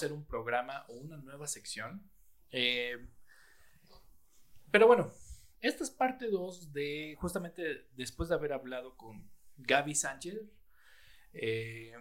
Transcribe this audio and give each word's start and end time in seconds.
ser 0.00 0.12
un 0.12 0.24
programa 0.24 0.84
o 0.88 0.94
una 0.94 1.16
nueva 1.16 1.46
sección. 1.46 2.02
Eh, 2.50 2.98
pero 4.70 4.86
bueno, 4.86 5.12
esta 5.60 5.84
es 5.84 5.90
parte 5.90 6.28
2 6.28 6.72
de 6.72 7.16
justamente 7.18 7.86
después 7.96 8.28
de 8.28 8.34
haber 8.34 8.52
hablado 8.52 8.96
con 8.96 9.30
Gaby 9.58 9.94
Sánchez. 9.94 10.40
eh, 11.32 11.94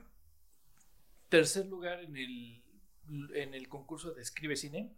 tercer 1.30 1.68
lugar 1.68 2.02
en 2.02 2.18
el, 2.18 2.64
en 3.36 3.54
el 3.54 3.70
concurso 3.70 4.14
de 4.14 4.22
Escribe 4.22 4.56
Cine. 4.56 4.92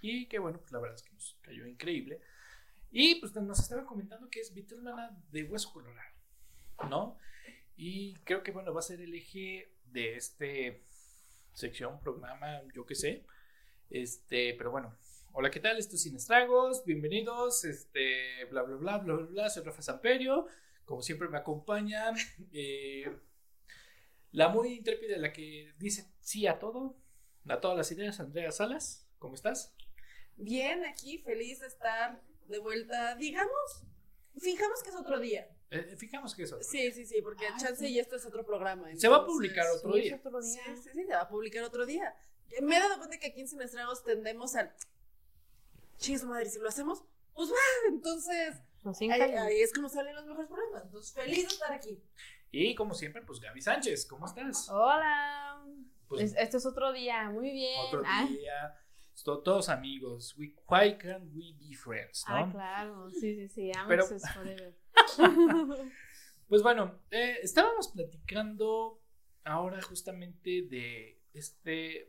Y 0.00 0.26
que 0.26 0.38
bueno, 0.38 0.58
pues 0.60 0.70
la 0.70 0.78
verdad 0.78 0.96
es 0.96 1.02
que 1.02 1.12
nos 1.14 1.36
cayó 1.42 1.66
increíble. 1.66 2.20
Y 2.90 3.16
pues 3.16 3.34
nos 3.34 3.58
estaba 3.58 3.84
comentando 3.84 4.28
que 4.30 4.40
es 4.40 4.54
Beatlemana 4.54 5.16
de 5.30 5.44
Hueso 5.44 5.72
Colorado, 5.72 6.14
¿no? 6.88 7.18
Y 7.76 8.14
creo 8.24 8.42
que 8.42 8.50
bueno, 8.50 8.72
va 8.72 8.80
a 8.80 8.82
ser 8.82 9.00
el 9.00 9.14
eje 9.14 9.72
de 9.92 10.16
este 10.16 10.82
sección, 11.58 11.98
programa, 11.98 12.62
yo 12.72 12.86
qué 12.86 12.94
sé. 12.94 13.24
Este, 13.90 14.54
pero 14.54 14.70
bueno, 14.70 14.96
hola, 15.32 15.50
¿qué 15.50 15.58
tal? 15.58 15.76
Esto 15.76 15.96
es 15.96 16.02
Sin 16.02 16.14
Estragos, 16.14 16.84
bienvenidos, 16.84 17.64
este, 17.64 18.44
bla, 18.44 18.62
bla, 18.62 18.76
bla, 18.76 18.98
bla, 18.98 19.14
bla, 19.16 19.26
bla, 19.26 19.50
soy 19.50 19.64
Rafa 19.64 19.82
Samperio, 19.82 20.46
como 20.84 21.02
siempre 21.02 21.28
me 21.28 21.36
acompaña 21.36 22.12
eh, 22.52 23.10
la 24.30 24.50
muy 24.50 24.72
intrépida, 24.74 25.16
la 25.18 25.32
que 25.32 25.74
dice 25.78 26.06
sí 26.20 26.46
a 26.46 26.60
todo, 26.60 26.96
a 27.48 27.60
todas 27.60 27.76
las 27.76 27.90
ideas, 27.90 28.20
Andrea 28.20 28.52
Salas, 28.52 29.08
¿cómo 29.18 29.34
estás? 29.34 29.74
Bien, 30.36 30.84
aquí 30.84 31.18
feliz 31.18 31.58
de 31.58 31.66
estar 31.66 32.22
de 32.46 32.58
vuelta, 32.60 33.16
digamos, 33.16 33.82
fijamos 34.38 34.80
que 34.84 34.90
es 34.90 34.96
otro 34.96 35.18
día. 35.18 35.48
Eh, 35.70 35.96
fijamos 35.98 36.34
que 36.34 36.44
eso. 36.44 36.58
Sí, 36.62 36.90
sí, 36.92 37.04
sí, 37.04 37.20
porque 37.22 37.46
Ah, 37.46 37.56
chance 37.58 37.86
sí. 37.86 37.92
y 37.92 37.98
esto 37.98 38.16
es 38.16 38.24
otro 38.24 38.44
programa. 38.44 38.84
Se 38.96 39.08
va 39.08 39.16
a 39.16 39.18
entonces- 39.20 39.26
publicar 39.36 39.66
otro 39.76 39.92
Sí, 39.92 40.00
día. 40.00 40.16
otro 40.24 40.42
Sí, 40.42 40.52
día. 40.52 40.76
sí, 40.76 40.90
sí, 40.94 41.04
se 41.06 41.14
va 41.14 41.20
a 41.20 41.28
publicar 41.28 41.62
otro 41.64 41.84
día. 41.86 42.14
Me 42.62 42.76
he 42.76 42.80
dado 42.80 42.96
cuenta 42.98 43.18
que 43.18 43.26
aquí 43.26 43.40
en 43.42 43.48
Sin 43.48 43.60
Estragos 43.60 44.02
tendemos 44.02 44.54
al. 44.56 44.72
Su 45.98 46.26
madre, 46.26 46.48
si 46.48 46.58
lo 46.58 46.68
hacemos, 46.68 47.04
pues 47.34 47.50
va. 47.50 47.88
Entonces, 47.88 48.56
ahí, 49.10 49.20
ahí 49.20 49.60
es 49.60 49.72
como 49.74 49.88
salen 49.88 50.14
los 50.14 50.24
mejores 50.26 50.48
programas. 50.48 50.84
Entonces, 50.84 51.12
feliz 51.12 51.42
de 51.48 51.54
estar 51.54 51.72
aquí. 51.72 52.02
Y 52.50 52.74
como 52.74 52.94
siempre, 52.94 53.20
pues 53.22 53.40
Gaby 53.40 53.60
Sánchez, 53.60 54.06
¿cómo 54.06 54.24
estás? 54.26 54.68
Hola. 54.70 55.62
Pues, 56.08 56.22
Es- 56.22 56.34
este 56.38 56.56
es 56.56 56.64
otro 56.66 56.92
día, 56.92 57.28
muy 57.30 57.50
bien. 57.50 57.78
otro 57.88 58.02
Ah, 58.06 58.26
día. 58.26 58.80
to- 59.24 59.40
Todos 59.40 59.68
amigos. 59.68 60.34
We, 60.38 60.54
why 60.68 60.96
can't 60.96 61.24
we 61.34 61.52
be 61.58 61.74
friends? 61.76 62.24
¿no? 62.28 62.36
Ah, 62.36 62.48
claro, 62.50 63.10
sí, 63.10 63.34
sí, 63.34 63.48
sí. 63.48 63.72
Pero- 63.88 64.06
forever. 64.06 64.74
Pues 66.48 66.62
bueno, 66.62 66.98
eh, 67.10 67.40
estábamos 67.42 67.88
platicando 67.88 69.02
ahora 69.44 69.82
justamente 69.82 70.62
de 70.62 71.20
este, 71.34 72.04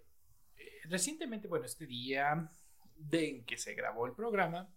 eh, 0.55 0.79
recientemente, 0.85 1.49
bueno, 1.49 1.65
este 1.65 1.85
día 1.85 2.49
de 2.95 3.29
en 3.29 3.45
que 3.45 3.57
se 3.57 3.73
grabó 3.73 4.05
el 4.05 4.13
programa, 4.13 4.73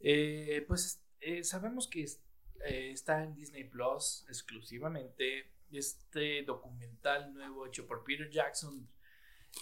eh, 0.00 0.64
pues 0.66 1.02
sabemos 1.42 1.86
que 1.88 2.04
es- 2.04 2.22
está 2.64 3.22
en 3.24 3.34
Disney 3.34 3.64
Plus 3.64 4.24
exclusivamente 4.28 5.52
este 5.70 6.42
documental 6.44 7.34
nuevo 7.34 7.66
hecho 7.66 7.86
por 7.86 8.04
Peter 8.04 8.30
Jackson 8.30 8.88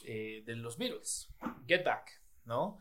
de 0.04 0.56
los 0.56 0.78
Beatles, 0.78 1.28
Get 1.66 1.84
Back, 1.84 2.20
¿no? 2.44 2.78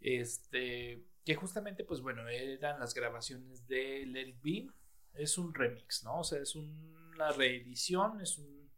Este, 0.00 1.02
que 1.26 1.34
justamente, 1.34 1.82
pues 1.82 2.00
bueno, 2.00 2.28
eran 2.28 2.78
las 2.78 2.94
grabaciones 2.94 3.66
de 3.66 4.06
Let 4.06 4.36
It 4.44 4.70
es 5.14 5.36
un 5.38 5.52
remix, 5.52 6.04
¿no? 6.04 6.20
O 6.20 6.24
sea, 6.24 6.40
es 6.40 6.54
una 6.54 7.32
reedición, 7.32 8.20
es 8.20 8.38
un 8.38 8.70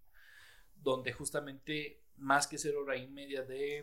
donde 0.76 1.12
justamente 1.12 2.00
más 2.16 2.46
que 2.46 2.56
ser 2.56 2.74
hora 2.76 2.96
y 2.96 3.06
media 3.06 3.42
de 3.42 3.82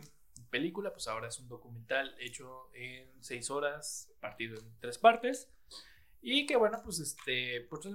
película, 0.50 0.92
pues 0.92 1.06
ahora 1.06 1.28
es 1.28 1.38
un 1.38 1.48
documental 1.48 2.16
hecho 2.18 2.68
en 2.74 3.08
seis 3.22 3.50
horas, 3.50 4.12
partido 4.18 4.58
en 4.58 4.76
tres 4.80 4.98
partes. 4.98 5.48
Y 6.20 6.44
que 6.44 6.56
bueno, 6.56 6.80
pues 6.82 6.98
este, 6.98 7.60
pues 7.70 7.86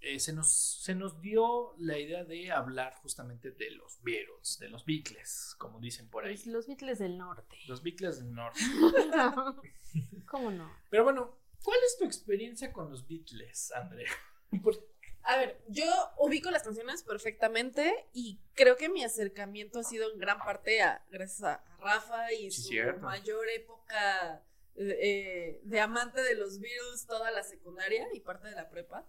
eh, 0.00 0.20
se, 0.20 0.32
nos, 0.32 0.50
se 0.82 0.94
nos 0.94 1.20
dio 1.20 1.74
la 1.78 1.98
idea 1.98 2.24
de 2.24 2.50
hablar 2.52 2.94
justamente 3.02 3.50
de 3.50 3.70
los 3.72 4.00
Beatles, 4.02 4.58
de 4.60 4.68
los 4.68 4.84
Beatles, 4.84 5.54
como 5.58 5.80
dicen 5.80 6.08
por 6.08 6.24
ahí. 6.24 6.36
Los, 6.36 6.46
los 6.46 6.66
Beatles 6.68 6.98
del 6.98 7.18
norte. 7.18 7.56
Los 7.66 7.82
Beatles 7.82 8.18
del 8.18 8.32
norte. 8.32 8.60
¿Cómo 10.26 10.50
no? 10.50 10.70
Pero 10.90 11.04
bueno, 11.04 11.36
¿cuál 11.62 11.78
es 11.86 11.98
tu 11.98 12.04
experiencia 12.04 12.72
con 12.72 12.90
los 12.90 13.06
Beatles, 13.06 13.72
Andrea? 13.72 14.10
Por- 14.62 14.86
A 15.22 15.36
ver, 15.36 15.60
yo 15.68 15.84
ubico 16.18 16.50
las 16.50 16.62
canciones 16.62 17.02
perfectamente 17.02 18.06
y 18.12 18.38
creo 18.54 18.76
que 18.76 18.88
mi 18.88 19.04
acercamiento 19.04 19.80
ha 19.80 19.84
sido 19.84 20.10
en 20.12 20.18
gran 20.18 20.38
parte 20.38 20.80
a, 20.82 21.04
gracias 21.10 21.42
a 21.42 21.64
Rafa 21.80 22.32
y 22.32 22.50
Sí, 22.50 22.62
su 22.62 22.68
cierto. 22.68 23.00
mayor 23.00 23.46
época 23.50 24.42
eh, 24.76 25.60
de 25.64 25.80
amante 25.80 26.22
de 26.22 26.34
los 26.34 26.60
Beatles 26.60 27.06
toda 27.06 27.30
la 27.30 27.42
secundaria 27.42 28.06
y 28.14 28.20
parte 28.20 28.48
de 28.48 28.54
la 28.54 28.70
prepa. 28.70 29.06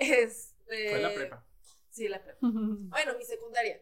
Este, 0.00 0.90
Fue 0.90 0.98
la 1.00 1.14
prepa. 1.14 1.46
Sí, 1.90 2.08
la 2.08 2.22
prepa. 2.22 2.38
Bueno, 2.40 3.16
mi 3.18 3.24
secundaria. 3.24 3.80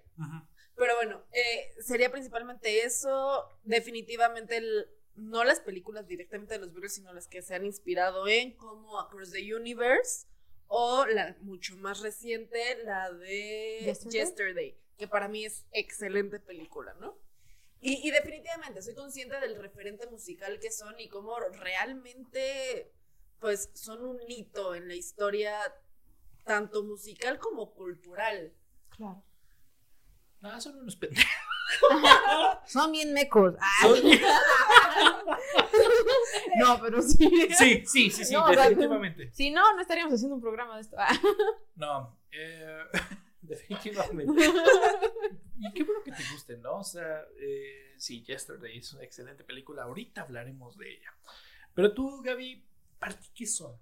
Pero 0.74 0.94
bueno, 0.96 1.24
eh, 1.32 1.74
sería 1.80 2.10
principalmente 2.10 2.84
eso. 2.84 3.48
Definitivamente 3.64 4.56
el- 4.58 4.88
no 5.14 5.42
las 5.44 5.60
películas 5.60 6.06
directamente 6.06 6.54
de 6.54 6.60
los 6.60 6.72
Beatles, 6.72 6.94
sino 6.94 7.12
las 7.12 7.26
que 7.26 7.42
se 7.42 7.54
han 7.54 7.64
inspirado 7.64 8.28
en, 8.28 8.52
como 8.56 9.00
Across 9.00 9.32
the 9.32 9.54
Universe, 9.54 10.26
o 10.68 11.06
la 11.06 11.36
mucho 11.40 11.76
más 11.76 12.00
reciente, 12.00 12.76
la 12.84 13.10
de 13.12 13.80
Yesterday. 13.84 14.12
Yesterday, 14.20 14.78
que 14.96 15.08
para 15.08 15.26
mí 15.28 15.44
es 15.44 15.64
excelente 15.72 16.38
película, 16.38 16.94
¿no? 17.00 17.18
Y, 17.80 18.06
y 18.06 18.10
definitivamente 18.12 18.80
soy 18.82 18.94
consciente 18.94 19.38
del 19.40 19.56
referente 19.56 20.06
musical 20.08 20.58
que 20.60 20.70
son 20.70 20.98
y 21.00 21.08
cómo 21.08 21.36
realmente, 21.38 22.92
pues, 23.40 23.70
son 23.74 24.04
un 24.04 24.20
hito 24.28 24.74
en 24.76 24.86
la 24.88 24.94
historia, 24.94 25.58
tanto 26.48 26.82
musical 26.82 27.38
como 27.38 27.72
cultural. 27.74 28.52
Claro. 28.88 29.22
No, 30.40 30.60
son 30.60 30.80
unos 30.80 30.96
pendejos. 30.96 31.30
Son 32.66 32.90
bien 32.90 33.12
mecos. 33.12 33.54
Ah, 35.00 35.24
no, 36.58 36.80
pero 36.80 37.02
sí. 37.02 37.28
Sí, 37.56 37.84
sí, 37.86 38.10
sí, 38.10 38.24
sí, 38.24 38.34
No, 38.34 38.46
o 38.46 38.54
sea, 38.54 38.64
definitivamente. 38.64 39.30
Si 39.32 39.50
no, 39.50 39.74
no 39.74 39.82
estaríamos 39.82 40.14
haciendo 40.14 40.34
un 40.36 40.40
programa 40.40 40.76
de 40.76 40.80
esto. 40.80 40.96
Ah. 40.98 41.14
No, 41.76 42.18
eh, 42.32 42.84
definitivamente. 43.42 44.50
Y 45.58 45.72
qué 45.72 45.84
bueno 45.84 46.02
que 46.02 46.12
te 46.12 46.22
guste, 46.32 46.56
¿no? 46.56 46.78
O 46.78 46.84
sea, 46.84 47.22
eh, 47.38 47.94
sí, 47.98 48.22
Yesterday 48.24 48.78
es 48.78 48.92
una 48.92 49.04
excelente 49.04 49.44
película. 49.44 49.82
Ahorita 49.84 50.22
hablaremos 50.22 50.76
de 50.78 50.94
ella. 50.94 51.12
Pero 51.74 51.92
tú, 51.92 52.22
Gaby, 52.22 52.64
¿para 52.98 53.14
ti 53.14 53.28
qué 53.34 53.46
son 53.46 53.76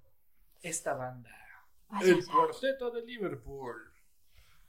esta 0.61 0.95
banda? 0.95 1.31
Ay, 1.89 2.11
El 2.11 2.27
cuarteto 2.27 2.91
de 2.91 3.03
Liverpool. 3.03 3.77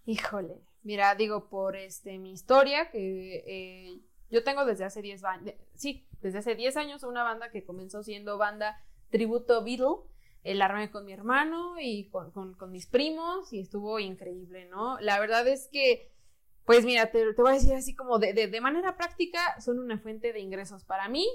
Híjole, 0.06 0.62
mira, 0.84 1.16
digo, 1.16 1.50
por 1.50 1.76
este 1.76 2.18
mi 2.18 2.32
historia, 2.32 2.90
que 2.92 3.44
eh, 3.46 4.00
yo 4.30 4.44
tengo 4.44 4.66
desde 4.66 4.86
hace 4.86 5.02
10 5.02 5.24
años, 5.24 5.54
sí, 5.74 6.08
desde 6.22 6.40
hace 6.40 6.56
10 6.56 6.78
años 6.78 7.04
una 7.04 7.24
banda 7.24 7.52
que 7.52 7.66
comenzó 7.66 8.04
siendo 8.04 8.38
banda 8.38 8.82
tributo 9.10 9.64
Beatle, 9.64 10.06
eh, 10.44 10.56
la 10.56 10.66
armé 10.66 10.92
con 10.92 11.06
mi 11.06 11.12
hermano 11.14 11.76
y 11.80 12.10
con, 12.10 12.32
con- 12.32 12.54
con 12.54 12.72
mis 12.72 12.88
primos 12.88 13.52
y 13.52 13.60
estuvo 13.60 14.00
increíble, 14.00 14.66
¿no? 14.66 14.98
La 15.02 15.20
verdad 15.20 15.46
es 15.48 15.68
que, 15.72 16.10
pues 16.66 16.86
mira, 16.86 17.12
te, 17.12 17.34
te 17.34 17.42
voy 17.42 17.52
a 17.52 17.56
decir 17.56 17.74
así 17.74 17.94
como 17.96 18.18
de, 18.20 18.34
de- 18.34 18.48
de 18.48 18.62
manera 18.62 18.96
práctica, 18.96 19.60
son 19.60 19.80
una 19.80 19.98
fuente 20.00 20.32
de 20.32 20.40
ingresos 20.40 20.86
para 20.86 21.10
mí 21.10 21.28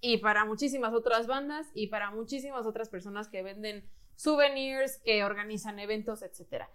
y 0.00 0.18
para 0.18 0.44
muchísimas 0.44 0.92
otras 0.92 1.26
bandas 1.26 1.66
y 1.74 1.86
para 1.86 2.10
muchísimas 2.10 2.66
otras 2.66 2.90
personas 2.90 3.28
que 3.28 3.42
venden 3.42 3.88
souvenirs, 4.18 4.98
que 5.04 5.22
organizan 5.22 5.78
eventos, 5.78 6.22
etcétera. 6.22 6.68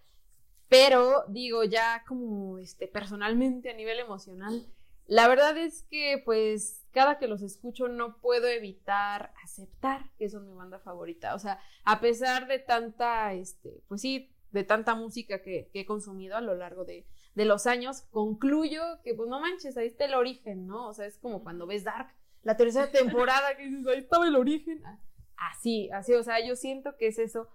Pero 0.69 1.25
digo, 1.27 1.65
ya 1.65 2.03
como 2.07 2.57
este 2.57 2.87
personalmente 2.87 3.69
a 3.69 3.75
nivel 3.75 3.99
emocional, 3.99 4.65
la 5.07 5.27
verdad 5.27 5.57
es 5.57 5.83
que 5.83 6.21
pues 6.23 6.85
cada 6.91 7.19
que 7.19 7.27
los 7.27 7.41
escucho 7.41 7.89
no 7.89 8.17
puedo 8.17 8.47
evitar 8.47 9.33
aceptar 9.43 10.09
que 10.17 10.29
son 10.29 10.47
mi 10.47 10.53
banda 10.53 10.79
favorita. 10.79 11.35
O 11.35 11.39
sea, 11.39 11.59
a 11.83 11.99
pesar 11.99 12.47
de 12.47 12.59
tanta, 12.59 13.33
este, 13.33 13.83
pues 13.89 14.01
sí, 14.01 14.31
de 14.51 14.63
tanta 14.63 14.95
música 14.95 15.41
que, 15.41 15.69
que 15.73 15.81
he 15.81 15.85
consumido 15.85 16.37
a 16.37 16.41
lo 16.41 16.55
largo 16.55 16.85
de, 16.85 17.05
de 17.35 17.45
los 17.45 17.67
años, 17.67 18.03
concluyo 18.11 18.81
que 19.03 19.13
pues 19.13 19.27
no 19.27 19.41
manches, 19.41 19.75
ahí 19.75 19.87
está 19.87 20.05
el 20.05 20.13
origen, 20.13 20.65
¿no? 20.65 20.87
O 20.87 20.93
sea, 20.93 21.07
es 21.07 21.17
como 21.17 21.43
cuando 21.43 21.67
ves 21.67 21.83
Dark, 21.83 22.07
la 22.43 22.55
tercera 22.55 22.89
temporada, 22.89 23.57
que 23.57 23.67
dices, 23.67 23.85
ahí 23.87 23.99
estaba 23.99 24.27
el 24.27 24.35
origen. 24.35 24.81
Así, 25.51 25.89
así, 25.91 26.13
o 26.13 26.23
sea, 26.23 26.45
yo 26.45 26.55
siento 26.55 26.95
que 26.97 27.07
es 27.07 27.19
eso. 27.19 27.49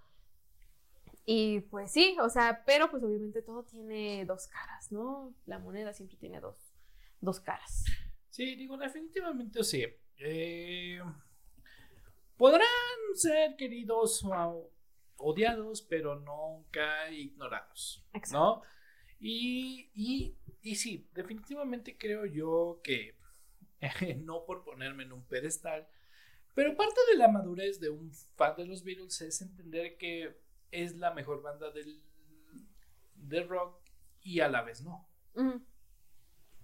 Y 1.25 1.61
pues 1.61 1.91
sí, 1.91 2.17
o 2.21 2.29
sea, 2.29 2.63
pero 2.65 2.89
pues 2.89 3.03
obviamente 3.03 3.41
todo 3.41 3.63
tiene 3.63 4.25
dos 4.25 4.47
caras, 4.47 4.91
¿no? 4.91 5.33
La 5.45 5.59
moneda 5.59 5.93
siempre 5.93 6.17
tiene 6.17 6.39
dos, 6.39 6.73
dos 7.21 7.39
caras. 7.39 7.85
Sí, 8.29 8.55
digo, 8.55 8.77
definitivamente 8.77 9.63
sí. 9.63 9.85
Eh, 10.17 10.99
podrán 12.35 12.67
ser 13.13 13.55
queridos 13.57 14.23
o 14.23 14.71
odiados, 15.17 15.81
pero 15.81 16.15
nunca 16.15 17.11
ignorados, 17.11 18.05
Exacto. 18.13 18.37
¿no? 18.37 18.61
Y, 19.19 19.91
y, 19.93 20.35
y 20.61 20.75
sí, 20.75 21.09
definitivamente 21.13 21.97
creo 21.97 22.25
yo 22.25 22.79
que, 22.83 23.15
no 24.23 24.45
por 24.45 24.63
ponerme 24.63 25.03
en 25.03 25.11
un 25.11 25.23
pedestal, 25.25 25.87
pero 26.59 26.75
parte 26.75 26.99
de 27.09 27.17
la 27.17 27.29
madurez 27.29 27.79
de 27.79 27.89
un 27.89 28.11
fan 28.11 28.53
de 28.57 28.65
los 28.65 28.83
Beatles 28.83 29.21
es 29.21 29.41
entender 29.41 29.95
que 29.95 30.41
es 30.71 30.93
la 30.97 31.13
mejor 31.13 31.41
banda 31.41 31.71
del, 31.71 32.03
de 33.15 33.43
rock 33.45 33.81
y 34.19 34.41
a 34.41 34.49
la 34.49 34.61
vez 34.61 34.81
no. 34.81 35.07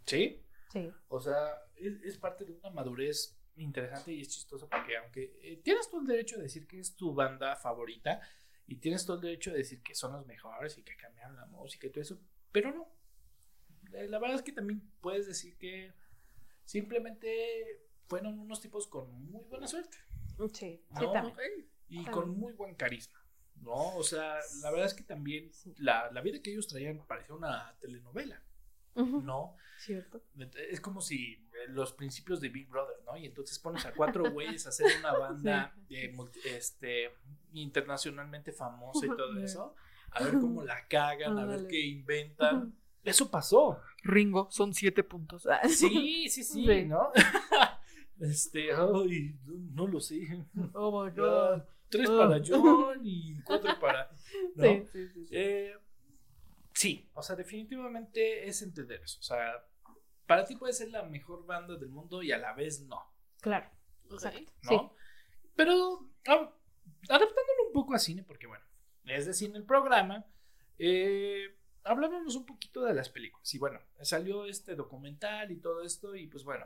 ¿Sí? 0.05 0.43
Sí. 0.69 0.91
O 1.07 1.21
sea, 1.21 1.61
es, 1.77 2.17
parte 2.17 2.43
de 2.43 2.51
una 2.51 2.71
madurez 2.71 3.39
interesante 3.55 4.11
y 4.11 4.19
es 4.19 4.27
chistoso 4.27 4.67
porque 4.67 4.97
aunque 4.97 5.39
eh, 5.41 5.61
tienes 5.63 5.89
todo 5.89 6.01
el 6.01 6.07
derecho 6.07 6.35
de 6.35 6.43
decir 6.43 6.67
que 6.67 6.81
es 6.81 6.97
tu 6.97 7.13
banda 7.13 7.55
favorita 7.55 8.19
y 8.67 8.75
tienes 8.75 9.05
todo 9.05 9.15
el 9.15 9.21
derecho 9.21 9.51
de 9.51 9.59
decir 9.59 9.81
que 9.81 9.95
son 9.95 10.11
los 10.11 10.25
mejores 10.25 10.77
y 10.77 10.83
que 10.83 10.97
cambiaron 10.97 11.37
la 11.37 11.45
música 11.45 11.87
y 11.87 11.91
todo 11.91 12.01
eso, 12.01 12.19
pero 12.51 12.73
no. 12.73 12.85
Eh, 13.93 14.09
la 14.09 14.19
verdad 14.19 14.35
es 14.35 14.43
que 14.43 14.51
también 14.51 14.81
puedes 14.99 15.25
decir 15.25 15.55
que 15.57 15.93
simplemente 16.65 17.85
fueron 18.07 18.39
unos 18.39 18.61
tipos 18.61 18.87
con 18.87 19.11
muy 19.31 19.43
buena 19.45 19.67
suerte. 19.67 19.97
Sí, 20.53 20.83
Y 21.87 22.05
con 22.05 22.37
muy 22.37 22.53
buen 22.53 22.75
carisma. 22.75 23.19
¿no? 23.61 23.95
O 23.95 24.03
sea, 24.03 24.37
la 24.61 24.69
verdad 24.69 24.87
es 24.87 24.93
que 24.93 25.03
también 25.03 25.51
la, 25.77 26.11
la 26.11 26.21
vida 26.21 26.41
que 26.41 26.51
ellos 26.51 26.67
traían 26.67 27.05
parecía 27.07 27.35
una 27.35 27.75
telenovela. 27.79 28.41
¿no? 28.95 29.57
Cierto. 29.77 30.23
Es 30.69 30.79
como 30.79 31.01
si 31.01 31.33
eh, 31.33 31.67
los 31.67 31.93
principios 31.93 32.39
de 32.39 32.49
Big 32.49 32.69
Brother, 32.69 32.95
¿no? 33.05 33.17
Y 33.17 33.25
entonces 33.25 33.59
pones 33.59 33.85
a 33.85 33.93
cuatro 33.93 34.23
güeyes 34.31 34.65
a 34.65 34.69
hacer 34.69 34.87
una 34.99 35.11
banda 35.13 35.75
este, 36.45 37.11
internacionalmente 37.53 38.51
famosa 38.53 39.05
y 39.05 39.09
todo 39.09 39.37
eso, 39.39 39.75
a 40.11 40.23
ver 40.23 40.39
cómo 40.39 40.63
la 40.63 40.87
cagan, 40.87 41.37
a 41.37 41.45
ver 41.45 41.67
qué 41.67 41.79
inventan. 41.85 42.73
Eso 43.03 43.29
pasó. 43.29 43.81
Ringo, 44.01 44.47
son 44.49 44.73
siete 44.73 45.03
puntos. 45.03 45.47
Sí, 45.69 46.29
sí, 46.29 46.43
sí, 46.43 46.85
¿no? 46.85 47.11
este, 48.19 48.71
ay, 48.73 49.35
no, 49.73 49.87
lo 49.87 49.99
sé. 49.99 50.45
Oh 50.73 51.03
my 51.03 51.11
God. 51.11 51.63
tres 51.89 52.09
para 52.09 52.41
John 52.45 52.99
y 53.03 53.41
cuatro 53.41 53.79
para. 53.79 54.09
Sí, 54.55 54.85
sí, 54.91 55.09
sí. 55.09 55.27
Eh, 55.31 55.73
sí, 56.73 57.09
o 57.13 57.21
sea, 57.21 57.35
definitivamente 57.35 58.47
es 58.47 58.61
entender 58.61 59.01
eso. 59.01 59.19
O 59.19 59.23
sea, 59.23 59.65
para 60.25 60.43
ti 60.43 60.55
puede 60.55 60.73
ser 60.73 60.89
la 60.89 61.03
mejor 61.03 61.45
banda 61.45 61.75
del 61.77 61.89
mundo 61.89 62.21
y 62.21 62.31
a 62.31 62.37
la 62.37 62.53
vez 62.53 62.81
no. 62.81 62.99
Claro, 63.41 63.69
exacto. 64.11 64.51
¿No? 64.63 64.93
Pero 65.55 66.09
ah, 66.27 66.53
adaptándolo 67.09 67.67
un 67.67 67.73
poco 67.73 67.93
a 67.93 67.99
cine, 67.99 68.23
porque 68.23 68.47
bueno, 68.47 68.65
es 69.05 69.25
de 69.25 69.33
cine 69.33 69.57
el 69.57 69.65
programa, 69.65 70.25
eh, 70.79 71.55
hablábamos 71.83 72.35
un 72.35 72.45
poquito 72.45 72.83
de 72.83 72.93
las 72.93 73.09
películas. 73.09 73.53
Y 73.53 73.59
bueno, 73.59 73.79
salió 74.01 74.45
este 74.45 74.75
documental 74.75 75.51
y 75.51 75.57
todo 75.57 75.81
esto, 75.81 76.15
y 76.15 76.27
pues 76.27 76.43
bueno, 76.43 76.65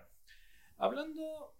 hablando, 0.80 1.56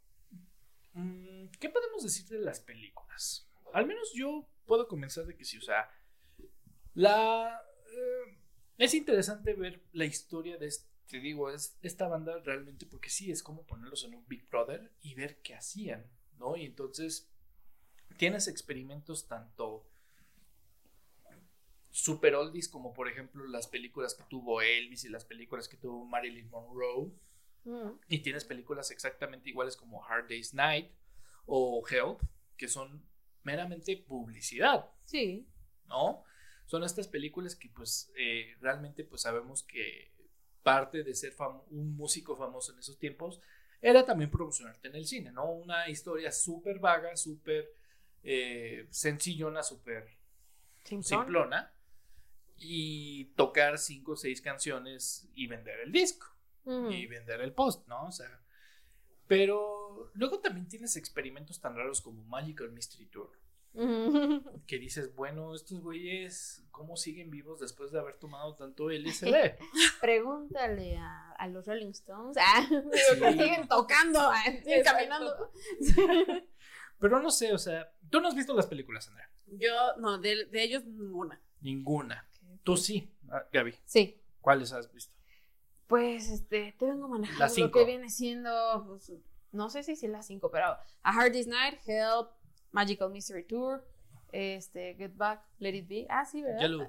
mm, 0.94 1.50
¿qué 1.60 1.70
podemos 1.70 2.02
decir 2.02 2.26
de 2.28 2.40
las 2.40 2.60
películas? 2.60 3.48
Al 3.74 3.86
menos 3.86 4.12
yo 4.16 4.50
puedo 4.66 4.88
comenzar 4.88 5.26
de 5.26 5.36
que 5.36 5.46
sí, 5.46 5.58
o 5.58 5.62
sea, 5.62 5.90
la... 6.96 7.62
Eh, 7.92 8.38
es 8.78 8.94
interesante 8.96 9.54
ver 9.54 9.84
la 9.92 10.06
historia 10.06 10.58
de 10.58 10.68
este, 10.68 10.90
te 11.08 11.20
digo, 11.20 11.50
es 11.50 11.78
esta 11.82 12.08
banda 12.08 12.40
realmente, 12.40 12.86
porque 12.86 13.10
sí, 13.10 13.32
es 13.32 13.44
como 13.44 13.66
ponerlos 13.66 14.04
en 14.06 14.16
un 14.16 14.28
Big 14.28 14.48
Brother 14.50 14.92
y 15.02 15.16
ver 15.16 15.42
qué 15.42 15.54
hacían, 15.56 16.10
¿no? 16.38 16.56
Y 16.56 16.66
entonces 16.66 17.30
tienes 18.18 18.48
experimentos 18.48 19.28
tanto 19.28 19.86
super 21.92 22.36
oldies 22.36 22.70
como 22.70 22.94
por 22.94 23.08
ejemplo 23.08 23.46
las 23.48 23.68
películas 23.68 24.14
que 24.14 24.24
tuvo 24.30 24.62
Elvis 24.62 25.04
y 25.06 25.10
las 25.10 25.26
películas 25.26 25.68
que 25.68 25.78
tuvo 25.78 26.06
Marilyn 26.06 26.50
Monroe. 26.50 27.12
Mm. 27.70 28.00
Y 28.08 28.20
tienes 28.20 28.46
películas 28.46 28.92
exactamente 28.92 29.50
iguales 29.50 29.78
como 29.78 30.04
Hard 30.04 30.28
Day's 30.28 30.54
Night 30.54 30.92
o 31.46 31.84
Help, 31.88 32.22
que 32.58 32.68
son 32.68 33.04
meramente 33.44 33.96
publicidad. 33.98 34.90
Sí. 35.06 35.48
¿No? 35.88 36.24
son 36.70 36.84
estas 36.84 37.08
películas 37.08 37.56
que 37.56 37.68
pues 37.70 38.12
eh, 38.16 38.56
realmente 38.62 39.04
pues 39.04 39.24
sabemos 39.24 39.64
que 39.64 40.12
parte 40.62 41.04
de 41.04 41.16
ser 41.16 41.34
un 41.72 41.96
músico 41.96 42.38
famoso 42.38 42.74
en 42.74 42.78
esos 42.78 43.00
tiempos 43.00 43.42
era 43.82 44.06
también 44.06 44.30
promocionarte 44.30 44.90
en 44.90 44.96
el 44.96 45.08
cine, 45.08 45.32
¿no? 45.32 45.50
Una 45.50 45.90
historia 45.90 46.32
súper 46.32 46.78
vaga, 46.78 47.16
súper 47.16 47.74
eh, 48.22 48.86
sencillona, 48.92 49.64
súper 49.64 50.16
simplona 51.02 51.74
y 52.58 53.26
tocar 53.36 53.80
cinco 53.80 54.12
o 54.12 54.16
seis 54.16 54.40
canciones 54.40 55.28
y 55.34 55.48
vender 55.48 55.80
el 55.80 55.92
disco 55.92 56.28
y 56.66 57.08
vender 57.08 57.42
el 57.42 57.54
post, 57.54 57.88
¿no? 57.88 58.08
O 58.08 58.12
sea, 58.12 58.42
pero 59.28 60.12
luego 60.14 60.40
también 60.40 60.68
tienes 60.68 60.96
experimentos 60.96 61.60
tan 61.60 61.76
raros 61.76 62.02
como 62.02 62.24
Magical 62.26 62.72
Mystery 62.72 63.08
Tour 63.08 63.32
que 64.68 64.80
dices, 64.80 65.16
bueno, 65.16 65.54
estos 65.54 65.82
güeyes, 65.82 66.66
¿cómo 66.72 66.98
siguen 66.98 67.30
vivos 67.30 67.60
después 67.60 67.92
de 67.92 68.00
haber 68.00 68.16
tomado 68.16 68.56
tanto 68.56 68.90
LSD? 68.90 69.58
Pregúntale 70.02 70.98
a, 70.98 71.32
a, 71.34 71.48
los 71.48 71.68
Rolling 71.68 71.92
Stones, 71.92 72.38
ah, 72.40 72.68
siguen 73.20 73.68
tocando, 73.68 74.20
ah, 74.20 74.44
siguen 74.64 74.84
caminando. 74.84 75.52
Pero 77.00 77.22
no 77.22 77.32
sé, 77.32 77.54
o 77.54 77.58
sea, 77.58 77.92
tú 78.10 78.20
no 78.20 78.28
has 78.28 78.36
visto 78.36 78.54
las 78.54 78.68
películas, 78.68 79.08
Andrea. 79.08 79.30
Yo, 79.48 79.96
no, 79.98 80.18
de, 80.18 80.46
de 80.46 80.64
ellos 80.64 80.84
ninguna. 80.86 81.42
Ninguna. 81.62 82.28
Tú 82.64 82.76
sí, 82.76 83.14
ah, 83.30 83.46
Gaby. 83.52 83.76
Sí. 83.86 84.20
¿Cuáles 84.42 84.74
has 84.74 84.92
visto? 84.92 85.19
Pues, 85.90 86.30
este, 86.30 86.76
te 86.78 86.86
vengo 86.86 87.08
manejando 87.08 87.66
lo 87.66 87.72
que 87.72 87.84
viene 87.84 88.12
siendo, 88.12 88.86
pues, 88.88 89.12
no 89.52 89.72
sé 89.72 89.82
si 89.82 89.94
es 89.94 90.04
las 90.04 90.28
cinco, 90.28 90.52
pero 90.52 90.68
A 91.02 91.12
Hard 91.12 91.32
Day's 91.32 91.48
Night, 91.48 91.80
Help, 91.88 92.30
Magical 92.72 93.10
Mystery 93.10 93.44
Tour, 93.44 93.84
este, 94.32 94.94
Get 94.94 95.16
Back, 95.16 95.44
Let 95.58 95.74
It 95.74 95.88
Be. 95.88 96.06
Ah, 96.08 96.26
sí, 96.26 96.44
¿verdad? 96.44 96.62
Yellow. 96.62 96.88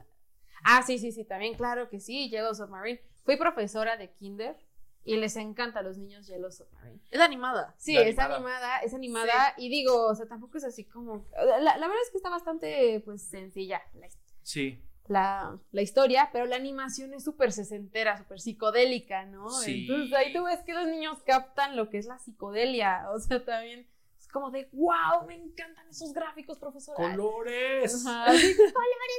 Ah, 0.64 0.82
sí, 0.82 0.98
sí, 0.98 1.12
sí, 1.12 1.24
también, 1.24 1.54
claro 1.54 1.88
que 1.88 1.98
sí, 1.98 2.28
Yellow 2.28 2.54
Submarine. 2.54 3.00
Fui 3.24 3.38
profesora 3.38 3.96
de 3.96 4.12
Kinder 4.12 4.54
y 5.02 5.16
les 5.16 5.34
encanta 5.36 5.78
a 5.78 5.82
los 5.82 5.96
niños 5.96 6.26
Yellow 6.26 6.52
Submarine. 6.52 7.00
Es 7.10 7.20
animada. 7.20 7.74
Sí, 7.78 7.96
es 7.96 8.18
animada, 8.18 8.80
es 8.80 8.92
animada 8.92 9.54
y 9.56 9.70
digo, 9.70 10.08
o 10.08 10.14
sea, 10.14 10.26
tampoco 10.26 10.58
es 10.58 10.64
así 10.64 10.84
como... 10.84 11.26
La, 11.32 11.72
verdad 11.78 12.02
es 12.04 12.10
que 12.10 12.18
está 12.18 12.28
bastante, 12.28 13.00
pues, 13.02 13.22
sencilla. 13.22 13.80
La, 13.94 14.08
sí. 14.42 14.78
La, 15.10 15.58
la, 15.72 15.82
historia, 15.82 16.30
pero 16.32 16.46
la 16.46 16.54
animación 16.54 17.14
es 17.14 17.24
súper 17.24 17.50
sesentera, 17.50 18.16
súper 18.16 18.40
psicodélica, 18.40 19.26
¿no? 19.26 19.50
Sí. 19.50 19.88
Entonces 19.88 20.16
ahí 20.16 20.32
tú 20.32 20.44
ves 20.44 20.60
que 20.60 20.72
los 20.72 20.86
niños 20.86 21.18
captan 21.26 21.74
lo 21.74 21.90
que 21.90 21.98
es 21.98 22.06
la 22.06 22.18
psicodelia, 22.18 23.10
o 23.10 23.18
sea, 23.18 23.44
también 23.44 23.88
como 24.30 24.50
de, 24.50 24.68
wow, 24.72 25.26
me 25.26 25.34
encantan 25.34 25.88
esos 25.88 26.12
gráficos, 26.12 26.58
profesora. 26.58 26.96
Colores. 26.96 27.92
colores, 28.04 28.56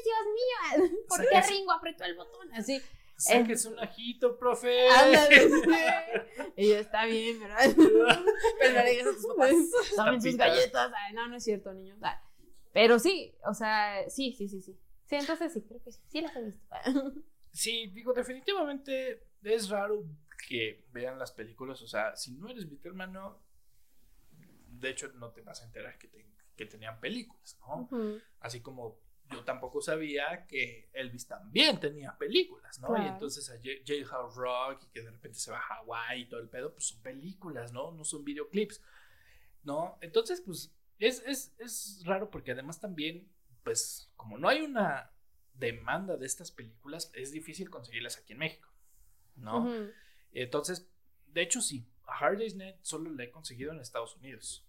Dios 0.05 0.25
mío. 0.33 0.89
¿Por 1.07 1.27
qué 1.27 1.41
Ringo 1.41 1.71
apretó 1.71 2.05
el 2.05 2.15
botón? 2.15 2.53
Así. 2.53 2.81
Sáquese 3.15 3.67
un 3.67 3.79
ajito, 3.79 4.37
profe. 4.39 4.87
y 6.57 6.71
está 6.71 7.05
bien, 7.05 7.39
¿verdad? 7.39 7.59
Pero 8.59 8.73
no 8.73 8.85
digas 8.85 9.07
a 9.07 9.11
tus 9.11 9.27
papás. 9.27 9.51
Tomen 9.95 10.21
sus 10.21 10.35
galletas. 10.37 10.91
no, 11.13 11.27
no 11.27 11.35
es 11.35 11.43
cierto, 11.43 11.71
niños. 11.71 11.99
Pero 12.73 12.97
sí, 12.97 13.35
o 13.45 13.53
sea, 13.53 14.09
sí, 14.09 14.33
sí, 14.35 14.47
sí, 14.47 14.61
sí. 14.61 14.75
Sí, 15.11 15.17
entonces 15.17 15.51
sí, 15.51 15.61
creo 15.61 15.83
que 15.83 15.91
sí. 15.91 16.01
Sí 16.07 16.21
las 16.21 16.35
he 16.37 16.41
visto. 16.41 16.65
sí, 17.51 17.87
digo, 17.87 18.13
definitivamente 18.13 19.27
es 19.43 19.69
raro 19.69 20.05
que 20.47 20.85
vean 20.93 21.19
las 21.19 21.33
películas. 21.33 21.81
O 21.81 21.87
sea, 21.87 22.15
si 22.15 22.31
no 22.31 22.47
eres 22.47 22.65
hermano 22.85 23.43
de 24.81 24.89
hecho 24.89 25.09
no 25.09 25.31
te 25.31 25.41
vas 25.41 25.61
a 25.61 25.65
enterar 25.65 25.97
que, 25.97 26.09
que 26.55 26.65
tenían 26.65 26.99
películas, 27.01 27.59
¿no? 27.59 27.89
Así 28.39 28.61
como 28.61 28.99
yo 29.29 29.43
tampoco 29.43 29.81
sabía 29.81 30.45
que 30.47 30.89
Elvis 30.93 31.27
también 31.27 31.79
tenía 31.79 32.17
películas, 32.17 32.79
¿no? 32.79 32.97
Y 32.97 33.07
entonces 33.07 33.49
a 33.49 33.59
Jailhouse 33.85 34.35
Rock 34.35 34.83
y 34.83 34.87
que 34.87 35.01
de 35.01 35.11
repente 35.11 35.39
se 35.39 35.51
va 35.51 35.57
a 35.57 35.61
Hawái 35.61 36.21
y 36.21 36.25
todo 36.29 36.39
el 36.39 36.49
pedo, 36.49 36.73
pues 36.73 36.87
son 36.87 37.01
películas, 37.01 37.71
¿no? 37.73 37.91
No 37.91 38.05
son 38.05 38.23
videoclips, 38.23 38.81
¿no? 39.63 39.97
Entonces, 40.01 40.41
pues 40.41 40.73
es, 40.99 41.23
es, 41.25 41.53
es 41.59 42.03
raro 42.05 42.29
porque 42.29 42.51
además 42.51 42.79
también, 42.79 43.29
pues 43.63 44.11
como 44.15 44.37
no 44.37 44.47
hay 44.49 44.61
una 44.61 45.11
demanda 45.53 46.17
de 46.17 46.25
estas 46.25 46.51
películas, 46.51 47.11
es 47.13 47.31
difícil 47.31 47.69
conseguirlas 47.69 48.17
aquí 48.17 48.33
en 48.33 48.39
México, 48.39 48.69
¿no? 49.35 49.67
Entonces, 50.31 50.89
de 51.27 51.41
hecho 51.41 51.61
sí, 51.61 51.87
a 52.05 52.17
Hard 52.17 52.39
Day's 52.39 52.55
Net 52.55 52.77
solo 52.81 53.11
la 53.11 53.23
he 53.23 53.31
conseguido 53.31 53.71
en 53.71 53.79
Estados 53.79 54.15
Unidos. 54.15 54.65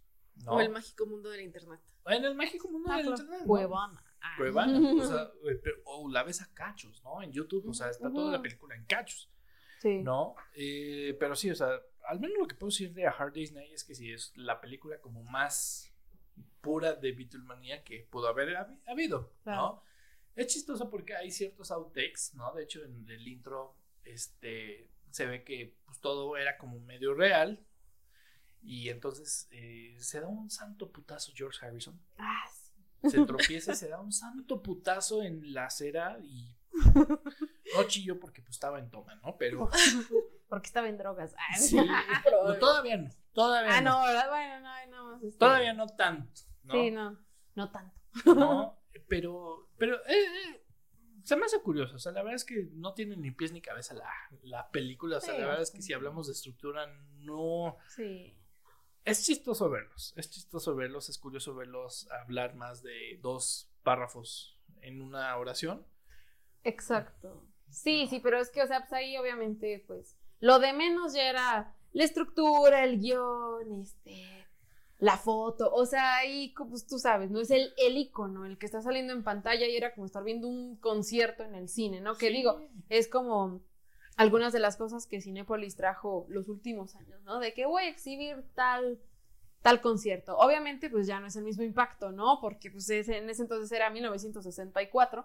O 0.46 0.60
el 0.60 0.70
mágico 0.70 1.06
mundo 1.06 1.30
del 1.30 1.42
internet. 1.42 1.80
En 2.06 2.24
el 2.24 2.34
mágico 2.34 2.68
mundo 2.68 2.92
del 2.92 3.06
internet. 3.06 3.42
Cuevana. 3.46 4.04
Cuevana. 4.36 4.80
O, 4.94 5.04
sea, 5.04 5.30
o 5.84 6.08
la 6.08 6.22
ves 6.22 6.40
a 6.40 6.52
cachos, 6.54 7.02
¿no? 7.04 7.22
En 7.22 7.32
YouTube, 7.32 7.68
o 7.68 7.74
sea, 7.74 7.90
está 7.90 8.10
toda 8.10 8.32
la 8.32 8.42
película 8.42 8.74
en 8.74 8.84
cachos. 8.84 9.30
Sí. 9.80 10.02
¿No? 10.02 10.36
Eh, 10.54 11.16
pero 11.18 11.34
sí, 11.34 11.50
o 11.50 11.54
sea, 11.54 11.68
al 12.06 12.20
menos 12.20 12.38
lo 12.38 12.46
que 12.46 12.54
puedo 12.54 12.70
decir 12.70 12.92
de 12.92 13.06
A 13.06 13.10
Hard 13.10 13.34
Day's 13.34 13.52
Night 13.52 13.72
es 13.72 13.84
que 13.84 13.94
sí 13.94 14.10
es 14.10 14.32
la 14.36 14.60
película 14.60 15.00
como 15.00 15.22
más 15.24 15.91
pura 16.62 16.94
de 16.94 17.12
Beatlemania 17.12 17.84
que 17.84 18.06
pudo 18.10 18.28
haber 18.28 18.56
habido, 18.86 19.34
¿no? 19.44 19.82
Es 20.34 20.46
chistoso 20.46 20.88
porque 20.88 21.14
hay 21.14 21.30
ciertos 21.30 21.70
outtakes, 21.70 22.30
¿no? 22.34 22.54
De 22.54 22.62
hecho, 22.62 22.82
en 22.82 23.06
el 23.10 23.28
intro, 23.28 23.76
este, 24.04 24.90
se 25.10 25.26
ve 25.26 25.44
que 25.44 25.76
pues, 25.84 26.00
todo 26.00 26.36
era 26.38 26.56
como 26.56 26.80
medio 26.80 27.12
real. 27.12 27.62
Y 28.62 28.88
entonces 28.88 29.48
eh, 29.50 29.96
se 29.98 30.20
da 30.20 30.28
un 30.28 30.48
santo 30.48 30.90
putazo 30.90 31.32
George 31.34 31.66
Harrison. 31.66 32.00
Ah, 32.16 32.44
Se 33.10 33.20
tropieza, 33.26 33.74
se 33.74 33.88
da 33.88 34.00
un 34.00 34.12
santo 34.12 34.62
putazo 34.62 35.22
en 35.22 35.52
la 35.52 35.66
acera 35.66 36.18
y 36.22 36.56
no 37.74 37.82
chillo 37.88 38.18
porque 38.18 38.40
pues 38.40 38.52
estaba 38.52 38.78
en 38.78 38.88
toma, 38.90 39.16
¿no? 39.16 39.36
Pero 39.36 39.68
Porque 40.48 40.66
estaba 40.66 40.88
en 40.88 40.96
drogas. 40.98 41.34
Ah, 41.36 41.56
sí, 41.58 41.76
no, 42.46 42.54
todavía 42.58 42.96
no, 42.98 43.10
todavía 43.32 43.78
Ah, 43.78 43.80
no. 43.80 43.98
no, 44.00 44.06
¿verdad? 44.06 44.28
Bueno, 44.30 44.60
no, 44.60 45.16
no 45.16 45.16
este- 45.26 45.38
Todavía 45.38 45.72
no 45.74 45.86
tanto, 45.88 46.40
¿no? 46.64 46.74
Sí, 46.74 46.90
no. 46.90 47.18
No 47.54 47.70
tanto. 47.70 48.00
¿no? 48.34 48.78
Pero, 49.08 49.68
pero 49.76 49.96
eh, 50.06 50.14
eh, 50.14 50.64
se 51.22 51.36
me 51.36 51.44
hace 51.44 51.60
curioso. 51.60 51.96
O 51.96 51.98
sea, 51.98 52.12
la 52.12 52.22
verdad 52.22 52.36
es 52.36 52.44
que 52.44 52.68
no 52.72 52.94
tiene 52.94 53.16
ni 53.16 53.30
pies 53.30 53.52
ni 53.52 53.60
cabeza 53.60 53.94
la, 53.94 54.10
la 54.42 54.70
película. 54.70 55.18
O 55.18 55.20
sea, 55.20 55.34
Sí, 55.34 55.40
la 55.40 55.46
verdad 55.46 55.62
es 55.62 55.70
que 55.70 55.82
si 55.82 55.92
hablamos 55.92 56.26
de 56.26 56.32
estructura, 56.32 56.86
no. 57.18 57.76
Sí. 57.88 58.34
Es 59.04 59.24
chistoso 59.26 59.68
verlos. 59.68 60.14
Es 60.16 60.30
chistoso 60.30 60.74
verlos. 60.74 61.08
Es 61.08 61.18
curioso 61.18 61.54
verlos 61.54 62.08
hablar 62.10 62.54
más 62.54 62.82
de 62.82 63.18
dos 63.20 63.70
párrafos 63.82 64.58
en 64.80 65.02
una 65.02 65.36
oración. 65.36 65.86
Exacto. 66.64 67.44
Sí, 67.68 68.06
sí, 68.08 68.20
pero 68.20 68.38
es 68.38 68.50
que, 68.50 68.62
o 68.62 68.66
sea, 68.66 68.80
pues 68.80 68.92
ahí 68.92 69.16
obviamente, 69.16 69.82
pues, 69.86 70.18
lo 70.40 70.58
de 70.58 70.72
menos 70.72 71.14
ya 71.14 71.28
era 71.28 71.74
la 71.92 72.04
estructura, 72.04 72.84
el 72.84 73.00
guion, 73.00 73.80
este, 73.80 74.41
la 75.02 75.16
foto, 75.16 75.68
o 75.74 75.84
sea, 75.84 76.16
ahí, 76.18 76.54
pues 76.70 76.86
tú 76.86 76.96
sabes, 76.96 77.28
¿no? 77.32 77.40
Es 77.40 77.50
el, 77.50 77.72
el 77.76 77.96
icono, 77.96 78.46
el 78.46 78.56
que 78.56 78.66
está 78.66 78.80
saliendo 78.80 79.12
en 79.12 79.24
pantalla 79.24 79.66
y 79.66 79.76
era 79.76 79.92
como 79.94 80.06
estar 80.06 80.22
viendo 80.22 80.46
un 80.46 80.76
concierto 80.76 81.42
en 81.42 81.56
el 81.56 81.68
cine, 81.68 82.00
¿no? 82.00 82.14
Que 82.16 82.28
Sí. 82.28 82.34
digo, 82.34 82.60
es 82.88 83.08
como 83.08 83.62
algunas 84.16 84.52
de 84.52 84.60
las 84.60 84.76
cosas 84.76 85.08
que 85.08 85.20
Cinépolis 85.20 85.74
trajo 85.74 86.26
los 86.28 86.48
últimos 86.48 86.94
años, 86.94 87.20
¿no? 87.24 87.40
De 87.40 87.52
que 87.52 87.66
voy 87.66 87.82
a 87.82 87.88
exhibir 87.88 88.44
tal 88.54 89.00
tal 89.62 89.80
concierto. 89.80 90.36
Obviamente, 90.38 90.88
pues 90.90 91.06
ya 91.08 91.18
no 91.20 91.26
es 91.26 91.36
el 91.36 91.44
mismo 91.44 91.62
impacto, 91.64 92.12
¿no? 92.12 92.38
Porque 92.40 92.70
pues 92.70 92.88
en 92.90 93.28
ese 93.30 93.42
entonces 93.42 93.70
era 93.72 93.90
1964. 93.90 95.24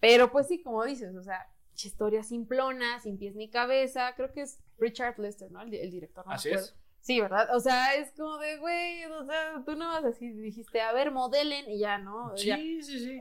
Pero 0.00 0.30
pues 0.30 0.46
sí, 0.48 0.62
como 0.62 0.84
dices, 0.84 1.14
o 1.16 1.22
sea, 1.22 1.46
historia 1.74 2.22
simplona, 2.22 3.00
sin 3.00 3.18
pies 3.18 3.34
ni 3.36 3.48
cabeza. 3.50 4.12
Creo 4.16 4.32
que 4.32 4.42
es 4.42 4.60
Richard 4.78 5.18
Lester, 5.18 5.50
¿no? 5.50 5.62
El, 5.62 5.70
di- 5.70 5.78
el 5.78 5.90
director. 5.90 6.24
no 6.26 6.30
me 6.30 6.34
Así 6.36 6.48
acuerdo. 6.50 6.66
es. 6.66 6.74
Sí, 7.04 7.20
¿verdad? 7.20 7.54
O 7.54 7.60
sea, 7.60 7.94
es 7.96 8.12
como 8.12 8.38
de, 8.38 8.56
güey, 8.56 9.04
o 9.04 9.26
sea, 9.26 9.62
tú 9.66 9.76
no 9.76 9.88
vas 9.88 10.06
así, 10.06 10.30
dijiste, 10.30 10.80
a 10.80 10.90
ver, 10.94 11.10
modelen 11.10 11.70
y 11.70 11.78
ya, 11.78 11.98
¿no? 11.98 12.34
Ya. 12.36 12.56
Sí, 12.56 12.82
sí, 12.82 12.98
sí. 12.98 13.20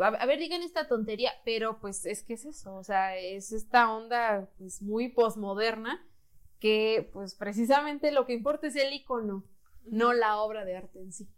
A, 0.00 0.06
a 0.06 0.26
ver, 0.26 0.38
digan 0.38 0.62
esta 0.62 0.86
tontería, 0.86 1.32
pero 1.44 1.80
pues 1.80 2.06
es 2.06 2.22
que 2.22 2.34
es 2.34 2.44
eso, 2.44 2.76
o 2.76 2.84
sea, 2.84 3.16
es 3.16 3.50
esta 3.50 3.92
onda 3.92 4.48
pues 4.58 4.80
muy 4.80 5.08
posmoderna 5.08 6.06
que 6.60 7.10
pues 7.12 7.34
precisamente 7.34 8.12
lo 8.12 8.26
que 8.26 8.32
importa 8.32 8.68
es 8.68 8.76
el 8.76 8.92
icono, 8.92 9.42
no 9.86 10.12
la 10.12 10.36
obra 10.38 10.64
de 10.64 10.76
arte 10.76 11.00
en 11.00 11.12
sí. 11.12 11.28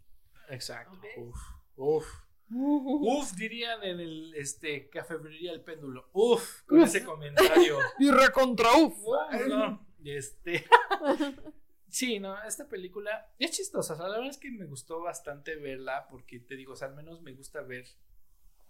Exacto. 0.49 0.95
Ok. 0.95 1.05
Uf, 1.17 1.39
uf. 1.75 2.05
Uf, 2.51 3.31
dirían 3.33 3.83
en 3.83 3.99
el 3.99 4.35
este, 4.35 4.89
cafebrería 4.89 5.53
El 5.53 5.61
Péndulo. 5.61 6.07
Uf, 6.13 6.61
con 6.67 6.81
ese 6.83 7.03
comentario. 7.03 7.79
Y 7.97 8.11
recontra 8.11 8.73
uf. 8.77 8.93
Uf, 9.03 9.47
no, 9.47 9.87
Este. 10.05 10.67
Sí, 11.89 12.19
no, 12.19 12.41
esta 12.43 12.67
película 12.67 13.31
es 13.39 13.51
chistosa. 13.51 13.93
o 13.93 13.97
sea, 13.97 14.07
la 14.07 14.15
verdad 14.17 14.29
es 14.31 14.37
que 14.37 14.51
me 14.51 14.65
gustó 14.65 15.01
bastante 15.01 15.55
verla 15.55 16.07
porque 16.07 16.39
te 16.39 16.55
digo, 16.55 16.73
o 16.73 16.75
sea, 16.75 16.87
al 16.89 16.95
menos 16.95 17.21
me 17.21 17.33
gusta 17.33 17.61
ver. 17.61 17.87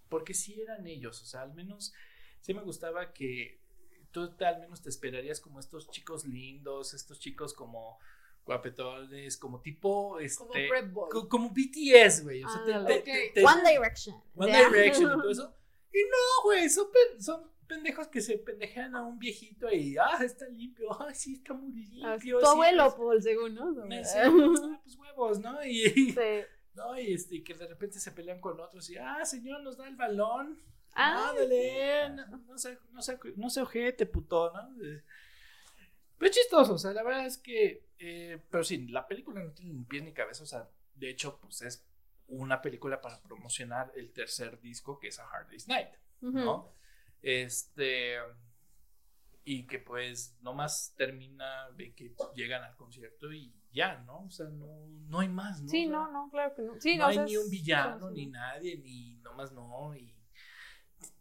Porque 0.10 0.34
sí 0.34 0.60
eran 0.62 0.88
ellos, 0.88 1.22
o 1.22 1.26
sea, 1.26 1.42
al 1.42 1.54
menos 1.54 1.94
sí 2.42 2.54
me 2.54 2.62
gustaba 2.62 3.14
que 3.14 3.60
tú 4.12 4.34
al 4.40 4.60
menos 4.60 4.82
te 4.82 4.90
esperarías 4.90 5.40
como 5.40 5.60
estos 5.60 5.90
chicos 5.92 6.26
lindos, 6.26 6.94
estos 6.96 7.20
chicos 7.20 7.54
como 7.54 8.00
guapetones, 8.46 9.38
como 9.38 9.62
tipo 9.62 10.10
Como 10.10 10.20
este. 10.20 10.68
Prep 10.68 10.92
Boy. 10.92 11.10
co- 11.12 11.30
como 11.30 11.50
BTS, 11.52 12.24
güey. 12.24 12.44
O 12.44 12.50
sea, 12.50 12.64
te- 12.66 12.74
Ándale. 12.74 13.02
te- 13.02 13.12
Ok. 13.12 13.18
te- 13.18 13.32
te- 13.42 13.46
One 13.46 13.70
Direction. 13.72 14.16
One. 14.36 14.52
Direction 14.58 15.12
y 15.12 15.22
todo 15.22 15.30
eso. 15.32 15.56
Y 15.94 16.00
no, 16.04 16.44
güey, 16.46 16.70
son, 16.70 16.88
son 17.20 17.52
pendejos 17.70 18.08
que 18.10 18.20
se 18.20 18.38
pendejean 18.38 18.96
a 18.96 19.04
un 19.04 19.18
viejito 19.18 19.72
y, 19.72 19.96
ah, 19.98 20.18
está 20.22 20.46
limpio, 20.50 20.90
ah, 21.02 21.14
sí, 21.14 21.36
está 21.36 21.54
muy 21.54 21.70
Ah, 22.04 22.12
limpio. 22.16 22.40
Tu 22.40 22.46
sí, 22.46 22.52
abuelo, 22.52 22.84
pues, 22.84 22.96
Paul, 22.98 23.22
según, 23.24 23.56
¿no? 23.56 23.74
sí, 24.04 24.18
ah, 24.18 24.80
pues 24.84 24.96
huevos, 24.98 25.40
¿no? 25.40 25.64
Y, 25.64 25.90
Sí. 25.90 26.16
no, 26.76 27.00
y, 27.00 27.14
este, 27.14 27.42
que 27.44 27.54
de 27.54 27.68
repente 27.68 28.00
se 28.00 28.12
pelean 28.12 28.42
con 28.42 28.60
otros 28.60 28.90
y, 28.90 28.98
ah, 28.98 29.24
señor, 29.24 29.62
nos 29.62 29.78
da 29.78 29.88
el 29.88 29.96
balón. 29.96 30.60
Ah, 30.94 31.30
Ándale, 31.30 32.10
no, 32.10 32.38
no 32.40 32.58
se, 32.58 32.78
no, 32.92 33.02
se, 33.02 33.18
no 33.38 33.50
se 33.50 33.62
ojete, 33.62 34.06
puto, 34.08 34.52
¿no? 34.52 34.84
Eh, 34.84 35.04
Pero 36.18 36.30
es 36.32 36.36
chistoso, 36.36 36.74
o 36.74 36.78
sea, 36.78 36.92
la 36.92 37.04
verdad 37.04 37.26
es 37.28 37.38
que, 37.38 37.86
eh, 38.00 38.42
pero 38.50 38.64
sí, 38.64 38.88
la 38.88 39.08
película 39.08 39.42
no 39.42 39.52
tiene 39.52 39.74
ni 39.74 39.84
pies 39.86 40.04
ni 40.04 40.12
cabeza, 40.14 40.44
o 40.44 40.48
sea, 40.48 40.68
de 40.96 41.10
hecho, 41.10 41.40
pues 41.40 41.62
es 41.62 41.86
una 42.28 42.62
película 42.62 43.00
para 43.02 43.22
promocionar 43.22 43.92
el 43.96 44.12
tercer 44.12 44.60
disco 44.60 45.00
que 45.00 45.08
es 45.10 45.20
A 45.20 45.30
Hard 45.30 45.48
Day's 45.48 45.68
Night. 45.68 45.90
¿no? 46.22 46.74
Este, 47.22 48.18
y 49.44 49.66
que 49.66 49.80
pues 49.80 50.38
nomás 50.42 50.94
termina 50.98 51.70
de 51.72 51.94
que 51.94 52.14
llegan 52.36 52.64
al 52.64 52.76
concierto 52.76 53.32
y 53.32 53.54
ya, 53.72 53.98
¿no? 54.00 54.26
O 54.26 54.30
sea, 54.32 54.48
no, 54.48 54.88
no 55.08 55.20
hay 55.20 55.30
más, 55.30 55.62
¿no? 55.62 55.72
Sí, 55.72 55.82
O 55.82 55.86
sea, 55.86 55.94
no, 55.94 56.12
no, 56.12 56.30
claro 56.32 56.54
que 56.56 56.64
no. 56.64 56.80
Sí, 56.80 56.98
no 56.98 57.04
no, 57.04 57.08
hay 57.08 57.16
o 57.18 57.18
sea, 57.18 57.26
ni 57.26 57.38
un 57.38 57.50
villano, 57.50 58.10
ni 58.12 58.28
nadie, 58.28 58.78
ni 58.78 59.16
nomás 59.18 59.52
no. 59.52 59.96
Y... 59.96 60.14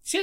Sí, 0.00 0.20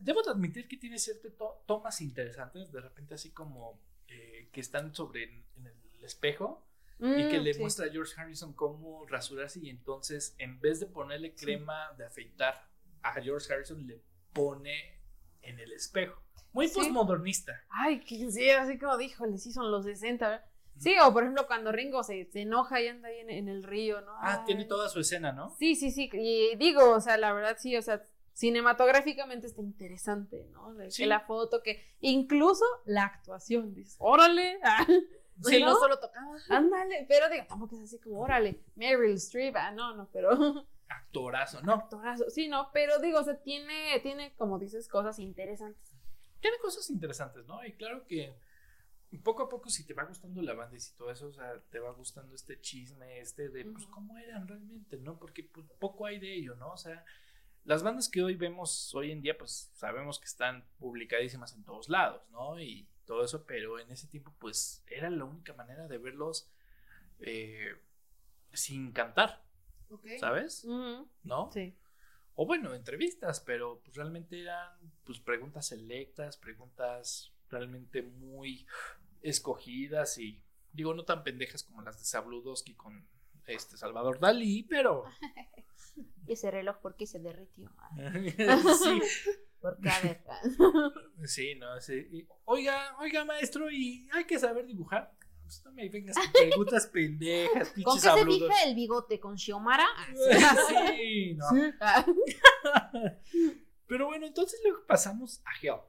debo 0.00 0.22
de 0.22 0.30
admitir 0.30 0.68
que 0.68 0.76
tiene 0.76 0.98
ciertas 0.98 1.34
to- 1.36 1.62
tomas 1.66 2.00
interesantes, 2.00 2.72
de 2.72 2.80
repente 2.80 3.14
así 3.14 3.30
como 3.32 3.80
eh, 4.08 4.48
que 4.52 4.60
están 4.60 4.94
sobre 4.94 5.24
en 5.56 5.66
el 5.66 6.04
espejo 6.04 6.66
y 7.14 7.28
que 7.28 7.38
Mm, 7.38 7.40
le 7.40 7.54
sí. 7.54 7.60
muestra 7.60 7.86
a 7.86 7.90
George 7.90 8.12
Harrison 8.16 8.52
cómo 8.52 9.06
rasurarse 9.06 9.60
y 9.60 9.70
entonces 9.70 10.34
en 10.38 10.60
vez 10.60 10.80
de 10.80 10.86
ponerle 10.86 11.34
crema 11.34 11.92
de 11.96 12.04
afeitar 12.06 12.68
a 13.02 13.20
George 13.22 13.52
Harrison 13.52 13.86
le 13.86 14.02
pone 14.36 15.00
en 15.42 15.58
el 15.58 15.72
espejo. 15.72 16.22
Muy 16.52 16.68
Sí. 16.68 16.74
postmodernista. 16.76 17.52
Ay, 17.70 18.00
que 18.00 18.30
sí, 18.30 18.48
así 18.50 18.78
como 18.78 18.96
dijo, 18.96 19.24
sí 19.36 19.52
son 19.52 19.70
los 19.70 19.84
60. 19.84 20.28
¿verdad? 20.28 20.44
Sí, 20.78 20.94
o 21.02 21.12
por 21.12 21.22
ejemplo 21.22 21.46
cuando 21.46 21.72
Ringo 21.72 22.02
se, 22.02 22.26
se 22.26 22.42
enoja 22.42 22.80
y 22.82 22.88
anda 22.88 23.08
ahí 23.08 23.18
en, 23.20 23.30
en 23.30 23.48
el 23.48 23.62
río, 23.62 24.00
¿no? 24.02 24.12
Ah, 24.20 24.38
Ay. 24.40 24.44
tiene 24.46 24.64
toda 24.66 24.88
su 24.90 25.00
escena, 25.00 25.32
¿no? 25.32 25.50
Sí, 25.58 25.74
sí, 25.74 25.90
sí. 25.90 26.10
Y 26.12 26.54
digo, 26.56 26.90
o 26.92 27.00
sea, 27.00 27.16
la 27.16 27.32
verdad 27.32 27.56
sí, 27.58 27.76
o 27.76 27.82
sea, 27.82 28.02
cinematográficamente 28.34 29.46
está 29.46 29.62
interesante, 29.62 30.46
¿no? 30.52 30.74
De 30.74 30.84
que 30.86 30.90
Sí. 30.90 31.06
la 31.06 31.20
foto, 31.20 31.62
que 31.62 31.82
incluso 32.00 32.64
la 32.84 33.04
actuación, 33.04 33.74
dices, 33.74 33.96
órale, 33.98 34.58
ah, 34.62 34.86
Sí, 35.42 35.60
no 35.60 35.66
¿no? 35.72 35.76
solo 35.76 35.98
tocaba. 36.00 36.34
ándale, 36.48 37.04
pero 37.08 37.28
digo, 37.28 37.44
tampoco 37.46 37.76
es 37.76 37.82
así 37.82 37.98
como, 37.98 38.20
órale, 38.20 38.58
Meryl 38.74 39.16
Streep, 39.16 39.54
ah, 39.56 39.70
no, 39.70 39.94
no, 39.94 40.08
pero 40.10 40.30
Actorazo, 40.88 41.62
¿no? 41.62 41.74
actorazo, 41.74 42.30
sí, 42.30 42.48
no, 42.48 42.70
pero 42.72 42.98
digo, 43.00 43.18
o 43.18 43.24
sea, 43.24 43.36
tiene, 43.42 43.98
tiene, 44.00 44.34
como 44.36 44.58
dices, 44.58 44.88
cosas 44.88 45.18
interesantes. 45.18 45.96
tiene 46.40 46.58
cosas 46.58 46.88
interesantes, 46.90 47.46
¿no? 47.46 47.64
Y 47.64 47.72
claro 47.72 48.06
que 48.06 48.36
poco 49.18 49.44
a 49.44 49.48
poco 49.48 49.68
si 49.70 49.86
te 49.86 49.94
va 49.94 50.04
gustando 50.04 50.42
la 50.42 50.54
banda 50.54 50.76
y 50.76 50.80
si 50.80 50.94
todo 50.96 51.10
eso, 51.10 51.28
o 51.28 51.32
sea, 51.32 51.60
te 51.70 51.78
va 51.78 51.92
gustando 51.92 52.34
este 52.34 52.60
chisme, 52.60 53.20
este 53.20 53.48
de, 53.48 53.64
pues, 53.64 53.86
cómo 53.86 54.16
eran 54.18 54.46
realmente, 54.46 54.98
¿no? 54.98 55.18
Porque 55.18 55.44
pues, 55.44 55.66
poco 55.78 56.06
hay 56.06 56.18
de 56.18 56.34
ello, 56.34 56.54
¿no? 56.56 56.72
O 56.72 56.76
sea, 56.76 57.04
las 57.64 57.82
bandas 57.82 58.08
que 58.08 58.22
hoy 58.22 58.36
vemos 58.36 58.94
hoy 58.94 59.12
en 59.12 59.22
día, 59.22 59.36
pues 59.36 59.70
sabemos 59.74 60.18
que 60.18 60.26
están 60.26 60.64
publicadísimas 60.78 61.54
en 61.54 61.64
todos 61.64 61.88
lados, 61.88 62.22
¿no? 62.30 62.60
Y 62.60 62.88
todo 63.04 63.24
eso, 63.24 63.44
pero 63.46 63.78
en 63.78 63.90
ese 63.90 64.06
tiempo, 64.08 64.34
pues, 64.38 64.84
era 64.86 65.10
la 65.10 65.24
única 65.24 65.52
manera 65.54 65.86
de 65.88 65.98
verlos 65.98 66.50
eh, 67.20 67.76
sin 68.52 68.92
cantar, 68.92 69.44
¿sabes? 70.18 70.64
¿No? 71.22 71.50
Sí. 71.52 71.74
o 72.34 72.46
bueno, 72.46 72.74
entrevistas, 72.74 73.40
pero 73.40 73.80
pues 73.84 73.96
realmente 73.96 74.40
eran 74.40 74.70
pues 75.04 75.20
preguntas 75.20 75.66
selectas, 75.66 76.36
preguntas 76.36 77.32
realmente 77.48 78.02
muy 78.02 78.66
escogidas 79.22 80.18
y 80.18 80.42
digo 80.72 80.94
no 80.94 81.04
tan 81.04 81.24
pendejas 81.24 81.62
como 81.62 81.82
las 81.82 81.98
de 81.98 82.04
Sabludowski 82.04 82.74
con 82.74 83.06
este 83.46 83.76
Salvador 83.76 84.18
Dalí, 84.20 84.64
pero 84.64 85.04
¿Y 86.26 86.32
ese 86.32 86.50
reloj 86.50 86.76
por 86.78 86.96
qué 86.96 87.06
se 87.06 87.18
derritió? 87.18 87.70
Ah, 87.96 88.62
sí, 88.82 89.00
Porque, 89.60 89.88
a 89.88 90.00
ver, 90.00 90.22
sí, 91.24 91.54
no, 91.54 91.80
sí. 91.80 91.94
Y, 92.12 92.28
oiga, 92.44 92.94
oiga 93.00 93.24
maestro, 93.24 93.70
y 93.70 94.08
hay 94.12 94.24
que 94.24 94.38
saber 94.38 94.66
dibujar. 94.66 95.15
Pues 95.46 95.64
no 95.64 95.72
me 95.72 95.88
vengas 95.88 96.16
con 96.16 96.32
preguntas 96.32 96.86
pendejas, 96.88 97.68
¿con 97.74 97.74
pinches 97.74 97.94
qué 97.94 98.00
se 98.00 98.06
Sabludos. 98.08 98.48
fija 98.48 98.64
el 98.68 98.74
bigote? 98.74 99.20
¿Con 99.20 99.38
Xiomara? 99.38 99.86
Sí, 100.96 101.34
no. 101.34 101.46
Ah, 101.80 102.04
Pero 103.86 104.06
bueno, 104.06 104.26
entonces 104.26 104.60
luego 104.64 104.84
pasamos 104.86 105.40
a 105.44 105.50
Help. 105.62 105.84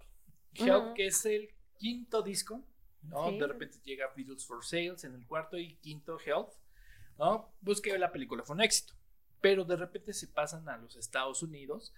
Help, 0.54 0.86
Ujú. 0.86 0.94
que 0.94 1.08
es 1.08 1.26
el 1.26 1.50
quinto 1.78 2.22
disco, 2.22 2.64
¿no? 3.02 3.30
Sí. 3.30 3.40
De 3.40 3.48
repente 3.48 3.80
llega 3.84 4.14
Beatles 4.16 4.46
for 4.46 4.64
Sales 4.64 5.04
en 5.04 5.16
el 5.16 5.26
cuarto 5.26 5.58
y 5.58 5.76
quinto 5.78 6.20
Help, 6.24 6.50
¿no? 7.18 7.52
Pues 7.64 7.82
que 7.82 7.98
la 7.98 8.12
película 8.12 8.44
fue 8.44 8.56
un 8.56 8.62
éxito. 8.62 8.94
Pero 9.42 9.64
de 9.66 9.76
repente 9.76 10.14
se 10.14 10.28
pasan 10.28 10.68
a 10.70 10.78
los 10.78 10.96
Estados 10.96 11.42
Unidos 11.44 11.94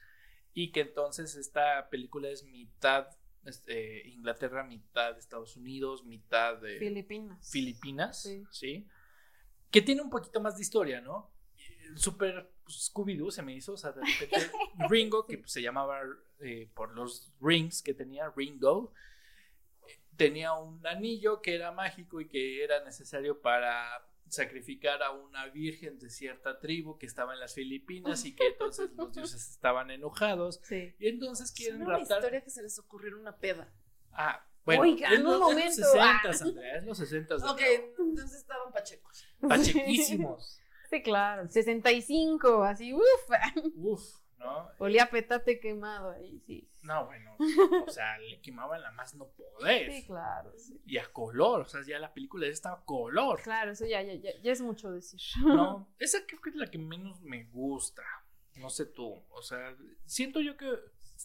y 0.53 0.71
que 0.71 0.81
entonces 0.81 1.35
esta 1.35 1.89
película 1.89 2.29
es 2.29 2.43
mitad 2.43 3.07
este, 3.45 4.07
Inglaterra, 4.09 4.63
mitad 4.63 5.17
Estados 5.17 5.55
Unidos, 5.55 6.03
mitad 6.05 6.57
de 6.57 6.77
Filipinas. 6.79 7.51
Filipinas, 7.51 8.21
Sí. 8.21 8.43
sí. 8.51 8.87
Que 9.71 9.81
tiene 9.81 10.01
un 10.01 10.09
poquito 10.09 10.39
más 10.41 10.55
de 10.55 10.61
historia, 10.63 11.01
¿no? 11.01 11.31
Super 11.95 12.51
pues, 12.63 12.91
Scooby-Doo 12.93 13.31
se 13.31 13.41
me 13.41 13.53
hizo, 13.53 13.73
o 13.73 13.77
sea, 13.77 13.91
de 13.91 14.01
repente 14.01 14.51
Ringo, 14.89 15.25
que 15.25 15.37
pues, 15.39 15.51
se 15.51 15.61
llamaba 15.61 16.01
eh, 16.39 16.69
por 16.73 16.93
los 16.93 17.31
rings 17.41 17.81
que 17.81 17.93
tenía, 17.93 18.31
Ringo, 18.35 18.93
eh, 19.87 19.99
tenía 20.15 20.53
un 20.53 20.85
anillo 20.85 21.41
que 21.41 21.55
era 21.55 21.71
mágico 21.71 22.21
y 22.21 22.27
que 22.27 22.63
era 22.63 22.83
necesario 22.83 23.41
para 23.41 24.05
sacrificar 24.29 25.01
a 25.03 25.11
una 25.11 25.47
virgen 25.47 25.97
de 25.99 26.09
cierta 26.09 26.59
tribu 26.59 26.97
que 26.97 27.05
estaba 27.05 27.33
en 27.33 27.39
las 27.39 27.53
Filipinas 27.53 28.23
y 28.25 28.35
que 28.35 28.47
entonces 28.47 28.91
los 28.95 29.11
dioses 29.13 29.49
estaban 29.51 29.91
enojados 29.91 30.59
Sí. 30.63 30.93
y 30.99 31.07
entonces 31.07 31.51
quieren 31.51 31.77
Suena 31.77 31.89
una 31.89 31.97
raptar 31.99 32.17
historia 32.19 32.41
que 32.43 32.49
se 32.49 32.61
les 32.63 32.77
ocurrió 32.79 33.09
en 33.09 33.15
una 33.21 33.37
peda. 33.37 33.73
Ah, 34.11 34.45
bueno, 34.65 34.83
Oigan, 34.83 35.13
es 35.13 35.19
un 35.19 35.25
los, 35.25 35.33
es 35.33 35.39
momento. 35.39 35.81
los 35.81 35.91
60, 35.91 36.43
Andrea, 36.49 36.77
es 36.77 36.83
los 36.85 36.97
60. 36.97 37.37
de 37.37 37.43
Ok, 37.43 37.59
nuevo. 37.59 37.93
entonces 38.09 38.37
estaban 38.39 38.71
pachecos. 38.71 39.25
Pachequísimos. 39.41 40.59
Sí, 40.89 41.01
claro. 41.03 41.47
65, 41.47 42.63
así, 42.63 42.93
uff. 42.93 43.03
Uf, 43.75 44.03
¿no? 44.39 44.71
Olía 44.79 45.09
petate 45.09 45.59
quemado 45.59 46.11
ahí, 46.11 46.39
sí. 46.47 46.67
No, 46.81 47.05
bueno, 47.05 47.35
o 47.87 47.91
sea, 47.91 48.17
le 48.17 48.41
quemaban 48.41 48.81
la 48.81 48.91
más 48.91 49.13
no 49.15 49.27
poder. 49.27 49.91
Sí, 49.91 50.05
claro, 50.05 50.51
sí. 50.57 50.81
Y 50.85 50.97
a 50.97 51.11
color, 51.11 51.61
o 51.61 51.65
sea, 51.65 51.81
ya 51.85 51.99
la 51.99 52.13
película 52.13 52.47
ya 52.47 52.53
estaba 52.53 52.77
a 52.77 52.85
color. 52.85 53.41
Claro, 53.41 53.71
eso 53.71 53.85
ya, 53.85 54.01
ya, 54.01 54.13
ya, 54.15 54.31
ya 54.41 54.51
es 54.51 54.61
mucho 54.61 54.91
decir. 54.91 55.19
No, 55.43 55.87
esa 55.99 56.25
creo 56.25 56.41
que 56.41 56.49
es 56.49 56.55
la 56.55 56.71
que 56.71 56.77
menos 56.77 57.21
me 57.21 57.43
gusta. 57.45 58.03
No 58.55 58.69
sé 58.69 58.85
tú, 58.85 59.23
o 59.29 59.41
sea, 59.41 59.75
siento 60.05 60.41
yo 60.41 60.57
que 60.57 60.67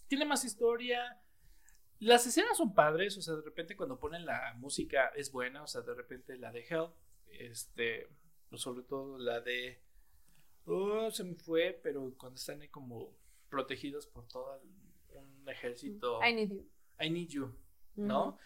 tiene 0.09 0.25
más 0.25 0.45
historia. 0.45 1.21
Las 2.01 2.27
escenas 2.27 2.57
son 2.57 2.75
padres, 2.75 3.17
o 3.17 3.23
sea, 3.23 3.35
de 3.35 3.43
repente 3.43 3.77
cuando 3.77 3.99
ponen 3.99 4.27
la 4.27 4.55
música 4.57 5.09
es 5.17 5.33
buena, 5.33 5.63
o 5.63 5.67
sea, 5.67 5.81
de 5.81 5.95
repente 5.95 6.37
la 6.37 6.53
de 6.53 6.65
Hell, 6.69 6.89
este, 7.29 8.09
o 8.51 8.57
sobre 8.57 8.85
todo 8.85 9.19
la 9.19 9.41
de, 9.41 9.84
oh, 10.67 11.11
se 11.11 11.25
me 11.25 11.35
fue, 11.35 11.79
pero 11.83 12.13
cuando 12.19 12.37
están 12.37 12.61
ahí 12.61 12.69
como 12.69 13.11
protegidos 13.49 14.07
por 14.07 14.27
todo 14.29 14.55
el- 14.57 15.19
un 15.19 15.49
ejército, 15.49 16.21
I 16.25 16.33
need 16.35 16.51
you. 16.51 16.67
I 17.01 17.11
need 17.11 17.29
you, 17.29 17.55
¿no? 17.97 18.39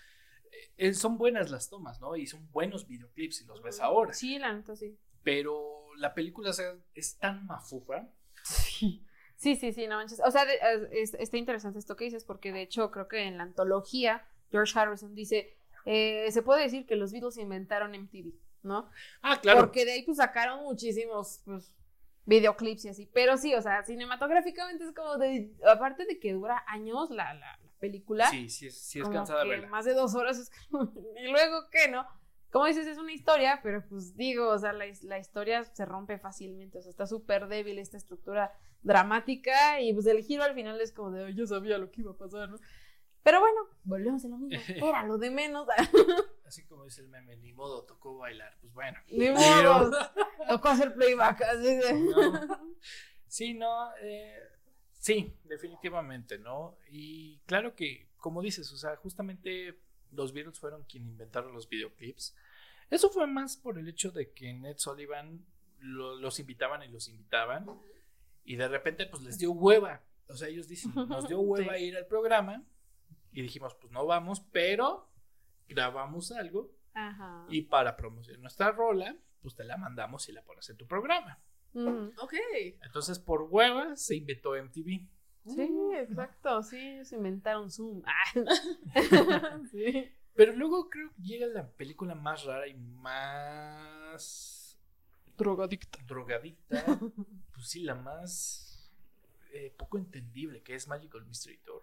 Eh, 0.76 0.92
son 0.94 1.16
buenas 1.18 1.50
las 1.50 1.68
tomas, 1.70 2.00
¿no? 2.00 2.16
Y 2.16 2.26
son 2.26 2.50
buenos 2.50 2.86
videoclips 2.86 3.42
y 3.42 3.44
los 3.46 3.62
ves 3.62 3.80
ahora. 3.80 4.12
Sí, 4.12 4.38
la 4.38 4.52
neta, 4.52 4.74
sí. 4.76 4.98
Pero 5.22 5.94
la 5.96 6.14
película 6.14 6.52
sea, 6.52 6.74
es 6.94 7.18
tan 7.18 7.46
mafufa. 7.46 8.08
Sí. 8.42 9.04
Sí, 9.36 9.54
sí, 9.56 9.72
sí, 9.72 9.86
no 9.86 9.96
manches. 9.96 10.20
O 10.26 10.30
sea, 10.30 10.42
es- 10.90 11.14
está 11.14 11.36
interesante 11.36 11.78
esto 11.78 11.94
que 11.96 12.04
dices, 12.04 12.24
porque 12.24 12.50
de 12.52 12.62
hecho 12.62 12.90
creo 12.90 13.06
que 13.08 13.22
en 13.22 13.36
la 13.38 13.44
antología 13.44 14.26
George 14.50 14.76
Harrison 14.78 15.14
dice, 15.14 15.56
eh, 15.84 16.30
se 16.32 16.42
puede 16.42 16.62
decir 16.62 16.86
que 16.86 16.96
los 16.96 17.12
Beatles 17.12 17.38
inventaron 17.38 17.94
MTV, 17.94 18.34
¿no? 18.62 18.90
Ah, 19.22 19.38
claro. 19.40 19.60
Porque 19.60 19.84
de 19.84 19.92
ahí 19.92 20.02
pues 20.02 20.16
sacaron 20.16 20.64
muchísimos 20.64 21.40
pues, 21.44 21.72
videoclips 22.28 22.84
y 22.84 22.88
así. 22.90 23.10
Pero 23.12 23.36
sí, 23.36 23.54
o 23.54 23.62
sea, 23.62 23.82
cinematográficamente 23.82 24.84
es 24.84 24.92
como 24.92 25.16
de, 25.16 25.52
aparte 25.66 26.04
de 26.04 26.18
que 26.20 26.32
dura 26.34 26.62
años 26.68 27.10
la, 27.10 27.32
la, 27.34 27.58
la 27.64 27.72
película. 27.80 28.26
Sí, 28.30 28.48
sí, 28.48 28.66
es- 28.66 28.78
sí 28.80 28.98
es 28.98 29.04
como 29.04 29.16
cansada 29.16 29.44
verla. 29.44 29.68
Más 29.68 29.84
de 29.84 29.94
dos 29.94 30.14
horas 30.14 30.38
es 30.38 30.50
como, 30.70 30.92
y 31.18 31.28
luego 31.30 31.68
qué, 31.70 31.90
¿no? 31.90 32.06
Como 32.50 32.64
dices, 32.66 32.86
es 32.86 32.96
una 32.98 33.12
historia, 33.12 33.60
pero 33.62 33.84
pues 33.88 34.16
digo, 34.16 34.48
o 34.48 34.58
sea, 34.58 34.72
la, 34.72 34.84
la 35.02 35.18
historia 35.18 35.64
se 35.64 35.84
rompe 35.84 36.18
fácilmente, 36.18 36.78
o 36.78 36.82
sea, 36.82 36.90
está 36.90 37.06
súper 37.06 37.46
débil 37.48 37.78
esta 37.78 37.96
estructura 37.98 38.52
dramática 38.82 39.80
y 39.80 39.92
pues 39.92 40.06
el 40.06 40.22
giro 40.22 40.42
al 40.44 40.54
final 40.54 40.80
es 40.80 40.92
como 40.92 41.10
de, 41.10 41.26
"Ay, 41.26 41.34
yo 41.34 41.46
sabía 41.46 41.76
lo 41.78 41.90
que 41.90 42.00
iba 42.00 42.12
a 42.12 42.16
pasar, 42.16 42.48
¿no? 42.48 42.58
Pero 43.28 43.40
bueno, 43.40 43.60
volvemos 43.84 44.24
a 44.24 44.28
lo 44.28 44.38
mismo, 44.38 44.58
era 44.88 45.04
lo 45.04 45.18
de 45.18 45.30
menos, 45.30 45.68
Así 46.46 46.64
como 46.64 46.84
dice 46.86 47.02
el 47.02 47.08
meme, 47.08 47.36
ni 47.36 47.52
modo, 47.52 47.84
tocó 47.84 48.16
bailar. 48.16 48.56
Pues 48.62 48.72
bueno. 48.72 48.98
ni 49.10 49.28
modo, 49.28 49.90
tocó 50.48 50.68
hacer 50.68 50.94
playback, 50.94 51.42
así 51.42 51.76
de... 51.76 51.92
No. 51.92 52.74
Sí, 53.26 53.52
no. 53.52 53.90
eh, 54.00 54.38
sí, 54.94 55.36
definitivamente, 55.44 56.38
¿no? 56.38 56.78
Y 56.90 57.40
claro 57.40 57.74
que, 57.74 58.08
como 58.16 58.40
dices, 58.40 58.72
o 58.72 58.78
sea, 58.78 58.96
justamente 58.96 59.78
los 60.12 60.32
Beatles 60.32 60.58
fueron 60.58 60.84
quienes 60.84 61.10
inventaron 61.10 61.52
los 61.52 61.68
videoclips. 61.68 62.34
Eso 62.88 63.10
fue 63.10 63.26
más 63.26 63.58
por 63.58 63.78
el 63.78 63.86
hecho 63.88 64.10
de 64.10 64.32
que 64.32 64.54
Ned 64.54 64.78
Sullivan 64.78 65.44
lo- 65.80 66.16
los 66.16 66.40
invitaban 66.40 66.82
y 66.82 66.88
los 66.88 67.08
invitaban. 67.10 67.66
Y 68.44 68.56
de 68.56 68.68
repente, 68.68 69.04
pues 69.04 69.22
les 69.22 69.36
dio 69.36 69.52
hueva. 69.52 70.00
O 70.28 70.34
sea, 70.34 70.48
ellos 70.48 70.66
dicen, 70.66 70.92
nos 70.94 71.28
dio 71.28 71.40
hueva 71.40 71.76
Sí. 71.76 71.84
ir 71.84 71.96
al 71.98 72.06
programa. 72.06 72.64
Y 73.32 73.42
dijimos, 73.42 73.74
pues 73.74 73.92
no 73.92 74.06
vamos, 74.06 74.40
pero 74.52 75.08
grabamos 75.68 76.32
algo. 76.32 76.70
Ajá. 76.94 77.46
Y 77.48 77.62
para 77.62 77.96
promocionar 77.96 78.40
nuestra 78.40 78.72
rola, 78.72 79.16
pues 79.42 79.54
te 79.54 79.64
la 79.64 79.76
mandamos 79.76 80.28
y 80.28 80.32
la 80.32 80.42
pones 80.42 80.68
en 80.70 80.76
tu 80.76 80.86
programa. 80.86 81.38
Ujú. 81.74 82.12
Ok. 82.20 82.34
Entonces, 82.82 83.18
por 83.18 83.42
hueva, 83.42 83.96
se 83.96 84.16
inventó 84.16 84.54
MTV. 84.56 85.06
Sí, 85.46 85.70
exacto, 85.96 86.62
sí, 86.62 86.76
ellos 86.76 87.12
inventaron 87.12 87.70
Zoom. 87.70 88.02
Ah. 88.94 89.60
sí. 89.70 90.10
Pero 90.34 90.52
luego 90.54 90.88
creo 90.88 91.10
que 91.14 91.22
llega 91.22 91.46
la 91.46 91.68
película 91.70 92.14
más 92.14 92.44
rara 92.44 92.66
y 92.68 92.74
más 92.74 94.78
Drogadicta. 95.36 95.98
drogadicta. 96.06 96.84
pues 97.54 97.68
sí, 97.68 97.82
la 97.82 97.94
más 97.94 98.90
eh, 99.52 99.72
poco 99.76 99.98
entendible, 99.98 100.62
que 100.62 100.74
es 100.74 100.88
Magical 100.88 101.24
Mystery 101.26 101.58
Tour. 101.58 101.82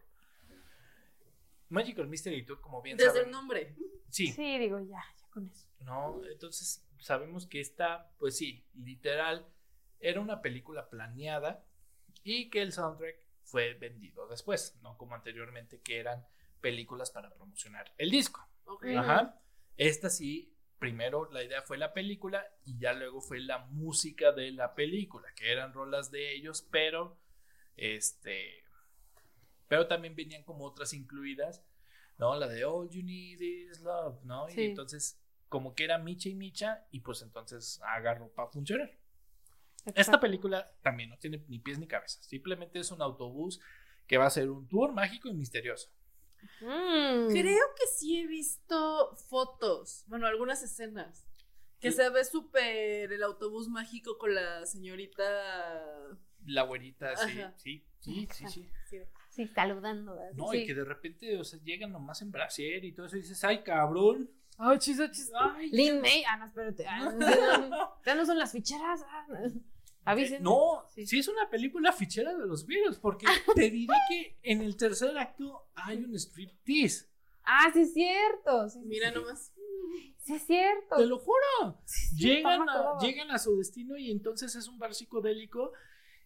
Magical 1.70 2.08
Mystery 2.08 2.46
Tour, 2.46 2.62
como 2.62 2.82
bien 2.82 2.98
Desde 2.98 3.10
saben. 3.12 3.26
el 3.26 3.32
nombre. 3.32 3.76
Sí, 4.10 4.28
Sí, 4.32 4.58
digo, 4.58 4.80
ya, 4.80 5.04
ya 5.20 5.28
con 5.30 5.48
eso. 5.48 5.68
¿no? 5.80 6.22
Entonces 6.32 6.86
sabemos 7.00 7.46
que 7.48 7.60
esta, 7.62 8.12
pues 8.18 8.38
sí, 8.38 8.66
literal, 8.74 9.48
era 10.00 10.20
una 10.22 10.42
película 10.42 10.90
planeada 10.90 11.64
y 12.24 12.50
que 12.50 12.62
el 12.62 12.72
soundtrack 12.72 13.18
fue 13.44 13.74
vendido 13.76 14.28
después, 14.28 14.78
no 14.82 14.98
como 14.98 15.16
anteriormente 15.16 15.82
que 15.82 16.00
eran 16.00 16.26
películas 16.62 17.12
para 17.12 17.34
promocionar 17.34 17.94
el 17.98 18.10
disco. 18.10 18.48
Ok. 18.66 18.86
Ujú. 18.86 18.98
Ajá. 18.98 19.40
Esta 19.78 20.10
sí, 20.10 20.56
primero 20.80 21.30
la 21.32 21.44
idea 21.44 21.62
fue 21.62 21.78
la 21.78 21.94
película 21.94 22.46
y 22.64 22.78
ya 22.80 22.94
luego 22.94 23.22
fue 23.22 23.40
la 23.40 23.60
música 23.68 24.32
de 24.32 24.52
la 24.52 24.74
película, 24.74 25.28
que 25.36 25.52
eran 25.52 25.74
rolas 25.74 26.10
de 26.12 26.34
ellos, 26.34 26.68
pero 26.72 27.20
este 27.76 28.65
pero 29.68 29.88
también 29.88 30.16
venían 30.16 30.44
como 30.44 30.66
otras 30.66 30.94
incluidas, 30.94 31.64
¿no? 32.18 32.36
La 32.36 32.48
de 32.48 32.66
All 32.66 32.90
You 32.90 33.04
Need 33.04 33.40
Is 33.42 33.82
Love, 33.82 34.24
¿no? 34.24 34.48
Sí. 34.50 34.62
Y 34.62 34.66
entonces 34.66 35.20
como 35.50 35.76
que 35.76 35.84
era 35.86 35.98
Micha 35.98 36.30
y 36.30 36.36
Micha 36.36 36.86
y 36.92 37.00
pues 37.02 37.22
entonces 37.22 37.80
agarró 37.84 38.30
para 38.34 38.50
funcionar. 38.50 38.92
Esta 39.94 40.20
película 40.20 40.74
también 40.82 41.10
no 41.12 41.18
tiene 41.18 41.46
ni 41.48 41.60
pies 41.60 41.78
ni 41.78 41.88
cabeza, 41.88 42.22
simplemente 42.24 42.80
es 42.80 42.90
un 42.92 43.02
autobús 43.02 43.60
que 44.08 44.18
va 44.18 44.26
a 44.26 44.30
ser 44.32 44.50
un 44.50 44.68
tour 44.68 44.92
mágico 44.94 45.28
y 45.30 45.34
misterioso. 45.34 45.90
Mm. 46.62 47.30
Creo 47.32 47.66
que 47.78 47.88
sí 47.96 48.20
he 48.20 48.28
visto 48.28 49.16
fotos, 49.30 50.04
bueno, 50.08 50.28
algunas 50.28 50.62
escenas. 50.64 51.26
Que 51.80 51.92
Sí. 51.92 51.98
se 51.98 52.10
ve 52.10 52.24
súper 52.24 53.12
el 53.12 53.22
autobús 53.24 53.68
mágico 53.68 54.18
con 54.18 54.34
la 54.34 54.66
señorita. 54.66 55.24
La 56.46 56.64
güerita, 56.64 57.16
sí, 57.18 57.42
Ajá. 57.42 57.54
sí, 57.58 57.86
sí, 58.00 58.28
sí, 58.32 58.48
sí. 58.48 58.70
Sí. 58.90 58.98
Sí, 59.36 59.48
saludando. 59.48 60.16
¿verdad? 60.16 60.32
No, 60.36 60.48
sí. 60.50 60.58
y 60.60 60.66
que 60.66 60.74
de 60.74 60.86
repente, 60.86 61.38
o 61.38 61.44
sea, 61.44 61.60
llegan 61.62 61.92
nomás 61.92 62.22
en 62.22 62.32
brasier 62.32 62.84
y 62.86 62.94
todo 62.94 63.06
eso 63.08 63.18
y 63.18 63.22
dices, 63.22 63.44
ay, 63.44 63.64
cabrón. 63.64 64.30
Ay, 64.58 64.78
chis, 64.80 64.98
chis. 65.12 65.32
Ay, 65.38 65.70
Lin 65.72 66.00
May. 66.02 66.24
Ah, 66.28 66.38
no, 66.38 66.46
espérate. 66.46 66.86
Ah, 66.88 67.00
no, 67.12 67.68
no, 67.68 67.92
ya 68.06 68.16
no 68.16 68.26
son 68.26 68.38
las 68.38 68.52
ficheras. 68.54 69.04
Ah, 69.10 69.28
Avisen. 70.06 70.38
Eh, 70.38 70.40
no, 70.42 70.86
Sí. 70.94 71.06
sí. 71.08 71.20
es 71.20 71.28
una 71.28 71.50
película 71.50 71.92
fichera 71.92 72.34
de 72.34 72.46
los 72.46 72.66
Beatles, 72.66 72.98
porque 73.00 73.26
te 73.56 73.70
diré 73.70 73.94
que 74.08 74.38
en 74.44 74.62
el 74.62 74.78
tercer 74.78 75.18
acto 75.18 75.68
hay 75.76 75.98
un 76.04 76.14
striptease. 76.16 77.08
Ah, 77.44 77.70
sí 77.74 77.82
es 77.82 77.94
cierto. 77.94 78.70
Sí, 78.70 78.80
Mira 78.86 79.10
sí. 79.10 79.16
nomás. 79.16 79.52
Sí 80.20 80.36
es 80.36 80.44
cierto. 80.44 80.96
Te 80.96 81.06
lo 81.06 81.20
juro. 81.20 81.80
Sí, 81.86 82.08
sí, 82.08 82.18
Llegan, 82.28 82.66
no 82.66 82.98
a, 82.98 83.00
llegan 83.00 83.32
a 83.32 83.38
su 83.38 83.58
destino 83.58 83.98
y 83.98 84.10
entonces 84.12 84.56
es 84.56 84.68
un 84.68 84.80
bar 84.80 84.94
psicodélico. 84.96 85.74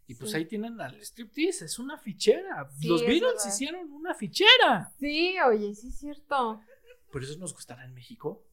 Y 0.09 0.15
pues 0.15 0.31
Sí. 0.31 0.37
ahí 0.37 0.45
tienen 0.45 0.81
al 0.81 0.99
striptease, 1.01 1.65
es 1.65 1.77
una 1.77 1.97
fichera. 1.97 2.67
Sí, 2.79 2.87
los 2.87 3.01
es 3.01 3.07
Beatles 3.07 3.45
hicieron 3.45 3.91
una 3.91 4.15
fichera. 4.15 4.91
Sí, 4.99 5.35
oye, 5.47 5.75
sí 5.75 5.89
es 5.89 5.99
cierto. 5.99 6.59
¿Por 7.11 7.23
eso 7.23 7.37
nos 7.37 7.53
gustará 7.53 7.85
en 7.85 7.93
México 7.93 8.43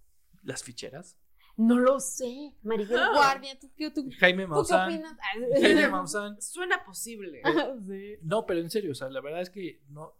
las 0.42 0.62
ficheras? 0.62 1.16
No 1.56 1.78
lo 1.78 1.98
sé. 1.98 2.52
Maribel 2.62 2.98
Ah. 3.00 3.10
Guardia, 3.14 3.58
¿tú, 3.58 3.72
qué- 3.74 3.90
tú, 3.90 4.06
Jaime 4.18 4.42
¿tú 4.44 4.48
qué 4.48 4.54
Maussan. 4.54 4.88
opinas? 4.92 5.16
Ah, 5.18 5.38
Jaime 5.62 5.88
Maussan. 5.88 6.42
Suena 6.42 6.84
posible. 6.84 7.40
sí. 7.88 8.16
No, 8.20 8.44
pero 8.44 8.60
en 8.60 8.68
serio, 8.68 8.92
o 8.92 8.94
sea, 8.94 9.08
la 9.08 9.22
verdad 9.22 9.40
es 9.40 9.48
que 9.50 9.80
no. 9.88 10.12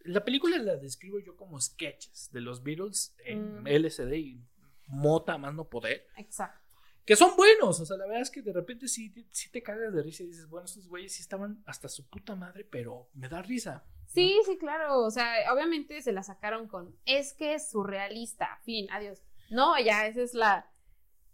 La 0.00 0.24
película 0.24 0.58
la 0.58 0.76
describo 0.76 1.18
yo 1.20 1.36
como 1.36 1.58
sketches 1.58 2.28
de 2.32 2.40
los 2.42 2.62
Beatles 2.62 3.14
en 3.24 3.62
Mm. 3.62 3.66
LCD 3.66 4.12
y 4.18 4.44
mota 4.88 5.32
a 5.32 5.38
más 5.38 5.54
no 5.54 5.68
poder. 5.70 6.06
Exacto. 6.18 6.60
Que 7.06 7.16
son 7.16 7.36
buenos. 7.36 7.80
O 7.80 7.86
sea, 7.86 7.96
la 7.96 8.04
verdad 8.04 8.22
es 8.22 8.30
que 8.30 8.42
de 8.42 8.52
repente 8.52 8.88
sí, 8.88 9.14
sí 9.30 9.50
te 9.50 9.62
cagas 9.62 9.94
de 9.94 10.02
risa 10.02 10.24
y 10.24 10.26
dices, 10.26 10.48
bueno, 10.48 10.66
estos 10.66 10.88
güeyes 10.88 11.12
sí 11.12 11.22
estaban 11.22 11.62
hasta 11.64 11.88
su 11.88 12.06
puta 12.08 12.34
madre, 12.34 12.64
pero 12.64 13.08
me 13.14 13.28
da 13.28 13.40
risa. 13.40 13.84
Sí, 14.06 14.36
sí, 14.44 14.58
claro. 14.58 14.98
O 14.98 15.10
sea, 15.10 15.52
obviamente 15.52 16.02
se 16.02 16.12
la 16.12 16.24
sacaron 16.24 16.66
con, 16.66 16.94
es 17.06 17.32
que 17.32 17.54
es 17.54 17.70
surrealista, 17.70 18.58
fin, 18.64 18.88
adiós. 18.90 19.22
No, 19.50 19.78
ya, 19.78 20.06
esa 20.08 20.20
es 20.20 20.34
la, 20.34 20.68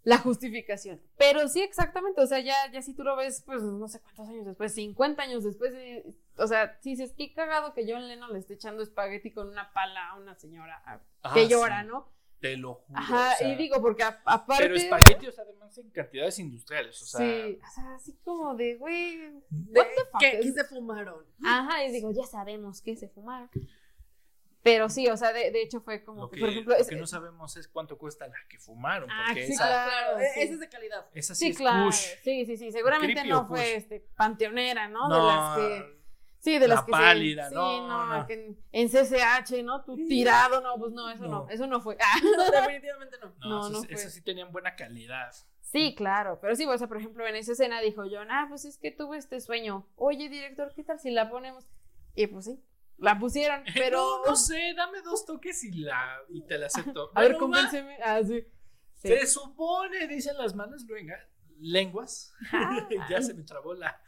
la 0.03 0.19
justificación. 0.19 1.01
Pero 1.17 1.47
sí, 1.47 1.61
exactamente. 1.61 2.21
O 2.21 2.27
sea, 2.27 2.39
ya, 2.39 2.55
ya 2.71 2.83
si 2.83 2.93
tú 2.93 3.03
lo 3.03 3.15
ves, 3.15 3.41
pues 3.43 3.63
no 3.63 3.87
sé 3.87 3.99
cuántos 3.99 4.29
años 4.29 4.45
después, 4.45 4.75
50 4.75 5.23
años 5.23 5.43
después, 5.43 5.73
o 6.37 6.47
sea, 6.47 6.77
si 6.81 6.95
se 6.95 7.05
estoy 7.05 7.33
cagado 7.33 7.73
que 7.73 7.91
John 7.91 8.07
Lennon 8.07 8.31
le 8.31 8.37
esté 8.37 8.53
echando 8.53 8.83
espagueti 8.83 9.31
con 9.31 9.49
una 9.49 9.73
pala 9.73 10.09
a 10.09 10.17
una 10.17 10.35
señora 10.35 10.83
que 11.33 11.41
ah, 11.41 11.47
llora, 11.49 11.83
¿no? 11.83 12.13
Te 12.43 12.57
lo 12.57 12.73
juro. 12.73 12.99
Ajá, 12.99 13.41
y 13.41 13.55
digo, 13.55 13.81
porque 13.81 14.03
aparte. 14.03 14.55
Pero 14.57 14.75
espagueti, 14.75 15.27
o 15.27 15.31
sea, 15.31 15.45
además 15.45 15.77
en 15.77 15.89
cantidades 15.91 16.37
industriales, 16.39 17.01
o 17.01 17.05
sea. 17.05 17.19
Sí, 17.21 17.57
o 17.57 17.73
sea, 17.73 17.95
así 17.95 18.17
como 18.21 18.53
de, 18.55 18.75
güey. 18.75 19.31
¿Qué, 20.19 20.39
¿Qué 20.41 20.51
se 20.51 20.65
fumaron? 20.65 21.25
Ajá, 21.41 21.85
y 21.85 21.93
digo, 21.93 22.11
ya 22.11 22.25
sabemos 22.25 22.81
qué 22.81 22.97
se 22.97 23.07
fumaron. 23.07 23.49
Pero 24.61 24.89
sí, 24.89 25.07
o 25.07 25.15
sea, 25.15 25.31
de, 25.31 25.51
de 25.51 25.61
hecho 25.61 25.79
fue 25.79 26.03
como, 26.03 26.23
lo 26.23 26.31
que, 26.31 26.41
por 26.41 26.49
ejemplo... 26.49 26.75
Lo 26.77 26.85
que 26.85 26.95
no 26.97 27.07
sabemos 27.07 27.55
es 27.55 27.69
cuánto 27.69 27.97
cuesta 27.97 28.27
la 28.27 28.35
que 28.49 28.59
fumaron. 28.59 29.09
Ah, 29.09 29.27
porque 29.27 29.47
sí, 29.47 29.53
esa, 29.53 29.63
claro. 29.63 30.19
E, 30.19 30.25
esa 30.25 30.53
es 30.53 30.59
de 30.59 30.67
calidad. 30.67 31.07
Esa 31.13 31.35
sí, 31.35 31.45
sí 31.45 31.51
es 31.51 31.57
claro. 31.57 31.85
Kush. 31.85 32.07
Sí, 32.23 32.45
sí, 32.45 32.57
sí. 32.57 32.71
Seguramente 32.73 33.23
no 33.23 33.47
fue 33.47 33.75
este, 33.75 34.01
panteonera, 34.17 34.89
¿no? 34.89 35.07
No, 35.07 35.15
de 35.15 35.23
las 35.23 35.57
que... 35.57 36.02
Sí, 36.43 36.59
de 36.59 36.67
las 36.67 36.79
la 36.79 36.85
que 36.85 36.91
pálida, 36.91 37.47
se, 37.47 37.55
no, 37.55 37.71
sí, 37.71 37.79
no, 37.87 38.05
no. 38.19 38.27
que 38.27 38.57
en, 38.73 38.89
CCH, 38.89 39.63
¿no? 39.63 39.81
Tú 39.85 39.95
tirado, 39.95 40.59
no, 40.59 40.77
pues 40.77 40.91
no, 40.91 41.09
eso 41.09 41.23
no, 41.23 41.45
No. 41.45 41.49
eso 41.49 41.67
no 41.67 41.79
fue. 41.79 41.97
No, 42.37 42.51
definitivamente 42.51 43.17
no. 43.21 43.33
No, 43.39 43.69
No, 43.69 43.83
esas 43.87 44.13
sí 44.13 44.21
tenían 44.21 44.51
buena 44.51 44.75
calidad. 44.75 45.31
Sí, 45.61 45.95
claro, 45.95 46.39
pero 46.41 46.53
sí, 46.57 46.65
o 46.65 46.77
sea, 46.77 46.87
por 46.87 46.97
ejemplo, 46.97 47.25
en 47.25 47.37
esa 47.37 47.53
escena 47.53 47.79
dijo 47.79 48.03
John, 48.11 48.29
ah, 48.29 48.47
pues 48.49 48.65
es 48.65 48.77
que 48.77 48.91
tuve 48.91 49.17
este 49.17 49.39
sueño. 49.39 49.87
Oye, 49.95 50.27
director, 50.27 50.73
¿qué 50.75 50.83
tal 50.83 50.99
si 50.99 51.11
la 51.11 51.29
ponemos? 51.29 51.65
Y 52.13 52.27
pues 52.27 52.43
sí, 52.43 52.59
la 52.97 53.17
pusieron, 53.17 53.63
pero... 53.73 53.99
No, 54.25 54.31
no 54.31 54.35
sé, 54.35 54.73
dame 54.75 55.01
dos 55.01 55.25
toques 55.25 55.63
y, 55.63 55.71
la, 55.71 56.17
y 56.27 56.41
te 56.41 56.57
la 56.57 56.65
acepto. 56.67 57.09
A 57.15 57.21
ver, 57.21 57.37
convénceme. 57.37 57.97
Ah, 58.03 58.19
sí. 58.21 58.45
Sí. 58.95 59.07
Se 59.07 59.27
supone, 59.27 60.07
dicen 60.09 60.37
las 60.37 60.53
malas 60.55 60.83
luenga- 60.85 61.25
lenguas. 61.59 62.33
Ah. 62.51 62.87
ya 63.09 63.21
se 63.21 63.33
me 63.33 63.43
trabó 63.43 63.73
la. 63.73 63.99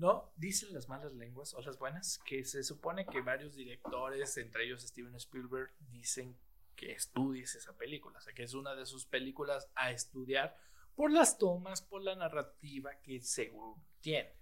No, 0.00 0.32
dicen 0.36 0.72
las 0.72 0.88
malas 0.88 1.12
lenguas 1.12 1.52
o 1.52 1.60
las 1.60 1.78
buenas, 1.78 2.18
que 2.24 2.42
se 2.46 2.62
supone 2.62 3.04
que 3.04 3.20
varios 3.20 3.54
directores, 3.54 4.34
entre 4.38 4.64
ellos 4.64 4.82
Steven 4.82 5.14
Spielberg, 5.16 5.70
dicen 5.90 6.38
que 6.74 6.92
estudies 6.92 7.54
esa 7.54 7.76
película. 7.76 8.18
O 8.18 8.20
sea, 8.22 8.32
que 8.32 8.44
es 8.44 8.54
una 8.54 8.74
de 8.74 8.86
sus 8.86 9.04
películas 9.04 9.68
a 9.74 9.90
estudiar 9.90 10.56
por 10.94 11.12
las 11.12 11.36
tomas, 11.36 11.82
por 11.82 12.02
la 12.02 12.14
narrativa 12.16 12.98
que 13.02 13.20
según 13.20 13.74
tiene. 14.00 14.32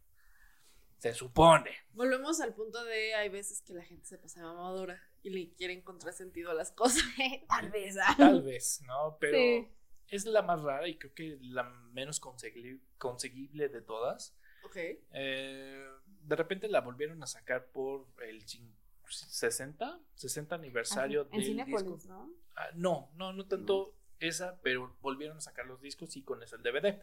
Se 0.99 1.13
supone. 1.13 1.73
Volvemos 1.93 2.41
al 2.41 2.55
punto 2.55 2.85
de 2.85 3.15
hay 3.15 3.29
veces 3.29 3.61
que 3.63 3.73
la 3.73 3.83
gente 3.85 4.05
se 4.07 4.19
pasa 4.19 4.43
madura 4.53 5.01
y 5.23 5.31
le 5.31 5.53
quiere 5.55 5.73
encontrar 5.73 6.13
sentido 6.13 6.53
a 6.53 6.55
las 6.55 6.71
cosas. 6.71 7.03
Tal 7.49 7.71
vez. 7.71 7.97
ah. 8.01 8.15
Tal 8.17 8.43
vez, 8.43 8.81
¿no? 8.87 9.17
Pero 9.21 9.37
Sí. 9.37 9.69
es 10.09 10.25
la 10.25 10.43
más 10.43 10.63
rara 10.63 10.87
y 10.87 10.99
creo 10.99 11.15
que 11.15 11.39
la 11.41 11.65
menos 11.65 12.21
consegui- 12.21 12.81
conseguible 12.99 13.69
de 13.69 13.83
todas. 13.83 14.37
Ok. 14.65 14.77
Eh, 14.77 15.87
de 16.23 16.37
repente 16.37 16.69
la 16.69 16.81
volvieron 16.81 17.23
a 17.23 17.27
sacar 17.27 17.67
por 17.67 18.07
el 18.23 18.45
cin- 18.45 18.75
60, 19.09 20.01
60 20.15 20.55
aniversario 20.55 21.23
En 21.33 21.39
del 21.39 21.45
Cinépolis, 21.45 21.85
disco. 21.95 22.09
¿no? 22.09 22.31
Ah, 22.57 22.69
no, 22.75 23.11
no, 23.15 23.33
no 23.33 23.47
tanto 23.47 23.95
esa, 24.21 24.61
pero 24.63 24.97
volvieron 25.01 25.39
a 25.39 25.41
sacar 25.41 25.67
los 25.67 25.81
discos 25.81 26.17
y 26.17 26.23
con 26.23 26.43
eso 26.43 26.57
el 26.57 26.63
DVD. 26.63 27.03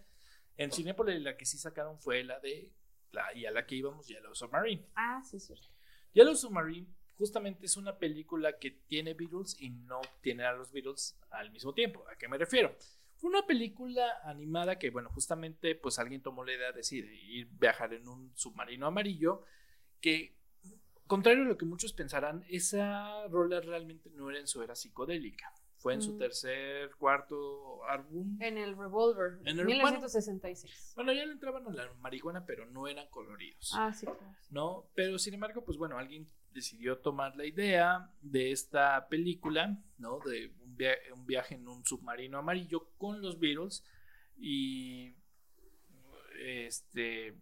En 0.57 0.71
Cinépolis 0.71 1.21
la 1.21 1.35
que 1.37 1.45
sí 1.45 1.57
sacaron 1.57 1.99
fue 1.99 2.23
la 2.23 2.39
de 2.39 2.71
la 3.11 3.33
y 3.33 3.45
a 3.45 3.51
la 3.51 3.65
que 3.65 3.75
íbamos 3.75 4.07
Yellow 4.07 4.35
Submarine. 4.35 4.85
Ah, 4.95 5.21
sí, 5.23 5.39
cierto. 5.39 5.67
Yellow 6.13 6.35
Submarine 6.35 6.87
justamente 7.17 7.65
es 7.65 7.77
una 7.77 7.97
película 7.97 8.57
que 8.59 8.71
tiene 8.71 9.13
Beatles 9.13 9.55
y 9.59 9.69
no 9.69 10.01
tiene 10.21 10.43
a 10.45 10.51
los 10.53 10.71
Beatles 10.71 11.17
al 11.29 11.49
mismo 11.51 11.73
tiempo. 11.73 12.05
¿A 12.09 12.15
qué 12.17 12.27
me 12.27 12.37
refiero? 12.37 12.75
Una 13.25 13.43
película 13.47 14.19
animada 14.23 14.77
que, 14.77 14.91
bueno, 14.91 15.09
justamente 15.09 15.73
pues 15.73 15.97
alguien 15.97 16.21
tomó 16.21 16.43
la 16.45 16.53
idea 16.53 16.67
de 16.71 16.77
decir, 16.77 17.05
ir 17.11 17.47
viajar 17.59 17.91
en 17.95 18.07
un 18.07 18.31
submarino 18.35 18.85
amarillo 18.85 19.41
que, 19.99 20.35
contrario 21.07 21.41
a 21.43 21.47
lo 21.47 21.57
que 21.57 21.65
muchos 21.65 21.91
pensarán, 21.91 22.45
esa 22.49 23.27
rola 23.29 23.61
realmente 23.61 24.11
no 24.11 24.29
era 24.29 24.37
en 24.39 24.45
su 24.47 24.61
era 24.61 24.75
psicodélica. 24.75 25.51
Fue 25.77 25.95
en 25.95 26.03
su 26.03 26.13
Mm. 26.13 26.17
tercer, 26.19 26.91
cuarto 26.97 27.83
álbum. 27.85 28.37
En 28.41 28.59
el 28.59 28.77
Revolver, 28.77 29.39
En 29.43 29.59
el- 29.59 29.65
1966. 29.65 30.93
Bueno, 30.95 31.11
ya 31.11 31.25
le 31.25 31.31
entraban 31.33 31.65
a 31.67 31.71
la 31.71 31.91
marihuana, 31.95 32.45
pero 32.45 32.67
no 32.67 32.87
eran 32.87 33.07
coloridos. 33.09 33.71
Ah, 33.75 33.91
sí, 33.91 34.05
claro. 34.05 34.35
¿no? 34.51 34.85
Pero 34.93 35.17
sin 35.17 35.33
embargo, 35.33 35.63
pues 35.65 35.79
bueno, 35.79 35.97
alguien 35.97 36.27
decidió 36.51 36.99
tomar 36.99 37.35
la 37.35 37.45
idea 37.45 38.09
de 38.21 38.51
esta 38.51 39.07
película, 39.09 39.77
¿no? 39.97 40.19
De 40.19 40.53
un, 40.75 40.77
via- 40.77 40.97
un 41.13 41.25
viaje 41.25 41.55
en 41.55 41.67
un 41.67 41.85
submarino 41.85 42.37
amarillo 42.37 42.89
con 42.97 43.21
los 43.21 43.39
Beatles 43.39 43.83
y 44.37 45.13
este, 46.39 47.35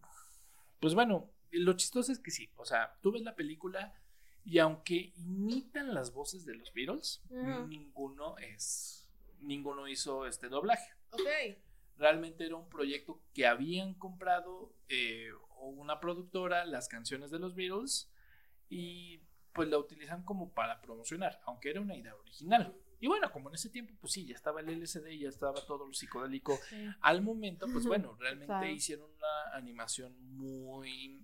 pues 0.79 0.93
bueno, 0.93 1.29
lo 1.51 1.73
chistoso 1.73 2.11
es 2.11 2.19
que 2.19 2.31
sí, 2.31 2.49
o 2.55 2.65
sea, 2.65 2.97
tú 3.01 3.11
ves 3.11 3.21
la 3.23 3.35
película 3.35 3.93
y 4.45 4.59
aunque 4.59 5.13
imitan 5.17 5.93
las 5.93 6.13
voces 6.13 6.45
de 6.45 6.55
los 6.55 6.73
Beatles, 6.73 7.21
ninguno 7.67 8.37
es, 8.37 9.09
ninguno 9.39 9.87
hizo 9.87 10.25
este 10.27 10.49
doblaje 10.49 10.93
Ok. 11.11 11.21
realmente 11.97 12.45
era 12.45 12.55
un 12.55 12.69
proyecto 12.69 13.21
que 13.33 13.47
habían 13.47 13.93
comprado 13.95 14.73
eh, 14.89 15.29
una 15.61 15.99
productora 15.99 16.65
las 16.65 16.87
canciones 16.87 17.31
de 17.31 17.39
los 17.39 17.55
Beatles 17.55 18.11
y 18.69 19.21
pues 19.53 19.69
la 19.69 19.77
utilizan 19.77 20.23
como 20.23 20.51
para 20.51 20.81
promocionar, 20.81 21.39
aunque 21.45 21.69
era 21.69 21.79
una 21.79 21.95
idea 21.95 22.15
original. 22.15 22.75
Y 23.03 23.07
bueno, 23.07 23.29
como 23.33 23.49
en 23.49 23.55
ese 23.55 23.69
tiempo, 23.69 23.93
pues 23.99 24.13
sí, 24.13 24.25
ya 24.25 24.33
estaba 24.33 24.61
el 24.61 24.69
LCD, 24.69 25.19
ya 25.19 25.27
estaba 25.27 25.59
todo 25.65 25.87
lo 25.87 25.93
psicodélico. 25.93 26.57
Sí. 26.69 26.87
Al 27.01 27.21
momento, 27.21 27.67
pues 27.69 27.85
bueno, 27.85 28.15
realmente 28.17 28.45
Claro. 28.45 28.65
hicieron 28.65 29.11
una 29.11 29.57
animación 29.57 30.15
muy 30.37 31.21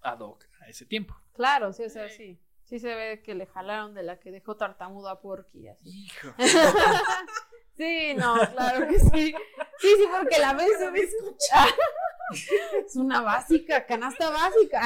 ad 0.00 0.18
hoc 0.18 0.44
a 0.60 0.66
ese 0.68 0.86
tiempo. 0.86 1.14
Claro, 1.32 1.72
sí, 1.72 1.84
o 1.84 1.88
sea, 1.88 2.08
sí. 2.08 2.40
Sí 2.64 2.80
se 2.80 2.96
ve 2.96 3.22
que 3.22 3.36
le 3.36 3.46
jalaron 3.46 3.94
de 3.94 4.02
la 4.02 4.18
que 4.18 4.32
dejó 4.32 4.56
tartamudo 4.56 5.08
a 5.08 5.20
Porky, 5.20 5.68
así. 5.68 6.06
Hijo. 6.06 6.34
Sí, 7.76 8.12
no, 8.14 8.34
claro 8.52 8.88
que 8.88 8.98
sí. 8.98 9.34
Sí, 9.78 9.88
sí, 9.96 10.04
porque 10.14 10.38
la 10.38 10.52
ves. 10.52 10.68
Pero 10.78 10.90
me 10.92 11.00
Es 12.84 12.96
una 12.96 13.22
básica, 13.22 13.86
canasta 13.86 14.28
básica. 14.30 14.82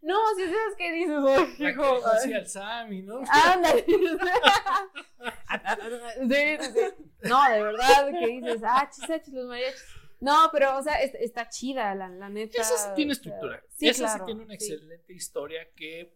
No, 0.00 0.16
si 0.36 0.44
sabes 0.44 0.76
que 0.76 0.92
dices, 0.92 1.16
"Ay, 1.26 1.54
La 1.58 1.66
que 1.68 1.72
hijo, 1.72 2.06
así 2.06 2.32
al 2.32 2.46
Sammy, 2.46 3.02
¿no? 3.02 3.20
Ándale. 3.30 3.84
Sí, 6.28 6.56
sí, 6.60 6.72
sí. 6.72 7.04
No, 7.28 7.50
de 7.50 7.62
verdad, 7.62 8.10
que 8.10 8.26
dices, 8.26 8.62
ah, 8.64 8.88
chis, 8.90 9.10
ah, 9.10 9.20
chis, 9.22 9.34
los 9.34 9.46
mariachis. 9.46 9.84
No, 10.20 10.48
pero, 10.52 10.76
o 10.78 10.82
sea, 10.82 11.00
es- 11.02 11.14
está 11.14 11.48
chida, 11.48 11.94
la, 11.94 12.08
la 12.08 12.28
neta. 12.28 12.60
Esa 12.60 12.76
sí 12.76 12.88
tiene 12.96 13.12
o 13.12 13.14
sea, 13.14 13.20
estructura. 13.22 13.64
Sí, 13.76 13.88
Esa 13.88 14.04
claro, 14.04 14.18
sí 14.18 14.24
tiene 14.26 14.42
una 14.44 14.58
sí. 14.58 14.72
excelente 14.72 15.12
historia 15.12 15.68
que 15.74 16.14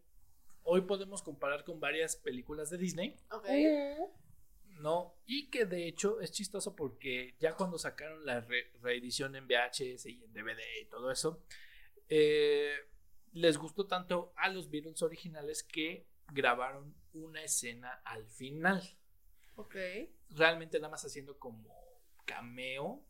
hoy 0.64 0.83
podemos 0.83 1.23
comparar 1.23 1.64
con 1.64 1.81
varias 1.81 2.16
películas 2.16 2.71
de 2.71 2.79
Disney, 2.79 3.16
Ok. 3.31 3.49
¿no? 4.81 5.14
Y 5.27 5.51
que 5.51 5.64
de 5.66 5.87
hecho 5.87 6.21
es 6.21 6.33
chistoso 6.33 6.75
porque 6.75 7.35
ya 7.38 7.55
cuando 7.55 7.79
sacaron 7.79 8.25
la 8.27 8.40
re- 8.40 8.71
reedición 8.81 9.37
en 9.37 9.47
VHS 9.47 10.07
y 10.07 10.23
en 10.25 10.33
DVD 10.33 10.61
y 10.81 10.85
todo 10.87 11.11
eso, 11.11 11.42
eh, 12.09 12.73
les 13.33 13.57
gustó 13.59 13.87
tanto 13.87 14.33
a 14.37 14.49
los 14.49 14.71
Beatles 14.71 15.03
originales 15.03 15.62
que 15.62 16.07
grabaron 16.33 16.95
una 17.12 17.42
escena 17.42 18.01
al 18.05 18.27
final. 18.27 18.83
Ok. 19.57 19.77
realmente 20.31 20.79
nada 20.79 20.90
más 20.90 21.05
haciendo 21.05 21.38
como 21.38 21.68
cameo. 22.25 23.05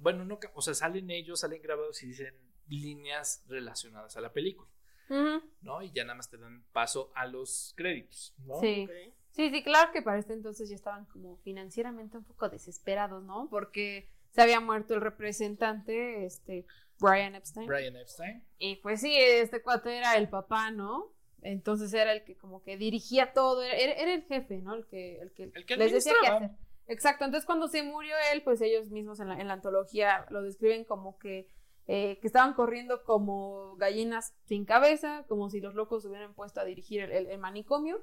Bueno, 0.00 0.24
no, 0.24 0.38
o 0.54 0.62
sea, 0.62 0.74
salen 0.74 1.10
ellos, 1.10 1.40
salen 1.40 1.62
grabados 1.62 2.02
y 2.02 2.08
dicen 2.08 2.34
líneas 2.66 3.44
relacionadas 3.48 4.16
a 4.16 4.20
la 4.20 4.32
película, 4.32 4.68
Ujú, 5.08 5.42
¿no? 5.62 5.82
Y 5.82 5.90
ya 5.92 6.04
nada 6.04 6.16
más 6.16 6.28
te 6.28 6.36
dan 6.36 6.64
paso 6.72 7.10
a 7.14 7.26
los 7.26 7.72
créditos, 7.76 8.34
¿no? 8.44 8.60
Sí. 8.60 8.86
Sí, 9.30 9.50
sí, 9.50 9.62
claro 9.62 9.92
que 9.92 10.02
para 10.02 10.18
este 10.18 10.32
entonces 10.32 10.68
ya 10.68 10.74
estaban 10.74 11.04
como 11.06 11.36
financieramente 11.38 12.16
un 12.18 12.24
poco 12.24 12.48
desesperados, 12.48 13.22
¿no? 13.22 13.48
Porque 13.48 14.10
se 14.30 14.42
había 14.42 14.60
muerto 14.60 14.94
el 14.94 15.00
representante, 15.00 16.26
este, 16.26 16.66
Brian 17.00 17.34
Epstein. 17.34 17.66
Brian 17.66 17.96
Epstein. 17.96 18.44
Y 18.58 18.76
pues 18.76 19.00
sí, 19.00 19.14
este 19.16 19.62
cuate 19.62 19.96
era 19.98 20.16
el 20.16 20.28
papá, 20.28 20.70
¿no? 20.70 21.12
Entonces 21.42 21.92
era 21.94 22.12
el 22.12 22.24
que 22.24 22.36
como 22.36 22.62
que 22.62 22.76
dirigía 22.76 23.32
todo, 23.32 23.62
era, 23.62 23.74
el 24.12 24.24
jefe, 24.24 24.58
¿no? 24.58 24.74
El 24.74 24.86
que, 24.86 25.18
el 25.20 25.32
que, 25.32 25.44
El 25.54 25.64
que 25.66 25.76
les 25.76 25.92
decía 25.92 26.12
qué 26.20 26.26
hacer. 26.26 26.50
Exacto, 26.88 27.24
entonces 27.24 27.46
cuando 27.46 27.68
se 27.68 27.82
murió 27.82 28.14
él, 28.32 28.42
pues 28.42 28.60
ellos 28.60 28.90
mismos 28.90 29.20
en 29.20 29.28
la, 29.28 29.38
en 29.40 29.46
la 29.46 29.52
antología 29.54 30.26
lo 30.30 30.42
describen 30.42 30.84
como 30.84 31.18
que, 31.18 31.46
eh, 31.86 32.18
que 32.20 32.26
estaban 32.26 32.54
corriendo 32.54 33.04
como 33.04 33.76
gallinas 33.76 34.34
sin 34.46 34.64
cabeza, 34.64 35.24
como 35.28 35.50
si 35.50 35.60
los 35.60 35.74
locos 35.74 36.02
se 36.02 36.08
hubieran 36.08 36.34
puesto 36.34 36.60
a 36.60 36.64
dirigir 36.64 37.02
el, 37.02 37.12
el- 37.12 37.26
el 37.26 37.38
manicomio. 37.38 38.02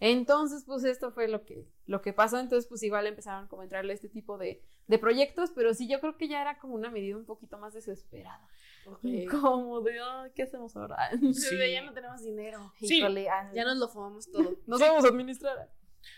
Entonces, 0.00 0.64
pues 0.66 0.84
esto 0.84 1.12
fue 1.12 1.28
lo 1.28 1.44
que, 1.44 1.66
lo 1.86 2.02
que 2.02 2.12
pasó, 2.12 2.38
entonces 2.40 2.68
pues 2.68 2.82
igual 2.82 3.06
empezaron 3.06 3.46
como 3.46 3.62
a 3.62 3.64
entrarle 3.64 3.92
este 3.92 4.08
tipo 4.08 4.36
de 4.36 4.60
de 4.86 4.98
proyectos, 4.98 5.50
pero 5.54 5.72
sí 5.74 5.88
yo 5.88 6.00
creo 6.00 6.16
que 6.16 6.28
ya 6.28 6.40
era 6.40 6.58
como 6.58 6.74
una 6.74 6.90
medida 6.90 7.16
un 7.16 7.24
poquito 7.24 7.58
más 7.58 7.74
desesperada. 7.74 8.46
Como 9.30 9.80
de, 9.80 9.98
¿qué 10.34 10.42
hacemos 10.42 10.76
ahora? 10.76 11.10
Sí. 11.32 11.56
ya 11.72 11.82
no 11.82 11.94
tenemos 11.94 12.22
dinero. 12.22 12.72
Sí. 12.80 13.00
ya 13.00 13.64
nos 13.64 13.78
lo 13.78 13.88
fumamos 13.88 14.30
todo. 14.30 14.58
Nos 14.66 14.78
vamos 14.80 15.04
a 15.04 15.08
administrar. 15.08 15.72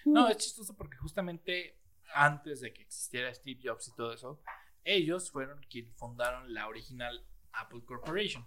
No, 0.04 0.28
es 0.28 0.38
chistoso 0.38 0.76
porque 0.76 0.96
justamente 0.96 1.78
antes 2.12 2.60
de 2.60 2.72
que 2.72 2.82
existiera 2.82 3.32
Steve 3.32 3.60
Jobs 3.62 3.86
y 3.86 3.94
todo 3.94 4.12
eso, 4.12 4.40
ellos 4.82 5.30
fueron 5.30 5.60
quienes 5.70 5.94
fundaron 5.96 6.52
la 6.52 6.66
original 6.66 7.24
Apple 7.52 7.82
Corporation. 7.84 8.44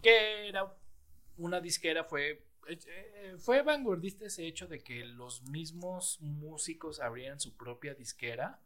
Que 0.00 0.48
era 0.48 0.74
una 1.36 1.60
disquera, 1.60 2.04
fue 2.04 2.48
eh, 2.68 3.36
fue 3.38 3.62
vanguardista 3.62 4.26
ese 4.26 4.46
hecho 4.46 4.66
de 4.66 4.82
que 4.82 5.04
los 5.04 5.42
mismos 5.44 6.20
músicos 6.20 7.00
abrieran 7.00 7.40
su 7.40 7.56
propia 7.56 7.94
disquera 7.94 8.60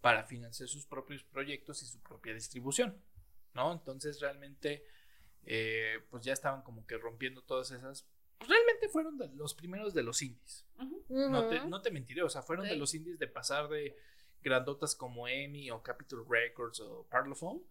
para 0.00 0.24
financiar 0.24 0.68
sus 0.68 0.86
propios 0.86 1.22
proyectos 1.24 1.82
y 1.82 1.86
su 1.86 2.00
propia 2.00 2.34
distribución, 2.34 2.96
¿no? 3.54 3.72
Entonces 3.72 4.20
realmente, 4.20 4.84
eh, 5.44 6.00
pues 6.10 6.24
ya 6.24 6.32
estaban 6.32 6.62
como 6.62 6.86
que 6.86 6.96
rompiendo 6.98 7.42
todas 7.42 7.70
esas. 7.70 8.06
Pues, 8.38 8.50
realmente 8.50 8.88
fueron 8.88 9.18
los 9.36 9.54
primeros 9.54 9.94
de 9.94 10.02
los 10.02 10.22
indies. 10.22 10.66
no, 11.08 11.48
te, 11.48 11.60
no, 11.66 11.82
te, 11.82 11.90
mentiré, 11.90 12.22
o 12.22 12.28
sea, 12.28 12.42
fueron 12.42 12.66
de 12.66 12.76
los 12.76 12.94
indies 12.94 13.18
de 13.18 13.26
pasar 13.26 13.68
de 13.68 13.96
grandotas 14.42 14.94
como 14.94 15.26
EMI 15.26 15.70
o 15.70 15.82
Capitol 15.82 16.24
Records 16.28 16.80
o 16.80 17.06
Parlophone 17.10 17.62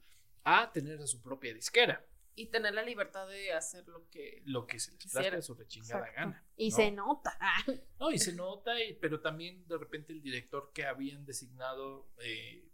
a 0.44 0.72
tener 0.72 1.00
a 1.02 1.08
su 1.08 1.22
propia 1.22 1.54
disquera. 1.54 2.06
Y 2.36 2.48
tener 2.48 2.74
la 2.74 2.84
libertad 2.84 3.28
de 3.28 3.54
hacer 3.54 3.88
lo 3.88 4.10
que, 4.10 4.42
lo 4.46 4.68
que 4.68 4.78
se 4.80 4.92
les 4.92 5.12
plazca 5.12 5.42
sobre 5.42 5.68
chingada 5.68 6.12
gana. 6.12 6.46
Y 6.58 6.72
se 6.72 6.92
nota. 6.92 7.38
No, 8.00 8.12
y 8.12 8.20
se 8.20 8.34
nota, 8.34 8.74
pero 9.00 9.22
también 9.22 9.66
de 9.68 9.78
repente 9.78 10.12
el 10.12 10.22
director 10.22 10.72
que 10.74 10.86
habían 10.86 11.26
designado 11.26 12.10
eh, 12.20 12.70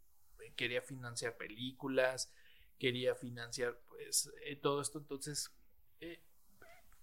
quería 0.56 0.82
financiar 0.82 1.38
películas, 1.38 2.34
quería 2.80 3.14
financiar 3.16 3.80
pues 3.88 4.32
eh, 4.44 4.56
todo 4.56 4.82
esto. 4.82 4.98
Entonces, 4.98 5.54
eh, 6.00 6.24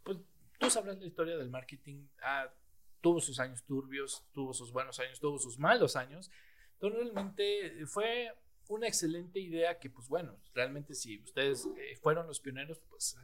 pues 0.03 0.19
tú 0.59 0.69
sabrás 0.69 0.99
la 0.99 1.07
historia 1.07 1.37
del 1.37 1.51
marketing. 1.51 2.09
Ah, 2.21 2.53
tuvo 3.01 3.21
sus 3.21 3.39
años 3.39 3.63
turbios, 3.63 4.27
tuvo 4.33 4.53
sus 4.53 4.73
buenos 4.73 4.99
años, 4.99 5.21
tuvo 5.21 5.39
sus 5.39 5.59
malos 5.59 5.95
años. 5.95 6.31
Entonces 6.75 7.13
realmente 7.13 7.87
fue 7.87 8.33
una 8.69 8.87
excelente 8.87 9.41
idea 9.41 9.79
que, 9.79 9.91
pues 9.91 10.09
bueno, 10.09 10.39
realmente 10.55 10.95
si 10.95 11.19
ustedes 11.21 11.67
eh, 11.77 11.97
fueron 12.01 12.27
los 12.27 12.41
pioneros, 12.41 12.81
pues 12.89 13.17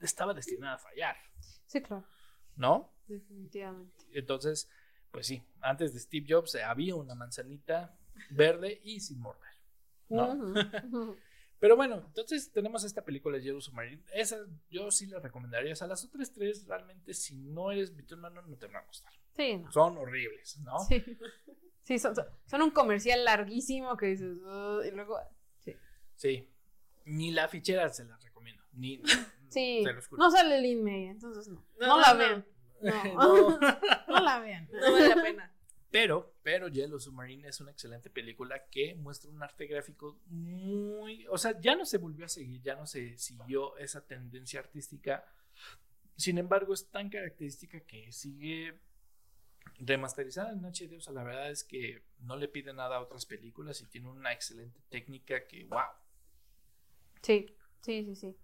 estaba 0.00 0.32
destinada 0.32 0.74
a 0.74 0.78
fallar. 0.78 1.16
Sí, 1.66 1.82
claro. 1.82 2.06
¿No? 2.56 2.92
Definitivamente. 3.06 4.04
Entonces, 4.12 4.70
pues 5.10 5.26
sí, 5.26 5.42
antes 5.60 5.92
de 5.92 6.00
Steve 6.00 6.26
Jobs 6.28 6.54
había 6.56 6.94
una 6.94 7.14
manzanita 7.14 7.98
verde 8.30 8.80
y 8.84 9.00
sin 9.00 9.20
morder. 9.20 9.52
¿no? 10.08 10.36
Pero 11.64 11.76
bueno, 11.76 12.02
entonces 12.06 12.52
tenemos 12.52 12.84
esta 12.84 13.02
película 13.02 13.38
Yellow 13.38 13.60
Submarine. 13.60 14.02
Esa 14.12 14.38
yo 14.68 14.90
sí 14.90 15.06
la 15.06 15.18
recomendaría. 15.18 15.72
O 15.72 15.76
sea, 15.76 15.86
las 15.86 16.04
otras 16.04 16.30
tres, 16.32 16.66
realmente, 16.66 17.14
si 17.14 17.36
no 17.36 17.70
eres 17.70 17.92
hermano 18.10 18.42
no 18.42 18.56
te 18.56 18.66
van 18.66 18.76
a 18.76 18.86
gustar. 18.86 19.12
Sí. 19.34 19.64
Son 19.72 19.96
horribles, 19.96 20.58
¿no? 20.58 20.78
Sí. 20.80 21.02
Sí, 21.84 21.98
son, 21.98 22.14
son, 22.46 22.62
un 22.62 22.70
comercial 22.70 23.24
larguísimo 23.24 23.96
que 23.96 24.06
dices, 24.06 24.38
y 24.38 24.90
luego, 24.90 25.18
sí. 25.58 25.76
Sí, 26.16 26.48
ni 27.04 27.30
la 27.30 27.46
fichera 27.46 27.90
se 27.90 28.04
la 28.04 28.16
recomiendo, 28.16 28.64
ni, 28.72 29.02
sí, 29.50 29.84
no 30.16 30.30
sale 30.30 30.62
Lin 30.62 30.82
May, 30.82 31.04
entonces 31.08 31.46
no, 31.48 31.62
no, 31.78 32.00
la 32.00 32.14
vean, 32.14 32.46
no. 32.80 33.58
no. 34.08 34.20
la 34.20 34.40
vean, 34.40 34.68
no 34.72 34.92
vale 34.92 35.08
la 35.08 35.22
pena. 35.22 35.50
Pero, 35.90 36.34
pero 36.42 36.68
Yellow 36.68 36.98
Submarine 36.98 37.48
es 37.48 37.60
una 37.60 37.70
excelente 37.70 38.10
película 38.10 38.66
que 38.68 38.94
muestra 38.96 39.30
un 39.30 39.42
arte 39.42 39.66
gráfico 39.66 40.18
muy, 40.26 41.26
o 41.28 41.36
sea, 41.36 41.60
ya 41.60 41.76
no 41.76 41.84
se 41.84 41.98
volvió 41.98 42.24
a 42.24 42.28
seguir, 42.28 42.62
ya 42.62 42.76
no 42.76 42.86
se 42.86 43.16
siguió 43.18 43.76
esa 43.76 44.04
tendencia 44.04 44.58
artística, 44.58 45.24
sin 46.16 46.38
embargo 46.38 46.72
es 46.72 46.90
tan 46.90 47.10
característica 47.10 47.78
que 47.80 48.10
sigue 48.10 48.80
remasterizada 49.78 50.52
en 50.52 50.64
HD, 50.64 50.96
o 50.96 51.00
sea, 51.00 51.12
la 51.12 51.24
verdad 51.24 51.50
es 51.50 51.64
que 51.64 52.02
no 52.20 52.36
le 52.36 52.48
pide 52.48 52.72
nada 52.72 52.96
a 52.96 53.00
otras 53.00 53.26
películas 53.26 53.80
y 53.80 53.86
tiene 53.86 54.08
una 54.08 54.32
excelente 54.32 54.80
técnica 54.88 55.46
que, 55.46 55.64
wow. 55.64 55.80
Sí, 57.22 57.54
sí, 57.80 58.04
sí, 58.04 58.14
sí. 58.14 58.36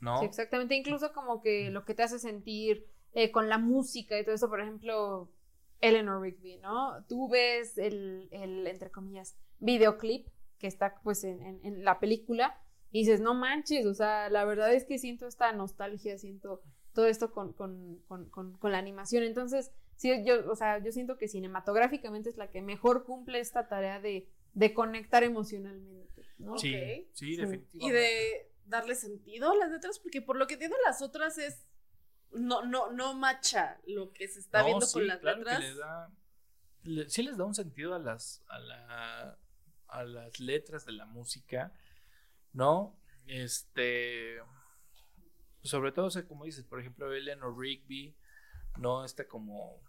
¿No? 0.00 0.20
Sí, 0.20 0.26
exactamente. 0.26 0.74
Incluso 0.76 1.12
como 1.12 1.42
que 1.42 1.70
lo 1.70 1.84
que 1.84 1.94
te 1.94 2.02
hace 2.02 2.18
sentir 2.18 2.86
eh, 3.12 3.32
con 3.32 3.48
la 3.48 3.58
música 3.58 4.18
y 4.18 4.24
todo 4.24 4.34
eso, 4.34 4.48
por 4.48 4.60
ejemplo, 4.60 5.32
Eleanor 5.80 6.20
Rigby, 6.20 6.58
¿no? 6.58 7.04
Tú 7.08 7.28
ves 7.28 7.78
el, 7.78 8.28
el 8.30 8.66
entre 8.66 8.90
comillas, 8.90 9.36
videoclip 9.60 10.28
que 10.58 10.66
está 10.66 11.00
pues 11.02 11.24
en, 11.24 11.60
en, 11.64 11.84
la 11.84 12.00
película 12.00 12.60
y 12.90 13.00
dices, 13.00 13.20
no 13.20 13.34
manches, 13.34 13.86
o 13.86 13.94
sea, 13.94 14.28
la 14.28 14.44
verdad 14.44 14.72
es 14.72 14.84
que 14.84 14.98
siento 14.98 15.26
esta 15.26 15.52
nostalgia, 15.52 16.18
siento 16.18 16.62
todo 16.92 17.06
esto 17.06 17.32
con, 17.32 17.52
con, 17.52 18.02
con, 18.08 18.30
con 18.30 18.72
la 18.72 18.78
animación. 18.78 19.22
Entonces, 19.22 19.72
sí, 19.98 20.24
yo, 20.24 20.50
o 20.50 20.56
sea, 20.56 20.82
yo 20.82 20.90
siento 20.90 21.18
que 21.18 21.28
cinematográficamente 21.28 22.30
es 22.30 22.38
la 22.38 22.50
que 22.50 22.62
mejor 22.62 23.04
cumple 23.04 23.40
esta 23.40 23.68
tarea 23.68 24.00
de, 24.00 24.26
de 24.54 24.72
conectar 24.72 25.22
emocionalmente. 25.22 26.24
¿no? 26.38 26.56
Sí, 26.56 27.10
sí, 27.12 27.36
definitivamente. 27.36 27.84
Y 27.84 27.90
de 27.90 28.50
darle 28.64 28.94
sentido 28.94 29.50
a 29.52 29.56
las 29.56 29.70
letras, 29.70 29.98
porque 29.98 30.22
por 30.22 30.36
lo 30.36 30.46
que 30.46 30.54
entiendo 30.54 30.76
las 30.86 31.02
otras 31.02 31.36
es 31.36 31.66
no, 32.30 32.64
no, 32.64 32.90
no 32.92 33.14
macha 33.14 33.80
lo 33.86 34.12
que 34.12 34.28
se 34.28 34.40
está 34.40 34.62
viendo 34.62 34.86
con 34.86 35.06
las 35.06 35.22
letras. 35.22 36.10
sí 37.08 37.22
les 37.22 37.36
da 37.36 37.44
un 37.44 37.54
sentido 37.54 37.94
a 37.94 37.98
las, 37.98 38.42
a, 38.48 38.58
la, 38.58 39.38
a 39.88 40.04
las 40.04 40.38
letras 40.38 40.84
de 40.84 40.92
la 40.92 41.06
música, 41.06 41.72
¿no? 42.52 42.96
Este, 43.26 44.38
sobre 45.62 45.92
todo, 45.92 46.08
como 46.26 46.44
dices, 46.44 46.64
por 46.64 46.80
ejemplo, 46.80 47.12
Eleanor 47.12 47.58
Rigby, 47.58 48.14
no 48.78 49.04
está 49.04 49.26
como 49.26 49.80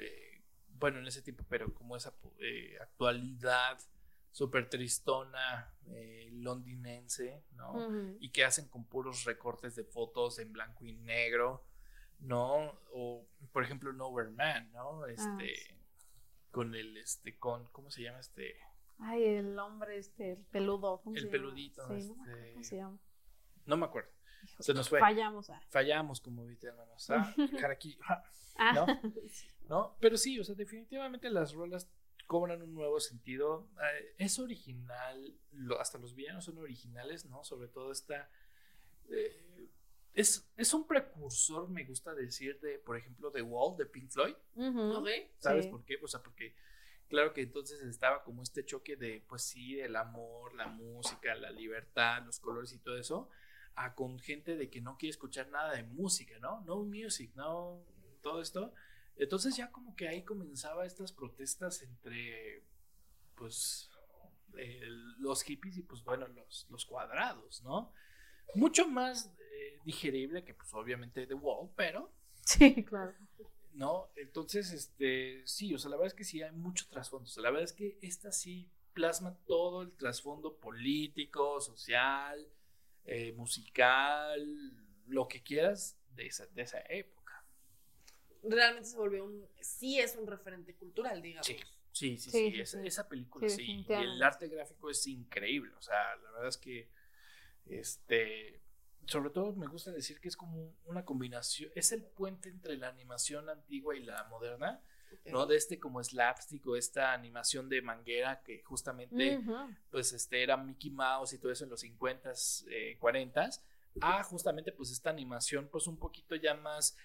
eh, 0.00 0.44
bueno, 0.68 0.98
en 0.98 1.06
ese 1.06 1.22
tiempo, 1.22 1.44
pero 1.48 1.72
como 1.74 1.96
esa 1.96 2.14
eh, 2.40 2.76
actualidad 2.80 3.78
súper 4.30 4.68
tristona 4.68 5.74
eh, 5.86 6.28
londinense, 6.32 7.44
¿no? 7.52 8.16
Y 8.20 8.30
que 8.30 8.44
hacen 8.44 8.68
con 8.68 8.84
puros 8.84 9.24
recortes 9.24 9.74
de 9.76 9.84
fotos 9.84 10.38
en 10.38 10.52
blanco 10.52 10.84
y 10.84 10.92
negro, 10.92 11.64
¿no? 12.18 12.78
O, 12.92 13.26
por 13.52 13.64
ejemplo, 13.64 13.92
Nowhere 13.92 14.30
Man, 14.30 14.70
¿no? 14.72 15.04
Ah, 15.04 15.10
este, 15.10 15.78
con 16.50 16.74
el, 16.74 16.98
este, 16.98 17.38
con, 17.38 17.66
¿cómo 17.68 17.90
se 17.90 18.02
llama 18.02 18.20
este? 18.20 18.56
Ay, 18.98 19.24
el 19.24 19.58
hombre, 19.58 19.96
este, 19.96 20.32
el 20.32 20.44
peludo. 20.44 21.02
el 21.14 21.28
peludito. 21.28 21.90
este, 21.94 22.52
¿Cómo 22.52 22.64
se 22.64 22.76
llama? 22.76 22.98
No 23.64 23.76
me 23.76 23.86
acuerdo. 23.86 24.10
Se 24.60 24.74
nos 24.74 24.88
fue. 24.88 25.00
Fallamos. 25.00 25.50
Ah. 25.50 25.60
Fallamos, 25.68 26.20
como 26.20 26.44
viste, 26.44 26.68
hermanos. 26.68 27.10
Ah, 27.10 27.34
aquí. 27.70 27.98
Ah. 28.58 28.72
¿No? 28.74 28.86
¿no? 29.68 29.96
Pero 30.00 30.16
sí, 30.16 30.38
o 30.38 30.44
sea, 30.44 30.54
definitivamente 30.54 31.30
las 31.30 31.52
rolas 31.52 31.90
cobran 32.26 32.62
un 32.62 32.74
nuevo 32.74 33.00
sentido. 33.00 33.68
Eh, 33.80 34.14
es 34.18 34.38
original, 34.38 35.38
hasta 35.78 35.98
los 35.98 36.14
villanos 36.14 36.44
son 36.44 36.58
originales, 36.58 37.24
¿no? 37.26 37.44
Sobre 37.44 37.68
todo 37.68 37.92
esta... 37.92 38.30
Eh, 39.08 39.70
es, 40.14 40.50
es, 40.56 40.72
un 40.72 40.86
precursor, 40.86 41.68
me 41.68 41.84
gusta 41.84 42.14
decir, 42.14 42.58
de, 42.60 42.78
por 42.78 42.96
ejemplo, 42.96 43.30
The 43.30 43.42
Wall 43.42 43.76
de 43.76 43.84
Pink 43.84 44.10
Floyd. 44.10 44.34
¿Sabes 45.36 45.66
por 45.66 45.84
qué? 45.84 45.98
O 46.02 46.08
sea, 46.08 46.22
porque 46.22 46.54
claro 47.08 47.34
que 47.34 47.42
entonces 47.42 47.82
estaba 47.82 48.24
como 48.24 48.42
este 48.42 48.64
choque 48.64 48.96
de, 48.96 49.22
pues 49.28 49.42
sí, 49.42 49.78
el 49.78 49.94
amor, 49.94 50.54
la 50.54 50.68
música, 50.68 51.34
la 51.34 51.50
libertad, 51.50 52.22
los 52.24 52.40
colores 52.40 52.72
y 52.72 52.78
todo 52.78 52.96
eso, 52.96 53.28
a 53.74 53.94
con 53.94 54.18
gente 54.18 54.56
de 54.56 54.70
que 54.70 54.80
no 54.80 54.96
quiere 54.96 55.10
escuchar 55.10 55.48
nada 55.50 55.74
de 55.74 55.82
música, 55.82 56.38
¿no? 56.38 56.62
No 56.62 56.82
music, 56.82 57.32
no 57.34 57.84
todo 58.22 58.40
esto. 58.40 58.72
Entonces 59.16 59.56
ya 59.56 59.70
como 59.70 59.96
que 59.96 60.08
ahí 60.08 60.24
comenzaba 60.24 60.84
estas 60.84 61.12
protestas 61.12 61.82
entre, 61.82 62.62
pues, 63.34 63.90
los 65.18 65.42
hippies 65.42 65.78
y 65.78 65.82
pues 65.82 66.02
bueno, 66.02 66.26
los, 66.28 66.66
los 66.70 66.84
cuadrados, 66.86 67.62
¿no? 67.62 67.92
Mucho 68.54 68.88
más 68.88 69.32
eh, 69.38 69.78
digerible 69.84 70.44
que 70.44 70.54
pues 70.54 70.72
obviamente 70.74 71.26
The 71.26 71.34
Wall, 71.34 71.70
pero... 71.76 72.12
Sí, 72.44 72.84
claro. 72.84 73.12
¿No? 73.72 74.08
Entonces, 74.14 74.72
este, 74.72 75.42
sí, 75.46 75.74
o 75.74 75.78
sea, 75.78 75.90
la 75.90 75.96
verdad 75.96 76.12
es 76.12 76.14
que 76.14 76.24
sí 76.24 76.42
hay 76.42 76.52
mucho 76.52 76.86
trasfondo. 76.88 77.24
O 77.24 77.28
sea, 77.28 77.42
la 77.42 77.50
verdad 77.50 77.64
es 77.64 77.72
que 77.72 77.98
esta 78.00 78.32
sí 78.32 78.70
plasma 78.94 79.36
todo 79.46 79.82
el 79.82 79.92
trasfondo 79.96 80.56
político, 80.56 81.60
social, 81.60 82.48
eh, 83.04 83.32
musical, 83.32 84.40
lo 85.06 85.28
que 85.28 85.42
quieras 85.42 85.98
de 86.14 86.26
esa, 86.26 86.46
de 86.46 86.62
esa 86.62 86.80
época 86.88 87.15
realmente 88.48 88.88
se 88.88 88.96
volvió 88.96 89.24
un, 89.24 89.46
sí 89.60 89.98
es 89.98 90.16
un 90.16 90.26
referente 90.26 90.74
cultural, 90.74 91.20
digamos. 91.22 91.46
Sí, 91.46 92.18
sí, 92.18 92.30
sí, 92.30 92.60
esa 92.84 93.08
película 93.08 93.48
sí, 93.48 93.86
y 93.88 93.92
el 93.92 94.22
arte 94.22 94.48
gráfico 94.48 94.90
es 94.90 95.06
increíble, 95.06 95.72
o 95.78 95.82
sea, 95.82 96.16
la 96.16 96.30
verdad 96.32 96.48
es 96.48 96.58
que, 96.58 96.90
este, 97.64 98.60
sobre 99.06 99.30
todo 99.30 99.54
me 99.54 99.66
gusta 99.66 99.92
decir 99.92 100.20
que 100.20 100.28
es 100.28 100.36
como 100.36 100.74
una 100.84 101.04
combinación, 101.04 101.70
es 101.74 101.92
el 101.92 102.02
puente 102.02 102.50
entre 102.50 102.76
la 102.76 102.88
animación 102.88 103.48
antigua 103.48 103.96
y 103.96 104.02
la 104.02 104.24
moderna, 104.24 104.82
¿no? 105.26 105.46
De 105.46 105.56
este 105.56 105.78
como 105.80 106.02
slapstick 106.02 106.66
o 106.66 106.76
esta 106.76 107.12
animación 107.12 107.68
de 107.68 107.80
manguera 107.80 108.42
que 108.42 108.62
justamente, 108.62 109.40
pues, 109.90 110.12
este, 110.12 110.42
era 110.42 110.56
Mickey 110.56 110.90
Mouse 110.90 111.32
y 111.32 111.38
todo 111.38 111.50
eso 111.50 111.64
en 111.64 111.70
los 111.70 111.82
50s, 111.82 112.66
40s, 112.98 113.62
a 114.00 114.22
justamente, 114.22 114.72
pues, 114.72 114.90
esta 114.90 115.10
animación, 115.10 115.68
pues, 115.68 115.86
un 115.86 115.96
poquito 115.96 116.34
ya 116.36 116.54
más 116.54 116.96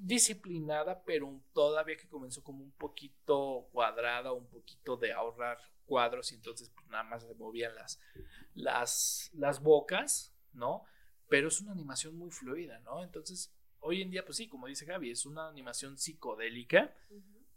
disciplinada, 0.00 1.04
pero 1.04 1.40
todavía 1.52 1.96
que 1.96 2.08
comenzó 2.08 2.42
como 2.42 2.64
un 2.64 2.72
poquito 2.72 3.68
cuadrada, 3.72 4.32
un 4.32 4.48
poquito 4.48 4.96
de 4.96 5.12
ahorrar 5.12 5.58
cuadros 5.84 6.32
y 6.32 6.36
entonces 6.36 6.70
pues 6.70 6.86
nada 6.88 7.04
más 7.04 7.22
se 7.22 7.34
movían 7.34 7.74
las, 7.74 8.00
las, 8.54 9.30
las 9.34 9.62
bocas, 9.62 10.34
¿no? 10.52 10.84
Pero 11.28 11.48
es 11.48 11.60
una 11.60 11.72
animación 11.72 12.16
muy 12.16 12.30
fluida, 12.30 12.80
¿no? 12.80 13.02
Entonces, 13.02 13.54
hoy 13.78 14.02
en 14.02 14.10
día, 14.10 14.24
pues 14.24 14.36
sí, 14.36 14.48
como 14.48 14.66
dice 14.66 14.84
Gaby, 14.84 15.10
es 15.10 15.26
una 15.26 15.48
animación 15.48 15.96
psicodélica, 15.96 16.94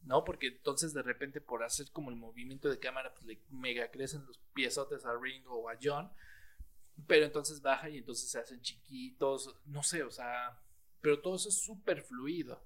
¿no? 0.03 0.23
Porque 0.23 0.47
entonces 0.47 0.93
de 0.93 1.01
repente 1.01 1.41
por 1.41 1.63
hacer 1.63 1.89
como 1.91 2.11
el 2.11 2.15
movimiento 2.15 2.69
de 2.69 2.79
cámara, 2.79 3.13
pues 3.13 3.25
le 3.25 3.41
mega 3.49 3.89
crecen 3.89 4.25
los 4.25 4.37
piezotes 4.53 5.05
a 5.05 5.17
Ringo 5.17 5.55
o 5.55 5.69
a 5.69 5.77
John, 5.81 6.11
pero 7.07 7.25
entonces 7.25 7.61
baja 7.61 7.89
y 7.89 7.97
entonces 7.97 8.29
se 8.29 8.39
hacen 8.39 8.61
chiquitos, 8.61 9.55
no 9.65 9.81
sé, 9.81 10.03
o 10.03 10.11
sea, 10.11 10.59
pero 11.01 11.21
todo 11.21 11.35
eso 11.35 11.49
es 11.49 11.61
súper 11.61 12.03
fluido 12.03 12.61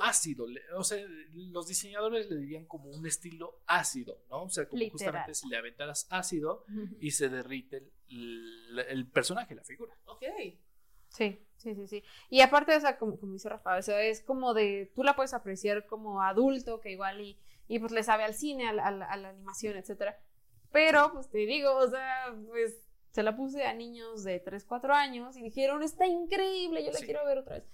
ácido, 0.00 0.46
o 0.76 0.84
sea, 0.84 1.04
los 1.32 1.66
diseñadores 1.66 2.30
le 2.30 2.36
dirían 2.36 2.66
como 2.66 2.90
un 2.90 3.06
estilo 3.06 3.62
ácido, 3.66 4.22
¿no? 4.30 4.44
O 4.44 4.48
sea, 4.48 4.68
como 4.68 4.82
justamente 4.90 5.34
si 5.34 5.48
le 5.48 5.56
aventaras 5.56 6.06
ácido 6.10 6.64
y 7.00 7.10
se 7.10 7.28
derrite 7.28 7.90
el, 8.08 9.08
personaje, 9.12 9.54
la 9.54 9.64
figura. 9.64 9.92
Ok. 10.06 10.22
Sí, 11.08 11.44
sí, 11.56 11.74
sí, 11.74 11.86
sí. 11.86 12.04
Y 12.30 12.40
aparte, 12.40 12.76
o 12.76 12.80
sea, 12.80 12.96
como, 12.96 13.18
como 13.18 13.32
dice 13.32 13.48
Rafa, 13.48 13.76
o 13.76 13.82
sea, 13.82 14.02
es 14.02 14.22
como 14.22 14.54
de, 14.54 14.90
tú 14.94 15.02
la 15.02 15.16
puedes 15.16 15.34
apreciar 15.34 15.86
como 15.86 16.22
adulto, 16.22 16.80
que 16.80 16.92
igual 16.92 17.20
y, 17.20 17.38
y 17.66 17.78
pues 17.80 17.92
le 17.92 18.02
sabe 18.02 18.24
al 18.24 18.34
cine, 18.34 18.68
a, 18.68 18.72
la 18.72 19.12
animación, 19.12 19.76
etcétera. 19.76 20.18
Pero, 20.70 21.12
pues 21.12 21.28
te 21.28 21.38
digo, 21.38 21.74
o 21.76 21.90
sea, 21.90 22.34
pues 22.48 22.78
se 23.12 23.22
la 23.22 23.36
puse 23.36 23.64
a 23.64 23.74
niños 23.74 24.24
de 24.24 24.40
3, 24.40 24.64
4 24.64 24.94
años 24.94 25.36
y 25.36 25.42
dijeron, 25.42 25.82
está 25.82 26.06
increíble, 26.06 26.84
yo 26.84 26.92
la 26.92 27.00
quiero 27.00 27.24
ver 27.26 27.38
otra 27.38 27.56
vez. 27.56 27.64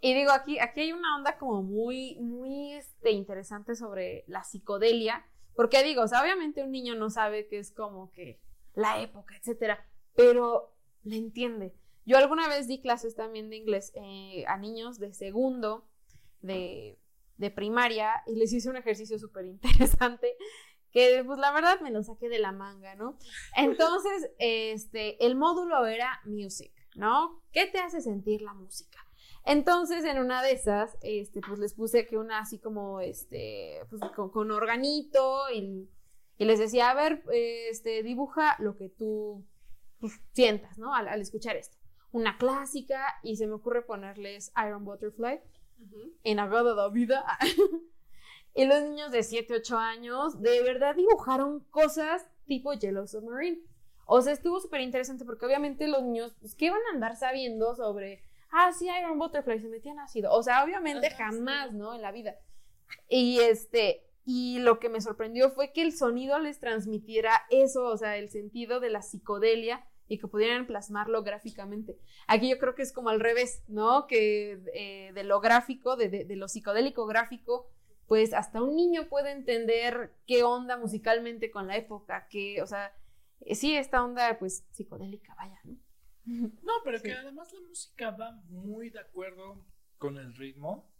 Y 0.00 0.12
digo, 0.12 0.30
aquí, 0.32 0.58
aquí 0.58 0.82
hay 0.82 0.92
una 0.92 1.16
onda 1.16 1.38
como 1.38 1.62
muy, 1.62 2.16
muy 2.20 2.74
este, 2.74 3.10
interesante 3.10 3.74
sobre 3.74 4.24
la 4.26 4.44
psicodelia, 4.44 5.24
porque 5.56 5.82
digo, 5.82 6.02
o 6.02 6.08
sea, 6.08 6.20
obviamente 6.20 6.62
un 6.62 6.70
niño 6.70 6.94
no 6.94 7.08
sabe 7.08 7.46
que 7.48 7.58
es 7.58 7.70
como 7.70 8.12
que 8.12 8.38
la 8.74 9.00
época, 9.00 9.34
etcétera, 9.36 9.86
pero 10.14 10.74
le 11.02 11.16
entiende. 11.16 11.74
Yo 12.04 12.18
alguna 12.18 12.46
vez 12.48 12.68
di 12.68 12.82
clases 12.82 13.14
también 13.14 13.48
de 13.48 13.56
inglés 13.56 13.92
eh, 13.94 14.44
a 14.46 14.58
niños 14.58 14.98
de 14.98 15.14
segundo, 15.14 15.88
de, 16.42 16.98
de 17.38 17.50
primaria, 17.50 18.22
y 18.26 18.36
les 18.36 18.52
hice 18.52 18.68
un 18.68 18.76
ejercicio 18.76 19.18
súper 19.18 19.46
interesante 19.46 20.36
que 20.94 21.24
pues 21.26 21.40
la 21.40 21.52
verdad 21.52 21.80
me 21.80 21.90
lo 21.90 22.04
saqué 22.04 22.28
de 22.28 22.38
la 22.38 22.52
manga, 22.52 22.94
¿no? 22.94 23.18
Entonces, 23.56 24.30
este, 24.38 25.22
el 25.26 25.34
módulo 25.34 25.84
era 25.86 26.20
music, 26.24 26.72
¿no? 26.94 27.42
¿Qué 27.52 27.66
te 27.66 27.80
hace 27.80 28.00
sentir 28.00 28.42
la 28.42 28.54
música? 28.54 29.04
Entonces, 29.44 30.04
en 30.04 30.20
una 30.20 30.40
de 30.40 30.52
esas, 30.52 30.96
este, 31.02 31.40
pues 31.40 31.58
les 31.58 31.74
puse 31.74 32.06
que 32.06 32.16
una 32.16 32.38
así 32.38 32.60
como, 32.60 33.00
este, 33.00 33.80
pues 33.90 34.00
con, 34.14 34.50
organito 34.52 35.50
y, 35.52 35.90
les 36.38 36.58
decía, 36.60 36.90
a 36.90 36.94
ver, 36.94 37.24
este, 37.32 38.02
dibuja 38.04 38.56
lo 38.60 38.76
que 38.76 38.88
tú 38.88 39.44
pues, 39.98 40.12
sientas, 40.32 40.78
¿no? 40.78 40.94
Al, 40.94 41.20
escuchar 41.20 41.56
esto. 41.56 41.76
Una 42.12 42.38
clásica 42.38 43.04
y 43.24 43.36
se 43.36 43.48
me 43.48 43.54
ocurre 43.54 43.82
ponerles 43.82 44.52
Iron 44.64 44.84
Butterfly 44.84 45.40
en 46.22 46.38
Agada 46.38 46.74
la 46.76 46.88
Vida. 46.88 47.24
y 48.54 48.64
los 48.66 48.82
niños 48.82 49.10
de 49.10 49.22
7, 49.22 49.54
8 49.54 49.78
años 49.78 50.40
de 50.40 50.62
verdad 50.62 50.94
dibujaron 50.94 51.60
cosas 51.70 52.26
tipo 52.46 52.72
Yellow 52.72 53.06
Submarine. 53.06 53.60
O 54.06 54.20
sea, 54.20 54.32
estuvo 54.32 54.60
súper 54.60 54.82
interesante 54.82 55.24
porque 55.24 55.46
obviamente 55.46 55.88
los 55.88 56.02
niños, 56.02 56.36
pues, 56.40 56.54
¿qué 56.54 56.70
van 56.70 56.82
a 56.90 56.94
andar 56.94 57.16
sabiendo 57.16 57.74
sobre 57.74 58.22
ah, 58.54 58.72
sí, 58.72 58.88
Iron 58.88 59.18
Butterfly, 59.18 59.60
se 59.60 59.68
metían 59.68 59.98
ácido. 59.98 60.32
O 60.32 60.42
sea, 60.42 60.64
obviamente 60.64 61.10
jamás, 61.10 61.72
¿no? 61.72 61.94
En 61.94 62.02
la 62.02 62.12
vida. 62.12 62.36
Y 63.08 63.40
este, 63.40 64.06
y 64.24 64.60
lo 64.60 64.78
que 64.78 64.88
me 64.88 65.00
sorprendió 65.00 65.50
fue 65.50 65.72
que 65.72 65.82
el 65.82 65.92
sonido 65.92 66.38
les 66.38 66.60
transmitiera 66.60 67.42
eso, 67.50 67.84
o 67.84 67.96
sea, 67.96 68.16
el 68.16 68.30
sentido 68.30 68.80
de 68.80 68.90
la 68.90 69.02
psicodelia 69.02 69.84
y 70.06 70.18
que 70.18 70.28
pudieran 70.28 70.66
plasmarlo 70.66 71.22
gráficamente. 71.22 71.98
Aquí 72.26 72.48
yo 72.48 72.58
creo 72.58 72.74
que 72.74 72.82
es 72.82 72.92
como 72.92 73.08
al 73.08 73.20
revés, 73.20 73.64
¿no? 73.68 74.06
Que 74.06 74.60
eh, 74.74 75.12
de 75.12 75.24
lo 75.24 75.40
gráfico, 75.40 75.96
de, 75.96 76.08
de, 76.08 76.36
lo 76.36 76.46
psicodélico 76.46 77.06
gráfico, 77.06 77.70
pues 78.06 78.34
hasta 78.34 78.62
un 78.62 78.76
niño 78.76 79.08
puede 79.08 79.32
entender 79.32 80.14
qué 80.26 80.42
onda 80.42 80.76
musicalmente 80.76 81.50
con 81.50 81.66
la 81.66 81.76
época, 81.76 82.28
que, 82.28 82.60
o 82.62 82.66
sea, 82.66 82.94
sí, 83.52 83.76
esta 83.76 84.04
onda, 84.04 84.38
pues, 84.38 84.64
psicodélica, 84.72 85.34
vaya, 85.34 85.60
¿no? 85.64 85.76
No, 86.62 86.72
pero 86.84 87.00
que 87.00 87.12
además 87.12 87.52
la 87.52 87.60
música 87.60 88.10
va 88.10 88.32
muy 88.48 88.90
de 88.90 89.00
acuerdo 89.00 89.64
con 89.98 90.18
el 90.18 90.34
ritmo 90.34 90.90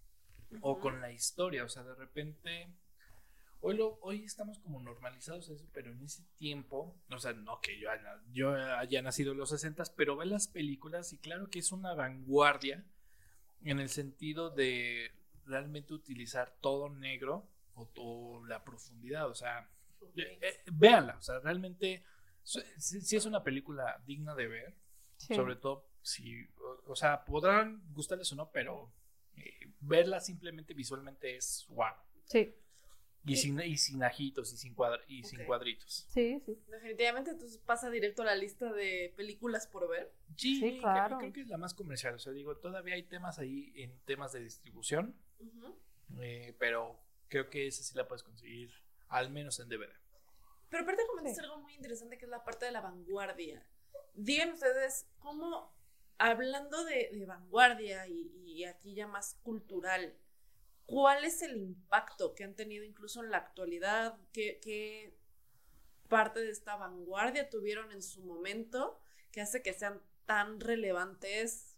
o 0.60 0.78
con 0.78 1.00
la 1.00 1.10
historia. 1.12 1.64
O 1.64 1.68
sea, 1.68 1.82
de 1.82 1.94
repente. 1.94 2.68
Hoy, 3.66 3.78
lo, 3.78 3.98
hoy 4.02 4.22
estamos 4.24 4.58
como 4.58 4.78
normalizados 4.78 5.48
eso, 5.48 5.66
pero 5.72 5.90
en 5.90 6.02
ese 6.02 6.22
tiempo, 6.36 6.94
o 7.10 7.18
sea, 7.18 7.32
no 7.32 7.62
que 7.62 7.80
yo 7.80 7.90
haya, 7.90 8.20
yo 8.30 8.52
haya 8.52 9.00
nacido 9.00 9.32
en 9.32 9.38
los 9.38 9.48
60, 9.48 9.84
pero 9.96 10.18
ve 10.18 10.26
las 10.26 10.48
películas 10.48 11.14
y 11.14 11.16
claro 11.18 11.48
que 11.48 11.60
es 11.60 11.72
una 11.72 11.94
vanguardia 11.94 12.84
en 13.62 13.80
el 13.80 13.88
sentido 13.88 14.50
de 14.50 15.12
realmente 15.46 15.94
utilizar 15.94 16.54
todo 16.60 16.88
negro 16.88 17.48
o, 17.74 17.86
toda 17.86 18.46
la 18.48 18.64
profundidad, 18.64 19.28
o 19.28 19.34
sea, 19.34 19.68
eh, 20.16 20.38
eh, 20.40 20.60
véanla, 20.72 21.16
o 21.18 21.22
sea, 21.22 21.40
realmente 21.40 22.04
si 22.44 23.16
es 23.16 23.24
una 23.24 23.42
película 23.42 24.02
digna 24.06 24.34
de 24.34 24.46
ver, 24.46 24.74
sobre 25.16 25.56
todo 25.56 25.88
si, 26.02 26.46
o, 26.86 26.94
sea, 26.94 27.24
podrán 27.24 27.82
gustarles 27.92 28.30
o 28.32 28.36
no, 28.36 28.50
pero 28.50 28.92
eh, 29.36 29.72
verla 29.80 30.20
simplemente 30.20 30.74
visualmente 30.74 31.36
es 31.36 31.66
wow. 31.70 31.94
Sí. 32.26 32.54
Y 33.26 33.36
sin, 33.36 33.58
y 33.60 33.78
sin 33.78 34.02
ajitos 34.02 34.52
y 34.52 34.58
sin, 34.58 34.76
y 35.08 35.24
sin 35.24 35.44
cuadritos. 35.46 36.06
Sí, 36.10 36.42
sí. 36.44 36.58
Definitivamente 36.68 37.30
entonces 37.30 37.56
pasa 37.56 37.88
directo 37.88 38.20
a 38.20 38.26
la 38.26 38.36
lista 38.36 38.70
de 38.70 39.14
películas 39.16 39.66
por 39.66 39.88
ver. 39.88 40.12
Sí, 40.36 40.78
claro. 40.78 41.16
creo, 41.16 41.32
que 41.32 41.40
es 41.40 41.48
la 41.48 41.56
más 41.56 41.72
comercial. 41.72 42.16
O 42.16 42.18
sea, 42.18 42.34
digo, 42.34 42.54
todavía 42.58 42.96
hay 42.96 43.04
temas 43.04 43.38
ahí 43.38 43.72
en 43.76 43.98
temas 44.04 44.32
de 44.32 44.40
distribución, 44.40 45.16
eh, 46.18 46.54
pero 46.58 46.98
creo 47.28 47.50
que 47.50 47.66
esa 47.66 47.82
sí 47.82 47.94
la 47.96 48.06
puedes 48.06 48.22
conseguir, 48.22 48.72
al 49.08 49.30
menos 49.30 49.60
en 49.60 49.68
DVD. 49.68 49.92
Pero 50.68 50.82
aparte 50.82 51.06
comentaste 51.06 51.40
algo 51.42 51.58
muy 51.58 51.74
interesante 51.74 52.18
que 52.18 52.24
es 52.24 52.30
la 52.30 52.44
parte 52.44 52.66
de 52.66 52.72
la 52.72 52.80
vanguardia 52.80 53.64
digan 54.14 54.52
ustedes 54.52 55.06
cómo, 55.18 55.72
hablando 56.18 56.84
de, 56.84 57.24
vanguardia 57.26 58.06
y, 58.06 58.64
aquí 58.64 58.94
ya 58.94 59.06
más 59.06 59.34
cultural, 59.42 60.16
¿cuál 60.86 61.24
es 61.24 61.42
el 61.42 61.56
impacto 61.56 62.34
que 62.34 62.44
han 62.44 62.54
tenido 62.54 62.84
incluso 62.84 63.22
en 63.22 63.30
la 63.30 63.38
actualidad? 63.38 64.16
¿Qué, 64.32 65.14
parte 66.08 66.40
de 66.40 66.50
esta 66.50 66.76
vanguardia 66.76 67.50
tuvieron 67.50 67.90
en 67.90 68.02
su 68.02 68.22
momento 68.22 69.00
que 69.32 69.40
hace 69.40 69.62
que 69.62 69.72
sean 69.72 70.00
tan 70.26 70.60
relevantes 70.60 71.76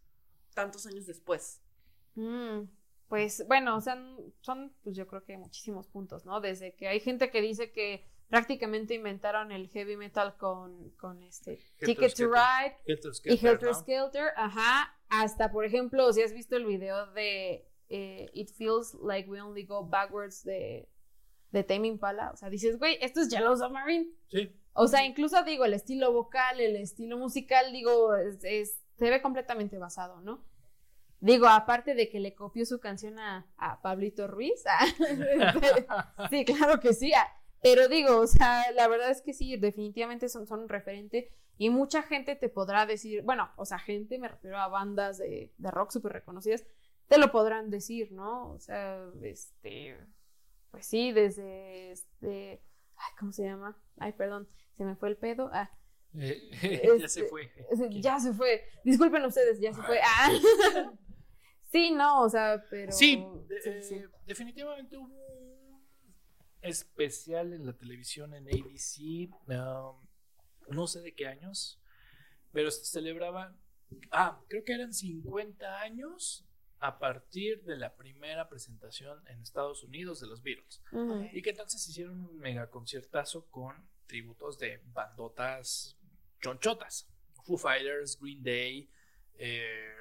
tantos 0.53 0.87
años 0.87 1.07
después? 1.07 1.63
Mm, 2.15 2.65
pues 3.09 3.47
bueno, 3.47 3.77
o 3.77 3.81
sea, 3.81 3.97
son 4.41 4.73
pues 4.83 4.97
yo 4.97 5.07
creo 5.07 5.25
que 5.25 5.37
muchísimos 5.37 5.87
puntos, 5.89 6.25
¿no? 6.25 6.41
Desde 6.41 6.75
que 6.75 6.89
hay 6.89 7.01
gente 7.01 7.31
que 7.31 7.41
dice 7.41 7.73
que 7.73 8.05
prácticamente 8.29 8.95
inventaron 8.95 9.53
el 9.53 9.69
heavy 9.69 9.97
metal 9.97 10.37
con, 10.37 10.91
con 10.97 11.23
este 11.23 11.61
Ticket 11.79 12.15
to 12.15 12.29
Ride 12.29 12.77
y 13.25 13.47
Helter 13.47 13.75
Skelter, 13.75 14.33
ajá, 14.37 14.95
hasta 15.09 15.51
por 15.53 15.65
ejemplo, 15.65 16.13
si 16.13 16.23
has 16.23 16.33
visto 16.33 16.57
el 16.57 16.67
video 16.67 17.07
de 17.13 17.69
eh, 17.89 18.29
It 18.33 18.51
Feels 18.51 18.95
Like 18.95 19.31
We 19.31 19.41
Only 19.41 19.65
Go 19.65 19.85
Backwards 19.85 20.43
de, 20.43 20.89
de 21.53 21.63
Tame 21.63 21.87
Impala, 21.87 22.33
o 22.33 22.37
sea, 22.37 22.51
dices, 22.51 22.79
güey, 22.79 22.99
esto 23.01 23.21
es 23.21 23.29
Yellow 23.29 23.57
Submarine. 23.57 24.09
Sí. 24.29 24.51
O 24.73 24.89
sea, 24.89 25.07
incluso 25.07 25.43
digo, 25.45 25.65
el 25.65 25.73
estilo 25.73 26.13
vocal, 26.13 26.61
el 26.61 26.77
estilo 26.77 27.17
musical, 27.17 27.73
digo, 27.73 28.15
es, 28.15 28.79
se 28.99 29.11
ve 29.11 29.23
completamente 29.23 29.79
basado, 29.79 30.21
¿no? 30.21 30.45
Digo, 31.27 31.49
aparte 31.49 31.97
de 31.97 32.09
que 32.09 32.21
le 32.21 32.37
copió 32.37 32.65
su 32.65 32.79
canción 32.79 33.19
a, 33.19 33.47
a 33.57 33.83
Pablito 33.83 34.29
Ruiz. 34.29 34.63
sí, 36.31 36.45
claro 36.45 36.79
que 36.79 36.95
sí. 36.95 37.13
Pero 37.63 37.89
digo, 37.89 38.21
o 38.21 38.27
sea, 38.29 38.71
la 38.71 38.87
verdad 38.87 39.11
es 39.11 39.23
que 39.23 39.33
sí, 39.33 39.57
definitivamente 39.57 40.29
son, 40.29 40.47
son 40.47 40.61
un 40.61 40.69
referente 40.69 41.33
y 41.59 41.69
mucha 41.69 42.03
gente 42.03 42.37
te 42.37 42.49
podrá 42.49 42.87
decir, 42.87 43.23
bueno, 43.23 43.51
o 43.57 43.65
sea, 43.65 43.81
gente, 43.81 44.21
me 44.21 44.29
refiero 44.29 44.57
a 44.59 44.69
bandas 44.69 45.19
de, 45.19 45.53
de 45.59 45.71
rock 45.73 45.91
súper 45.91 46.13
reconocidas, 46.13 46.65
te 47.09 47.19
lo 47.19 47.33
podrán 47.33 47.71
decir, 47.71 48.13
¿no? 48.13 48.53
O 48.53 48.61
sea, 48.61 49.05
este, 49.23 49.97
pues 50.71 50.87
sí, 50.87 51.11
desde, 51.11 51.91
este, 51.91 52.63
ay, 52.95 53.13
¿cómo 53.19 53.33
se 53.33 53.43
llama? 53.43 53.77
Ay, 53.99 54.13
perdón, 54.13 54.49
se 54.75 54.85
me 54.85 54.95
fue 54.95 55.09
el 55.09 55.17
pedo. 55.17 55.51
Ah, 55.53 55.73
eh, 56.15 56.51
ya 57.01 57.09
se 57.09 57.21
este, 57.21 57.25
fue. 57.25 57.51
Ya 57.91 58.21
se 58.21 58.33
fue. 58.33 58.63
Disculpen 58.85 59.25
ustedes, 59.25 59.59
ya 59.59 59.73
se 59.73 59.83
fue. 59.83 59.99
Ah. 60.05 60.93
Sí, 61.77 61.91
no, 61.91 62.23
o 62.23 62.29
sea, 62.31 62.65
pero. 62.71 62.91
Sí, 62.91 63.23
eh, 63.67 64.09
definitivamente 64.25 64.97
hubo 64.97 65.15
un 65.15 65.85
especial 66.63 67.53
en 67.53 67.67
la 67.67 67.75
televisión 67.75 68.33
en 68.33 68.49
ABC. 68.49 69.31
no 70.69 70.87
sé 70.87 71.03
de 71.03 71.15
qué 71.15 71.27
años, 71.27 71.79
pero 72.51 72.71
se 72.71 72.87
celebraba. 72.87 73.55
Ah, 74.11 74.41
creo 74.49 74.65
que 74.65 74.73
eran 74.73 74.95
50 74.95 75.81
años 75.83 76.47
a 76.79 76.99
partir 76.99 77.63
de 77.65 77.77
la 77.77 77.95
primera 77.95 78.49
presentación 78.49 79.23
en 79.29 79.43
Estados 79.43 79.85
Unidos 79.85 80.19
de 80.21 80.29
los 80.29 80.43
Beatles. 80.43 80.81
Y 81.33 81.43
que 81.43 81.51
entonces 81.51 81.87
hicieron 81.87 82.25
un 82.25 82.39
mega 82.39 82.71
conciertazo 82.71 83.51
con 83.51 83.87
tributos 84.07 84.59
de 84.59 84.81
bandotas 84.95 85.99
chonchotas. 86.41 87.07
Foo 87.45 87.59
Fighters, 87.59 88.19
Green 88.19 88.43
Day, 88.43 88.91
eh, 89.35 89.93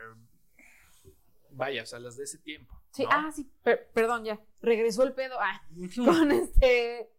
vaya, 1.56 1.84
o 1.84 1.86
sea, 1.86 2.00
las 2.00 2.18
de 2.18 2.24
ese 2.24 2.38
tiempo. 2.40 2.80
Sí, 2.92 3.06
ah, 3.10 3.32
sí, 3.34 3.50
perdón, 3.94 4.26
ya. 4.26 4.40
Regresó 4.62 5.04
el 5.04 5.14
pedo 5.14 5.36
ah, 5.40 5.62
con 5.96 6.32
este 6.32 7.10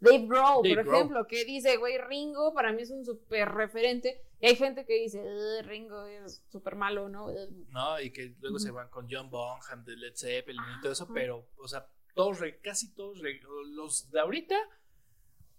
Dave 0.00 0.26
Grohl, 0.26 0.68
por 0.68 0.78
ejemplo, 0.78 1.26
que 1.26 1.44
dice, 1.44 1.76
güey, 1.76 1.98
Ringo 1.98 2.54
para 2.54 2.72
mí 2.72 2.82
es 2.82 2.90
un 2.90 3.04
súper 3.04 3.48
referente. 3.48 4.22
Y 4.40 4.46
hay 4.46 4.56
gente 4.56 4.84
que 4.86 4.94
dice, 4.94 5.20
Ringo 5.62 6.06
es 6.06 6.42
súper 6.48 6.76
malo, 6.76 7.08
¿no? 7.08 7.28
No, 7.70 8.00
y 8.00 8.10
que 8.10 8.34
luego 8.40 8.58
se 8.58 8.70
van 8.70 8.88
con 8.88 9.08
John 9.10 9.30
Bonham 9.30 9.84
de 9.84 9.96
Led 9.96 10.14
Zeppelin 10.14 10.62
y 10.78 10.80
todo 10.80 10.92
eso, 10.92 11.08
pero, 11.12 11.48
o 11.56 11.66
sea, 11.66 11.88
todos, 12.14 12.38
casi 12.62 12.94
todos, 12.94 13.20
los 13.66 14.10
de 14.10 14.20
ahorita 14.20 14.56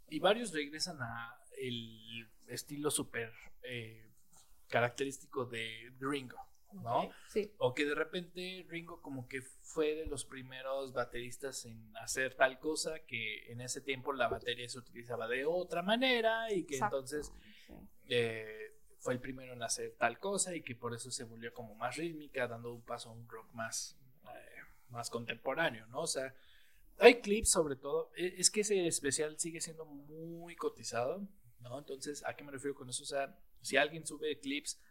y 0.09 0.19
varios 0.19 0.53
regresan 0.53 1.01
a 1.01 1.39
el 1.57 2.27
estilo 2.47 2.89
súper 2.89 3.31
eh, 3.63 4.11
característico 4.67 5.45
de 5.45 5.93
Ringo. 5.99 6.48
¿No? 6.73 7.09
Sí. 7.27 7.51
O 7.57 7.73
que 7.73 7.85
de 7.85 7.95
repente 7.95 8.65
Ringo 8.67 9.01
como 9.01 9.27
que 9.27 9.41
fue 9.41 9.95
de 9.95 10.05
los 10.05 10.25
primeros 10.25 10.93
bateristas 10.93 11.65
en 11.65 11.95
hacer 11.97 12.35
tal 12.35 12.59
cosa 12.59 12.99
que 13.07 13.51
en 13.51 13.61
ese 13.61 13.81
tiempo 13.81 14.13
la 14.13 14.27
batería 14.27 14.67
se 14.69 14.79
utilizaba 14.79 15.27
de 15.27 15.45
otra 15.45 15.81
manera 15.81 16.51
y 16.51 16.63
que 16.65 16.77
entonces 16.77 17.33
eh, 18.07 18.75
fue 18.99 19.13
el 19.13 19.19
primero 19.19 19.53
en 19.53 19.63
hacer 19.63 19.95
tal 19.97 20.19
cosa 20.19 20.55
y 20.55 20.61
que 20.61 20.75
por 20.75 20.93
eso 20.93 21.11
se 21.11 21.23
volvió 21.23 21.53
como 21.53 21.75
más 21.75 21.95
rítmica, 21.97 22.47
dando 22.47 22.73
un 22.73 22.81
paso 22.81 23.09
a 23.09 23.13
un 23.13 23.27
rock 23.27 23.53
más, 23.53 23.97
eh, 24.25 24.61
más 24.89 25.09
contemporáneo, 25.09 25.87
¿no? 25.87 26.01
O 26.01 26.07
sea, 26.07 26.33
hay 26.99 27.21
clips 27.21 27.51
sobre 27.51 27.75
todo, 27.75 28.11
e, 28.15 28.35
es 28.37 28.51
que 28.51 28.61
ese 28.61 28.87
especial 28.87 29.39
sigue 29.39 29.61
siendo 29.61 29.85
muy 29.85 30.55
cotizado, 30.55 31.27
¿no? 31.61 31.79
Entonces, 31.79 32.25
¿a 32.25 32.35
qué 32.35 32.43
me 32.43 32.51
refiero 32.51 32.75
con 32.75 32.89
eso? 32.89 33.03
O 33.03 33.07
sea, 33.07 33.37
si 33.61 33.77
alguien 33.77 34.05
sube 34.05 34.39
clips 34.39 34.81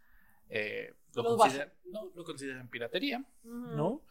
eh, 0.49 0.93
lo, 1.15 1.37
consideran, 1.37 1.73
no, 1.85 2.11
lo 2.15 2.23
consideran 2.23 2.67
piratería, 2.69 3.23
¿no? 3.43 4.01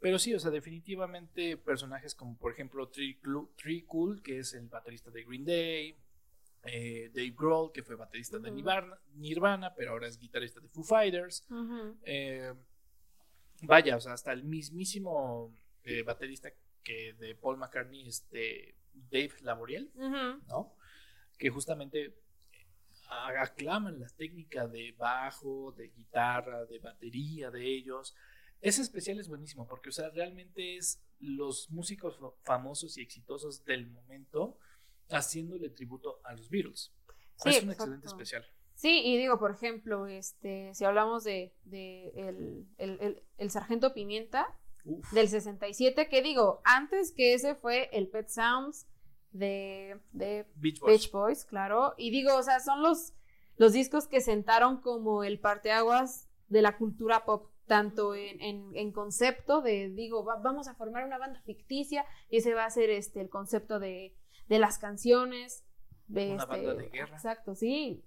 Pero 0.00 0.18
sí, 0.18 0.34
o 0.34 0.40
sea, 0.40 0.50
definitivamente 0.50 1.56
personajes 1.56 2.14
como 2.14 2.36
por 2.36 2.52
ejemplo 2.52 2.88
Tree, 2.88 3.84
Cool, 3.86 4.22
que 4.22 4.40
es 4.40 4.52
el 4.54 4.68
baterista 4.68 5.10
de 5.10 5.24
Green 5.24 5.44
Day, 5.44 5.96
eh, 6.64 7.10
Dave 7.14 7.34
Grohl, 7.36 7.72
que 7.72 7.82
fue 7.82 7.96
baterista 7.96 8.38
de 8.38 8.50
Nirvana, 8.50 9.74
pero 9.74 9.92
ahora 9.92 10.08
es 10.08 10.18
guitarrista 10.18 10.60
de 10.60 10.68
Foo 10.68 10.84
Fighters. 10.84 11.46
Eh, 12.02 12.52
vaya, 13.62 13.96
o 13.96 14.00
sea, 14.00 14.12
hasta 14.12 14.32
el 14.32 14.44
mismísimo 14.44 15.54
baterista 16.04 16.50
que 16.82 17.14
de 17.14 17.34
Paul 17.36 17.58
McCartney, 17.58 18.08
este 18.08 18.74
Dave 18.92 19.32
Laboriel, 19.42 19.90
¿no? 20.48 20.74
Que 21.38 21.50
justamente 21.50 22.14
aclaman 23.08 24.00
la 24.00 24.08
técnica 24.08 24.66
de 24.66 24.92
bajo, 24.92 25.72
de 25.72 25.88
guitarra, 25.88 26.64
de 26.64 26.78
batería 26.78 27.50
de 27.50 27.64
ellos. 27.64 28.14
Ese 28.60 28.82
especial 28.82 29.18
es 29.18 29.28
buenísimo 29.28 29.66
porque, 29.66 29.90
o 29.90 29.92
sea, 29.92 30.10
realmente 30.10 30.76
es 30.76 31.02
los 31.20 31.70
músicos 31.70 32.18
famosos 32.42 32.98
y 32.98 33.02
exitosos 33.02 33.64
del 33.64 33.86
momento 33.86 34.58
haciéndole 35.10 35.70
tributo 35.70 36.20
a 36.24 36.34
los 36.34 36.50
Beatles. 36.50 36.92
es 37.44 37.62
un 37.62 37.70
excelente 37.70 38.06
especial. 38.06 38.44
Sí, 38.74 39.00
y 39.04 39.16
digo, 39.16 39.38
por 39.38 39.52
ejemplo, 39.52 40.06
este, 40.06 40.74
si 40.74 40.84
hablamos 40.84 41.24
de, 41.24 41.54
el, 41.72 42.66
el, 43.38 43.50
Sargento 43.50 43.94
Pimienta 43.94 44.54
del 45.12 45.28
67, 45.28 46.08
que 46.08 46.22
digo, 46.22 46.60
antes 46.64 47.12
que 47.12 47.32
ese 47.32 47.54
fue 47.54 47.88
el 47.92 48.08
Pet 48.08 48.28
Sounds, 48.28 48.86
de, 49.38 50.00
Beach, 50.56 51.10
Boys. 51.10 51.44
claro. 51.44 51.94
Y 51.96 52.10
digo, 52.10 52.36
o 52.36 52.42
sea, 52.42 52.60
son 52.60 52.82
los, 52.82 53.14
los 53.56 53.72
discos 53.72 54.06
que 54.06 54.20
sentaron 54.20 54.80
como 54.80 55.24
el 55.24 55.40
parteaguas 55.40 56.28
de 56.48 56.62
la 56.62 56.76
cultura 56.76 57.24
pop, 57.24 57.50
tanto 57.66 58.14
en, 58.14 58.92
concepto 58.92 59.60
de, 59.60 59.90
digo, 59.90 60.24
vamos 60.24 60.68
a 60.68 60.74
formar 60.74 61.04
una 61.04 61.18
banda 61.18 61.40
ficticia 61.42 62.04
y 62.30 62.38
ese 62.38 62.54
va 62.54 62.64
a 62.64 62.70
ser 62.70 62.90
este, 62.90 63.20
el 63.20 63.28
concepto 63.28 63.80
de, 63.80 64.14
las 64.48 64.78
canciones. 64.78 65.64
De 66.06 66.34
una 66.34 66.46
banda 66.46 66.74
de 66.74 66.88
guerra. 66.88 67.16
Exacto, 67.16 67.54
sí. 67.54 68.04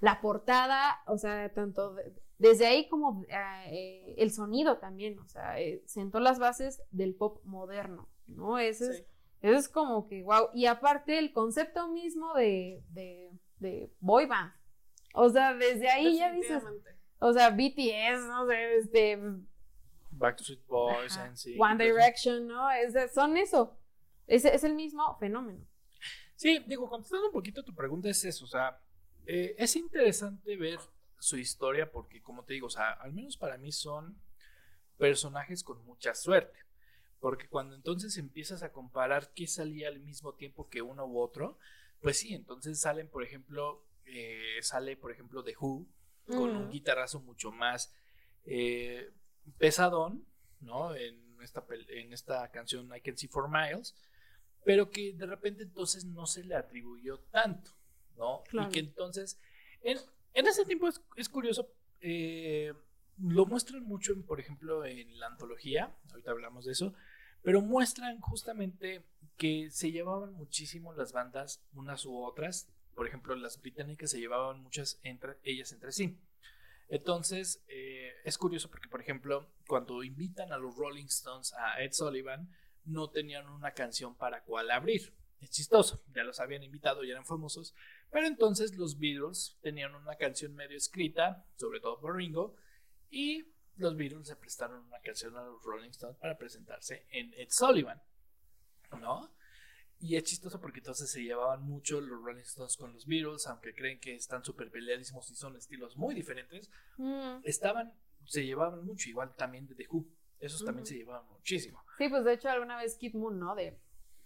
La 0.00 0.20
portada, 0.20 1.02
o 1.06 1.18
sea, 1.18 1.52
tanto 1.52 1.96
desde 2.42 2.66
ahí 2.66 2.88
como 2.88 3.24
eh, 3.28 4.16
el 4.18 4.32
sonido 4.32 4.78
también, 4.78 5.16
o 5.20 5.28
sea, 5.28 5.60
eh, 5.60 5.80
sentó 5.86 6.18
las 6.18 6.40
bases 6.40 6.82
del 6.90 7.14
pop 7.14 7.40
moderno, 7.44 8.08
¿no? 8.26 8.58
Ese 8.58 8.90
es 8.90 9.06
eso 9.42 9.58
es 9.58 9.68
como 9.68 10.08
que, 10.08 10.22
wow. 10.22 10.50
Y 10.54 10.66
aparte 10.66 11.18
el 11.18 11.32
concepto 11.32 11.88
mismo 11.88 12.32
de, 12.34 12.82
de, 12.90 13.30
de 13.58 13.92
boy 14.00 14.26
band. 14.26 14.52
O 15.14 15.28
sea, 15.28 15.54
desde 15.54 15.90
ahí 15.90 16.16
ya 16.16 16.32
dices, 16.32 16.62
o 17.18 17.32
sea, 17.32 17.50
BTS, 17.50 18.26
no 18.28 18.46
sé, 18.46 18.76
este... 18.76 19.18
Backstreet 20.12 20.64
Boys, 20.66 21.18
One 21.58 21.84
Direction, 21.84 22.46
¿no? 22.46 22.70
Es, 22.70 22.94
son 23.12 23.36
eso. 23.36 23.76
Es, 24.26 24.44
es 24.44 24.62
el 24.64 24.74
mismo 24.74 25.16
fenómeno. 25.18 25.66
Sí, 26.36 26.62
digo, 26.66 26.88
contestando 26.88 27.26
un 27.26 27.32
poquito 27.32 27.62
tu 27.62 27.74
pregunta 27.74 28.08
es 28.08 28.24
eso, 28.24 28.44
o 28.44 28.48
sea, 28.48 28.80
eh, 29.26 29.54
es 29.58 29.76
interesante 29.76 30.56
ver 30.56 30.78
su 31.18 31.36
historia 31.36 31.90
porque, 31.90 32.20
como 32.20 32.44
te 32.44 32.54
digo, 32.54 32.66
o 32.66 32.70
sea, 32.70 32.92
al 32.92 33.12
menos 33.12 33.36
para 33.36 33.56
mí 33.56 33.70
son 33.70 34.20
personajes 34.98 35.62
con 35.62 35.84
mucha 35.84 36.14
suerte. 36.14 36.58
Porque 37.22 37.46
cuando 37.46 37.76
entonces 37.76 38.18
empiezas 38.18 38.64
a 38.64 38.72
comparar 38.72 39.32
qué 39.32 39.46
salía 39.46 39.86
al 39.86 40.00
mismo 40.00 40.34
tiempo 40.34 40.68
que 40.68 40.82
uno 40.82 41.06
u 41.06 41.20
otro, 41.20 41.56
pues 42.00 42.18
sí, 42.18 42.34
entonces 42.34 42.80
salen, 42.80 43.08
por 43.08 43.22
ejemplo, 43.22 43.86
eh, 44.06 44.58
sale, 44.60 44.96
por 44.96 45.12
ejemplo, 45.12 45.44
The 45.44 45.54
Who, 45.56 45.86
con 46.26 46.56
un 46.56 46.68
guitarrazo 46.68 47.20
mucho 47.20 47.52
más 47.52 47.94
eh, 48.44 49.12
pesadón, 49.56 50.26
¿no? 50.62 50.96
En 50.96 51.40
esta, 51.40 51.64
en 51.90 52.12
esta 52.12 52.50
canción 52.50 52.90
I 52.92 53.00
Can 53.00 53.16
See 53.16 53.28
For 53.28 53.48
Miles, 53.48 53.94
pero 54.64 54.90
que 54.90 55.12
de 55.12 55.26
repente 55.26 55.62
entonces 55.62 56.04
no 56.04 56.26
se 56.26 56.42
le 56.42 56.56
atribuyó 56.56 57.20
tanto, 57.30 57.70
¿no? 58.16 58.42
Y 58.52 58.68
que 58.70 58.80
entonces, 58.80 59.38
en, 59.82 59.96
ese 60.34 60.64
tiempo 60.64 60.88
es, 61.16 61.28
curioso, 61.28 61.72
eh, 62.00 62.74
lo 63.18 63.46
muestran 63.46 63.84
mucho, 63.84 64.12
por 64.26 64.40
ejemplo, 64.40 64.84
en 64.84 65.20
la 65.20 65.28
antología, 65.28 65.94
ahorita 66.10 66.32
hablamos 66.32 66.64
de 66.64 66.72
eso, 66.72 66.96
pero 67.42 67.60
muestran 67.60 68.20
justamente 68.20 69.04
que 69.36 69.70
se 69.70 69.90
llevaban 69.90 70.32
muchísimo 70.34 70.92
las 70.92 71.12
bandas 71.12 71.64
unas 71.74 72.04
u 72.04 72.16
otras. 72.22 72.68
Por 72.94 73.06
ejemplo, 73.06 73.34
las 73.34 73.60
británicas 73.60 74.10
se 74.10 74.20
llevaban 74.20 74.62
muchas 74.62 75.00
entre 75.02 75.38
ellas 75.42 75.72
entre 75.72 75.92
sí. 75.92 76.18
Entonces, 76.88 77.64
eh, 77.68 78.12
es 78.24 78.36
curioso 78.36 78.70
porque, 78.70 78.88
por 78.88 79.00
ejemplo, 79.00 79.48
cuando 79.66 80.02
invitan 80.02 80.52
a 80.52 80.58
los 80.58 80.76
Rolling 80.76 81.06
Stones 81.06 81.54
a 81.54 81.82
Ed 81.82 81.92
Sullivan, 81.92 82.50
no 82.84 83.10
tenían 83.10 83.48
una 83.48 83.72
canción 83.72 84.14
para 84.14 84.42
cuál 84.44 84.70
abrir. 84.70 85.14
Es 85.40 85.50
chistoso, 85.50 86.04
ya 86.14 86.22
los 86.22 86.38
habían 86.38 86.62
invitado, 86.62 87.02
y 87.02 87.10
eran 87.10 87.24
famosos, 87.24 87.74
pero 88.10 88.26
entonces 88.26 88.76
los 88.76 88.98
Beatles 88.98 89.58
tenían 89.60 89.94
una 89.94 90.14
canción 90.16 90.54
medio 90.54 90.76
escrita, 90.76 91.44
sobre 91.56 91.80
todo 91.80 91.98
por 91.98 92.14
Ringo, 92.14 92.54
y 93.10 93.46
los 93.76 93.96
Beatles 93.96 94.28
se 94.28 94.36
prestaron 94.36 94.84
una 94.86 95.00
canción 95.00 95.36
a 95.36 95.44
los 95.44 95.62
Rolling 95.62 95.90
Stones 95.90 96.16
para 96.18 96.36
presentarse 96.36 97.06
en 97.10 97.32
Ed 97.34 97.48
Sullivan, 97.50 98.00
¿no? 99.00 99.30
Y 99.98 100.16
es 100.16 100.24
chistoso 100.24 100.60
porque 100.60 100.80
entonces 100.80 101.10
se 101.10 101.22
llevaban 101.22 101.62
mucho 101.62 102.00
los 102.00 102.22
Rolling 102.22 102.42
Stones 102.42 102.76
con 102.76 102.92
los 102.92 103.06
Beatles, 103.06 103.46
aunque 103.46 103.72
creen 103.72 104.00
que 104.00 104.14
están 104.16 104.44
súper 104.44 104.70
peleadísimos 104.70 105.30
y 105.30 105.36
son 105.36 105.56
estilos 105.56 105.96
muy 105.96 106.14
diferentes. 106.14 106.70
Mm. 106.96 107.36
Estaban, 107.44 107.94
se 108.24 108.44
llevaban 108.44 108.84
mucho, 108.84 109.08
igual 109.08 109.34
también 109.36 109.66
de 109.68 109.76
The 109.76 109.86
Who. 109.88 110.04
Esos 110.40 110.64
también 110.64 110.84
se 110.86 110.96
llevaban 110.96 111.24
muchísimo. 111.28 111.80
Sí, 111.98 112.08
pues 112.08 112.24
de 112.24 112.32
hecho 112.32 112.48
alguna 112.48 112.76
vez 112.76 112.96
Kid 112.96 113.14
Moon, 113.14 113.38
¿no? 113.38 113.54
De, 113.54 113.78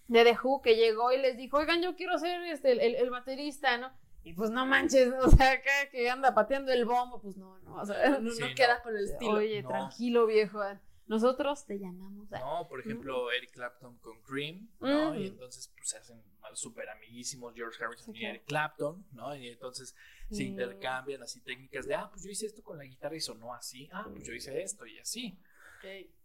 de 0.09 0.25
The 0.25 0.39
Who, 0.43 0.63
que 0.63 0.77
llegó 0.77 1.13
y 1.13 1.19
les 1.19 1.37
dijo, 1.37 1.59
oigan, 1.59 1.83
yo 1.83 1.95
quiero 1.95 2.17
ser 2.17 2.43
este, 2.45 2.73
el, 2.73 2.95
el 2.95 3.11
baterista, 3.11 3.77
¿no? 3.77 3.93
Y 4.27 4.33
pues 4.33 4.51
no 4.51 4.67
manches, 4.67 5.13
o 5.23 5.31
sea, 5.31 5.53
acá 5.53 5.89
que 5.93 6.11
anda 6.11 6.35
pateando 6.35 6.73
el 6.73 6.85
bombo, 6.85 7.23
pues 7.23 7.37
no, 7.37 7.61
no, 7.61 7.77
o 7.77 7.87
sea, 7.87 7.95
no, 8.21 8.33
queda 8.57 8.83
con 8.83 8.97
el 8.97 9.05
estilo. 9.05 9.35
Oye, 9.35 9.63
tranquilo, 9.63 10.27
viejo. 10.27 10.61
Nosotros 11.07 11.65
te 11.65 11.79
llamamos. 11.79 12.29
No, 12.33 12.67
por 12.69 12.81
ejemplo, 12.81 13.31
Eric 13.31 13.53
Clapton 13.53 13.97
con 13.99 14.21
Cream, 14.23 14.69
¿no? 14.81 15.15
Y 15.15 15.29
entonces 15.29 15.71
pues, 15.77 15.91
se 15.91 15.99
hacen 15.99 16.21
súper 16.55 16.89
amiguísimos 16.89 17.55
George 17.55 17.81
Harrison 17.85 18.17
y 18.17 18.25
Eric 18.25 18.47
Clapton, 18.47 19.07
¿no? 19.13 19.37
Y 19.37 19.47
entonces 19.47 19.95
se 20.29 20.43
intercambian 20.43 21.23
así 21.23 21.41
técnicas 21.43 21.87
de, 21.87 21.95
ah, 21.95 22.09
pues 22.11 22.25
yo 22.25 22.31
hice 22.31 22.47
esto 22.47 22.65
con 22.65 22.79
la 22.79 22.85
guitarra 22.85 23.15
y 23.15 23.21
sonó 23.21 23.55
así, 23.55 23.89
ah, 23.93 24.09
pues 24.11 24.25
yo 24.25 24.33
hice 24.33 24.61
esto 24.61 24.87
y 24.87 24.99
así. 24.99 25.39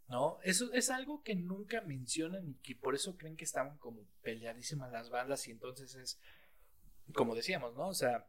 ¿No? 0.08 0.40
Eso 0.42 0.74
es 0.74 0.90
algo 0.90 1.22
que 1.22 1.36
nunca 1.36 1.82
mencionan 1.82 2.50
y 2.50 2.56
que 2.56 2.76
por 2.76 2.96
eso 2.96 3.16
creen 3.16 3.38
que 3.38 3.46
estaban 3.46 3.78
como 3.78 4.02
peleadísimas 4.24 4.92
las 4.92 5.12
bandas 5.12 5.48
y 5.48 5.52
entonces 5.52 5.94
es, 5.94 6.20
como 7.14 7.36
decíamos, 7.36 7.76
¿no? 7.76 7.90
O 7.90 7.94
sea, 7.94 8.28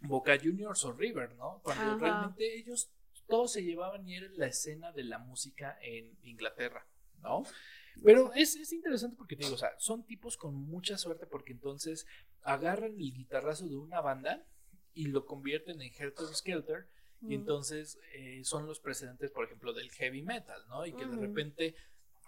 Boca 0.00 0.38
Juniors 0.38 0.84
o 0.84 0.92
River, 0.92 1.34
¿no? 1.34 1.60
Cuando 1.62 1.98
realmente 1.98 2.56
ellos 2.58 2.90
todos 3.26 3.52
se 3.52 3.62
llevaban 3.62 4.06
y 4.08 4.16
era 4.16 4.28
la 4.36 4.46
escena 4.46 4.92
de 4.92 5.04
la 5.04 5.18
música 5.18 5.78
en 5.82 6.16
Inglaterra, 6.22 6.86
¿no? 7.20 7.44
Pero 8.04 8.32
es, 8.34 8.56
es, 8.56 8.72
interesante 8.72 9.16
porque 9.16 9.36
te 9.36 9.44
digo, 9.44 9.54
o 9.54 9.58
sea, 9.58 9.70
son 9.78 10.04
tipos 10.04 10.36
con 10.36 10.54
mucha 10.54 10.98
suerte 10.98 11.26
porque 11.26 11.52
entonces 11.52 12.06
agarran 12.42 12.92
el 12.92 13.12
guitarrazo 13.12 13.66
de 13.68 13.76
una 13.76 14.00
banda 14.00 14.44
y 14.92 15.06
lo 15.06 15.24
convierten 15.24 15.80
en 15.80 15.92
Helter 15.92 16.26
Skelter 16.34 16.88
y 17.22 17.34
entonces 17.34 17.98
eh, 18.12 18.42
son 18.44 18.66
los 18.66 18.80
precedentes, 18.80 19.30
por 19.30 19.44
ejemplo, 19.44 19.72
del 19.72 19.90
heavy 19.92 20.22
metal, 20.22 20.62
¿no? 20.68 20.84
Y 20.86 20.92
que 20.92 21.06
de 21.06 21.16
repente 21.16 21.74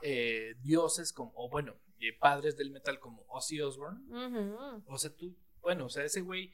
eh, 0.03 0.55
dioses 0.62 1.12
como, 1.12 1.32
o 1.36 1.49
bueno, 1.49 1.76
eh, 2.01 2.16
padres 2.18 2.57
del 2.57 2.70
metal 2.70 2.99
como 2.99 3.24
Ozzy 3.28 3.61
Osbourne, 3.61 4.01
o 4.86 4.99
sea, 4.99 5.14
tú, 5.14 5.36
bueno, 5.61 5.86
o 5.86 5.88
sea, 5.88 6.04
ese 6.04 6.20
güey 6.20 6.52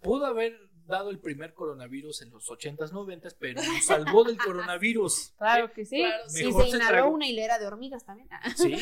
pudo 0.00 0.26
haber 0.26 0.58
dado 0.86 1.10
el 1.10 1.18
primer 1.18 1.52
coronavirus 1.52 2.22
en 2.22 2.30
los 2.30 2.48
80s, 2.48 2.90
90s, 2.90 3.36
pero 3.38 3.62
nos 3.62 3.84
salvó 3.84 4.24
del 4.24 4.38
coronavirus. 4.38 5.34
Claro 5.38 5.72
que 5.72 5.84
sí. 5.84 6.04
y 6.28 6.52
se 6.52 6.68
inhaló 6.68 7.10
una 7.10 7.26
hilera 7.26 7.58
de 7.58 7.66
hormigas 7.66 8.04
también. 8.04 8.28
Sí, 8.56 8.76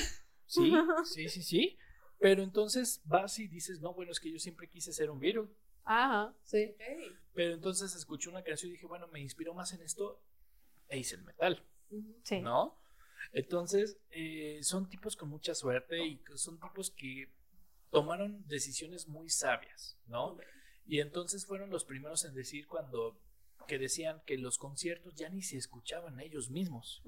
sí, 0.46 0.72
sí, 1.04 1.28
sí, 1.28 1.42
sí. 1.42 1.78
Pero 2.18 2.42
entonces 2.42 3.00
vas 3.04 3.38
y 3.38 3.48
dices, 3.48 3.80
no, 3.80 3.92
bueno, 3.94 4.12
es 4.12 4.20
que 4.20 4.30
yo 4.30 4.38
siempre 4.38 4.68
quise 4.68 4.92
ser 4.92 5.10
un 5.10 5.18
virus. 5.18 5.48
Ajá, 5.84 6.34
sí. 6.44 6.74
Pero 7.34 7.54
entonces 7.54 7.94
escuché 7.94 8.30
una 8.30 8.42
canción 8.42 8.70
y 8.70 8.74
dije, 8.74 8.86
bueno, 8.86 9.08
me 9.08 9.20
inspiró 9.20 9.52
más 9.52 9.72
en 9.72 9.82
esto 9.82 10.22
e 10.88 10.98
hice 10.98 11.16
el 11.16 11.22
metal. 11.22 11.62
Sí. 12.22 12.40
¿No? 12.40 12.78
Entonces, 13.32 13.98
eh, 14.10 14.60
son 14.62 14.88
tipos 14.88 15.16
con 15.16 15.28
mucha 15.28 15.54
suerte 15.54 16.04
y 16.04 16.22
son 16.34 16.58
tipos 16.60 16.90
que 16.90 17.28
tomaron 17.94 18.44
decisiones 18.48 19.08
muy 19.08 19.30
sabias, 19.30 19.96
¿no? 20.06 20.36
Y 20.86 21.00
entonces 21.00 21.46
fueron 21.46 21.70
los 21.70 21.84
primeros 21.84 22.24
en 22.24 22.34
decir 22.34 22.66
cuando 22.66 23.18
que 23.66 23.78
decían 23.78 24.20
que 24.26 24.36
los 24.36 24.58
conciertos 24.58 25.14
ya 25.14 25.30
ni 25.30 25.40
se 25.40 25.56
escuchaban 25.56 26.20
ellos 26.20 26.50
mismos. 26.50 27.02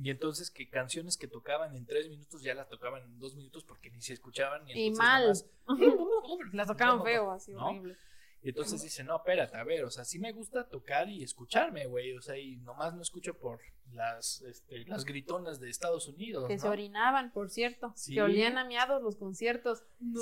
Y 0.00 0.10
entonces 0.10 0.50
que 0.50 0.68
canciones 0.68 1.16
que 1.16 1.26
tocaban 1.26 1.74
en 1.74 1.84
tres 1.86 2.08
minutos 2.08 2.42
ya 2.42 2.54
las 2.54 2.68
tocaban 2.68 3.02
en 3.02 3.18
dos 3.18 3.34
minutos 3.34 3.64
porque 3.64 3.90
ni 3.90 4.00
se 4.00 4.12
escuchaban. 4.12 4.68
Y, 4.68 4.92
mal. 4.92 5.32
las 6.52 6.66
tocaban 6.68 7.02
feo, 7.02 7.32
así 7.32 7.54
horrible. 7.54 7.96
Y 8.42 8.50
entonces 8.50 8.82
dice, 8.82 9.02
no, 9.02 9.16
espérate, 9.16 9.56
a 9.56 9.64
ver, 9.64 9.84
o 9.84 9.90
sea, 9.90 10.04
sí 10.04 10.18
me 10.18 10.32
gusta 10.32 10.66
tocar 10.66 11.10
y 11.10 11.22
escucharme, 11.22 11.86
güey, 11.86 12.16
o 12.16 12.22
sea, 12.22 12.38
y 12.38 12.56
nomás 12.56 12.94
no 12.94 13.02
escucho 13.02 13.36
por 13.36 13.60
las, 13.92 14.42
este, 14.42 14.84
las 14.86 15.04
gritonas 15.04 15.60
de 15.60 15.70
Estados 15.70 16.08
Unidos. 16.08 16.46
Que 16.48 16.58
se 16.58 16.68
orinaban, 16.68 17.32
por 17.32 17.50
cierto, 17.50 17.94
que 18.06 18.22
olían 18.22 18.58
a 18.58 18.64
miados 18.64 19.02
los 19.02 19.16
conciertos. 19.16 19.84
No, 19.98 20.20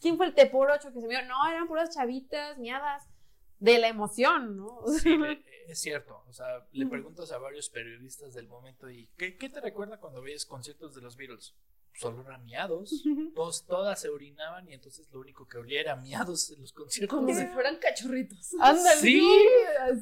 ¿Quién 0.00 0.16
fue 0.16 0.26
el 0.26 0.34
T 0.34 0.46
por 0.46 0.70
ocho 0.70 0.92
que 0.92 1.00
se 1.00 1.08
vio? 1.08 1.24
No, 1.26 1.48
eran 1.48 1.66
puras 1.66 1.94
chavitas, 1.94 2.58
miadas, 2.58 3.02
de 3.58 3.78
la 3.78 3.88
emoción, 3.88 4.56
¿no? 4.56 4.82
Sí, 4.98 5.16
es 5.68 5.80
cierto. 5.80 6.22
O 6.28 6.32
sea, 6.32 6.66
le 6.72 6.86
preguntas 6.86 7.32
a 7.32 7.38
varios 7.38 7.70
periodistas 7.70 8.34
del 8.34 8.46
momento 8.46 8.90
y 8.90 9.08
¿qué, 9.16 9.38
qué 9.38 9.48
te 9.48 9.60
recuerda 9.60 9.98
cuando 9.98 10.20
ves 10.20 10.44
conciertos 10.44 10.94
de 10.94 11.00
los 11.00 11.16
Beatles? 11.16 11.54
Solo 11.96 12.22
eran 12.22 12.44
miados. 12.44 13.04
Todos, 13.34 13.64
todas 13.66 14.00
se 14.00 14.08
orinaban 14.08 14.68
y 14.68 14.74
entonces 14.74 15.08
lo 15.12 15.20
único 15.20 15.46
que 15.46 15.58
olía 15.58 15.80
era 15.80 15.96
miados 15.96 16.50
en 16.50 16.60
los 16.60 16.72
conciertos. 16.72 17.16
Como 17.18 17.32
si 17.32 17.46
fueran 17.46 17.76
cachorritos. 17.76 18.54
Ándale. 18.60 19.00
Sí. 19.00 19.20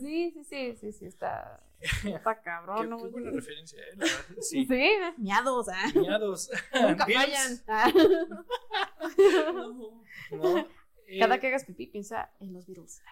Sí, 0.00 0.32
sí, 0.32 0.44
sí, 0.44 0.76
sí, 0.80 0.92
sí, 0.92 1.04
está, 1.06 1.62
está 1.80 2.40
cabrón. 2.42 2.82
Qué, 2.82 2.86
¿no? 2.88 2.96
qué 2.96 3.08
buena 3.08 3.30
referencia, 3.30 3.78
¿eh? 3.82 3.96
La 3.96 4.06
verdad, 4.06 4.36
sí. 4.40 4.64
sí, 4.66 4.90
miados, 5.18 5.68
¿ah? 5.68 5.92
Miados. 5.94 6.50
Nunca 6.80 7.06
fallan. 7.06 7.62
Ah. 7.68 7.92
No, 10.30 10.44
no. 10.54 10.68
Cada 11.20 11.34
Eh, 11.36 11.40
que 11.40 11.46
hagas 11.48 11.64
pipí, 11.64 11.86
piensa 11.88 12.32
en 12.40 12.54
los 12.54 12.66
Beatles. 12.66 13.02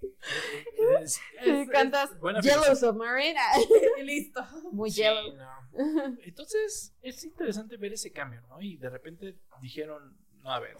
es- 1.02 1.14
Sí, 1.14 1.50
es- 1.50 1.68
cantas 1.70 2.10
Yellow. 2.42 2.74
Submarine. 2.76 3.38
Y 3.98 4.02
listo. 4.02 4.42
Muy 4.72 4.90
Sí, 4.90 5.02
yellow. 5.02 5.34
no. 5.36 5.60
Entonces, 6.22 6.94
es 7.02 7.24
interesante 7.24 7.76
ver 7.76 7.92
ese 7.92 8.12
cambio, 8.12 8.40
¿no? 8.42 8.60
Y 8.60 8.76
de 8.76 8.90
repente 8.90 9.38
dijeron, 9.60 10.18
no, 10.42 10.52
a 10.52 10.60
ver, 10.60 10.76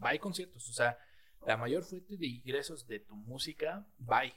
hay 0.00 0.18
conciertos, 0.18 0.68
o 0.68 0.72
sea, 0.72 0.98
la 1.46 1.56
mayor 1.56 1.82
fuente 1.84 2.16
de 2.16 2.26
ingresos 2.26 2.86
de 2.86 3.00
tu 3.00 3.14
música, 3.16 3.86
bye. 3.98 4.34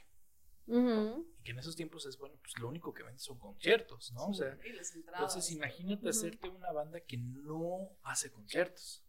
Ujú. 0.66 1.26
Y 1.40 1.42
que 1.42 1.50
en 1.50 1.58
esos 1.58 1.74
tiempos 1.74 2.06
es, 2.06 2.16
bueno, 2.16 2.36
pues 2.40 2.56
lo 2.58 2.68
único 2.68 2.94
que 2.94 3.02
vende 3.02 3.18
son 3.18 3.38
conciertos, 3.38 4.12
¿no? 4.12 4.26
O 4.28 4.34
sea, 4.34 4.56
entonces 4.94 5.50
imagínate 5.50 6.08
hacerte 6.08 6.48
una 6.48 6.70
banda 6.72 7.00
que 7.00 7.16
no 7.16 7.90
hace 8.02 8.30
conciertos. 8.30 9.04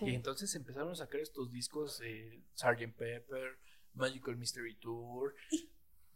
Y 0.00 0.14
entonces 0.14 0.54
empezaron 0.54 0.92
a 0.92 0.94
sacar 0.94 1.20
estos 1.20 1.50
discos, 1.50 2.00
eh, 2.04 2.40
Sgt. 2.54 2.94
Pepper, 2.96 3.58
Magical 3.94 4.36
Mystery 4.36 4.76
Tour. 4.76 5.34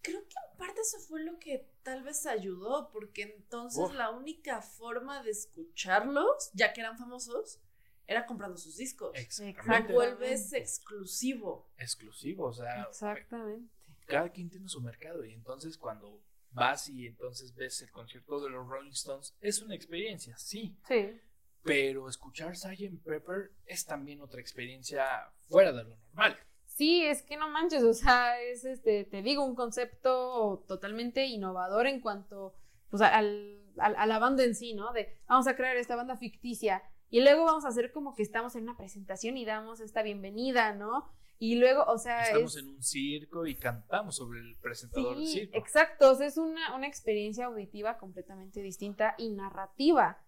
Creo 0.02 0.20
que 0.28 0.34
en 0.52 0.58
parte 0.58 0.80
eso 0.82 0.98
fue 0.98 1.22
lo 1.24 1.38
que 1.38 1.66
tal 1.82 2.02
vez 2.02 2.26
ayudó, 2.26 2.90
porque 2.92 3.22
entonces 3.22 3.90
la 3.94 4.10
única 4.10 4.60
forma 4.60 5.22
de 5.22 5.30
escucharlos, 5.30 6.50
ya 6.52 6.72
que 6.74 6.80
eran 6.82 6.98
famosos, 6.98 7.60
era 8.06 8.26
comprando 8.26 8.58
sus 8.58 8.76
discos. 8.76 9.12
Te 9.12 9.20
Exactamente. 9.20 9.92
vuelves 9.94 10.52
exclusivo. 10.52 11.70
Exclusivo, 11.78 12.46
o 12.48 12.52
sea, 12.52 12.82
Exactamente. 12.82 13.70
cada 14.06 14.28
quien 14.30 14.50
tiene 14.50 14.68
su 14.68 14.82
mercado 14.82 15.24
y 15.24 15.32
entonces 15.32 15.78
cuando 15.78 16.22
vas 16.50 16.88
y 16.90 17.06
entonces 17.06 17.54
ves 17.54 17.80
el 17.80 17.90
concierto 17.90 18.40
de 18.44 18.50
los 18.50 18.68
Rolling 18.68 18.90
Stones 18.92 19.34
es 19.40 19.62
una 19.62 19.74
experiencia, 19.74 20.36
sí, 20.36 20.76
Sí. 20.86 21.18
pero 21.62 22.08
escuchar 22.10 22.54
Sgt. 22.56 23.02
Pepper 23.02 23.52
es 23.64 23.86
también 23.86 24.20
otra 24.20 24.40
experiencia 24.40 25.32
fuera 25.48 25.72
de 25.72 25.84
lo 25.84 25.96
normal. 25.96 26.38
Sí, 26.76 27.04
es 27.04 27.22
que 27.22 27.36
no 27.36 27.48
manches, 27.48 27.84
o 27.84 27.94
sea, 27.94 28.40
es 28.40 28.64
este, 28.64 29.04
te 29.04 29.22
digo, 29.22 29.44
un 29.44 29.54
concepto 29.54 30.64
totalmente 30.66 31.24
innovador 31.26 31.86
en 31.86 32.00
cuanto, 32.00 32.54
pues, 32.90 33.00
al, 33.02 33.60
al- 33.78 33.94
a 33.96 34.06
la 34.06 34.18
banda 34.18 34.42
en 34.44 34.54
sí, 34.56 34.74
¿no? 34.74 34.92
De, 34.92 35.16
vamos 35.28 35.46
a 35.46 35.54
crear 35.54 35.76
esta 35.76 35.94
banda 35.94 36.16
ficticia 36.16 36.82
y 37.10 37.20
luego 37.20 37.44
vamos 37.44 37.64
a 37.64 37.68
hacer 37.68 37.92
como 37.92 38.14
que 38.16 38.22
estamos 38.24 38.56
en 38.56 38.64
una 38.64 38.76
presentación 38.76 39.36
y 39.36 39.44
damos 39.44 39.78
esta 39.80 40.02
bienvenida, 40.02 40.72
¿no? 40.74 41.08
Y 41.38 41.56
luego, 41.56 41.84
o 41.84 41.98
sea, 41.98 42.22
Estamos 42.24 42.56
es... 42.56 42.62
en 42.64 42.70
un 42.70 42.82
circo 42.82 43.46
y 43.46 43.54
cantamos 43.56 44.16
sobre 44.16 44.40
el 44.40 44.56
presentador 44.60 45.16
del 45.16 45.26
circo. 45.26 45.56
exacto, 45.56 46.10
o 46.10 46.14
sea, 46.16 46.26
es 46.26 46.36
una, 46.38 46.74
una 46.74 46.86
experiencia 46.88 47.46
auditiva 47.46 47.98
completamente 47.98 48.62
distinta 48.62 49.14
y 49.18 49.30
narrativa. 49.30 50.20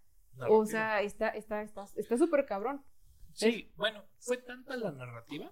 O 0.49 0.65
sea, 0.67 1.01
está 1.03 1.29
está 1.31 1.63
está 1.63 1.87
está 1.97 2.17
súper 2.19 2.45
cabrón. 2.47 2.85
sí, 3.33 3.73
bueno, 3.77 4.05
fue 4.19 4.37
tanta 4.37 4.77
la 4.77 4.93
narrativa 4.93 5.51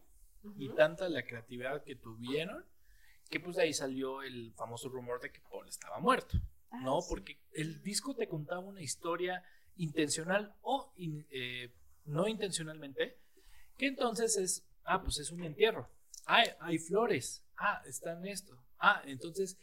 y 0.58 0.68
tanta 0.74 1.08
la 1.08 1.24
creatividad 1.24 1.82
que 1.84 1.96
tuvieron 1.96 2.64
que 3.30 3.40
pues 3.40 3.56
de 3.56 3.62
ahí 3.62 3.72
salió 3.72 4.22
el 4.22 4.52
famoso 4.54 4.88
rumor 4.88 5.20
de 5.20 5.32
que 5.32 5.40
Paul 5.40 5.66
estaba 5.68 5.98
muerto. 5.98 6.38
¿no? 6.82 6.98
Ah, 6.98 7.00
sí. 7.02 7.06
Porque 7.08 7.38
el 7.52 7.82
disco 7.82 8.14
te 8.14 8.28
contaba 8.28 8.60
una 8.60 8.82
historia 8.82 9.42
intencional 9.76 10.54
o 10.62 10.92
in- 10.96 11.26
eh, 11.30 11.72
no 12.04 12.28
intencionalmente, 12.28 13.18
que 13.76 13.86
entonces 13.86 14.36
es, 14.36 14.66
ah, 14.84 15.02
pues 15.02 15.18
es 15.18 15.30
un 15.30 15.42
entierro, 15.44 15.88
ah, 16.26 16.42
hay 16.60 16.78
flores, 16.78 17.42
ah, 17.56 17.82
está 17.86 18.12
en 18.12 18.26
esto, 18.26 18.56
ah, 18.78 19.02
entonces 19.06 19.58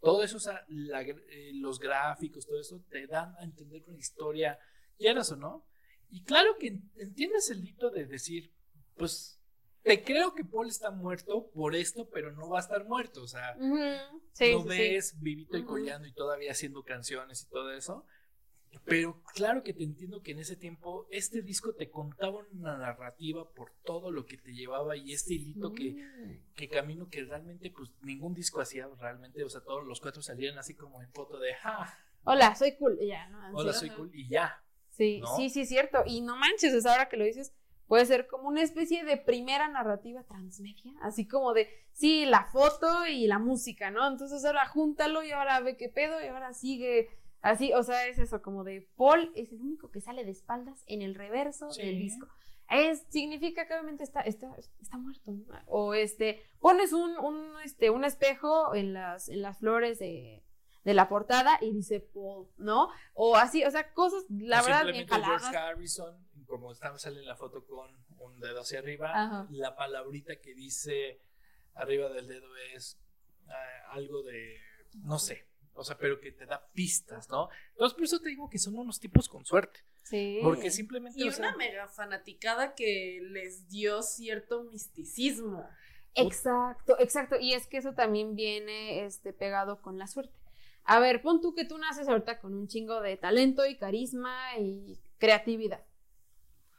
todo 0.00 0.22
eso, 0.22 0.36
o 0.36 0.40
sea, 0.40 0.64
la 0.68 1.02
eh, 1.02 1.52
los 1.54 1.80
gráficos, 1.80 2.46
todo 2.46 2.60
eso 2.60 2.84
te 2.90 3.06
dan 3.06 3.34
a 3.38 3.42
entender 3.44 3.82
una 3.88 3.98
historia, 3.98 4.58
quieras 4.96 5.32
o 5.32 5.36
no, 5.36 5.66
y 6.10 6.22
claro 6.24 6.56
que 6.58 6.68
en- 6.68 6.90
entiendes 6.96 7.50
el 7.50 7.66
hito 7.66 7.90
de 7.90 8.04
decir, 8.06 8.52
pues 8.96 9.37
te 9.82 10.02
creo 10.04 10.34
que 10.34 10.44
Paul 10.44 10.68
está 10.68 10.90
muerto 10.90 11.48
por 11.54 11.74
esto, 11.74 12.08
pero 12.10 12.32
no 12.32 12.48
va 12.50 12.58
a 12.58 12.62
estar 12.62 12.84
muerto, 12.86 13.22
o 13.22 13.28
sea, 13.28 13.54
sí, 14.32 14.52
lo 14.52 14.62
sí, 14.62 14.62
sí. 14.62 14.68
ves 14.68 15.20
vivito 15.20 15.56
y 15.56 15.64
coleando 15.64 16.06
y 16.08 16.12
todavía 16.12 16.52
haciendo 16.52 16.82
canciones 16.82 17.42
y 17.42 17.48
todo 17.48 17.72
eso. 17.72 18.04
Pero 18.84 19.22
claro 19.34 19.62
que 19.62 19.72
te 19.72 19.82
entiendo 19.82 20.22
que 20.22 20.32
en 20.32 20.40
ese 20.40 20.54
tiempo 20.54 21.06
este 21.10 21.40
disco 21.42 21.74
te 21.74 21.90
contaba 21.90 22.44
una 22.52 22.76
narrativa 22.76 23.48
por 23.50 23.72
todo 23.82 24.10
lo 24.10 24.26
que 24.26 24.36
te 24.36 24.52
llevaba 24.52 24.94
y 24.96 25.12
este 25.12 25.34
hilito 25.34 25.72
que, 25.72 25.92
Mm. 25.92 26.54
que 26.54 26.68
camino 26.68 27.08
que 27.08 27.24
realmente 27.24 27.70
pues 27.70 27.90
ningún 28.02 28.34
disco 28.34 28.60
hacía 28.60 28.86
realmente, 28.98 29.42
o 29.42 29.48
sea, 29.48 29.62
todos 29.62 29.84
los 29.86 30.00
cuatro 30.00 30.20
salían 30.22 30.58
así 30.58 30.74
como 30.74 31.02
en 31.02 31.10
foto 31.12 31.38
de, 31.38 31.54
ja, 31.54 31.98
Hola, 32.24 32.54
soy 32.54 32.76
cool. 32.76 32.98
y 33.00 33.08
Ya, 33.08 33.26
¿no? 33.30 33.56
hola, 33.56 33.72
soy 33.72 33.88
cool 33.90 34.10
y 34.12 34.28
ya. 34.28 34.62
Sí, 34.90 35.20
¿no? 35.20 35.34
sí, 35.36 35.48
sí, 35.48 35.64
cierto. 35.64 36.02
Y 36.06 36.20
no 36.20 36.36
manches, 36.36 36.80
sea, 36.82 36.92
ahora 36.92 37.08
que 37.08 37.16
lo 37.16 37.24
dices, 37.24 37.54
puede 37.88 38.06
ser 38.06 38.26
como 38.28 38.46
una 38.48 38.62
especie 38.62 39.04
de 39.04 39.16
primera 39.16 39.66
narrativa 39.68 40.22
transmedia, 40.22 40.92
así 41.02 41.26
como 41.26 41.52
de, 41.54 41.68
sí, 41.92 42.24
la 42.26 42.44
foto 42.44 43.06
y 43.06 43.26
la 43.26 43.38
música, 43.38 43.90
¿no? 43.90 44.06
Entonces 44.06 44.44
ahora 44.44 44.66
júntalo 44.68 45.24
y 45.24 45.32
ahora 45.32 45.58
ve 45.60 45.76
qué 45.76 45.88
pedo 45.88 46.22
y 46.22 46.26
ahora 46.26 46.52
sigue 46.52 47.08
así, 47.40 47.72
o 47.72 47.82
sea, 47.82 48.06
es 48.06 48.18
eso, 48.18 48.42
como 48.42 48.62
de 48.62 48.88
Paul 48.96 49.32
es 49.34 49.50
el 49.52 49.60
único 49.60 49.90
que 49.90 50.00
sale 50.00 50.24
de 50.24 50.30
espaldas 50.30 50.84
en 50.86 51.02
el 51.02 51.14
reverso 51.14 51.70
Sí. 51.72 51.82
del 51.82 51.98
disco. 51.98 52.28
es, 52.70 53.04
significa 53.08 53.66
que 53.66 53.72
obviamente 53.72 54.04
está, 54.04 54.20
está, 54.20 54.54
está 54.80 54.98
muerto. 54.98 55.32
O 55.66 55.94
este, 55.94 56.42
pones 56.60 56.92
un, 56.92 57.16
un, 57.18 57.52
este, 57.64 57.88
un 57.88 58.04
espejo 58.04 58.74
en 58.74 58.92
las, 58.92 59.30
en 59.30 59.40
las 59.40 59.58
flores 59.58 59.98
de, 59.98 60.44
de 60.84 60.94
la 60.94 61.08
portada 61.08 61.58
y 61.62 61.70
dice 61.72 62.00
Paul, 62.00 62.48
¿no? 62.58 62.88
O 63.14 63.36
así, 63.36 63.64
o 63.64 63.70
sea, 63.70 63.92
cosas, 63.94 64.24
la 64.28 64.60
verdad, 64.62 64.84
bien 64.92 65.06
caladas. 65.06 65.40
George 65.42 65.56
Harrison, 65.56 66.27
como 66.48 66.72
estamos 66.72 67.02
sale 67.02 67.20
en 67.20 67.26
la 67.26 67.36
foto 67.36 67.64
con 67.64 67.94
un 68.18 68.40
dedo 68.40 68.62
hacia 68.62 68.80
arriba, 68.80 69.46
la 69.50 69.76
palabrita 69.76 70.36
que 70.36 70.54
dice 70.54 71.20
arriba 71.74 72.08
del 72.08 72.26
dedo 72.26 72.56
es 72.74 72.98
ah, 73.46 73.92
algo 73.92 74.22
de, 74.22 74.58
no 75.04 75.18
sé, 75.18 75.46
o 75.74 75.84
sea, 75.84 75.96
pero 75.96 76.20
que 76.20 76.32
te 76.32 76.46
da 76.46 76.66
pistas, 76.72 77.28
¿no? 77.28 77.50
Entonces, 77.72 77.94
por 77.94 78.04
eso 78.04 78.20
te 78.20 78.30
digo 78.30 78.50
que 78.50 78.58
son 78.58 78.76
unos 78.76 78.98
tipos 78.98 79.28
con 79.28 79.44
suerte. 79.44 79.80
Sí. 80.02 80.40
Porque 80.42 80.70
simplemente. 80.70 81.20
Y 81.20 81.28
una 81.28 81.54
mega 81.54 81.86
fanaticada 81.86 82.74
que 82.74 83.20
les 83.22 83.68
dio 83.68 84.02
cierto 84.02 84.64
misticismo. 84.64 85.68
Exacto, 86.14 86.98
exacto. 86.98 87.36
Y 87.38 87.52
es 87.52 87.66
que 87.66 87.76
eso 87.76 87.92
también 87.92 88.34
viene 88.34 89.04
este, 89.04 89.32
pegado 89.32 89.80
con 89.80 89.98
la 89.98 90.08
suerte. 90.08 90.34
A 90.82 90.98
ver, 90.98 91.20
pon 91.22 91.40
tú 91.40 91.54
que 91.54 91.66
tú 91.66 91.78
naces 91.78 92.08
ahorita 92.08 92.40
con 92.40 92.54
un 92.54 92.66
chingo 92.66 93.00
de 93.02 93.16
talento 93.16 93.66
y 93.66 93.76
carisma 93.76 94.56
y 94.58 94.98
creatividad. 95.18 95.84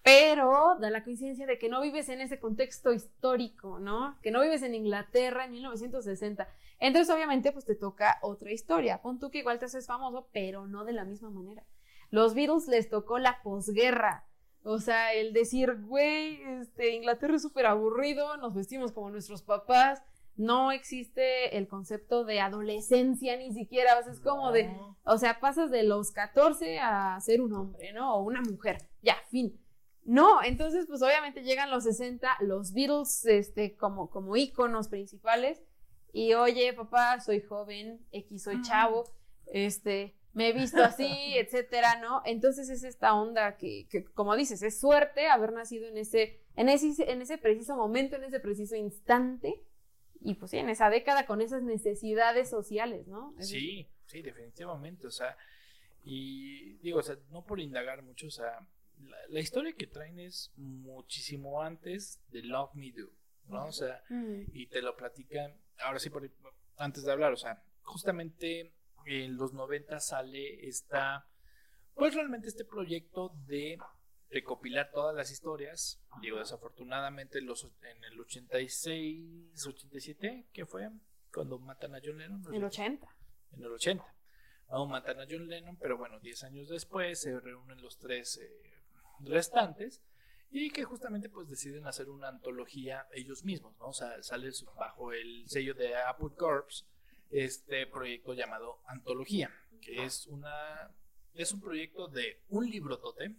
Pero 0.04 0.78
da 0.80 0.90
la 0.90 1.04
coincidencia 1.04 1.46
de 1.46 1.58
que 1.60 1.70
no 1.70 1.82
vives 1.82 2.10
en 2.10 2.22
ese 2.22 2.40
contexto 2.40 2.94
histórico, 2.94 3.80
¿no? 3.80 4.18
Que 4.22 4.32
no 4.32 4.42
vives 4.42 4.64
en 4.64 4.76
Inglaterra 4.76 5.46
en 5.46 5.52
1960. 5.52 6.48
Entonces, 6.80 7.14
obviamente, 7.14 7.52
pues 7.52 7.66
te 7.66 7.76
toca 7.76 8.18
otra 8.22 8.52
historia. 8.52 9.02
Pon 9.02 9.20
tú 9.20 9.30
que 9.30 9.40
igual 9.40 9.60
te 9.60 9.66
haces 9.66 9.88
famoso, 9.88 10.30
pero 10.32 10.68
no 10.68 10.86
de 10.86 10.94
la 10.94 11.04
misma 11.04 11.30
manera. 11.30 11.64
Los 12.12 12.34
Beatles 12.34 12.68
les 12.68 12.90
tocó 12.90 13.20
la 13.20 13.42
posguerra. 13.44 14.26
O 14.64 14.80
sea, 14.80 15.14
el 15.14 15.34
decir, 15.34 15.78
güey, 15.82 16.42
este, 16.62 16.94
Inglaterra 16.96 17.36
es 17.36 17.42
súper 17.42 17.66
aburrido, 17.66 18.38
nos 18.38 18.54
vestimos 18.54 18.92
como 18.92 19.10
nuestros 19.10 19.42
papás, 19.42 20.02
no 20.36 20.72
existe 20.72 21.58
el 21.58 21.68
concepto 21.68 22.24
de 22.24 22.40
adolescencia 22.40 23.38
ni 23.38 23.54
siquiera, 23.54 23.98
o 24.00 24.04
sea, 24.04 24.12
es 24.12 24.20
como 24.20 24.52
de, 24.52 24.70
o 25.04 25.18
sea, 25.18 25.40
pasas 25.40 25.72
de 25.72 25.84
los 25.84 26.12
14 26.12 26.80
a 26.80 27.20
ser 27.22 27.42
un 27.42 27.54
hombre, 27.54 27.94
¿no? 27.94 28.16
O 28.16 28.24
una 28.24 28.42
mujer, 28.42 28.78
ya, 29.02 29.16
fin. 29.30 29.60
No, 30.10 30.42
entonces 30.42 30.88
pues 30.88 31.04
obviamente 31.04 31.44
llegan 31.44 31.70
los 31.70 31.84
60, 31.84 32.38
los 32.40 32.74
Beatles 32.74 33.26
este, 33.26 33.76
como, 33.78 34.10
como 34.10 34.36
íconos 34.36 34.88
principales 34.88 35.62
y 36.12 36.34
oye 36.34 36.74
papá, 36.74 37.20
soy 37.20 37.42
joven, 37.42 38.04
X 38.12 38.42
soy 38.42 38.60
chavo, 38.64 39.04
este, 39.46 40.16
me 40.34 40.50
he 40.50 40.54
visto 40.54 40.84
así, 40.84 41.08
etcétera, 41.38 42.02
¿no? 42.02 42.24
Entonces 42.26 42.70
es 42.70 42.84
esta 42.84 43.14
onda 43.14 43.56
que, 43.56 43.88
que, 43.88 44.04
como 44.04 44.36
dices, 44.36 44.64
es 44.64 44.80
suerte 44.80 45.28
haber 45.28 45.54
nacido 45.54 45.88
en 45.88 46.00
ese, 46.00 46.42
en 46.56 46.70
ese, 46.70 47.12
en 47.12 47.22
ese 47.22 47.38
preciso 47.38 47.76
momento, 47.76 48.16
en 48.16 48.24
ese 48.24 48.40
preciso 48.40 48.76
instante 48.76 49.62
y 50.22 50.34
pues 50.34 50.50
sí, 50.50 50.58
en 50.58 50.70
esa 50.70 50.90
década 50.90 51.28
con 51.28 51.40
esas 51.40 51.62
necesidades 51.62 52.50
sociales, 52.50 53.06
¿no? 53.08 53.36
sí, 53.38 53.88
sí, 54.08 54.24
definitivamente, 54.24 55.06
o 55.06 55.12
sea, 55.12 55.38
y 56.04 56.80
digo, 56.80 56.98
o 56.98 57.04
sea, 57.04 57.16
no 57.30 57.46
por 57.46 57.60
indagar 57.60 58.02
mucho, 58.02 58.26
o 58.26 58.32
sea, 58.32 58.66
la, 59.30 59.40
historia 59.40 59.74
que 59.74 59.88
traen 59.88 60.20
es 60.20 60.52
muchísimo 60.56 61.62
antes 61.62 62.22
de 62.30 62.44
Love 62.44 62.74
Me 62.76 62.92
Do, 62.92 63.12
¿no? 63.46 63.68
O 63.68 63.72
sea, 63.72 64.04
y 64.54 64.68
te 64.68 64.82
lo 64.82 64.96
platican, 64.96 65.60
ahora 65.80 66.00
sí, 66.00 66.10
por, 66.10 66.30
antes 66.78 67.04
de 67.04 67.12
hablar, 67.12 67.34
o 67.34 67.38
sea, 67.38 67.64
justamente 67.82 68.74
en 69.06 69.38
los 69.38 69.54
90 69.54 70.00
sale 70.00 70.68
esta, 70.68 71.28
pues 71.94 72.14
realmente 72.14 72.48
este 72.48 72.66
proyecto 72.66 73.34
de 73.48 73.78
recopilar 74.30 74.92
todas 74.92 75.16
las 75.16 75.32
historias. 75.32 76.02
Digo, 76.22 76.40
desafortunadamente 76.40 77.42
los, 77.42 77.64
en 77.82 78.04
el 78.04 78.20
86, 78.20 79.68
87, 79.68 80.48
¿qué 80.54 80.66
fue? 80.66 80.90
Cuando 81.34 81.60
matan 81.60 81.96
a 81.96 82.00
John 82.04 82.18
Lennon. 82.18 82.44
En 82.48 82.56
el 82.56 82.64
80. 82.64 83.08
En 83.54 83.64
el 83.64 83.72
80. 83.72 84.16
Aún 84.68 84.92
matan 84.92 85.20
a 85.20 85.26
John 85.28 85.48
Lennon, 85.48 85.78
pero 85.78 85.98
bueno, 85.98 86.20
10 86.20 86.44
años 86.44 86.70
después 86.70 87.22
se 87.22 87.40
reúnen 87.40 87.82
los 87.82 87.98
tres 87.98 88.38
eh, 88.38 88.69
restantes 89.22 90.02
y 90.52 90.72
que 90.72 90.84
justamente 90.84 91.30
pues 91.30 91.48
deciden 91.48 91.86
hacer 91.88 92.10
una 92.10 92.30
antología 92.30 93.08
ellos 93.14 93.44
mismos, 93.44 93.78
¿no? 93.78 93.90
O 93.90 93.94
sea, 93.94 94.22
sale 94.24 94.50
bajo 94.76 95.14
el 95.14 95.48
sello 95.48 95.74
de 95.74 95.96
Apple 95.96 96.36
Corps 96.36 96.88
este 97.30 97.86
proyecto 97.86 98.34
llamado 98.34 98.82
Antología, 98.86 99.52
que 99.82 100.04
es 100.04 100.26
una 100.28 100.96
es 101.34 101.54
un 101.54 101.62
proyecto 101.62 102.08
de 102.08 102.42
un 102.50 102.70
libro 102.70 103.00
tote 103.00 103.36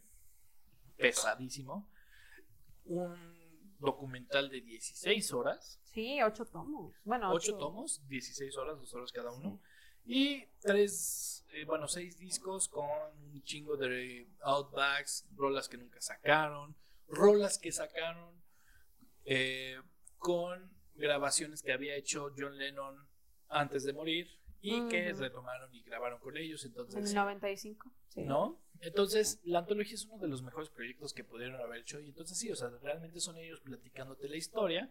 pesadísimo, 0.97 1.91
un 2.85 3.77
documental 3.79 4.49
de 4.49 4.61
16 4.61 5.33
horas. 5.33 5.81
Sí, 5.85 6.23
8 6.23 6.45
tomos. 6.47 6.95
Bueno, 7.05 7.33
8 7.33 7.57
tomos, 7.57 8.07
16 8.09 8.57
horas, 8.57 8.79
2 8.79 8.95
horas 8.95 9.13
cada 9.13 9.33
uno. 9.33 9.61
Y 10.13 10.45
tres, 10.59 11.47
eh, 11.53 11.65
bueno, 11.65 11.87
seis 11.87 12.19
discos 12.19 12.67
con 12.67 12.85
un 13.33 13.41
chingo 13.45 13.77
de 13.77 14.27
outbacks, 14.41 15.25
rolas 15.37 15.69
que 15.69 15.77
nunca 15.77 16.01
sacaron, 16.01 16.75
rolas 17.07 17.59
que 17.59 17.71
sacaron 17.71 18.35
eh, 19.25 19.81
con 20.19 20.69
grabaciones 20.97 21.63
que 21.63 21.73
había 21.73 21.95
hecho 21.95 22.35
John 22.37 22.59
Lennon 22.59 23.07
antes 23.51 23.85
de 23.85 23.93
morir 23.93 24.29
y 24.61 24.89
que 24.89 25.13
retomaron 25.13 25.73
y 25.73 25.85
grabaron 25.85 26.19
con 26.19 26.37
ellos. 26.37 26.65
Entonces, 26.65 26.97
en 26.97 27.07
el 27.07 27.15
95, 27.15 27.93
sí. 28.09 28.23
¿No? 28.23 28.61
Entonces, 28.81 29.39
la 29.45 29.61
antología 29.61 29.95
es 29.95 30.07
uno 30.07 30.19
de 30.19 30.27
los 30.27 30.43
mejores 30.43 30.71
proyectos 30.71 31.15
que 31.15 31.23
pudieron 31.23 31.61
haber 31.61 31.83
hecho. 31.83 32.01
Y 32.01 32.09
entonces, 32.09 32.37
sí, 32.37 32.51
o 32.51 32.57
sea, 32.57 32.71
realmente 32.83 33.21
son 33.21 33.37
ellos 33.37 33.61
platicándote 33.61 34.29
la 34.29 34.37
historia, 34.37 34.91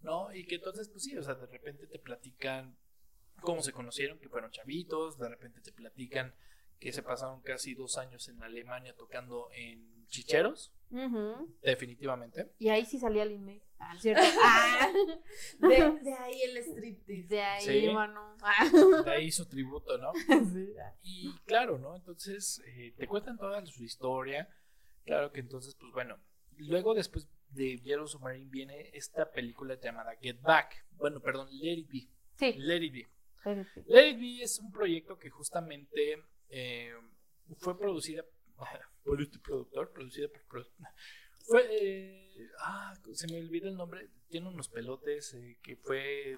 ¿no? 0.00 0.34
Y 0.34 0.44
que 0.44 0.56
entonces, 0.56 0.88
pues 0.88 1.04
sí, 1.04 1.16
o 1.16 1.22
sea, 1.22 1.34
de 1.34 1.46
repente 1.46 1.86
te 1.86 2.00
platican 2.00 2.76
cómo 3.46 3.62
se 3.62 3.72
conocieron, 3.72 4.18
que 4.18 4.28
fueron 4.28 4.50
chavitos, 4.50 5.18
de 5.18 5.28
repente 5.28 5.60
te 5.60 5.72
platican 5.72 6.34
que 6.78 6.92
se 6.92 7.02
pasaron 7.02 7.40
casi 7.40 7.74
dos 7.74 7.96
años 7.96 8.28
en 8.28 8.42
Alemania 8.42 8.94
tocando 8.94 9.48
en 9.52 10.06
chicheros, 10.08 10.74
definitivamente. 11.62 12.52
Y 12.58 12.68
ahí 12.68 12.84
sí 12.84 12.98
salía 12.98 13.22
el 13.22 13.32
email. 13.32 13.62
Ah, 13.78 13.96
¿cierto? 13.98 14.22
Ah. 14.42 14.92
de, 15.60 16.12
ahí 16.14 16.42
el 16.42 16.56
striptease. 16.58 17.28
De 17.28 17.40
ahí, 17.40 17.92
mano. 17.92 18.36
De 19.04 19.10
ahí 19.10 19.30
su 19.30 19.46
tributo, 19.46 19.96
¿no? 19.96 20.12
Sí. 20.52 20.74
Y 21.02 21.32
claro, 21.46 21.78
¿no? 21.78 21.96
Entonces, 21.96 22.62
eh, 22.66 22.92
te 22.96 23.06
cuentan 23.06 23.38
toda 23.38 23.64
su 23.64 23.84
historia. 23.84 24.48
Claro 25.04 25.32
que 25.32 25.40
entonces, 25.40 25.76
pues 25.76 25.92
bueno, 25.92 26.18
luego 26.56 26.94
después 26.94 27.28
de 27.50 27.78
Yellow 27.78 28.08
Submarine 28.08 28.50
viene 28.50 28.90
esta 28.92 29.30
película 29.30 29.78
llamada 29.80 30.16
Get 30.20 30.40
Back. 30.40 30.86
Bueno, 30.96 31.20
perdón, 31.20 31.48
Let 31.52 31.78
It 31.78 31.88
Be. 31.88 32.08
Sí. 32.34 32.54
Let 32.58 32.82
It 32.82 32.92
Be. 32.92 33.15
Be 33.86 34.42
es 34.42 34.58
un 34.58 34.72
proyecto 34.72 35.18
que 35.18 35.30
justamente 35.30 36.22
eh, 36.48 36.92
fue 37.58 37.78
producida 37.78 38.24
por 39.04 39.20
este 39.20 39.38
productor, 39.38 39.92
producida 39.92 40.28
por... 40.28 40.66
Fue, 41.48 41.64
eh, 41.70 42.48
ah, 42.58 42.92
se 43.12 43.28
me 43.28 43.38
olvida 43.38 43.68
el 43.68 43.76
nombre, 43.76 44.10
tiene 44.28 44.48
unos 44.48 44.68
pelotes 44.68 45.32
eh, 45.34 45.56
que 45.62 45.76
fue, 45.76 46.36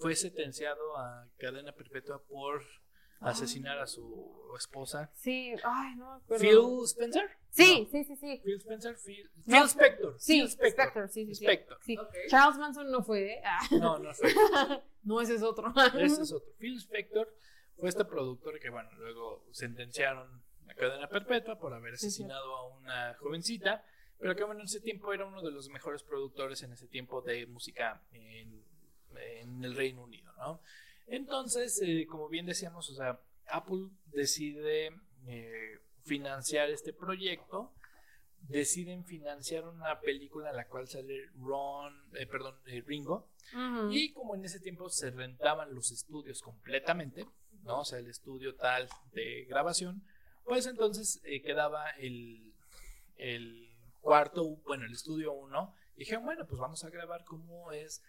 fue 0.00 0.16
sentenciado 0.16 0.96
a 0.96 1.28
cadena 1.38 1.70
perpetua 1.70 2.20
por 2.24 2.60
asesinar 3.20 3.78
a 3.78 3.86
su 3.86 4.54
esposa. 4.58 5.10
Sí, 5.14 5.54
ay, 5.62 5.96
no 5.96 6.20
me 6.28 6.38
¿Phil 6.38 6.84
Spencer? 6.84 7.30
Sí, 7.50 7.88
sí, 7.90 8.04
sí, 8.04 8.16
sí. 8.16 8.40
Phil 8.44 8.56
Spencer, 8.56 8.96
Phil, 8.96 9.30
Phil 9.46 9.62
Spector. 9.64 10.14
Sí, 10.18 10.40
Phil 10.40 10.48
Spector. 10.48 11.08
sí, 11.08 11.26
sí, 11.26 11.44
Spector. 11.44 11.78
sí. 11.82 11.98
Charles 12.28 12.58
Manson 12.58 12.90
no 12.90 13.02
fue, 13.02 13.34
¿eh? 13.34 13.42
Ah. 13.44 13.60
No, 13.72 13.98
no 13.98 14.14
fue. 14.14 14.32
no, 15.04 15.20
ese 15.20 15.34
es 15.34 15.42
otro. 15.42 15.72
ese 15.98 16.22
es 16.22 16.32
otro. 16.32 16.52
Phil 16.58 16.78
Spector 16.78 17.32
fue 17.76 17.88
este 17.88 18.04
productor 18.04 18.58
que, 18.58 18.70
bueno, 18.70 18.90
luego 18.98 19.44
sentenciaron 19.52 20.42
a 20.68 20.74
cadena 20.74 21.08
perpetua 21.08 21.58
por 21.58 21.74
haber 21.74 21.94
asesinado 21.94 22.56
a 22.56 22.66
una 22.76 23.14
jovencita, 23.14 23.84
pero 24.18 24.36
que, 24.36 24.44
bueno, 24.44 24.60
en 24.60 24.66
ese 24.66 24.80
tiempo 24.80 25.12
era 25.12 25.26
uno 25.26 25.42
de 25.42 25.50
los 25.50 25.68
mejores 25.68 26.02
productores 26.02 26.62
en 26.62 26.72
ese 26.72 26.86
tiempo 26.86 27.22
de 27.22 27.46
música 27.46 28.02
en, 28.12 28.62
en 29.16 29.64
el 29.64 29.74
Reino 29.74 30.04
Unido, 30.04 30.32
¿no? 30.36 30.60
Entonces, 31.10 31.82
eh, 31.82 32.06
como 32.08 32.28
bien 32.28 32.46
decíamos, 32.46 32.88
o 32.88 32.94
sea, 32.94 33.20
Apple 33.48 33.88
decide 34.06 34.92
eh, 35.26 35.80
financiar 36.04 36.70
este 36.70 36.92
proyecto, 36.92 37.72
deciden 38.42 39.04
financiar 39.04 39.66
una 39.66 40.00
película 40.00 40.50
en 40.50 40.56
la 40.56 40.68
cual 40.68 40.86
sale 40.86 41.26
Ron, 41.36 41.92
eh, 42.14 42.26
perdón, 42.26 42.54
Ringo, 42.86 43.28
y 43.90 44.12
como 44.12 44.36
en 44.36 44.44
ese 44.44 44.60
tiempo 44.60 44.88
se 44.88 45.10
rentaban 45.10 45.74
los 45.74 45.90
estudios 45.90 46.40
completamente, 46.40 47.26
¿no? 47.64 47.80
O 47.80 47.84
sea, 47.84 47.98
el 47.98 48.06
estudio 48.06 48.54
tal 48.54 48.88
de 49.12 49.44
grabación, 49.46 50.04
pues 50.44 50.66
entonces 50.66 51.20
quedaba 51.44 51.90
el, 51.98 52.54
el 53.16 53.68
cuarto, 54.00 54.44
bueno, 54.64 54.84
el 54.84 54.92
estudio 54.92 55.32
1, 55.32 55.74
y 55.96 56.00
dijeron, 56.00 56.24
bueno, 56.24 56.46
pues 56.46 56.60
vamos 56.60 56.84
a 56.84 56.90
grabar 56.90 57.24
cómo 57.24 57.72
es 57.72 58.00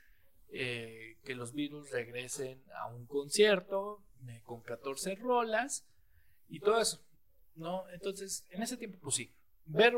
eh, 0.51 1.17
que 1.23 1.35
los 1.35 1.53
Beatles 1.53 1.91
regresen 1.91 2.61
a 2.75 2.87
un 2.87 3.05
concierto 3.05 4.03
eh, 4.27 4.41
con 4.45 4.61
14 4.61 5.15
rolas 5.15 5.85
y 6.49 6.59
todo 6.59 6.79
eso, 6.79 7.01
¿no? 7.55 7.89
Entonces, 7.89 8.45
en 8.49 8.61
ese 8.61 8.77
tiempo, 8.77 8.97
pues 9.01 9.15
sí, 9.15 9.33
ver 9.65 9.93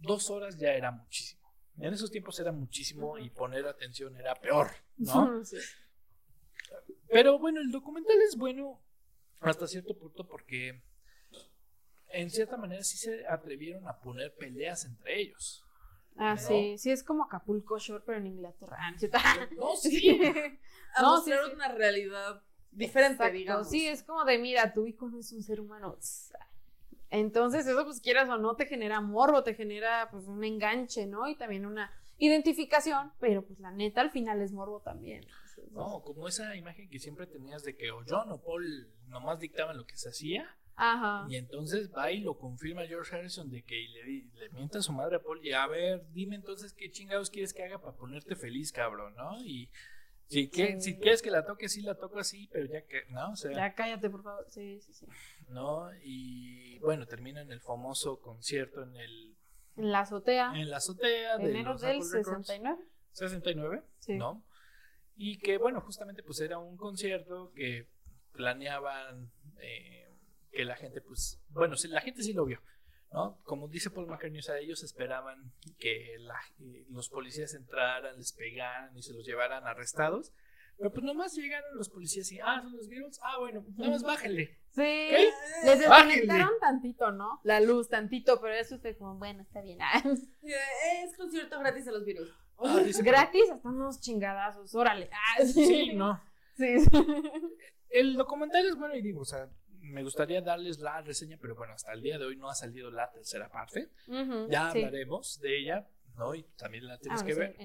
dos 0.00 0.28
horas 0.30 0.58
ya 0.58 0.72
era 0.72 0.90
muchísimo, 0.90 1.42
En 1.78 1.94
esos 1.94 2.10
tiempos 2.10 2.38
era 2.38 2.52
muchísimo 2.52 3.18
y 3.18 3.30
poner 3.30 3.66
atención 3.66 4.16
era 4.16 4.34
peor, 4.34 4.70
¿no? 4.98 5.42
Pero 7.08 7.38
bueno, 7.38 7.60
el 7.60 7.70
documental 7.70 8.20
es 8.22 8.36
bueno 8.36 8.82
hasta 9.40 9.66
cierto 9.66 9.96
punto 9.96 10.26
porque 10.26 10.82
en 12.08 12.30
cierta 12.30 12.56
manera 12.56 12.82
sí 12.82 12.98
se 12.98 13.26
atrevieron 13.26 13.88
a 13.88 13.98
poner 14.00 14.34
peleas 14.34 14.84
entre 14.84 15.20
ellos. 15.20 15.64
Ah, 16.16 16.36
sí, 16.36 16.76
sí, 16.78 16.90
es 16.90 17.02
como 17.02 17.24
Acapulco 17.24 17.78
Shore, 17.78 18.04
pero 18.06 18.18
en 18.18 18.26
Inglaterra. 18.26 18.76
No, 19.56 19.76
sí. 19.76 20.20
a 20.94 21.02
no, 21.02 21.16
mostrar 21.16 21.40
una 21.52 21.68
realidad 21.68 22.42
diferente, 22.70 23.30
digamos. 23.30 23.68
Sí, 23.68 23.86
es 23.86 24.02
como 24.02 24.24
de, 24.24 24.38
mira, 24.38 24.72
tu 24.72 24.86
hijo 24.86 25.08
no 25.08 25.18
es 25.18 25.32
un 25.32 25.42
ser 25.42 25.60
humano. 25.60 25.96
Entonces, 27.10 27.66
eso, 27.66 27.84
pues 27.84 28.00
quieras 28.00 28.28
o 28.28 28.38
no, 28.38 28.56
te 28.56 28.66
genera 28.66 29.00
morbo, 29.00 29.42
te 29.42 29.54
genera 29.54 30.08
pues 30.10 30.26
un 30.26 30.42
enganche, 30.44 31.06
¿no? 31.06 31.28
Y 31.28 31.36
también 31.36 31.66
una 31.66 31.90
identificación, 32.18 33.12
pero 33.18 33.44
pues 33.44 33.58
la 33.60 33.70
neta 33.72 34.00
al 34.00 34.10
final 34.10 34.40
es 34.40 34.52
morbo 34.52 34.80
también. 34.80 35.26
no, 35.70 36.02
como 36.02 36.28
esa 36.28 36.54
imagen 36.56 36.88
que 36.88 36.98
siempre 36.98 37.26
tenías 37.26 37.62
de 37.62 37.76
que 37.76 37.90
o 37.90 38.02
John 38.06 38.30
o 38.30 38.40
Paul 38.42 38.92
nomás 39.08 39.40
dictaban 39.40 39.76
lo 39.76 39.86
que 39.86 39.96
se 39.96 40.08
hacía 40.08 40.56
Ajá. 40.76 41.26
Y 41.28 41.36
entonces 41.36 41.90
va 41.96 42.10
y 42.10 42.20
lo 42.20 42.36
confirma 42.36 42.86
George 42.86 43.14
Harrison 43.14 43.50
de 43.50 43.62
que 43.62 43.76
le, 43.88 44.04
le 44.40 44.50
mienta 44.50 44.78
a 44.78 44.82
su 44.82 44.92
madre 44.92 45.16
a 45.16 45.22
Paul 45.22 45.44
y 45.44 45.52
a 45.52 45.66
ver, 45.66 46.04
dime 46.12 46.34
entonces 46.36 46.72
qué 46.72 46.90
chingados 46.90 47.30
quieres 47.30 47.54
que 47.54 47.62
haga 47.62 47.80
para 47.80 47.96
ponerte 47.96 48.34
feliz, 48.34 48.72
cabrón, 48.72 49.14
¿no? 49.14 49.40
Y 49.44 49.70
si, 50.26 50.48
que, 50.48 50.80
si 50.80 50.98
quieres 50.98 51.22
que 51.22 51.30
la 51.30 51.44
toque, 51.44 51.68
sí 51.68 51.82
la 51.82 51.94
toco 51.94 52.18
así, 52.18 52.48
pero 52.52 52.66
ya 52.66 52.82
que, 52.86 53.04
¿no? 53.10 53.32
O 53.32 53.36
sea, 53.36 53.52
ya 53.52 53.74
cállate, 53.74 54.10
por 54.10 54.22
favor. 54.22 54.46
Sí, 54.48 54.80
sí, 54.80 54.92
sí. 54.92 55.06
¿No? 55.48 55.90
Y 56.02 56.78
bueno, 56.78 57.06
termina 57.06 57.42
en 57.42 57.52
el 57.52 57.60
famoso 57.60 58.20
concierto 58.20 58.82
en 58.82 58.96
el... 58.96 59.36
En 59.76 59.92
la 59.92 60.00
azotea. 60.00 60.52
En 60.54 60.70
la 60.70 60.78
azotea. 60.78 61.38
De 61.38 61.50
enero 61.50 61.76
del 61.76 62.02
69. 62.02 62.78
69, 63.12 63.82
sí. 63.98 64.14
¿no? 64.16 64.44
Y 65.14 65.38
que 65.38 65.58
bueno, 65.58 65.80
justamente 65.80 66.22
pues 66.22 66.40
era 66.40 66.58
un 66.58 66.76
concierto 66.76 67.52
que 67.54 67.88
planeaban... 68.32 69.30
Eh, 69.60 70.03
que 70.54 70.64
la 70.64 70.76
gente, 70.76 71.00
pues, 71.00 71.40
bueno, 71.50 71.74
la 71.88 72.00
gente 72.00 72.22
sí 72.22 72.32
lo 72.32 72.44
vio, 72.44 72.60
¿no? 73.12 73.38
Como 73.44 73.68
dice 73.68 73.90
Paul 73.90 74.06
McCartney, 74.06 74.40
o 74.40 74.42
sea, 74.42 74.58
ellos 74.58 74.82
esperaban 74.82 75.52
que 75.78 76.14
eh, 76.14 76.86
los 76.88 77.08
policías 77.08 77.54
entraran, 77.54 78.16
les 78.16 78.32
pegaran 78.32 78.96
y 78.96 79.02
se 79.02 79.12
los 79.12 79.26
llevaran 79.26 79.66
arrestados. 79.66 80.32
Pero 80.76 80.92
pues 80.92 81.04
nomás 81.04 81.34
llegaron 81.36 81.76
los 81.76 81.88
policías 81.88 82.30
y, 82.32 82.40
ah, 82.40 82.60
son 82.60 82.76
los 82.76 82.88
Beatles, 82.88 83.20
ah, 83.22 83.38
bueno, 83.38 83.64
nada 83.76 83.92
más 83.92 84.02
bájenle. 84.02 84.58
Sí, 84.70 85.08
les 85.64 85.78
desconectaron 85.78 86.50
tantito, 86.60 87.12
¿no? 87.12 87.40
La 87.44 87.60
luz, 87.60 87.88
tantito, 87.88 88.40
pero 88.40 88.54
eso 88.54 88.78
fue 88.80 88.96
como, 88.96 89.16
bueno, 89.16 89.42
está 89.42 89.60
bien. 89.60 89.78
es 90.42 91.16
concierto 91.16 91.60
gratis 91.60 91.86
a 91.86 91.92
los 91.92 92.04
Beatles. 92.04 92.32
Ah, 92.58 92.82
gratis 93.02 93.50
hasta 93.52 93.68
unos 93.68 94.00
chingadazos, 94.00 94.74
órale. 94.74 95.10
Ah, 95.12 95.44
sí, 95.44 95.92
no. 95.94 96.20
Sí. 96.56 96.76
El 97.88 98.14
documental 98.14 98.64
es 98.64 98.76
bueno 98.76 98.94
y 98.94 99.02
digo, 99.02 99.22
o 99.22 99.24
sea, 99.24 99.48
me 99.94 100.02
gustaría 100.02 100.42
darles 100.42 100.78
la 100.80 101.00
reseña, 101.00 101.38
pero 101.40 101.54
bueno, 101.54 101.72
hasta 101.72 101.92
el 101.92 102.02
día 102.02 102.18
de 102.18 102.26
hoy 102.26 102.36
no 102.36 102.50
ha 102.50 102.54
salido 102.54 102.90
la 102.90 103.10
tercera 103.10 103.48
parte. 103.48 103.90
ya 104.50 104.70
hablaremos 104.70 105.40
de 105.40 105.58
ella, 105.58 105.88
¿no? 106.16 106.34
Y 106.34 106.42
también 106.56 106.86
la 106.86 106.98
tienes 106.98 107.22
ah, 107.22 107.24
que 107.24 107.34
ver. 107.34 107.56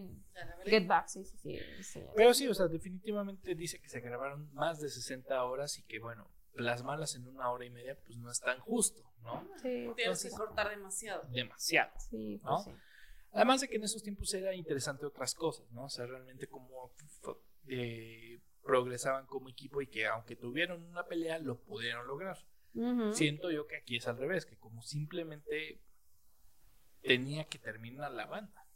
Get 0.65 0.87
Back, 0.87 1.07
sí, 1.07 1.25
sí, 1.25 1.59
sí, 1.81 2.01
Pero 2.15 2.33
sí, 2.33 2.47
o 2.47 2.53
sea, 2.53 2.67
definitivamente 2.67 3.55
dice 3.55 3.79
que 3.79 3.89
se 3.89 3.99
grabaron 3.99 4.53
más 4.53 4.79
de 4.79 4.89
60 4.89 5.43
horas 5.43 5.77
y 5.79 5.83
que, 5.83 5.99
bueno, 5.99 6.29
plasmarlas 6.53 7.15
en 7.15 7.27
una 7.27 7.51
hora 7.51 7.65
y 7.65 7.69
media, 7.69 7.97
pues 8.05 8.17
no 8.17 8.31
es 8.31 8.39
tan 8.39 8.59
justo, 8.59 9.11
¿no? 9.23 9.47
Sí. 9.61 9.89
Tienes 9.95 10.23
que 10.23 10.29
cortar 10.29 10.69
demasiado. 10.69 11.27
Demasiado. 11.29 11.91
Sí, 12.09 12.39
¿no? 12.43 12.63
Pues 12.63 12.75
Además 13.31 13.61
de 13.61 13.67
que 13.67 13.75
en 13.75 13.83
esos 13.83 14.01
tiempos 14.01 14.33
era 14.33 14.55
interesante 14.55 15.05
otras 15.05 15.35
cosas, 15.35 15.69
¿no? 15.71 15.85
O 15.85 15.89
sea, 15.89 16.05
realmente 16.05 16.47
como 16.47 16.91
eh, 17.67 18.39
progresaban 18.69 19.25
como 19.25 19.49
equipo 19.49 19.81
y 19.81 19.87
que 19.87 20.05
aunque 20.05 20.35
tuvieron 20.35 20.83
una 20.83 21.03
pelea 21.07 21.39
lo 21.39 21.57
pudieron 21.57 22.05
lograr. 22.05 22.37
Siento 23.13 23.49
yo 23.49 23.65
que 23.65 23.77
aquí 23.77 23.97
es 23.97 24.07
al 24.07 24.17
revés, 24.17 24.45
que 24.45 24.57
como 24.57 24.83
simplemente 24.83 25.81
tenía 27.01 27.45
que 27.45 27.57
terminar 27.57 28.11
la 28.11 28.27
banda. 28.27 28.67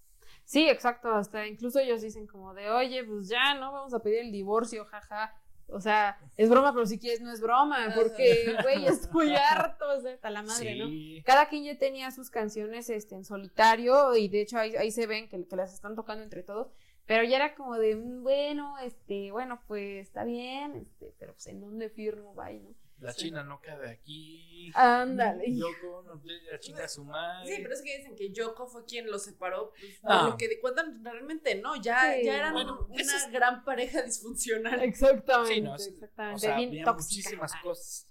Sí, 0.46 0.68
exacto, 0.68 1.14
hasta 1.14 1.46
incluso 1.46 1.80
ellos 1.80 2.02
dicen 2.02 2.26
como 2.26 2.56
de, 2.56 2.72
oye, 2.72 3.04
pues 3.04 3.30
ya, 3.30 3.54
¿no? 3.54 3.72
Vamos 3.72 3.94
a 3.94 4.00
pedir 4.00 4.22
el 4.22 4.32
divorcio, 4.32 4.84
jaja. 4.86 5.32
O 5.68 5.80
sea, 5.80 6.18
es 6.38 6.50
broma, 6.50 6.74
pero 6.74 6.88
si 6.88 6.98
quieres 6.98 7.22
no 7.22 7.32
es 7.32 7.40
broma, 7.40 7.94
porque, 7.96 8.58
güey, 8.64 8.88
estoy 8.88 9.36
harto, 9.36 9.86
o 9.90 10.02
sea, 10.02 10.32
la 10.32 10.42
madre, 10.42 10.76
¿no? 10.76 10.90
Cada 11.24 11.48
quien 11.48 11.66
ya 11.66 11.78
tenía 11.78 12.10
sus 12.10 12.32
canciones 12.32 12.90
este, 12.90 13.14
en 13.14 13.26
solitario 13.26 14.16
y 14.16 14.28
de 14.28 14.42
hecho 14.42 14.58
ahí, 14.58 14.76
ahí 14.76 14.90
se 14.90 15.06
ven 15.06 15.30
que, 15.30 15.48
que 15.48 15.56
las 15.56 15.72
están 15.72 15.96
tocando 15.96 16.24
entre 16.24 16.42
todos. 16.42 16.74
Pero 17.06 17.24
ya 17.24 17.36
era 17.38 17.56
como 17.56 17.78
de, 17.78 17.96
mm, 17.96 18.24
bueno, 18.24 18.78
este, 18.80 19.32
bueno, 19.32 19.62
pues 19.68 20.08
está 20.08 20.24
bien, 20.24 20.76
este, 20.76 21.14
pero 21.20 21.34
pues 21.34 21.48
en 21.48 21.62
dónde 21.62 21.90
firmo, 21.90 22.34
bye, 22.34 22.60
¿no? 22.60 22.74
La 23.00 23.14
China 23.14 23.44
no 23.44 23.60
cabe 23.60 23.90
aquí. 23.90 24.72
Ándale. 24.74 25.54
Yoko 25.54 26.04
no 26.04 26.22
la 26.50 26.60
China 26.60 26.88
su 26.88 27.04
madre. 27.04 27.54
Sí, 27.54 27.62
pero 27.62 27.74
es 27.74 27.82
que 27.82 27.98
dicen 27.98 28.16
que 28.16 28.32
Yoko 28.32 28.66
fue 28.66 28.86
quien 28.86 29.12
lo 29.12 29.20
separó. 29.20 29.72
Pues, 29.72 30.00
ah. 30.04 30.30
Lo 30.30 30.38
que 30.38 30.58
cuentan 30.62 31.04
realmente 31.04 31.56
no, 31.56 31.76
ya, 31.76 32.16
ya 32.22 32.38
eran 32.38 32.56
una 32.56 33.30
gran 33.30 33.66
pareja 33.66 34.04
disfuncional. 34.04 34.82
Exactamente. 34.82 35.84
Sí, 35.84 35.90
exactamente. 35.90 36.36
O 36.36 36.40
sea, 36.40 36.56
había 36.56 36.94
muchísimas 36.94 37.52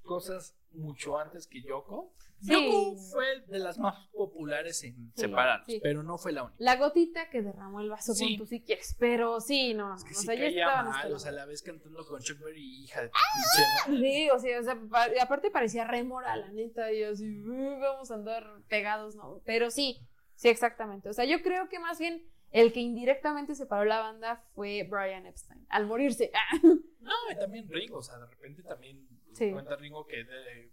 cosas 0.03 0.55
mucho 0.72 1.18
antes 1.18 1.47
que 1.47 1.62
Yoko. 1.62 2.12
Yoko 2.43 2.97
fue 2.97 3.40
de 3.47 3.59
las 3.59 3.78
más 3.78 4.07
populares 4.09 4.82
en 4.84 5.12
separados, 5.14 5.66
pero 5.82 6.03
no 6.03 6.18
fue 6.18 6.32
la 6.32 6.45
única. 6.45 6.57
La 6.59 6.76
gotita 6.76 7.30
que 7.30 7.43
derramó 7.43 7.80
el 7.80 7.90
vaso 7.90 8.12
con 8.18 8.36
tú 8.36 8.47
si 8.47 8.62
quieres, 8.62 8.97
pero 8.99 9.40
sí, 9.40 9.74
no. 9.74 9.95
Es 9.95 10.05
que 10.05 10.12
o 10.12 10.14
sea, 10.14 10.34
ya 10.34 10.82
mal, 10.82 11.12
o 11.12 11.18
sea, 11.18 11.32
la 11.32 11.47
vez 11.47 11.62
cantando 11.62 12.05
con 12.07 12.20
Chuck 12.20 12.40
Berry, 12.40 12.84
hija 12.84 13.03
de 13.03 13.11
¡Ah! 13.14 13.86
Sí, 13.86 14.30
o 14.30 14.38
sea, 14.38 14.61
o 14.61 14.62
sea, 14.62 14.78
aparte 15.20 15.51
parecía 15.51 15.86
remora, 15.86 16.36
la 16.36 16.49
neta, 16.49 16.93
y 16.93 17.03
así, 17.03 17.40
vamos 17.43 18.11
a 18.11 18.14
andar 18.14 18.47
pegados, 18.68 19.16
¿no? 19.16 19.40
Pero 19.45 19.70
sí, 19.70 20.01
sí, 20.34 20.49
exactamente. 20.49 21.09
O 21.09 21.12
sea, 21.12 21.24
yo 21.24 21.43
creo 21.43 21.68
que 21.68 21.78
más 21.78 21.99
bien 21.99 22.26
el 22.53 22.72
que 22.72 22.80
indirectamente 22.80 23.55
separó 23.55 23.84
la 23.84 24.01
banda 24.01 24.45
fue 24.55 24.86
Brian 24.88 25.26
Epstein, 25.26 25.66
al 25.70 25.86
morirse. 25.86 26.30
no, 26.62 27.12
y 27.30 27.38
también 27.38 27.68
Ringo, 27.68 27.99
o 27.99 28.03
sea, 28.03 28.18
de 28.18 28.26
repente 28.26 28.62
también 28.62 29.09
Cuenta 29.37 29.76
Ringo 29.76 30.07
que 30.07 30.26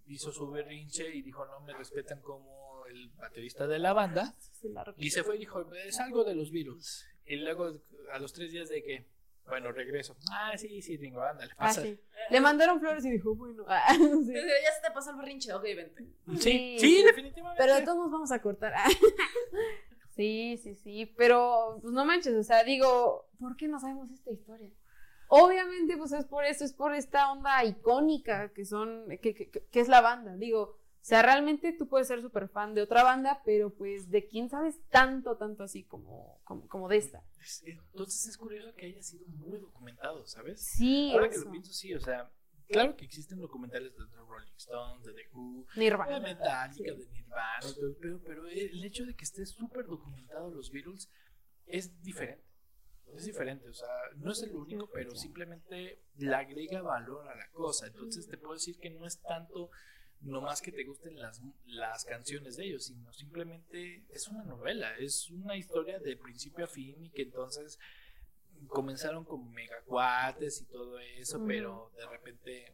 hizo 0.07 0.31
su 0.31 0.49
berrinche 0.49 1.13
y 1.13 1.21
dijo, 1.21 1.45
no 1.45 1.61
me 1.61 1.73
respetan 1.73 2.21
como 2.21 2.85
el 2.87 3.09
baterista 3.09 3.67
de 3.67 3.79
la 3.79 3.93
banda. 3.93 4.35
y 4.97 5.09
se 5.09 5.23
fue 5.23 5.35
y 5.35 5.39
dijo, 5.39 5.73
es 5.73 5.99
algo 5.99 6.23
de 6.23 6.35
los 6.35 6.51
Beatles. 6.51 7.07
Y 7.25 7.37
luego, 7.37 7.81
a 8.11 8.19
los 8.19 8.33
tres 8.33 8.51
días 8.51 8.69
de 8.69 8.83
que, 8.83 9.05
bueno, 9.47 9.71
regreso. 9.71 10.17
Ah, 10.31 10.57
sí, 10.57 10.81
sí, 10.81 10.97
Ringo, 10.97 11.21
ándale, 11.21 11.51
ah, 11.53 11.67
pasa. 11.67 11.83
Le 12.29 12.41
mandaron 12.41 12.79
flores 12.79 13.05
y 13.05 13.11
dijo, 13.11 13.35
bueno. 13.35 13.65
Ah, 13.67 13.83
ya 13.93 13.97
se 13.97 14.81
te 14.81 14.91
pasó 14.93 15.11
el 15.11 15.17
berrinche, 15.17 15.53
ok, 15.53 15.63
vente. 15.63 16.05
Sí, 16.39 16.77
sí, 16.79 17.03
definitivamente. 17.03 17.63
Pero 17.63 17.83
todos 17.85 18.11
vamos 18.11 18.31
a 18.31 18.41
cortar. 18.41 18.73
sí, 20.15 20.59
sí, 20.61 20.75
sí, 20.75 21.05
pero 21.17 21.79
pues 21.81 21.93
no 21.93 22.05
manches, 22.05 22.33
o 22.33 22.43
sea, 22.43 22.63
digo, 22.63 23.29
¿por 23.39 23.55
qué 23.55 23.67
no 23.67 23.79
sabemos 23.79 24.11
esta 24.11 24.31
historia? 24.31 24.69
Obviamente, 25.31 25.95
pues 25.95 26.11
es 26.11 26.25
por 26.25 26.43
eso, 26.43 26.65
es 26.65 26.73
por 26.73 26.95
esta 26.95 27.31
onda 27.31 27.63
icónica 27.63 28.51
que 28.51 28.65
son, 28.65 29.05
que, 29.21 29.51
que, 29.51 29.79
es 29.79 29.87
la 29.87 30.01
banda. 30.01 30.35
Digo, 30.35 30.61
o 30.61 31.05
sea, 31.05 31.21
realmente 31.21 31.71
tú 31.71 31.87
puedes 31.87 32.07
ser 32.07 32.19
súper 32.21 32.49
fan 32.49 32.73
de 32.73 32.81
otra 32.81 33.03
banda, 33.03 33.39
pero 33.45 33.69
pues 33.69 34.09
de 34.09 34.27
quién 34.27 34.49
sabes 34.49 34.79
tanto, 34.89 35.37
tanto 35.37 35.61
así 35.61 35.83
como, 35.83 36.41
como, 36.43 36.89
de 36.89 36.97
esta. 36.97 37.23
Entonces 37.63 38.25
es 38.25 38.37
curioso 38.37 38.73
que 38.73 38.87
haya 38.87 39.03
sido 39.03 39.27
muy 39.27 39.59
documentado, 39.59 40.25
¿sabes? 40.25 40.65
Sí. 40.65 41.11
Ahora 41.13 41.29
que 41.29 41.37
lo 41.37 41.51
pienso, 41.51 41.73
sí, 41.73 41.93
o 41.93 41.99
sea, 41.99 42.31
claro 42.67 42.95
que 42.97 43.05
existen 43.05 43.39
documentales 43.39 43.95
de 43.95 44.07
The 44.07 44.17
Rolling 44.27 44.55
Stones, 44.57 45.05
de 45.05 45.13
The 45.13 45.29
Who, 45.31 45.67
Nirvana. 45.75 46.15
de 46.15 46.21
Metallica, 46.21 46.91
de 46.91 47.07
Nirvana, 47.07 47.67
pero, 48.01 48.19
pero 48.23 48.47
el 48.47 48.83
hecho 48.83 49.05
de 49.05 49.15
que 49.15 49.25
esté 49.25 49.45
súper 49.45 49.85
documentado 49.85 50.49
los 50.49 50.71
Beatles 50.71 51.07
es 51.67 52.01
diferente 52.01 52.48
es 53.15 53.25
diferente, 53.25 53.67
o 53.67 53.73
sea, 53.73 53.89
no 54.17 54.31
es 54.31 54.41
el 54.43 54.55
único, 54.55 54.89
pero 54.91 55.15
simplemente 55.15 55.99
le 56.17 56.35
agrega 56.35 56.81
valor 56.81 57.27
a 57.27 57.35
la 57.35 57.49
cosa. 57.49 57.87
Entonces 57.87 58.27
te 58.27 58.37
puedo 58.37 58.53
decir 58.53 58.77
que 58.79 58.89
no 58.89 59.05
es 59.05 59.19
tanto 59.21 59.69
nomás 60.21 60.61
que 60.61 60.71
te 60.71 60.83
gusten 60.83 61.17
las, 61.19 61.41
las 61.65 62.03
canciones 62.05 62.57
de 62.57 62.65
ellos, 62.65 62.85
sino 62.85 63.11
simplemente 63.13 64.03
es 64.09 64.27
una 64.27 64.43
novela, 64.43 64.97
es 64.97 65.29
una 65.29 65.55
historia 65.55 65.99
de 65.99 66.17
principio 66.17 66.65
a 66.65 66.67
fin 66.67 67.03
y 67.03 67.09
que 67.09 67.23
entonces 67.23 67.79
comenzaron 68.67 69.23
como 69.23 69.49
megacuates 69.51 70.61
y 70.61 70.65
todo 70.65 70.99
eso, 70.99 71.43
pero 71.47 71.91
de 71.95 72.05
repente, 72.07 72.73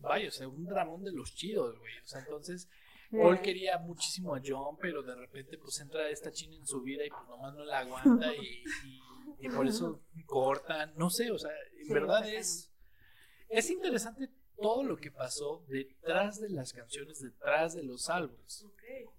vaya, 0.00 0.28
o 0.28 0.32
sea, 0.32 0.48
un 0.48 0.66
dramón 0.66 1.04
de 1.04 1.12
los 1.12 1.34
chidos, 1.34 1.78
güey. 1.78 1.98
O 1.98 2.06
sea, 2.06 2.20
entonces 2.20 2.68
Paul 3.10 3.40
quería 3.40 3.78
muchísimo 3.78 4.34
a 4.34 4.40
John, 4.44 4.76
pero 4.80 5.02
de 5.02 5.14
repente 5.14 5.56
pues 5.58 5.80
entra 5.80 6.08
esta 6.10 6.30
china 6.30 6.56
en 6.56 6.66
su 6.66 6.82
vida 6.82 7.04
y 7.04 7.10
pues 7.10 7.26
nomás 7.28 7.54
no 7.54 7.64
la 7.64 7.78
aguanta 7.80 8.34
y 8.34 8.62
y 9.40 9.48
por 9.48 9.66
eso 9.66 10.02
cortan, 10.26 10.92
no 10.96 11.10
sé, 11.10 11.30
o 11.30 11.38
sea, 11.38 11.52
en 11.78 11.88
verdad 11.88 12.28
es, 12.28 12.72
es 13.48 13.70
interesante 13.70 14.30
todo 14.56 14.82
lo 14.82 14.96
que 14.96 15.12
pasó 15.12 15.64
detrás 15.68 16.40
de 16.40 16.50
las 16.50 16.72
canciones, 16.72 17.20
detrás 17.20 17.74
de 17.74 17.84
los 17.84 18.08
álbumes. 18.10 18.66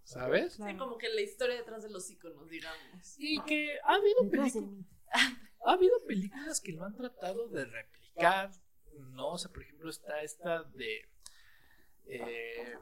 ¿Sabes? 0.03 0.55
Sí, 0.55 0.75
como 0.77 0.97
que 0.97 1.07
la 1.09 1.21
historia 1.21 1.55
detrás 1.55 1.83
de 1.83 1.89
los 1.89 2.09
iconos, 2.09 2.49
digamos. 2.49 3.15
Y 3.17 3.39
que 3.43 3.79
ha 3.83 3.95
habido 3.95 4.29
películas. 4.29 4.85
Ha 5.65 5.73
habido 5.73 5.93
películas 6.07 6.61
que 6.61 6.71
lo 6.71 6.85
han 6.85 6.95
tratado 6.95 7.49
de 7.49 7.65
replicar. 7.65 8.51
No, 9.11 9.31
o 9.31 9.37
sea, 9.37 9.51
por 9.51 9.63
ejemplo, 9.63 9.89
está 9.89 10.21
esta 10.21 10.63
de. 10.63 11.01
Eh, 12.05 12.77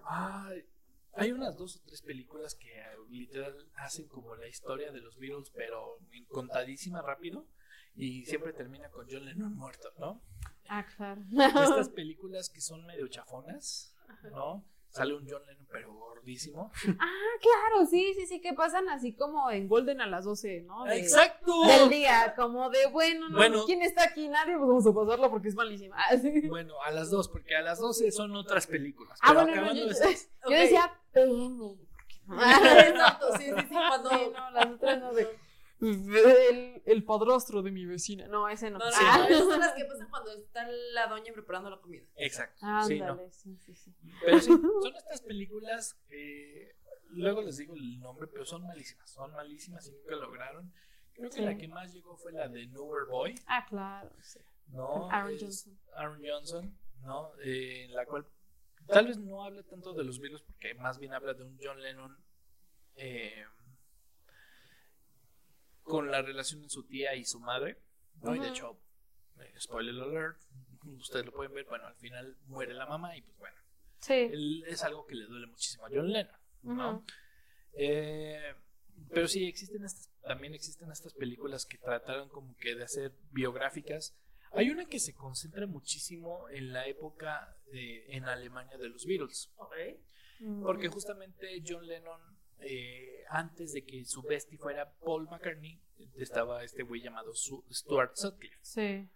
hay 1.17 1.31
unas 1.31 1.55
dos 1.57 1.77
o 1.77 1.81
tres 1.85 2.01
películas 2.01 2.55
que 2.55 2.71
literal 3.09 3.55
hacen 3.75 4.07
como 4.07 4.35
la 4.35 4.47
historia 4.47 4.91
de 4.91 5.01
los 5.01 5.17
Beatles, 5.17 5.51
pero 5.53 5.99
contadísima 6.29 7.01
rápido. 7.01 7.47
Y 7.95 8.25
siempre 8.25 8.53
termina 8.53 8.89
con 8.91 9.07
John 9.09 9.25
Lennon 9.25 9.55
muerto, 9.55 9.91
¿no? 9.97 10.21
Ah, 10.69 10.85
claro. 10.95 11.23
Estas 11.31 11.89
películas 11.95 12.49
que 12.49 12.61
son 12.61 12.85
medio 12.85 13.07
chafonas, 13.07 13.95
¿no? 14.31 14.63
Sale 14.89 15.15
un 15.15 15.27
John 15.29 15.45
Lennon 15.45 15.67
pero 15.71 15.93
gordísimo. 15.93 16.71
Ah, 16.99 17.37
claro, 17.41 17.85
sí, 17.85 18.13
sí, 18.15 18.25
sí, 18.25 18.41
que 18.41 18.53
pasan 18.53 18.89
así 18.89 19.13
como 19.13 19.49
en 19.51 19.67
Golden 19.67 20.01
a 20.01 20.07
las 20.07 20.25
12, 20.25 20.63
¿no? 20.63 20.87
Exacto. 20.87 21.53
Del 21.65 21.89
día, 21.89 22.33
como 22.35 22.69
de, 22.69 22.87
bueno, 22.87 23.29
no, 23.29 23.65
¿quién 23.65 23.81
está 23.81 24.03
aquí? 24.03 24.27
Nadie, 24.27 24.57
pues 24.57 24.67
vamos 24.67 24.87
a 24.87 24.93
pasarlo 24.93 25.29
porque 25.29 25.49
es 25.49 25.55
malísima. 25.55 25.97
Bueno, 26.47 26.73
a 26.81 26.91
las 26.91 27.09
2, 27.09 27.29
porque 27.29 27.55
a 27.55 27.61
las 27.61 27.79
12 27.79 28.11
son 28.11 28.35
otras 28.35 28.67
películas. 28.67 29.19
Ah, 29.21 29.33
bueno, 29.33 29.55
no, 29.55 29.73
yo, 29.73 29.85
yo, 30.49 30.49
decía 30.49 30.91
PM. 31.11 31.75
Ah, 32.29 32.79
exacto, 32.87 33.37
sí, 33.37 33.45
sí, 33.45 33.61
sí, 33.69 33.75
cuando... 33.75 34.09
no, 34.09 34.51
las 34.51 34.65
otras 34.67 34.99
no 34.99 35.13
de... 35.13 35.27
El, 35.79 36.76
el, 36.87 37.03
padrastro 37.03 37.61
de 37.61 37.71
mi 37.71 37.85
vecina. 37.85 38.27
No, 38.27 38.49
ese 38.49 38.69
no. 38.69 38.79
No, 38.79 38.85
no, 38.85 38.91
ah. 38.99 39.27
esas 39.29 39.45
son 39.45 39.59
las 39.59 39.73
que 39.73 39.85
pasan 39.85 40.09
cuando 40.09 40.31
está 40.33 40.67
la 40.93 41.07
doña 41.07 41.33
preparando 41.33 41.69
la 41.69 41.77
comida. 41.77 42.05
Exacto. 42.15 42.65
sí, 42.87 42.99
no. 42.99 43.19
sí, 43.29 43.57
sí, 43.57 43.75
sí. 43.75 43.93
Pero 44.23 44.39
sí, 44.39 44.47
son 44.81 44.95
estas 44.95 45.21
películas 45.21 45.95
que 46.07 46.75
luego 47.09 47.41
les 47.41 47.57
digo 47.57 47.75
el 47.75 47.99
nombre, 47.99 48.27
pero 48.27 48.45
son 48.45 48.65
malísimas. 48.65 49.09
Son 49.09 49.31
malísimas 49.31 49.87
y 49.87 49.91
nunca 49.91 50.15
lograron. 50.15 50.73
Creo 51.13 51.29
que 51.29 51.41
la 51.41 51.57
que 51.57 51.67
más 51.67 51.93
llegó 51.93 52.15
fue 52.15 52.31
la 52.31 52.47
de 52.47 52.67
Nowhere 52.67 53.05
Boy. 53.09 53.35
Ah, 53.47 53.65
claro, 53.67 54.11
sí. 54.21 54.39
¿no? 54.67 55.09
Aaron 55.09 55.37
Johnson. 55.39 55.79
Aaron 55.93 56.21
Johnson, 56.23 56.77
¿no? 57.01 57.31
Eh, 57.43 57.85
en 57.85 57.93
la 57.93 58.05
cual 58.05 58.25
tal 58.87 59.07
vez 59.07 59.17
no 59.17 59.43
habla 59.43 59.63
tanto 59.63 59.93
de 59.93 60.03
los 60.03 60.19
virus, 60.19 60.41
porque 60.43 60.73
más 60.75 60.99
bien 60.99 61.13
habla 61.13 61.33
de 61.33 61.43
un 61.43 61.57
John 61.61 61.81
Lennon. 61.81 62.17
Eh, 62.95 63.45
con 65.87 66.11
la 66.11 66.21
relación 66.21 66.61
de 66.61 66.69
su 66.69 66.83
tía 66.83 67.15
y 67.15 67.25
su 67.25 67.39
madre. 67.39 67.77
¿no? 68.21 68.35
Y 68.35 68.39
de 68.39 68.49
hecho, 68.49 68.79
eh, 69.39 69.53
spoiler 69.59 69.95
alert, 69.95 70.37
ustedes 70.83 71.25
lo 71.25 71.31
pueden 71.31 71.53
ver, 71.53 71.65
bueno, 71.65 71.87
al 71.87 71.95
final 71.95 72.37
muere 72.47 72.73
la 72.73 72.85
mamá 72.85 73.15
y 73.15 73.21
pues 73.21 73.37
bueno. 73.37 73.57
Sí. 73.99 74.63
es 74.67 74.83
algo 74.83 75.05
que 75.07 75.15
le 75.15 75.25
duele 75.25 75.47
muchísimo 75.47 75.85
a 75.85 75.89
John 75.91 76.11
Lennon, 76.11 76.39
¿no? 76.63 77.03
Eh, 77.73 78.53
pero 79.09 79.27
sí, 79.27 79.47
existen 79.47 79.83
estas, 79.83 80.11
también 80.21 80.53
existen 80.53 80.91
estas 80.91 81.13
películas 81.13 81.65
que 81.65 81.77
trataron 81.77 82.29
como 82.29 82.55
que 82.57 82.75
de 82.75 82.83
hacer 82.83 83.13
biográficas. 83.31 84.15
Hay 84.51 84.69
una 84.69 84.85
que 84.85 84.99
se 84.99 85.13
concentra 85.13 85.65
muchísimo 85.67 86.47
en 86.49 86.73
la 86.73 86.87
época 86.87 87.57
en 87.71 88.25
Alemania 88.25 88.77
de 88.77 88.89
los 88.89 89.05
Beatles. 89.05 89.51
Porque 90.61 90.87
justamente 90.87 91.61
John 91.67 91.85
Lennon 91.85 92.36
eh, 92.61 93.23
antes 93.29 93.73
de 93.73 93.83
que 93.83 94.05
su 94.05 94.21
bestie 94.21 94.57
fuera 94.57 94.91
Paul 94.99 95.27
McCartney, 95.29 95.81
estaba 96.15 96.63
este 96.63 96.83
güey 96.83 97.01
llamado 97.01 97.33
Stuart 97.33 98.15
Sutcliffe. 98.15 98.57
Sí. 98.61 99.09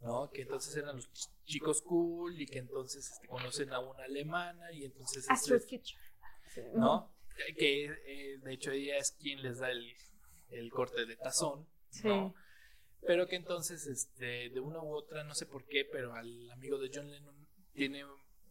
¿no? 0.00 0.30
Que 0.30 0.42
entonces 0.42 0.76
eran 0.76 0.96
los 0.96 1.08
chicos 1.44 1.82
cool 1.82 2.40
y 2.40 2.46
que 2.46 2.58
entonces 2.58 3.10
este, 3.10 3.26
conocen 3.26 3.72
a 3.72 3.80
una 3.80 4.04
alemana 4.04 4.72
y 4.72 4.84
entonces... 4.84 5.28
Astrid 5.28 5.62
¿No? 6.74 7.12
Que 7.58 7.84
eh, 7.84 8.38
de 8.38 8.52
hecho 8.54 8.70
ella 8.70 8.96
es 8.96 9.12
quien 9.12 9.42
les 9.42 9.58
da 9.58 9.70
el, 9.70 9.92
el 10.48 10.70
corte 10.70 11.04
de 11.04 11.16
tazón, 11.16 11.68
¿no? 12.02 12.34
Pero 13.06 13.28
que 13.28 13.36
entonces, 13.36 13.86
este, 13.86 14.48
de 14.48 14.60
una 14.60 14.80
u 14.82 14.94
otra, 14.94 15.22
no 15.22 15.34
sé 15.34 15.46
por 15.46 15.66
qué, 15.66 15.84
pero 15.84 16.14
al 16.14 16.50
amigo 16.50 16.78
de 16.78 16.90
John 16.92 17.10
Lennon 17.10 17.46
tiene 17.74 18.04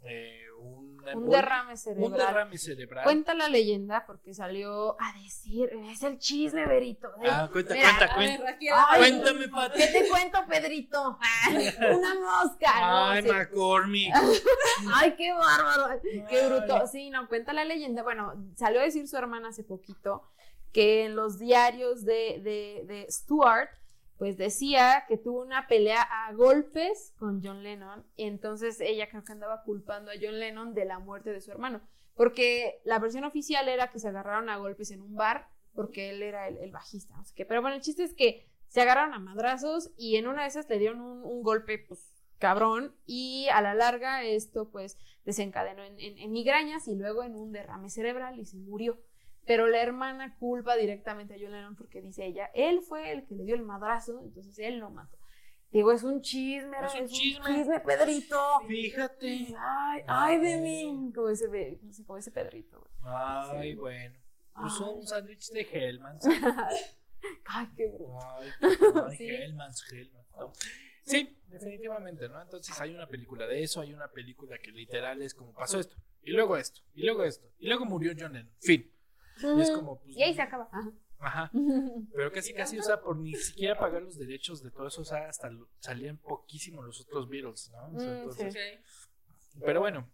eh, 0.04 0.46
un, 0.60 1.30
derrame 1.30 1.78
cerebral. 1.78 2.12
Un 2.12 2.18
derrame 2.18 2.58
cerebral. 2.58 3.04
Cuenta 3.04 3.34
la 3.34 3.48
leyenda 3.48 4.06
porque 4.06 4.34
salió 4.34 5.00
a 5.00 5.14
decir, 5.22 5.70
es 5.92 6.04
el 6.04 6.18
chisme, 6.18 6.66
Berito. 6.66 7.10
Ah, 7.30 7.50
cuenta, 7.52 7.76
cuenta, 7.76 8.16
cuenta. 8.16 8.58
Cuéntame, 8.98 9.48
Pati. 9.48 9.78
¿Qué 9.80 9.88
te 9.88 10.10
cuento, 10.10 10.40
Pedrito? 10.48 11.20
Una 11.98 12.16
mosca. 12.16 13.12
Ay, 13.12 13.24
McCormick. 13.24 14.14
Ay, 14.94 15.16
qué 15.16 15.32
bárbaro. 15.34 16.02
Qué 16.02 16.48
bruto. 16.48 16.88
Sí, 16.88 17.10
no, 17.10 17.28
cuenta 17.28 17.54
la 17.54 17.66
leyenda. 17.66 18.04
Bueno, 18.04 18.34
salió 18.56 18.80
a 18.80 18.84
decir 18.84 19.08
su 19.08 19.18
hermana 19.18 19.50
hace 19.50 19.64
poquito 19.64 20.24
que 20.72 21.06
en 21.06 21.16
los 21.16 21.40
diarios 21.40 22.04
de, 22.04 22.42
de, 22.44 22.84
de 22.86 23.08
Stuart 23.10 23.70
pues 24.18 24.38
decía 24.38 25.06
que 25.08 25.18
tuvo 25.18 25.42
una 25.42 25.68
pelea 25.68 26.02
a 26.02 26.34
golpes 26.34 27.14
con 27.18 27.44
John 27.44 27.64
Lennon 27.64 28.06
y 28.16 28.24
entonces 28.24 28.80
ella 28.80 29.10
creo 29.10 29.24
que 29.24 29.34
andaba 29.34 29.64
culpando 29.64 30.12
a 30.12 30.16
John 30.22 30.40
Lennon 30.40 30.74
de 30.74 30.86
la 30.86 31.00
muerte 31.00 31.32
de 31.32 31.42
su 31.42 31.52
hermano, 31.52 31.82
porque 32.16 32.82
la 32.86 33.00
versión 33.00 33.26
oficial 33.26 33.68
era 33.68 33.92
que 33.92 34.00
se 34.00 34.08
agarraron 34.08 34.50
a 34.50 34.58
golpes 34.58 34.92
en 34.92 35.02
un 35.02 35.16
bar 35.16 35.50
porque 35.74 36.10
él 36.12 36.24
era 36.24 36.48
el, 36.48 36.72
bajista, 36.72 37.18
no 37.18 37.26
sé 37.26 37.34
qué, 37.36 37.46
pero 37.46 37.62
bueno, 37.62 37.76
el 37.76 37.82
chiste 37.82 38.04
es 38.04 38.14
que 38.14 38.48
se 38.68 38.82
agarraron 38.82 39.14
a 39.14 39.20
madrazos 39.20 39.92
y 39.98 40.16
en 40.16 40.28
una 40.28 40.44
de 40.44 40.48
esas 40.48 40.70
le 40.70 40.80
dieron 40.80 41.02
un, 41.02 41.44
golpe 41.44 41.78
pues 41.78 42.10
cabrón 42.40 42.96
y 43.06 43.48
a 43.54 43.62
la 43.62 43.74
larga 43.74 44.24
esto 44.24 44.70
pues 44.70 44.98
desencadenó 45.26 45.84
en 45.84 46.32
migrañas 46.32 46.88
y 46.88 46.96
luego 46.96 47.24
en 47.24 47.36
un 47.36 47.52
derrame 47.52 47.90
cerebral 47.90 48.40
y 48.40 48.46
se 48.46 48.58
murió. 48.58 48.98
Pero 49.46 49.68
la 49.68 49.82
hermana 49.82 50.36
culpa 50.38 50.76
directamente 50.76 51.36
a 51.36 51.38
John 51.40 51.52
Lennon 51.52 51.76
porque 51.76 52.02
dice 52.02 52.26
ella, 52.26 52.50
él 52.54 52.82
fue 52.82 53.12
el 53.12 53.26
que 53.26 53.36
le 53.36 53.44
dio 53.44 53.56
el 53.56 53.62
madrazo, 53.62 54.22
entonces 54.24 54.58
él 54.60 54.80
lo 54.80 54.90
mató. 54.90 55.18
Digo, 55.72 55.92
es 55.92 56.04
un 56.04 56.22
chisme, 56.22 56.78
es, 56.86 56.94
un, 56.94 57.08
chisme. 57.08 57.50
un 57.50 57.56
chisme, 57.56 57.80
Pedrito. 57.82 58.40
Fíjate. 58.68 59.54
Ay, 59.60 60.02
ay 60.08 60.38
de 60.40 60.58
mí. 60.58 61.12
Como 61.14 61.30
ese, 61.30 61.80
como 62.08 62.18
ese 62.18 62.32
Pedrito. 62.32 62.90
Ay, 63.04 63.76
bueno. 63.76 64.16
Pues 64.54 64.80
un 64.80 65.06
sándwich 65.06 65.52
de 65.52 65.68
Hellmans. 65.70 66.26
ay, 67.46 67.68
qué 67.76 67.88
bruto. 67.90 68.18
Ay, 68.40 68.50
ay 68.62 69.18
¿Sí? 69.18 69.28
Hellmans, 69.28 69.84
Hellmans. 69.92 70.28
Sí, 71.04 71.38
definitivamente, 71.48 72.30
¿no? 72.30 72.42
Entonces 72.42 72.80
hay 72.80 72.96
una 72.96 73.08
película 73.08 73.46
de 73.46 73.62
eso, 73.62 73.82
hay 73.82 73.94
una 73.94 74.08
película 74.08 74.58
que 74.58 74.72
literal 74.72 75.22
es 75.22 75.36
como 75.36 75.54
pasó 75.54 75.80
esto, 75.80 75.96
y 76.24 76.32
luego 76.32 76.58
esto, 76.58 76.82
y 76.96 77.04
luego 77.04 77.24
esto, 77.24 77.48
y 77.60 77.68
luego 77.68 77.86
murió 77.86 78.14
John 78.18 78.34
Lennon. 78.34 78.52
Fin. 78.60 78.92
Y 79.42 79.62
es 79.62 79.72
como, 79.72 80.00
pues, 80.00 80.16
Y 80.16 80.24
ahí 80.24 80.34
se 80.34 80.42
acaba. 80.42 80.70
Ajá. 81.20 81.52
Pero 82.16 82.32
casi, 82.32 82.54
casi, 82.54 82.78
o 82.80 82.84
sea, 82.84 83.02
por 83.02 83.18
ni 83.18 83.34
siquiera 83.36 83.78
pagar 83.78 84.02
los 84.02 84.18
derechos 84.18 84.62
de 84.62 84.72
todo 84.72 84.88
eso, 84.88 85.02
o 85.02 85.06
sea, 85.06 85.28
hasta 85.28 85.50
salían 85.80 86.18
poquísimo 86.18 86.82
los 86.82 87.02
otros 87.02 87.28
Beatles, 87.30 87.72
¿no? 87.72 87.90
Mm, 87.90 88.02
entonces, 88.02 88.56
Pero 89.64 89.80
bueno, 89.80 90.10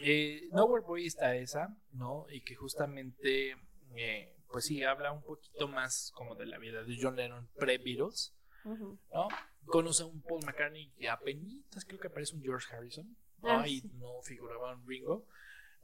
eh, 0.00 0.48
Nowhere 0.52 0.84
Boy 0.84 1.06
está 1.06 1.34
esa, 1.36 1.76
¿no? 1.92 2.26
Y 2.30 2.42
que 2.42 2.54
justamente, 2.54 3.56
eh, 3.96 4.36
pues 4.50 4.64
sí, 4.66 4.82
habla 4.82 5.12
un 5.12 5.22
poquito 5.22 5.68
más 5.68 6.12
como 6.14 6.34
de 6.34 6.46
la 6.46 6.58
vida 6.58 6.82
de 6.82 6.96
John 7.00 7.16
Lennon 7.16 7.48
pre-Beatles, 7.58 8.34
¿no? 8.64 9.28
Conoce 9.66 10.02
a 10.02 10.06
un 10.06 10.22
Paul 10.22 10.44
McCartney 10.44 10.90
que 10.92 11.08
apenas 11.08 11.84
creo 11.86 12.00
que 12.00 12.08
aparece 12.08 12.34
un 12.34 12.42
George 12.42 12.74
Harrison. 12.74 13.16
Ah, 13.42 13.66
y 13.66 13.82
no 13.94 14.20
figuraba 14.22 14.74
un 14.74 14.86
Ringo. 14.86 15.26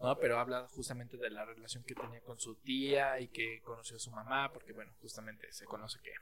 ¿No? 0.01 0.19
Pero 0.19 0.39
habla 0.39 0.67
justamente 0.69 1.17
de 1.17 1.31
la 1.31 1.45
relación 1.45 1.85
que 1.85 1.95
tenía 1.95 2.21
con 2.21 2.39
su 2.39 2.57
tía 2.57 3.21
y 3.21 3.29
que 3.29 3.61
conoció 3.63 3.97
a 3.97 4.01
su 4.01 4.11
mamá, 4.11 4.53
porque 4.53 4.73
bueno, 4.73 4.93
justamente 5.01 5.53
se 5.53 5.65
conoce 5.65 6.01
que 6.01 6.13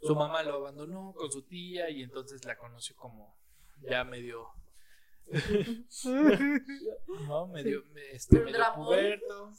su 0.00 0.14
mamá 0.16 0.42
lo 0.42 0.54
abandonó 0.56 1.12
con 1.14 1.30
su 1.30 1.42
tía 1.42 1.88
y 1.90 2.02
entonces 2.02 2.44
la 2.44 2.56
conoció 2.56 2.96
como 2.96 3.36
ya 3.80 4.04
medio... 4.04 4.48
¿no? 7.28 7.46
Medio, 7.46 7.84
este, 8.10 8.40
medio 8.40 8.64
puberto 8.74 9.52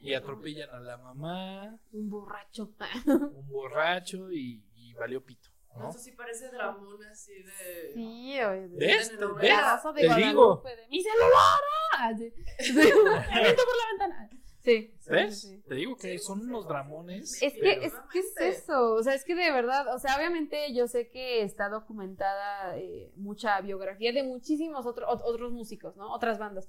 y 0.00 0.12
atropellan 0.12 0.68
a 0.70 0.80
la 0.80 0.98
mamá. 0.98 1.78
Un 1.92 2.10
borracho. 2.10 2.70
un 3.06 3.48
borracho 3.48 4.30
y, 4.30 4.62
y 4.76 4.92
valió 4.92 5.24
pito. 5.24 5.48
¿No? 5.78 5.90
Eso 5.90 5.98
sí 5.98 6.12
parece 6.12 6.48
dramón 6.50 7.02
así 7.04 7.32
de. 7.42 7.92
Sí, 7.94 8.40
oye. 8.40 8.68
De, 8.68 8.76
¿Ves? 8.76 9.12
¿Ves? 9.40 9.82
Te 9.94 10.14
digo. 10.16 10.62
De 10.64 10.86
mi 10.88 11.02
celular. 11.02 12.16
Sí. 12.16 12.32
sí. 12.58 12.72
por 12.74 13.04
la 13.04 13.86
ventana. 13.90 14.30
Sí. 14.62 14.94
¿Ves? 15.08 15.56
Te 15.66 15.74
digo 15.74 15.96
que 15.96 16.18
son 16.18 16.42
unos 16.42 16.68
dramones. 16.68 17.42
Es 17.42 17.54
que, 17.54 17.84
es 17.84 17.94
que 18.12 18.18
es 18.18 18.36
eso. 18.40 18.94
O 18.94 19.02
sea, 19.02 19.14
es 19.14 19.24
que 19.24 19.34
de 19.34 19.50
verdad, 19.50 19.94
o 19.94 19.98
sea, 19.98 20.16
obviamente 20.16 20.74
yo 20.74 20.86
sé 20.88 21.08
que 21.08 21.42
está 21.42 21.68
documentada 21.68 22.76
eh, 22.76 23.10
mucha 23.16 23.60
biografía 23.60 24.12
de 24.12 24.22
muchísimos 24.22 24.84
otros 24.84 25.08
otros 25.24 25.52
músicos, 25.52 25.96
¿no? 25.96 26.12
Otras 26.12 26.38
bandas. 26.38 26.68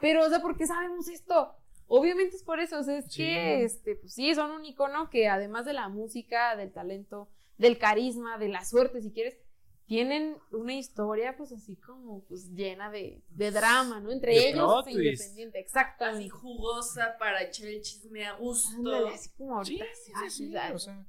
Pero, 0.00 0.24
o 0.24 0.28
sea, 0.28 0.40
¿por 0.40 0.56
qué 0.56 0.66
sabemos 0.66 1.08
esto? 1.08 1.54
Obviamente 1.92 2.36
es 2.36 2.44
por 2.44 2.60
eso, 2.60 2.78
o 2.78 2.82
sea, 2.84 2.98
es 2.98 3.12
que, 3.12 3.64
este, 3.64 3.96
pues 3.96 4.14
sí, 4.14 4.32
son 4.36 4.52
un 4.52 4.64
icono 4.64 5.10
que 5.10 5.26
además 5.26 5.64
de 5.64 5.72
la 5.72 5.88
música, 5.88 6.54
del 6.54 6.70
talento, 6.70 7.28
del 7.60 7.76
carisma, 7.76 8.38
de 8.38 8.48
la 8.48 8.64
suerte, 8.64 9.02
si 9.02 9.12
quieres, 9.12 9.36
tienen 9.84 10.38
una 10.50 10.74
historia 10.74 11.36
pues 11.36 11.52
así 11.52 11.76
como 11.76 12.24
pues 12.24 12.50
llena 12.54 12.90
de, 12.90 13.22
de 13.28 13.50
drama, 13.50 14.00
¿no? 14.00 14.10
Entre 14.10 14.48
ellos 14.48 14.86
e 14.86 14.92
independiente, 14.92 15.58
exactamente. 15.58 16.24
Así 16.24 16.28
jugosa 16.30 17.16
para 17.18 17.42
echar 17.42 17.66
el 17.66 17.82
chisme 17.82 18.24
a 18.26 18.32
gusto. 18.32 18.78
Ándale, 18.78 19.10
así 19.10 19.30
como 19.36 19.56
ahorita. 19.56 19.84
Sí, 19.92 20.12
sí, 20.30 20.30
sí, 20.30 20.54
o 20.72 20.78
sea, 20.78 21.06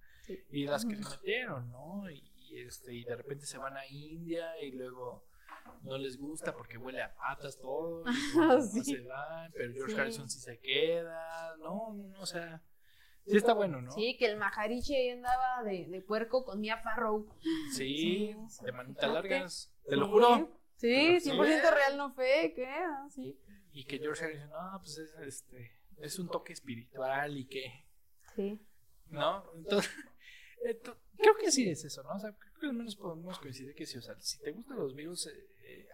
y 0.49 0.65
las 0.65 0.83
que 0.83 0.95
se 0.95 1.09
metieron, 1.09 1.71
¿no? 1.71 2.09
Y, 2.09 2.21
este, 2.53 2.93
y 2.93 3.05
de 3.05 3.15
repente 3.15 3.45
se 3.45 3.57
van 3.57 3.77
a 3.77 3.87
India 3.87 4.59
y 4.61 4.71
luego 4.71 5.23
no 5.83 5.97
les 5.97 6.17
gusta 6.17 6.53
porque 6.53 6.77
huele 6.77 7.01
a 7.01 7.15
patas 7.15 7.57
todo, 7.59 8.03
y 8.03 8.03
no 8.35 8.61
se 8.61 8.99
van, 9.01 9.51
pero 9.53 9.73
George 9.73 9.95
Harrison 9.95 10.29
sí 10.29 10.39
se 10.39 10.59
queda, 10.59 11.55
no, 11.59 11.93
no, 11.93 12.19
o 12.19 12.25
sea, 12.25 12.61
Sí, 13.25 13.37
está 13.37 13.53
bueno, 13.53 13.81
¿no? 13.81 13.91
Sí, 13.91 14.17
que 14.17 14.25
el 14.25 14.37
Maharishi 14.37 14.95
ahí 14.95 15.09
andaba 15.09 15.63
de, 15.63 15.85
de 15.87 16.01
puerco 16.01 16.43
con 16.43 16.59
Mia 16.59 16.77
Farrow. 16.77 17.27
Sí, 17.73 18.35
de 18.63 18.71
manitas 18.71 19.11
largas. 19.11 19.73
Te 19.87 19.95
lo 19.95 20.07
juro. 20.07 20.59
Sí, 20.77 21.17
100% 21.19 21.73
real, 21.73 21.97
no 21.97 22.11
fake, 22.13 22.57
¿eh? 22.57 22.67
Ah, 22.67 23.07
sí. 23.11 23.39
Y 23.71 23.85
que 23.85 23.99
George 23.99 24.25
Harrison, 24.25 24.49
no, 24.49 24.79
pues 24.79 24.97
es, 24.97 25.13
este, 25.19 25.71
es 25.97 26.17
un 26.17 26.27
toque 26.27 26.53
espiritual 26.53 27.37
y 27.37 27.45
que. 27.45 27.85
Sí. 28.35 28.59
¿No? 29.09 29.45
Entonces, 29.55 29.91
creo 31.17 31.35
que 31.39 31.51
sí 31.51 31.69
es 31.69 31.85
eso, 31.85 32.01
¿no? 32.03 32.15
O 32.15 32.19
sea, 32.19 32.33
creo 32.33 32.53
que 32.59 32.65
al 32.67 32.73
menos 32.73 32.95
podemos 32.95 33.37
coincidir 33.39 33.75
que 33.75 33.85
sí. 33.85 33.99
O 33.99 34.01
sea, 34.01 34.19
si 34.19 34.39
te 34.39 34.51
gustan 34.51 34.77
los 34.77 34.95
virus, 34.95 35.27
eh, 35.27 35.49
eh, 35.63 35.87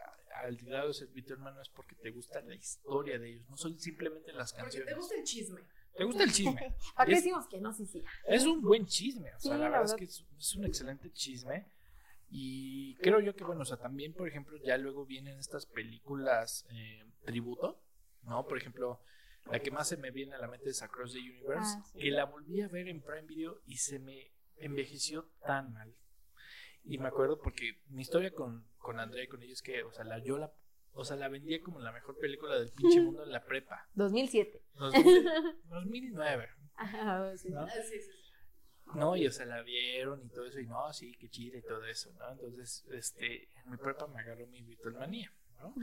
al 0.43 0.57
lado 0.63 0.87
de 0.87 0.93
ser 0.93 1.09
hermano 1.29 1.61
es 1.61 1.69
porque 1.69 1.95
te 1.95 2.11
gusta 2.11 2.41
la 2.41 2.55
historia 2.55 3.19
de 3.19 3.29
ellos, 3.29 3.49
no 3.49 3.57
son 3.57 3.77
simplemente 3.79 4.31
las 4.31 4.53
canciones. 4.53 4.85
Porque 4.85 4.93
te 4.93 4.99
gusta 4.99 5.15
el 5.15 5.23
chisme. 5.23 5.61
¿Te 5.97 6.03
gusta 6.03 6.23
el 6.23 6.31
chisme? 6.31 6.75
¿Para 6.95 7.09
qué 7.09 7.15
decimos 7.15 7.47
que 7.47 7.59
no? 7.59 7.73
Sí, 7.73 7.85
sí. 7.85 8.03
Es 8.27 8.45
un 8.45 8.61
buen 8.61 8.85
chisme, 8.85 9.33
o 9.33 9.39
sea, 9.39 9.57
la, 9.57 9.69
verdad, 9.69 9.85
es 9.85 9.93
que 9.95 10.05
es, 10.05 10.55
un 10.55 10.65
excelente 10.65 11.11
chisme. 11.11 11.65
Y 12.29 12.95
creo 12.97 13.19
yo 13.19 13.35
que, 13.35 13.43
bueno, 13.43 13.61
o 13.61 13.65
sea, 13.65 13.77
también, 13.77 14.13
por 14.13 14.27
ejemplo, 14.27 14.57
ya 14.63 14.77
luego 14.77 15.05
vienen 15.05 15.39
estas 15.39 15.65
películas 15.65 16.65
eh, 16.69 17.03
tributo, 17.25 17.81
¿no? 18.23 18.45
Por 18.45 18.57
ejemplo, 18.57 19.01
la 19.49 19.59
que 19.59 19.71
más 19.71 19.87
se 19.87 19.97
me 19.97 20.11
viene 20.11 20.35
a 20.35 20.39
la 20.39 20.47
mente 20.47 20.69
es 20.69 20.81
Across 20.83 21.13
the 21.13 21.19
Universe, 21.19 21.77
ah, 21.77 21.83
que 21.97 22.11
la 22.11 22.25
volví 22.25 22.61
a 22.61 22.67
ver 22.67 22.89
en 22.89 23.01
Prime 23.01 23.23
Video 23.23 23.61
y 23.65 23.77
se 23.77 23.97
me 23.99 24.31
envejeció 24.57 25.29
tan 25.45 25.73
mal. 25.73 25.95
Y 26.83 26.97
me 26.97 27.07
acuerdo 27.07 27.39
porque 27.39 27.81
mi 27.87 28.01
historia 28.01 28.31
con, 28.31 28.67
con 28.77 28.99
Andrea 28.99 29.23
y 29.23 29.27
con 29.27 29.41
ellos 29.41 29.59
es 29.59 29.61
que, 29.61 29.83
o 29.83 29.91
sea, 29.91 30.03
la, 30.03 30.19
yo 30.19 30.37
la 30.37 30.53
o 30.97 31.05
sea, 31.05 31.15
la 31.15 31.29
vendía 31.29 31.61
como 31.61 31.79
la 31.79 31.91
mejor 31.91 32.17
película 32.17 32.57
del 32.57 32.71
pinche 32.71 32.99
mundo 32.99 33.23
en 33.23 33.31
la 33.31 33.45
prepa. 33.45 33.87
2007. 33.93 34.63
2009. 35.69 36.49
Ajá, 36.75 37.37
sí. 37.37 37.49
¿no? 37.49 37.61
Ah, 37.61 37.69
sí, 37.87 37.99
sí. 38.01 38.11
No, 38.95 39.15
y 39.15 39.27
o 39.27 39.31
sea, 39.31 39.45
la 39.45 39.61
vieron 39.61 40.25
y 40.25 40.29
todo 40.29 40.45
eso, 40.45 40.59
y 40.59 40.65
no, 40.65 40.91
sí, 40.93 41.15
qué 41.19 41.29
chida 41.29 41.57
y 41.57 41.61
todo 41.61 41.85
eso, 41.85 42.11
¿no? 42.13 42.31
Entonces, 42.31 42.85
este, 42.91 43.49
en 43.59 43.71
mi 43.71 43.77
prepa 43.77 44.07
me 44.07 44.19
agarró 44.21 44.47
mi 44.47 44.61
Beatlemanía, 44.63 45.31
¿no? 45.59 45.75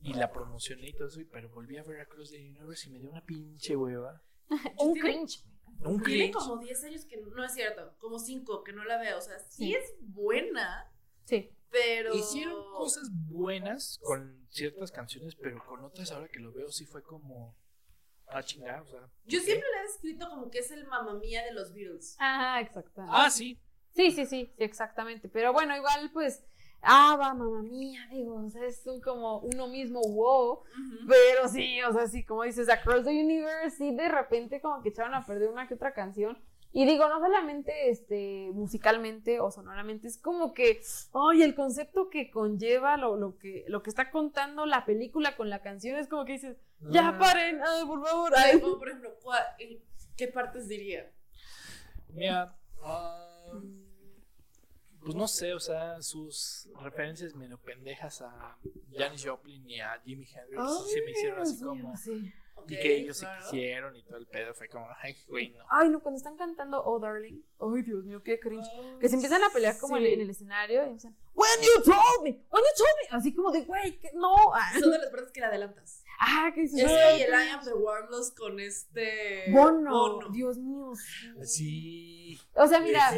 Y 0.00 0.14
la 0.14 0.30
promocioné 0.32 0.88
y 0.88 0.92
todo 0.92 1.08
eso, 1.08 1.20
pero 1.32 1.48
volví 1.50 1.76
a 1.76 1.82
ver 1.82 2.00
a 2.00 2.06
Cross 2.06 2.30
the 2.30 2.38
Universe 2.38 2.88
y 2.88 2.92
me 2.92 3.00
dio 3.00 3.10
una 3.10 3.24
pinche 3.24 3.76
hueva. 3.76 4.22
Un 4.78 4.94
cringe. 4.94 5.44
Un 5.80 5.98
cringe. 5.98 6.16
Tiene 6.16 6.32
como 6.32 6.58
10 6.58 6.84
años 6.84 7.04
que 7.04 7.16
no 7.18 7.44
es 7.44 7.52
cierto, 7.52 7.94
como 7.98 8.18
5 8.18 8.62
que 8.64 8.72
no 8.72 8.84
la 8.84 8.98
veo, 8.98 9.18
o 9.18 9.20
sea, 9.20 9.38
sí. 9.38 9.74
es 9.74 9.94
buena. 10.00 10.90
Sí. 11.24 11.52
Pero. 11.70 12.14
Hicieron 12.14 12.64
cosas 12.72 13.08
buenas 13.12 13.98
con 14.02 14.46
ciertas 14.50 14.90
canciones, 14.90 15.34
pero 15.34 15.64
con 15.64 15.84
otras, 15.84 16.10
ahora 16.12 16.28
que 16.28 16.40
lo 16.40 16.52
veo, 16.52 16.70
sí 16.70 16.84
fue 16.86 17.02
como. 17.02 17.56
Ah, 18.26 18.42
chingada, 18.42 18.82
o 18.82 18.86
sea. 18.86 19.08
Yo 19.24 19.40
siempre 19.40 19.66
le 19.74 19.80
he 19.80 19.82
descrito 19.84 20.28
como 20.28 20.50
que 20.50 20.58
es 20.58 20.70
el 20.70 20.86
mamá 20.86 21.14
mía 21.14 21.44
de 21.44 21.52
los 21.52 21.72
Beatles. 21.72 22.16
Ah, 22.18 22.60
exacto. 22.60 23.02
Ah, 23.08 23.30
sí. 23.30 23.58
Sí, 23.90 24.10
sí, 24.12 24.26
sí, 24.26 24.52
exactamente. 24.58 25.28
Pero 25.28 25.52
bueno, 25.52 25.76
igual, 25.76 26.10
pues. 26.12 26.44
Ah, 26.80 27.16
va, 27.18 27.34
mamá 27.34 27.62
mía, 27.62 28.06
digo, 28.10 28.36
o 28.36 28.50
sea, 28.50 28.64
es 28.64 28.86
un, 28.86 29.00
como 29.00 29.40
uno 29.40 29.66
mismo 29.66 30.00
wow, 30.00 30.62
pero 31.08 31.48
sí, 31.48 31.82
o 31.82 31.92
sea, 31.92 32.06
sí, 32.06 32.24
como 32.24 32.44
dices, 32.44 32.68
Across 32.68 33.04
the 33.04 33.10
Universe, 33.10 33.76
sí, 33.76 33.92
de 33.92 34.08
repente 34.08 34.60
como 34.60 34.80
que 34.80 34.90
echaron 34.90 35.12
a 35.14 35.26
perder 35.26 35.48
una 35.48 35.66
que 35.66 35.74
otra 35.74 35.92
canción, 35.92 36.38
y 36.78 36.84
digo, 36.86 37.08
no 37.08 37.18
solamente 37.18 37.90
este, 37.90 38.50
musicalmente 38.52 39.40
o 39.40 39.50
sonoramente, 39.50 40.06
es 40.06 40.16
como 40.16 40.54
que, 40.54 40.80
ay, 41.12 41.42
el 41.42 41.56
concepto 41.56 42.08
que 42.08 42.30
conlleva 42.30 42.96
lo, 42.96 43.16
lo, 43.16 43.36
que, 43.36 43.64
lo 43.66 43.82
que 43.82 43.90
está 43.90 44.12
contando 44.12 44.64
la 44.64 44.86
película 44.86 45.36
con 45.36 45.50
la 45.50 45.60
canción 45.60 45.98
es 45.98 46.06
como 46.06 46.24
que 46.24 46.34
dices, 46.34 46.56
ya 46.88 47.08
ah. 47.08 47.18
paren, 47.18 47.58
por 47.84 48.06
favor. 48.06 48.32
Como, 48.60 48.78
por 48.78 48.90
ejemplo, 48.90 49.10
¿qué 50.16 50.28
partes 50.28 50.68
diría? 50.68 51.10
Mira, 52.10 52.56
ah, 52.84 53.58
pues 55.00 55.16
no 55.16 55.26
sé, 55.26 55.54
o 55.54 55.60
sea, 55.60 56.00
sus 56.00 56.68
referencias 56.80 57.34
medio 57.34 57.58
pendejas 57.58 58.22
a 58.22 58.56
Janis 58.92 59.26
Joplin 59.26 59.68
y 59.68 59.80
a 59.80 60.00
Jimi 60.04 60.28
Hendrix 60.32 60.92
se 60.92 61.02
me 61.02 61.10
hicieron 61.10 61.40
así 61.40 61.58
como 61.60 61.92
y 62.66 62.76
que 62.76 62.96
ellos 62.96 63.16
se 63.18 63.26
quisieron 63.38 63.94
y 63.96 64.02
todo 64.02 64.16
el 64.18 64.26
pedo 64.26 64.54
fue 64.54 64.68
como, 64.68 64.86
ay, 65.02 65.16
güey, 65.28 65.50
no. 65.50 65.64
Ay, 65.70 65.88
no, 65.88 66.00
cuando 66.00 66.18
están 66.18 66.36
cantando 66.36 66.82
Oh 66.84 66.98
Darling, 66.98 67.42
ay, 67.60 67.82
Dios 67.82 68.04
mío, 68.04 68.22
qué 68.22 68.40
cringe. 68.40 68.68
que 69.00 69.08
se 69.08 69.14
empiezan 69.14 69.42
a 69.42 69.50
pelear 69.50 69.78
como 69.78 69.96
en, 69.96 70.20
el 70.20 70.30
escenario 70.30 70.82
y 70.82 70.86
empiezan, 70.86 71.16
When 71.34 71.60
you 71.62 71.82
told 71.84 72.24
me, 72.24 72.30
when 72.50 72.62
you 72.62 72.74
told 72.76 72.90
me, 73.02 73.16
así 73.16 73.32
como 73.32 73.52
de, 73.52 73.62
güey, 73.62 73.98
que 73.98 74.10
no. 74.14 74.34
Son 74.80 74.90
de 74.90 74.98
las 74.98 75.10
partes 75.10 75.30
que 75.30 75.40
le 75.40 75.46
adelantas. 75.46 76.02
Ah, 76.20 76.50
¿qué 76.52 76.62
dices? 76.62 76.82
Ese 76.82 77.18
y 77.18 77.22
el 77.22 77.30
I 77.30 77.50
am 77.50 77.64
the 77.64 77.74
Warmless 77.74 78.32
con 78.32 78.58
este. 78.58 79.52
Bono. 79.52 80.18
Dios 80.32 80.58
mío. 80.58 80.92
Sí. 81.44 82.40
O 82.54 82.66
sea, 82.66 82.80
mira, 82.80 83.12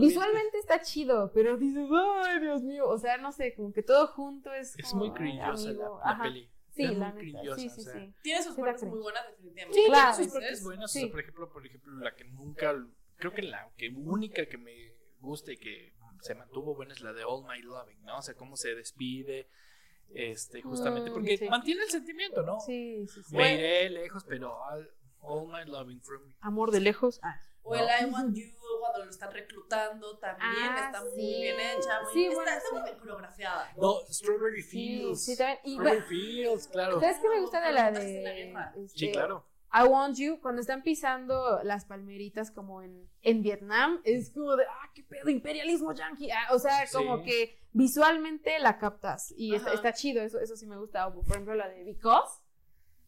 visualmente 0.00 0.58
está 0.58 0.82
chido, 0.82 1.30
pero 1.32 1.56
dices, 1.56 1.88
ay, 2.24 2.40
Dios 2.40 2.62
mío. 2.62 2.88
O 2.88 2.98
sea, 2.98 3.16
no 3.18 3.30
sé, 3.30 3.54
como 3.54 3.72
que 3.72 3.82
todo 3.82 4.08
junto 4.08 4.52
es. 4.52 4.76
Es 4.76 4.92
muy 4.92 5.12
cringosa 5.12 5.70
la, 5.70 5.88
la 6.04 6.18
peli. 6.20 6.50
Sí, 6.74 6.86
la 6.86 7.12
neta. 7.12 7.56
Sí, 7.56 7.68
sí, 7.68 7.82
sí. 7.82 8.14
Tiene 8.22 8.42
sus 8.42 8.56
partes 8.56 8.84
muy 8.84 8.98
buenas, 8.98 9.26
definitivamente. 9.28 9.78
Sí, 9.78 9.86
claro. 9.86 10.16
Tiene 10.16 10.30
sus 10.30 10.40
partes 10.40 10.64
buenas. 10.64 10.84
O 10.84 10.88
sea, 10.88 11.10
por 11.10 11.20
ejemplo, 11.20 11.52
por 11.52 11.66
ejemplo, 11.66 11.92
la 11.96 12.14
que 12.14 12.24
nunca, 12.24 12.74
creo 13.16 13.32
que 13.32 13.42
la 13.42 13.70
que 13.76 13.90
única 13.90 14.46
que 14.46 14.58
me 14.58 14.94
gusta 15.20 15.52
y 15.52 15.56
que 15.56 15.94
se 16.22 16.34
mantuvo 16.34 16.74
buena 16.74 16.94
es 16.94 17.00
la 17.00 17.12
de 17.12 17.24
All 17.24 17.44
My 17.44 17.60
Loving, 17.60 18.02
¿no? 18.04 18.18
O 18.18 18.22
sea, 18.22 18.34
cómo 18.34 18.56
se 18.56 18.74
despide, 18.74 19.48
este, 20.14 20.62
justamente, 20.62 21.10
mm, 21.10 21.14
porque 21.14 21.48
mantiene 21.50 21.82
el 21.82 21.90
sentimiento, 21.90 22.42
¿no? 22.42 22.60
Sí, 22.60 23.06
sí, 23.08 23.22
sí. 23.22 23.36
Me 23.36 23.54
iré 23.54 23.90
lejos, 23.90 24.24
pero 24.24 24.56
all, 25.20 25.48
My 25.48 25.70
Loving 25.70 26.00
from 26.00 26.26
me. 26.26 26.36
Amor 26.40 26.70
de 26.70 26.80
lejos. 26.80 27.20
Ah. 27.22 27.40
O 27.62 27.76
el 27.76 27.84
I 27.84 28.10
Want 28.10 28.36
You 28.36 28.46
cuando 28.82 29.04
lo 29.04 29.10
están 29.10 29.32
reclutando 29.32 30.18
también 30.18 30.50
ah, 30.50 30.86
está 30.86 31.04
muy 31.04 31.16
bien 31.16 31.56
hecha. 31.60 32.02
Muy, 32.02 32.12
sí, 32.12 32.24
está, 32.26 32.34
bueno, 32.34 32.50
está 32.56 32.70
muy 32.72 32.82
bien 32.82 32.98
coreografiada. 32.98 33.72
No, 33.76 33.94
Strawberry 34.10 34.62
Fields. 34.62 35.24
Sí, 35.24 35.36
también. 35.36 35.58
Y, 35.64 35.74
Strawberry 35.74 36.02
Fields, 36.02 36.66
claro. 36.66 37.00
¿Sabes 37.00 37.18
qué 37.22 37.28
me 37.28 37.40
gusta 37.40 37.60
de 37.60 37.72
la 37.72 37.90
de. 37.92 38.52
Este, 38.74 38.88
sí, 38.98 39.12
claro. 39.12 39.46
I 39.72 39.88
Want 39.88 40.16
You, 40.16 40.40
cuando 40.40 40.60
están 40.60 40.82
pisando 40.82 41.60
las 41.62 41.86
palmeritas 41.86 42.50
como 42.50 42.82
en, 42.82 43.08
en 43.22 43.42
Vietnam, 43.42 44.00
es 44.04 44.30
como 44.30 44.54
de, 44.56 44.64
ah, 44.64 44.90
qué 44.94 45.02
pedo, 45.02 45.30
imperialismo 45.30 45.94
yankee. 45.94 46.30
Ah, 46.30 46.48
o 46.52 46.58
sea, 46.58 46.84
como 46.92 47.22
que 47.22 47.58
visualmente 47.72 48.58
la 48.58 48.78
captas 48.78 49.32
y 49.34 49.54
está, 49.54 49.72
está, 49.72 49.94
chido, 49.94 50.22
eso, 50.22 50.40
eso 50.40 50.56
sí 50.56 50.66
me 50.66 50.76
gusta. 50.76 51.10
por 51.10 51.24
ejemplo, 51.26 51.54
la 51.54 51.68
de 51.68 51.84
Because. 51.84 52.42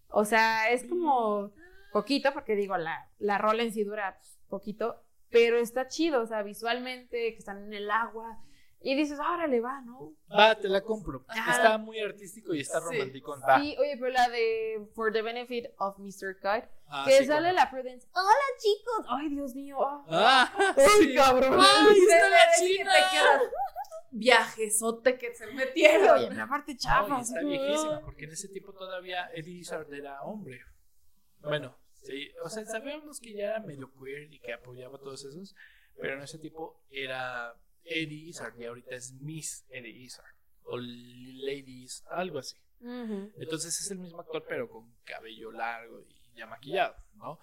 O 0.09 0.25
sea, 0.25 0.71
es 0.71 0.85
como 0.85 1.53
poquito, 1.93 2.33
porque 2.33 2.57
digo, 2.57 2.79
la, 2.79 3.11
la 3.19 3.37
rola 3.37 3.63
en 3.63 3.73
sí 3.73 3.85
dura 3.85 4.19
poquito, 4.49 5.04
pero 5.35 5.59
está 5.59 5.89
chido, 5.89 6.23
o 6.23 6.27
sea, 6.27 6.45
visualmente, 6.45 7.33
que 7.33 7.39
están 7.39 7.65
en 7.65 7.75
el 7.75 7.91
agua. 7.91 8.39
Y 8.81 8.95
dices, 8.95 9.19
ahora 9.19 9.49
le 9.49 9.61
va, 9.61 9.81
¿no? 9.81 10.15
Va, 10.31 10.55
te 10.55 10.69
la 10.69 10.81
compro. 10.83 11.25
Está 11.29 11.77
muy 11.77 11.99
artístico 11.99 12.55
y 12.55 12.61
está 12.61 12.79
romántico. 12.79 13.37
Sí, 13.57 13.75
oye, 13.81 13.97
pero 13.99 14.11
la 14.11 14.29
de 14.29 14.87
For 14.95 15.13
the 15.13 15.23
Benefit 15.23 15.71
of 15.79 15.99
Mr. 15.99 16.37
Kite, 16.37 16.69
ah, 16.87 17.05
que 17.05 17.25
sale 17.25 17.53
la 17.53 17.69
Prudence. 17.69 18.07
Hola, 18.15 18.47
chicos. 18.59 19.07
Ay, 19.09 19.31
Dios 19.31 19.57
mío. 19.57 19.77
Ah, 19.81 20.53
Ay, 20.57 21.15
cabrón. 21.17 21.59
Ay, 21.59 21.99
está 21.99 22.29
la 22.29 22.53
china. 22.57 22.93
viajesote 24.13 25.19
que 25.19 25.35
se 25.35 25.49
metieron. 25.49 26.19
Oye, 26.19 26.31
la 26.33 26.47
parte 26.47 26.77
chafa. 26.77 27.23
está 27.23 27.41
viejísima, 27.41 28.03
porque 28.03 28.27
en 28.27 28.31
ese 28.31 28.49
tiempo 28.51 28.73
todavía 28.73 29.31
Eddie 29.35 29.59
Izzard 29.59 29.93
era 29.93 30.23
hombre. 30.23 30.61
Bueno, 31.41 31.77
Sí, 32.05 32.31
o 32.43 32.49
sea, 32.51 32.65
sabíamos 32.67 33.19
que 33.19 33.33
ya 33.33 33.47
era 33.47 33.61
medio 33.61 33.91
queer 33.99 34.33
y 34.33 34.39
que 34.39 34.53
apoyaba 34.53 34.97
a 34.97 35.01
todos 35.01 35.25
esos, 35.25 35.57
pero 35.99 36.15
en 36.15 36.23
ese 36.23 36.39
tipo 36.39 36.83
era 36.91 37.55
Eddie 37.83 38.29
Izzard 38.29 38.55
y 38.61 38.65
ahorita 38.67 38.95
es 38.95 39.13
Miss 39.15 39.65
Eddie 39.71 40.05
Izzard 40.05 40.35
o 40.65 40.77
Ladies, 40.77 42.05
algo 42.11 42.39
así. 42.39 42.57
Entonces 42.81 43.81
es 43.81 43.91
el 43.91 43.99
mismo 43.99 44.21
actor, 44.21 44.45
pero 44.47 44.69
con 44.69 44.93
cabello 45.05 45.51
largo 45.51 46.03
y 46.03 46.37
ya 46.37 46.47
maquillado, 46.47 46.95
¿no? 47.15 47.39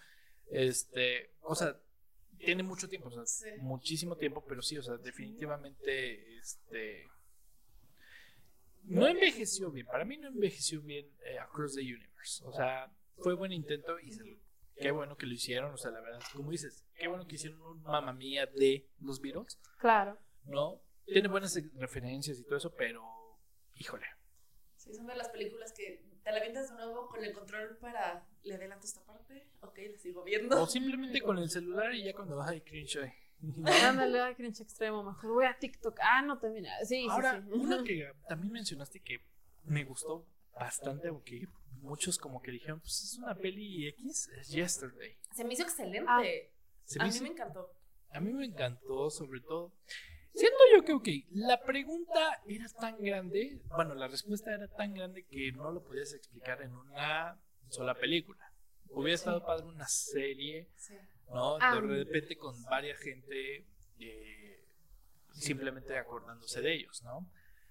Este, 0.52 1.32
o 1.42 1.56
sea, 1.56 1.80
tiene 2.38 2.62
mucho 2.62 2.88
tiempo, 2.88 3.10
o 3.10 3.26
sea, 3.26 3.56
muchísimo 3.58 4.16
tiempo, 4.16 4.44
pero 4.48 4.62
sí, 4.62 4.78
o 4.78 4.84
sea, 4.84 4.98
definitivamente, 4.98 6.38
este, 6.38 7.10
no 8.84 9.08
envejeció 9.08 9.72
bien. 9.72 9.88
Para 9.88 10.06
mí 10.06 10.18
no 10.18 10.28
envejeció 10.28 10.82
bien 10.82 11.08
eh, 11.26 11.40
Across 11.40 11.76
the 11.76 11.82
Universe. 11.82 12.44
O 12.46 12.54
sea, 12.54 12.92
fue 13.18 13.34
buen 13.34 13.52
intento 13.52 14.00
y 14.00 14.12
se 14.12 14.24
qué 14.82 14.92
bueno 14.92 15.16
que 15.16 15.26
lo 15.26 15.34
hicieron, 15.34 15.74
o 15.74 15.78
sea, 15.78 15.92
la 15.92 16.02
verdad, 16.02 16.22
como 16.34 16.52
dices, 16.52 16.86
qué 16.96 17.08
bueno 17.08 17.28
que 17.28 17.36
hicieron 17.36 17.62
un 17.62 17.82
mamá 17.84 18.14
mía 18.14 18.46
de 18.46 18.90
los 19.00 19.22
Beatles. 19.22 19.60
Claro. 19.78 20.18
¿No? 20.46 20.82
tiene 21.06 21.28
buenas 21.28 21.60
referencias 21.76 22.40
y 22.40 22.44
todo 22.44 22.58
eso, 22.58 22.74
pero 22.76 23.04
híjole. 23.76 24.06
Sí, 24.78 24.94
son 24.94 25.08
de 25.08 25.16
las 25.16 25.30
películas 25.30 25.74
que 25.74 26.04
te 26.24 26.32
la 26.32 26.38
avientas 26.38 26.70
de 26.70 26.76
nuevo 26.76 27.08
con 27.08 27.24
el 27.24 27.34
control 27.34 27.78
para 27.78 28.26
le 28.44 28.56
adelanto 28.56 28.86
esta 28.86 29.04
parte, 29.04 29.48
ok, 29.62 29.78
le 29.78 29.98
sigo 29.98 30.24
viendo. 30.24 30.62
O 30.62 30.68
simplemente 30.68 31.22
con 31.22 31.38
el 31.38 31.50
celular 31.50 31.94
y 31.94 32.04
ya 32.04 32.14
cuando 32.14 32.38
vas 32.38 32.50
ay, 32.50 32.62
cringe, 32.62 32.98
ay. 32.98 33.12
Ándale, 33.84 34.22
ay, 34.22 34.36
cringe 34.36 34.62
extremo, 34.62 35.04
mejor 35.04 35.34
voy 35.34 35.46
a 35.46 35.58
TikTok. 35.58 36.00
Ah, 36.02 36.22
no, 36.22 36.40
también, 36.40 36.66
sí, 36.84 37.08
Ahora, 37.10 37.42
sí, 37.42 37.48
sí. 37.48 37.60
una 37.60 37.84
que 37.84 38.12
también 38.28 38.54
mencionaste 38.54 39.00
que 39.02 39.22
me 39.66 39.84
gustó 39.84 40.26
bastante, 40.54 41.12
porque 41.12 41.48
muchos 41.82 42.18
como 42.18 42.42
que 42.42 42.52
dijeron, 42.52 42.80
pues 42.80 43.04
es 43.04 43.18
una 43.18 43.36
peli 43.36 43.88
X, 43.90 44.30
es 44.40 44.50
Yesterday. 44.50 45.18
Se 45.36 45.44
me 45.44 45.54
hizo 45.54 45.64
excelente. 45.64 46.06
Ah. 46.08 46.22
Se 46.86 47.00
a 47.00 47.04
me 47.04 47.10
mí 47.10 47.16
hizo- 47.16 47.24
me 47.24 47.30
encantó. 47.30 47.70
A 48.12 48.20
mí 48.20 48.34
me 48.34 48.46
encantó, 48.46 49.10
sobre 49.10 49.42
todo. 49.42 49.74
Siento 50.34 50.58
yo 50.76 50.84
que, 50.84 50.94
ok, 50.94 51.08
la 51.32 51.62
pregunta 51.64 52.42
era 52.48 52.66
tan 52.80 52.98
grande, 53.02 53.60
bueno, 53.76 53.96
la 53.96 54.08
respuesta 54.08 54.54
era 54.54 54.68
tan 54.70 54.94
grande 54.94 55.26
que 55.26 55.52
no 55.52 55.72
lo 55.72 55.84
podías 55.84 56.14
explicar 56.14 56.62
en 56.62 56.74
una 56.74 57.38
sola 57.70 57.94
película. 57.96 58.54
Hubiera 58.90 59.16
estado 59.16 59.46
padre 59.46 59.66
una 59.68 59.88
serie, 59.88 60.70
Sí. 60.78 60.94
¿no? 61.34 61.58
Ah. 61.62 61.76
De 61.76 61.82
repente 62.06 62.38
con 62.38 62.62
varias 62.64 63.00
gente 63.00 63.66
eh, 64.00 64.66
simplemente 65.34 65.98
acordándose 65.98 66.62
de 66.62 66.74
ellos, 66.76 67.02
¿no? 67.04 67.30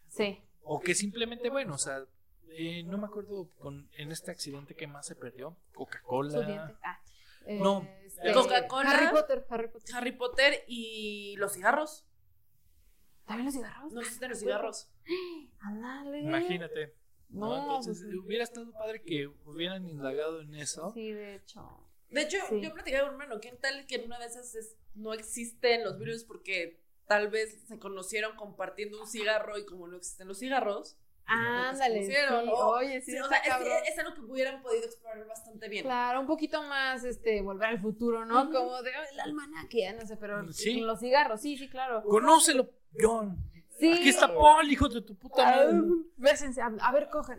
Sí. 0.08 0.40
O 0.62 0.80
que 0.80 0.94
simplemente, 0.94 1.48
bueno, 1.50 1.74
o 1.74 1.78
sea, 1.78 2.04
eh, 2.52 2.82
no 2.84 2.98
me 2.98 3.06
acuerdo 3.06 3.48
con, 3.58 3.88
en 3.96 4.12
este 4.12 4.30
accidente 4.30 4.74
que 4.74 4.86
más 4.86 5.06
se 5.06 5.16
perdió, 5.16 5.56
Coca-Cola. 5.74 6.78
Ah. 6.82 7.00
No, 7.46 7.88
este, 8.04 8.32
Coca-Cola. 8.32 8.90
Harry 8.90 9.08
Potter, 9.10 9.46
Harry 9.48 9.68
Potter. 9.68 9.94
Harry 9.96 10.12
Potter 10.12 10.64
y 10.68 11.36
los 11.36 11.52
cigarros. 11.54 12.04
¿También 13.26 13.46
los 13.46 13.54
cigarros? 13.54 13.92
No 13.92 14.00
existen 14.00 14.30
los 14.30 14.38
cigarros. 14.40 14.90
Ándale. 15.60 16.20
Imagínate. 16.20 16.94
¿no? 17.28 17.46
No, 17.48 17.60
Entonces, 17.60 18.02
pues, 18.04 18.16
hubiera 18.24 18.44
estado 18.44 18.72
padre 18.72 19.02
que 19.02 19.28
hubieran 19.46 19.86
indagado 19.88 20.40
en 20.40 20.54
eso. 20.56 20.90
Sí, 20.94 21.12
de 21.12 21.36
hecho. 21.36 21.86
De 22.08 22.22
hecho, 22.22 22.38
Sí. 22.48 22.60
yo 22.60 22.72
platicaba 22.74 23.06
con 23.06 23.14
un 23.14 23.22
hermano, 23.22 23.40
¿qué 23.40 23.52
tal 23.52 23.86
que 23.86 23.96
en 23.96 24.06
una 24.06 24.18
de 24.18 24.26
esas 24.26 24.54
es- 24.56 24.76
no 24.94 25.12
existen 25.14 25.84
los 25.84 25.96
virus 25.98 26.24
porque 26.24 26.82
tal 27.06 27.28
vez 27.28 27.62
se 27.68 27.78
conocieron 27.78 28.34
compartiendo 28.36 29.00
un 29.00 29.06
cigarro 29.06 29.56
y 29.58 29.64
como 29.64 29.86
no 29.86 29.96
existen 29.96 30.26
los 30.26 30.40
cigarros? 30.40 30.96
Ándale. 31.26 32.02
Sí, 32.04 32.12
conocieron, 32.12 32.46
¿no? 32.46 32.52
Oye, 32.52 33.00
sí, 33.00 33.12
Sí, 33.12 33.18
o 33.18 33.28
sea, 33.28 33.38
es, 33.38 33.48
cabrón. 33.48 33.72
es 33.86 33.98
algo 33.98 34.14
que 34.14 34.20
hubieran 34.22 34.62
podido 34.62 34.84
explorar 34.84 35.26
bastante 35.26 35.68
bien. 35.68 35.84
Claro, 35.84 36.20
un 36.20 36.26
poquito 36.26 36.62
más, 36.64 37.04
este, 37.04 37.40
volver 37.42 37.68
al 37.68 37.80
futuro, 37.80 38.24
¿no? 38.24 38.50
Como 38.50 38.82
de 38.82 38.90
"Ay, 38.94 39.06
el 39.12 39.20
almanaque, 39.20 39.82
ya 39.82 39.92
no 39.92 40.04
sé, 40.06 40.16
pero 40.16 40.52
Sí. 40.52 40.78
con 40.78 40.86
los 40.88 41.00
cigarros, 41.00 41.40
sí, 41.40 41.56
sí, 41.56 41.68
claro. 41.68 42.02
Conócelo, 42.02 42.70
John. 43.00 43.36
Sí. 43.78 43.92
Aquí 43.92 44.08
está 44.10 44.28
Paul, 44.34 44.70
hijo 44.70 44.88
de 44.88 45.00
tu 45.02 45.16
puta 45.16 45.48
Ah, 45.48 45.56
madre. 45.56 45.78
bésense, 46.16 46.60
a, 46.60 46.70
a 46.80 46.92
ver, 46.92 47.08
cojan. 47.08 47.38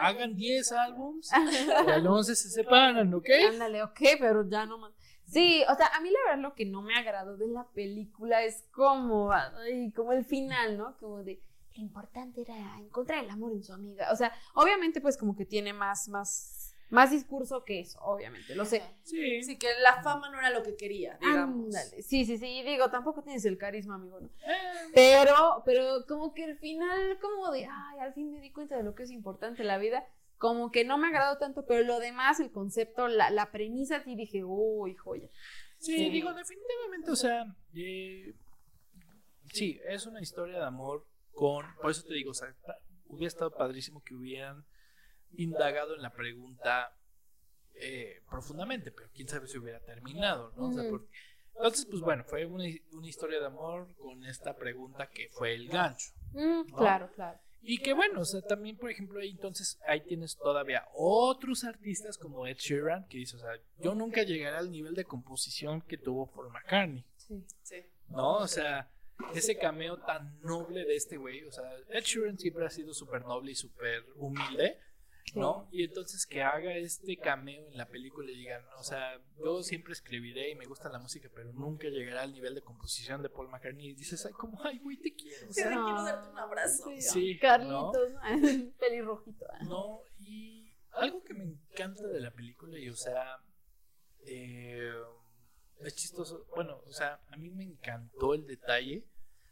Hagan 0.00 0.34
10 0.34 0.72
álbums 0.72 1.30
y 1.32 1.70
al 1.90 2.06
11 2.06 2.34
se 2.36 2.48
separan, 2.50 3.12
¿ok? 3.12 3.28
Ándale, 3.50 3.82
ok, 3.82 4.00
pero 4.18 4.48
ya 4.48 4.64
no 4.66 4.78
más. 4.78 4.92
Sí, 5.24 5.62
o 5.68 5.74
sea, 5.74 5.88
a 5.88 6.00
mí 6.00 6.10
la 6.10 6.18
verdad 6.26 6.42
lo 6.42 6.54
que 6.54 6.64
no 6.66 6.82
me 6.82 6.94
agradó 6.94 7.36
de 7.36 7.48
la 7.48 7.66
película 7.74 8.44
es 8.44 8.64
como, 8.72 9.32
ay, 9.32 9.90
como 9.92 10.12
el 10.12 10.24
final, 10.24 10.78
¿no? 10.78 10.96
Como 10.98 11.24
de, 11.24 11.40
lo 11.76 11.82
importante 11.82 12.42
era 12.42 12.78
encontrar 12.78 13.22
el 13.24 13.30
amor 13.30 13.52
en 13.52 13.62
su 13.64 13.72
amiga. 13.72 14.10
O 14.12 14.16
sea, 14.16 14.32
obviamente 14.54 15.00
pues 15.00 15.16
como 15.16 15.36
que 15.36 15.44
tiene 15.44 15.72
más, 15.72 16.08
más, 16.08 16.74
más 16.90 17.10
discurso 17.10 17.64
que 17.64 17.80
eso, 17.80 17.98
obviamente, 18.00 18.54
lo 18.54 18.64
sé. 18.64 18.82
Sí. 19.02 19.42
Sí, 19.42 19.58
que 19.58 19.68
la 19.82 20.02
fama 20.02 20.30
no 20.30 20.38
era 20.38 20.50
lo 20.50 20.62
que 20.62 20.76
quería, 20.76 21.18
digamos. 21.20 21.66
Ándale, 21.74 22.02
sí, 22.02 22.24
sí, 22.24 22.38
sí, 22.38 22.46
y 22.46 22.62
digo, 22.62 22.90
tampoco 22.90 23.22
tienes 23.22 23.44
el 23.44 23.58
carisma, 23.58 23.96
amigo, 23.96 24.20
¿no? 24.20 24.28
Eh, 24.46 24.90
Pero, 24.94 25.62
pero 25.64 26.06
como 26.06 26.32
que 26.32 26.44
al 26.44 26.56
final, 26.58 27.18
como 27.20 27.50
de, 27.50 27.66
ay, 27.66 27.98
al 28.00 28.14
fin 28.14 28.30
me 28.32 28.40
di 28.40 28.52
cuenta 28.52 28.76
de 28.76 28.82
lo 28.84 28.94
que 28.94 29.02
es 29.02 29.10
importante 29.10 29.62
en 29.62 29.68
la 29.68 29.78
vida, 29.78 30.06
como 30.38 30.70
que 30.70 30.84
no 30.84 30.96
me 30.98 31.08
agradó 31.08 31.38
tanto, 31.38 31.64
pero 31.66 31.82
lo 31.82 31.98
demás, 31.98 32.40
el 32.40 32.50
concepto, 32.52 33.08
la, 33.08 33.30
la 33.30 33.50
premisa, 33.50 34.02
sí 34.04 34.14
dije, 34.14 34.44
uy, 34.44 34.94
joya. 34.94 35.28
Sí, 35.78 35.96
Sí. 35.96 36.10
digo, 36.10 36.32
definitivamente, 36.34 37.10
o 37.10 37.16
sea, 37.16 37.44
eh, 37.74 38.34
sí, 39.52 39.80
es 39.88 40.06
una 40.06 40.20
historia 40.20 40.58
de 40.58 40.64
amor 40.64 41.04
con, 41.36 41.64
por 41.80 41.90
eso 41.90 42.02
te 42.02 42.14
digo, 42.14 42.30
o 42.30 42.34
sea, 42.34 42.52
hubiera 43.08 43.28
estado 43.28 43.50
padrísimo 43.52 44.02
que 44.02 44.14
hubieran 44.14 44.64
indagado 45.34 45.94
en 45.94 46.02
la 46.02 46.10
pregunta 46.12 46.92
eh, 47.74 48.22
profundamente, 48.30 48.90
pero 48.90 49.08
quién 49.14 49.28
sabe 49.28 49.46
si 49.46 49.58
hubiera 49.58 49.80
terminado, 49.80 50.52
¿no? 50.56 50.68
O 50.68 50.72
sea, 50.72 50.88
porque- 50.88 51.08
entonces, 51.54 51.86
pues 51.86 52.00
bueno, 52.02 52.24
fue 52.24 52.44
una, 52.46 52.64
una 52.92 53.06
historia 53.06 53.38
de 53.38 53.46
amor 53.46 53.94
con 53.96 54.24
esta 54.24 54.56
pregunta 54.56 55.08
que 55.08 55.28
fue 55.30 55.54
el 55.54 55.68
gancho. 55.68 56.08
Mm, 56.32 56.66
¿No? 56.70 56.76
Claro, 56.76 57.10
claro. 57.14 57.38
Y 57.62 57.78
que 57.78 57.92
bueno, 57.94 58.20
o 58.20 58.24
sea, 58.24 58.40
también, 58.42 58.76
por 58.76 58.90
ejemplo, 58.90 59.20
ahí 59.20 59.30
entonces 59.30 59.78
ahí 59.86 60.00
tienes 60.02 60.36
todavía 60.36 60.86
otros 60.94 61.64
artistas 61.64 62.16
como 62.18 62.46
Ed 62.46 62.56
Sheeran, 62.58 63.06
que 63.08 63.18
dice, 63.18 63.36
o 63.36 63.40
sea, 63.40 63.50
yo 63.78 63.94
nunca 63.94 64.22
llegaré 64.22 64.56
al 64.56 64.70
nivel 64.70 64.94
de 64.94 65.04
composición 65.04 65.80
que 65.82 65.98
tuvo 65.98 66.30
Paul 66.30 66.50
McCartney, 66.52 67.04
Sí. 67.16 67.44
Sí. 67.62 67.76
¿no? 68.08 68.36
O 68.38 68.46
sea, 68.46 68.88
ese 69.34 69.56
cameo 69.58 69.98
tan 69.98 70.38
noble 70.40 70.84
de 70.84 70.96
este 70.96 71.16
güey, 71.16 71.44
o 71.44 71.52
sea, 71.52 71.64
Ed 71.90 72.02
Sheeran 72.02 72.38
siempre 72.38 72.66
ha 72.66 72.70
sido 72.70 72.92
súper 72.92 73.24
noble 73.24 73.52
y 73.52 73.54
súper 73.54 74.04
humilde, 74.16 74.78
¿no? 75.34 75.68
Y 75.72 75.84
entonces 75.84 76.26
que 76.26 76.42
haga 76.42 76.74
este 76.76 77.16
cameo 77.16 77.66
en 77.68 77.76
la 77.76 77.86
película 77.88 78.30
y 78.30 78.36
digan, 78.36 78.62
o 78.78 78.82
sea, 78.84 79.20
yo 79.38 79.62
siempre 79.62 79.92
escribiré 79.92 80.50
y 80.50 80.54
me 80.54 80.66
gusta 80.66 80.88
la 80.88 80.98
música, 80.98 81.28
pero 81.34 81.52
nunca 81.52 81.88
llegará 81.88 82.22
al 82.22 82.32
nivel 82.32 82.54
de 82.54 82.62
composición 82.62 83.22
de 83.22 83.28
Paul 83.30 83.48
McCartney. 83.48 83.88
Y 83.88 83.94
dices, 83.94 84.24
ay, 84.24 84.32
como, 84.32 84.62
ay, 84.62 84.78
güey, 84.78 84.96
te 84.98 85.14
quiero. 85.14 85.48
O 85.48 85.52
sea, 85.52 85.68
quiero 85.68 86.04
darte 86.04 86.28
un 86.30 86.38
abrazo. 86.38 86.90
Sí, 87.00 87.38
Carlitos, 87.38 88.12
pelirrojito. 88.78 89.46
ah. 89.50 89.64
No, 89.64 90.00
y 90.20 90.70
algo 90.92 91.22
que 91.24 91.34
me 91.34 91.44
encanta 91.44 92.06
de 92.06 92.20
la 92.20 92.30
película, 92.30 92.78
y 92.78 92.88
o 92.88 92.96
sea, 92.96 93.38
eh, 94.26 94.92
es 95.80 95.94
chistoso. 95.94 96.46
Bueno, 96.54 96.80
o 96.86 96.92
sea, 96.92 97.20
a 97.30 97.36
mí 97.36 97.50
me 97.50 97.64
encantó 97.64 98.34
el 98.34 98.46
detalle. 98.46 99.04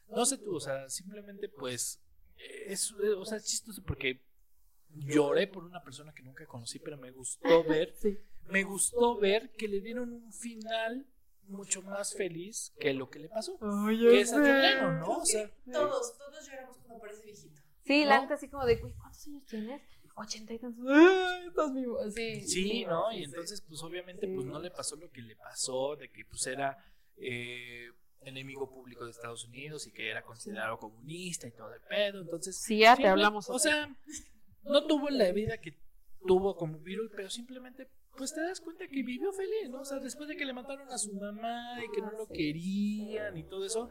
No 0.08 0.24
sé 0.26 0.38
tú, 0.38 0.56
o 0.56 0.60
sea, 0.60 0.88
simplemente 0.88 1.48
pues, 1.48 2.00
eh, 2.36 2.64
es, 2.72 2.94
eh, 3.02 3.10
o 3.10 3.24
sea, 3.24 3.38
es 3.38 3.44
chistoso 3.44 3.82
porque 3.84 4.20
lloré 4.90 5.46
por 5.46 5.64
una 5.64 5.82
persona 5.82 6.12
que 6.12 6.22
nunca 6.22 6.46
conocí, 6.46 6.78
pero 6.78 6.96
me 6.98 7.10
gustó 7.10 7.64
ver, 7.64 7.94
Sí. 7.96 8.18
me 8.48 8.62
gustó 8.64 9.18
ver 9.18 9.50
que 9.52 9.68
le 9.68 9.80
dieron 9.80 10.12
un 10.12 10.32
final 10.32 11.06
mucho 11.46 11.82
más 11.82 12.14
feliz 12.14 12.72
que 12.78 12.94
lo 12.94 13.10
que 13.10 13.18
le 13.18 13.28
pasó. 13.28 13.58
Que 13.58 14.20
es 14.20 14.32
a 14.32 14.36
John 14.36 14.62
Lennon, 14.62 15.00
¿no? 15.00 15.18
O 15.18 15.24
sea, 15.26 15.50
Todos, 15.70 16.16
todos 16.16 16.46
lloramos 16.48 16.76
cuando 16.78 16.96
aparece 16.96 17.22
viejito. 17.24 17.60
Sí, 17.84 18.04
la 18.04 18.16
¿No? 18.16 18.22
neta 18.22 18.34
así 18.34 18.48
como 18.48 18.64
de, 18.64 18.76
güey, 18.76 18.94
¿cuántos 18.94 19.26
años 19.26 19.44
tienes? 19.44 19.82
Ochenta 20.16 20.54
y 20.54 20.58
tantos. 20.58 20.84
¡Ay, 20.88 21.48
Estás 21.48 21.74
vivo. 21.74 21.98
Sí, 22.10 22.40
Sí, 22.42 22.84
¿no? 22.84 23.12
Y 23.12 23.24
entonces, 23.24 23.60
pues 23.66 23.82
obviamente, 23.82 24.28
pues 24.28 24.46
no 24.46 24.60
le 24.60 24.70
pasó 24.70 24.96
lo 24.96 25.10
que 25.10 25.22
le 25.22 25.36
pasó, 25.36 25.96
de 25.96 26.10
que 26.10 26.24
pues 26.24 26.46
era 26.46 26.76
eh, 27.16 27.88
enemigo 28.20 28.70
público 28.70 29.04
de 29.04 29.10
Estados 29.10 29.44
Unidos 29.44 29.86
y 29.86 29.92
que 29.92 30.08
era 30.10 30.22
considerado 30.22 30.78
comunista 30.78 31.46
y 31.46 31.52
todo 31.52 31.72
el 31.74 31.80
pedo. 31.82 32.22
Entonces, 32.22 32.56
Sí, 32.56 32.78
ya 32.78 32.96
te 32.96 33.06
hablamos. 33.08 33.50
O 33.50 33.58
sea, 33.58 33.94
no 34.62 34.86
tuvo 34.86 35.10
la 35.10 35.32
vida 35.32 35.58
que 35.58 35.76
tuvo 36.26 36.56
como 36.56 36.78
virus, 36.78 37.10
pero 37.14 37.28
simplemente, 37.28 37.88
pues 38.16 38.32
te 38.32 38.40
das 38.40 38.60
cuenta 38.60 38.86
que 38.88 39.02
vivió 39.02 39.32
feliz, 39.32 39.68
¿no? 39.70 39.80
O 39.80 39.84
sea, 39.84 39.98
después 39.98 40.28
de 40.28 40.36
que 40.36 40.44
le 40.44 40.52
mataron 40.52 40.88
a 40.90 40.98
su 40.98 41.12
mamá 41.14 41.84
y 41.84 41.90
que 41.90 42.00
no 42.00 42.12
lo 42.12 42.28
querían 42.28 43.36
y 43.36 43.42
todo 43.44 43.64
eso. 43.64 43.90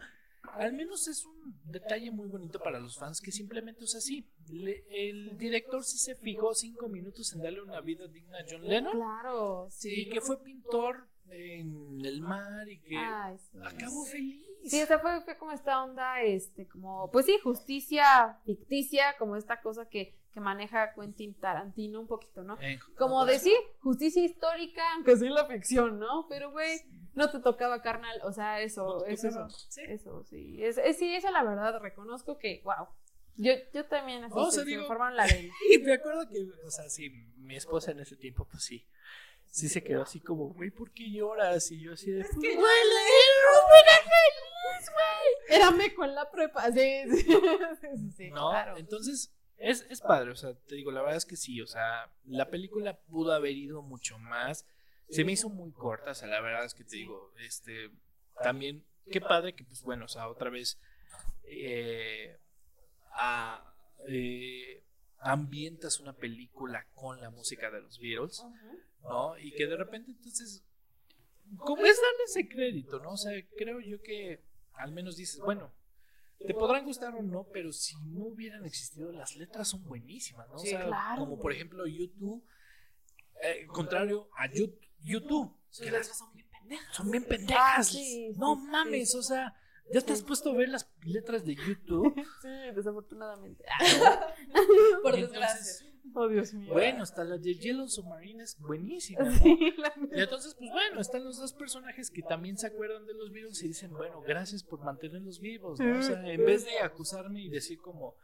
Al 0.52 0.74
menos 0.74 1.08
es 1.08 1.26
un 1.26 1.56
detalle 1.66 2.12
muy 2.12 2.28
bonito 2.28 2.60
para 2.60 2.80
los 2.80 2.98
fans 2.98 3.22
que 3.22 3.32
simplemente, 3.32 3.84
o 3.84 3.88
sea, 3.88 4.02
sí, 4.02 4.28
le- 4.50 4.84
el 4.90 5.38
director 5.38 5.84
sí 5.84 5.98
se 5.98 6.16
fijó 6.16 6.54
cinco 6.54 6.90
minutos 6.90 7.34
en 7.34 7.42
darle 7.42 7.62
una 7.62 7.80
vida 7.82 8.08
digna 8.08 8.38
a 8.40 8.46
John 8.50 8.68
Lennon 8.68 8.92
Claro, 8.94 9.68
y 9.70 9.72
sí. 9.72 10.10
que 10.10 10.22
fue 10.22 10.44
pintor 10.44 11.08
en 11.30 12.06
el 12.06 12.22
mar 12.22 12.68
y 12.70 12.80
que 12.82 12.98
Ay, 12.98 13.38
sí. 13.52 13.58
acabó 13.64 14.06
feliz. 14.06 14.46
Sí, 14.66 14.82
o 14.82 14.86
sea, 14.86 15.00
fue, 15.00 15.22
fue 15.22 15.38
como 15.38 15.52
esta 15.52 15.84
onda, 15.84 16.22
este, 16.22 16.68
como, 16.68 17.10
pues 17.12 17.26
sí, 17.26 17.38
justicia 17.44 18.38
ficticia, 18.46 19.16
como 19.18 19.36
esta 19.36 19.62
cosa 19.62 19.88
que, 19.90 20.16
que 20.34 20.40
maneja 20.40 20.94
Quentin 20.94 21.34
Tarantino 21.34 22.00
un 22.02 22.08
poquito, 22.08 22.44
¿no? 22.44 22.58
Como 22.98 23.26
decir, 23.26 23.56
justicia 23.82 24.24
histórica, 24.24 24.82
aunque 24.96 25.18
sea 25.18 25.28
en 25.28 25.34
la 25.34 25.46
ficción, 25.48 26.00
¿no? 26.00 26.28
Pero, 26.30 26.52
güey, 26.52 26.80
no 27.16 27.30
te 27.30 27.40
tocaba 27.40 27.82
carnal, 27.82 28.20
o 28.24 28.32
sea, 28.32 28.54
No 28.54 28.66
eso, 28.66 29.04
te 29.06 29.14
es 29.14 29.24
eso, 29.24 29.50
Sí. 29.70 29.82
eso, 29.88 30.24
sí, 30.24 30.64
es, 30.64 30.78
es- 30.78 30.98
sí, 30.98 31.14
esa 31.16 31.32
la 31.32 31.44
verdad, 31.44 31.80
reconozco 31.80 32.38
que, 32.38 32.62
wow, 32.64 32.88
yo, 33.36 33.52
yo 33.74 33.86
también 33.86 34.24
así, 34.24 34.34
O 34.38 34.46
se, 34.46 34.52
sea, 34.52 34.60
se 34.64 34.70
me 34.70 34.76
digo- 34.78 34.88
formaron 34.88 35.16
la 35.16 35.24
arena. 35.24 35.54
Y 35.72 35.78
me 35.80 35.94
acuerdo 35.94 36.28
que, 36.30 36.40
o 36.66 36.72
sea, 36.72 36.90
sí, 36.90 37.10
mi 37.38 37.56
esposa 37.56 37.92
en 37.92 38.00
ese 38.00 38.16
tiempo, 38.16 38.46
pues 38.50 38.64
sí, 38.64 38.88
sí 39.46 39.70
se 39.70 39.84
quedó 39.84 40.04
así 40.04 40.20
como, 40.20 40.50
güey, 40.54 40.70
¿por 40.72 40.92
qué 40.92 41.12
lloras? 41.12 41.70
Y 41.72 41.80
yo 41.82 41.94
así 41.94 42.12
de, 42.12 42.22
"Pues, 42.24 42.32
que 42.42 42.56
güey, 42.56 42.64
yo 45.50 45.56
Era 45.56 45.72
meco 45.72 46.04
en 46.06 46.16
la 46.16 46.30
prepa, 46.32 46.72
sí, 46.72 47.04
sí, 47.12 47.24
sí, 47.98 48.12
sí, 48.16 48.30
No, 48.32 48.50
claro. 48.50 48.78
entonces 48.78 49.34
es, 49.58 49.86
es 49.90 50.02
padre, 50.02 50.32
o 50.32 50.36
sea, 50.36 50.54
te 50.68 50.76
digo, 50.76 50.92
la 50.92 51.02
verdad 51.02 51.18
es 51.18 51.26
que 51.26 51.36
sí, 51.36 51.62
o 51.62 51.68
sea, 51.68 52.12
la 52.26 52.50
película 52.50 52.98
pudo 53.00 53.34
haber 53.34 53.52
ido 53.52 53.82
mucho 53.82 54.18
más, 54.18 54.66
se 55.14 55.24
me 55.24 55.34
hizo 55.34 55.50
muy 55.50 55.72
corta, 55.72 56.12
o 56.12 56.16
sea, 56.16 56.28
la 56.28 56.42
verdad 56.42 56.66
es 56.66 56.74
que 56.74 56.84
te 56.84 56.98
digo, 56.98 57.32
este, 57.40 57.92
también, 58.42 58.84
qué 59.12 59.22
padre 59.22 59.54
que, 59.54 59.64
pues 59.64 59.84
bueno, 59.84 60.06
o 60.06 60.08
sea, 60.08 60.28
otra 60.28 60.50
vez 60.50 60.80
eh, 61.44 62.38
a, 63.12 63.74
eh, 64.08 64.84
ambientas 65.20 66.00
una 66.00 66.14
película 66.14 66.86
con 66.96 67.22
la 67.22 67.30
música 67.30 67.70
de 67.70 67.82
los 67.82 68.00
Beatles, 68.00 68.44
¿no? 69.04 69.38
Y 69.38 69.52
que 69.52 69.68
de 69.68 69.78
repente 69.78 70.12
entonces, 70.12 70.64
¿cómo 71.58 71.86
es 71.86 71.96
darle 71.96 72.24
ese 72.26 72.48
crédito, 72.48 73.00
no? 73.00 73.12
O 73.12 73.18
sea, 73.18 73.32
creo 73.56 73.80
yo 73.80 74.02
que 74.02 74.42
al 74.74 74.92
menos 74.92 75.16
dices, 75.16 75.40
bueno, 75.40 75.72
te 76.40 76.54
podrán 76.54 76.84
gustar 76.84 77.14
o 77.16 77.22
no, 77.22 77.46
pero 77.54 77.72
si 77.72 77.96
no 78.08 78.26
hubieran 78.26 78.66
existido, 78.66 79.12
las 79.12 79.36
letras 79.36 79.70
son 79.70 79.84
buenísimas, 79.84 80.48
¿no? 80.50 80.56
o 80.56 80.60
sea, 80.60 81.16
como 81.18 81.40
por 81.40 81.54
ejemplo 81.54 81.86
YouTube, 81.86 82.44
eh, 83.42 83.66
contrario 83.68 84.30
a 84.36 84.48
YouTube, 84.48 84.80
sus 85.70 85.86
letras 85.86 86.18
son 86.18 86.34
bien 86.34 86.48
pendejas. 86.50 86.96
Son 86.96 87.12
bien 87.12 87.24
pendejas. 87.26 87.96
no 88.38 88.56
mames, 88.56 89.16
o 89.16 89.24
sea, 89.24 89.56
¿Ya 89.92 90.02
te 90.02 90.14
has 90.14 90.24
puesto 90.24 90.52
a 90.52 90.54
ver 90.54 90.70
las 90.70 90.90
letras 91.04 91.46
de 91.46 91.56
YouTube? 91.56 92.14
Sí, 92.42 92.50
desafortunadamente. 92.76 93.64
Por 95.04 95.16
desgracia. 95.16 95.88
Oh, 96.16 96.28
Dios 96.28 96.54
mío. 96.54 96.74
Bueno, 96.74 97.04
hasta 97.04 97.24
la 97.24 97.38
de 97.38 97.56
Yellow 97.56 97.88
Submarine 97.88 98.44
es 98.44 98.60
buenísima. 98.60 99.24
y 99.44 100.22
entonces, 100.22 100.56
pues 100.56 100.70
bueno, 100.72 101.00
están 101.00 101.24
los 101.24 101.38
dos 101.38 101.54
personajes 101.54 102.10
que 102.10 102.22
también 102.22 102.58
se 102.58 102.68
acuerdan 102.68 103.06
de 103.06 103.14
los 103.14 103.32
Beatles 103.32 103.64
y 103.64 103.70
dicen, 103.70 103.92
bueno, 103.92 104.22
gracias 104.22 104.64
por 104.64 104.84
mantenerlos 104.84 105.40
vivos. 105.40 105.80
¿no? 105.80 106.00
O 106.00 106.02
sea, 106.02 106.28
en 106.28 106.46
vez 106.46 106.66
de 106.66 106.80
acusarme 106.80 107.42
y 107.42 107.50
decir 107.50 107.80
como, 107.80 108.16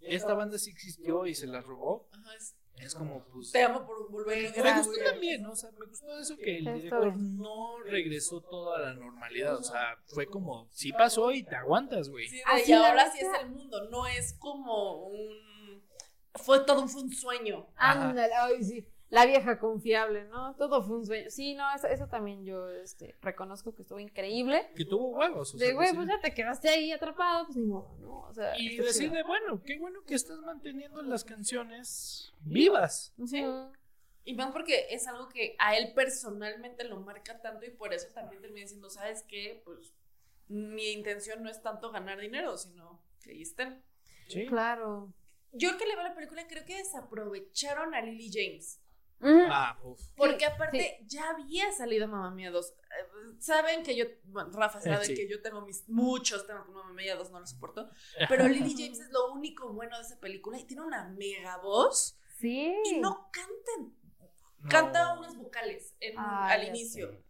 esta 0.00 0.34
banda 0.34 0.58
sí 0.58 0.70
existió 0.70 1.26
y 1.26 1.34
se 1.34 1.46
la 1.46 1.60
robó. 1.60 2.08
Ajá, 2.12 2.34
es 2.34 2.54
como, 2.94 3.24
pues. 3.32 3.52
Te 3.52 3.62
amo 3.62 3.86
por 3.86 4.10
volver 4.10 4.46
a 4.46 4.62
Me 4.62 4.78
gustó 4.78 5.04
también, 5.04 5.42
¿no? 5.42 5.52
O 5.52 5.56
sea, 5.56 5.70
me 5.72 5.86
gustó 5.86 6.18
eso 6.18 6.36
que 6.36 6.58
el 6.58 6.64
director 6.64 7.16
no 7.16 7.78
regresó 7.84 8.40
todo 8.40 8.74
a 8.74 8.80
la 8.80 8.94
normalidad. 8.94 9.56
O 9.56 9.62
sea, 9.62 9.98
fue 10.06 10.26
como, 10.26 10.68
sí 10.72 10.92
pasó 10.92 11.32
y 11.32 11.42
te 11.42 11.56
aguantas, 11.56 12.08
güey. 12.08 12.28
Sí, 12.28 12.40
y 12.66 12.72
ahora 12.72 13.10
sí 13.10 13.18
es 13.20 13.40
el 13.40 13.50
mundo. 13.50 13.88
No 13.90 14.06
es 14.06 14.34
como 14.34 15.06
un. 15.06 15.46
Fue 16.34 16.60
todo 16.64 16.82
un, 16.82 16.88
fue 16.88 17.02
un 17.02 17.12
sueño. 17.12 17.68
Ándale, 17.76 18.34
ay, 18.34 18.62
sí 18.62 18.86
la 19.08 19.24
vieja 19.24 19.58
confiable, 19.58 20.24
¿no? 20.24 20.54
Todo 20.56 20.82
fue 20.82 20.96
un 20.98 21.06
sueño. 21.06 21.30
Sí, 21.30 21.54
no, 21.54 21.64
eso, 21.74 22.08
también 22.08 22.44
yo 22.44 22.68
este, 22.70 23.14
reconozco 23.22 23.74
que 23.74 23.82
estuvo 23.82 24.00
increíble. 24.00 24.68
Que 24.74 24.84
tuvo 24.84 25.10
huevos. 25.10 25.54
O 25.54 25.58
de 25.58 25.74
huevos, 25.74 26.06
ya 26.06 26.20
te 26.20 26.34
quedaste 26.34 26.68
ahí 26.68 26.90
atrapado, 26.90 27.46
pues 27.46 27.56
ni 27.56 27.66
modo, 27.66 27.96
¿no? 28.00 28.20
O 28.20 28.34
sea, 28.34 28.58
y 28.58 28.76
decirle, 28.76 29.22
bueno, 29.22 29.62
qué 29.62 29.78
bueno 29.78 30.02
que 30.04 30.14
estás 30.14 30.38
manteniendo 30.40 31.02
las 31.02 31.24
canciones 31.24 32.32
vivas. 32.40 33.14
Sí. 33.26 33.44
Y 34.24 34.34
más 34.34 34.50
porque 34.50 34.88
es 34.90 35.06
algo 35.06 35.28
que 35.28 35.54
a 35.60 35.76
él 35.76 35.92
personalmente 35.94 36.82
lo 36.82 36.98
marca 37.00 37.40
tanto 37.40 37.64
y 37.64 37.70
por 37.70 37.94
eso 37.94 38.08
también 38.12 38.42
termina 38.42 38.62
diciendo, 38.62 38.90
¿sabes 38.90 39.22
qué? 39.28 39.62
Pues 39.64 39.94
mi 40.48 40.90
intención 40.90 41.44
no 41.44 41.50
es 41.50 41.62
tanto 41.62 41.92
ganar 41.92 42.18
dinero, 42.18 42.56
sino 42.56 43.00
que 43.22 43.30
ahí 43.30 43.42
estén. 43.42 43.84
Sí. 44.26 44.46
Claro. 44.46 45.14
Yo 45.52 45.78
que 45.78 45.86
le 45.86 45.94
veo 45.94 46.02
la 46.02 46.14
película 46.14 46.46
creo 46.48 46.64
que 46.64 46.76
desaprovecharon 46.76 47.94
a 47.94 48.02
Lily 48.02 48.30
James. 48.32 48.80
Ah, 49.20 49.78
Porque 50.16 50.44
aparte 50.44 51.00
ya 51.06 51.30
había 51.30 51.72
salido 51.72 52.06
Mamá 52.06 52.30
Mía 52.30 52.50
2. 52.50 52.66
Eh, 52.66 53.36
saben 53.38 53.82
que 53.82 53.96
yo, 53.96 54.04
bueno, 54.24 54.50
Rafa 54.52 54.80
sabe 54.80 55.14
que 55.14 55.28
yo 55.28 55.40
tengo 55.40 55.62
mis 55.62 55.88
muchos 55.88 56.46
temas 56.46 56.64
con 56.64 56.74
Mamá 56.74 56.92
Mía 56.92 57.16
2, 57.16 57.30
no 57.30 57.40
lo 57.40 57.46
soporto. 57.46 57.88
Pero 58.28 58.46
Lily 58.48 58.74
James 58.76 59.00
es 59.00 59.10
lo 59.10 59.32
único 59.32 59.72
bueno 59.72 59.96
de 59.96 60.04
esa 60.04 60.18
película 60.20 60.58
y 60.58 60.64
tiene 60.64 60.82
una 60.82 61.04
mega 61.08 61.56
voz. 61.58 62.18
Sí. 62.38 62.74
Y 62.84 63.00
no 63.00 63.30
cantan. 63.32 63.96
Canta 64.68 65.14
unos 65.14 65.36
vocales 65.36 65.94
al 66.16 66.64
inicio. 66.64 67.22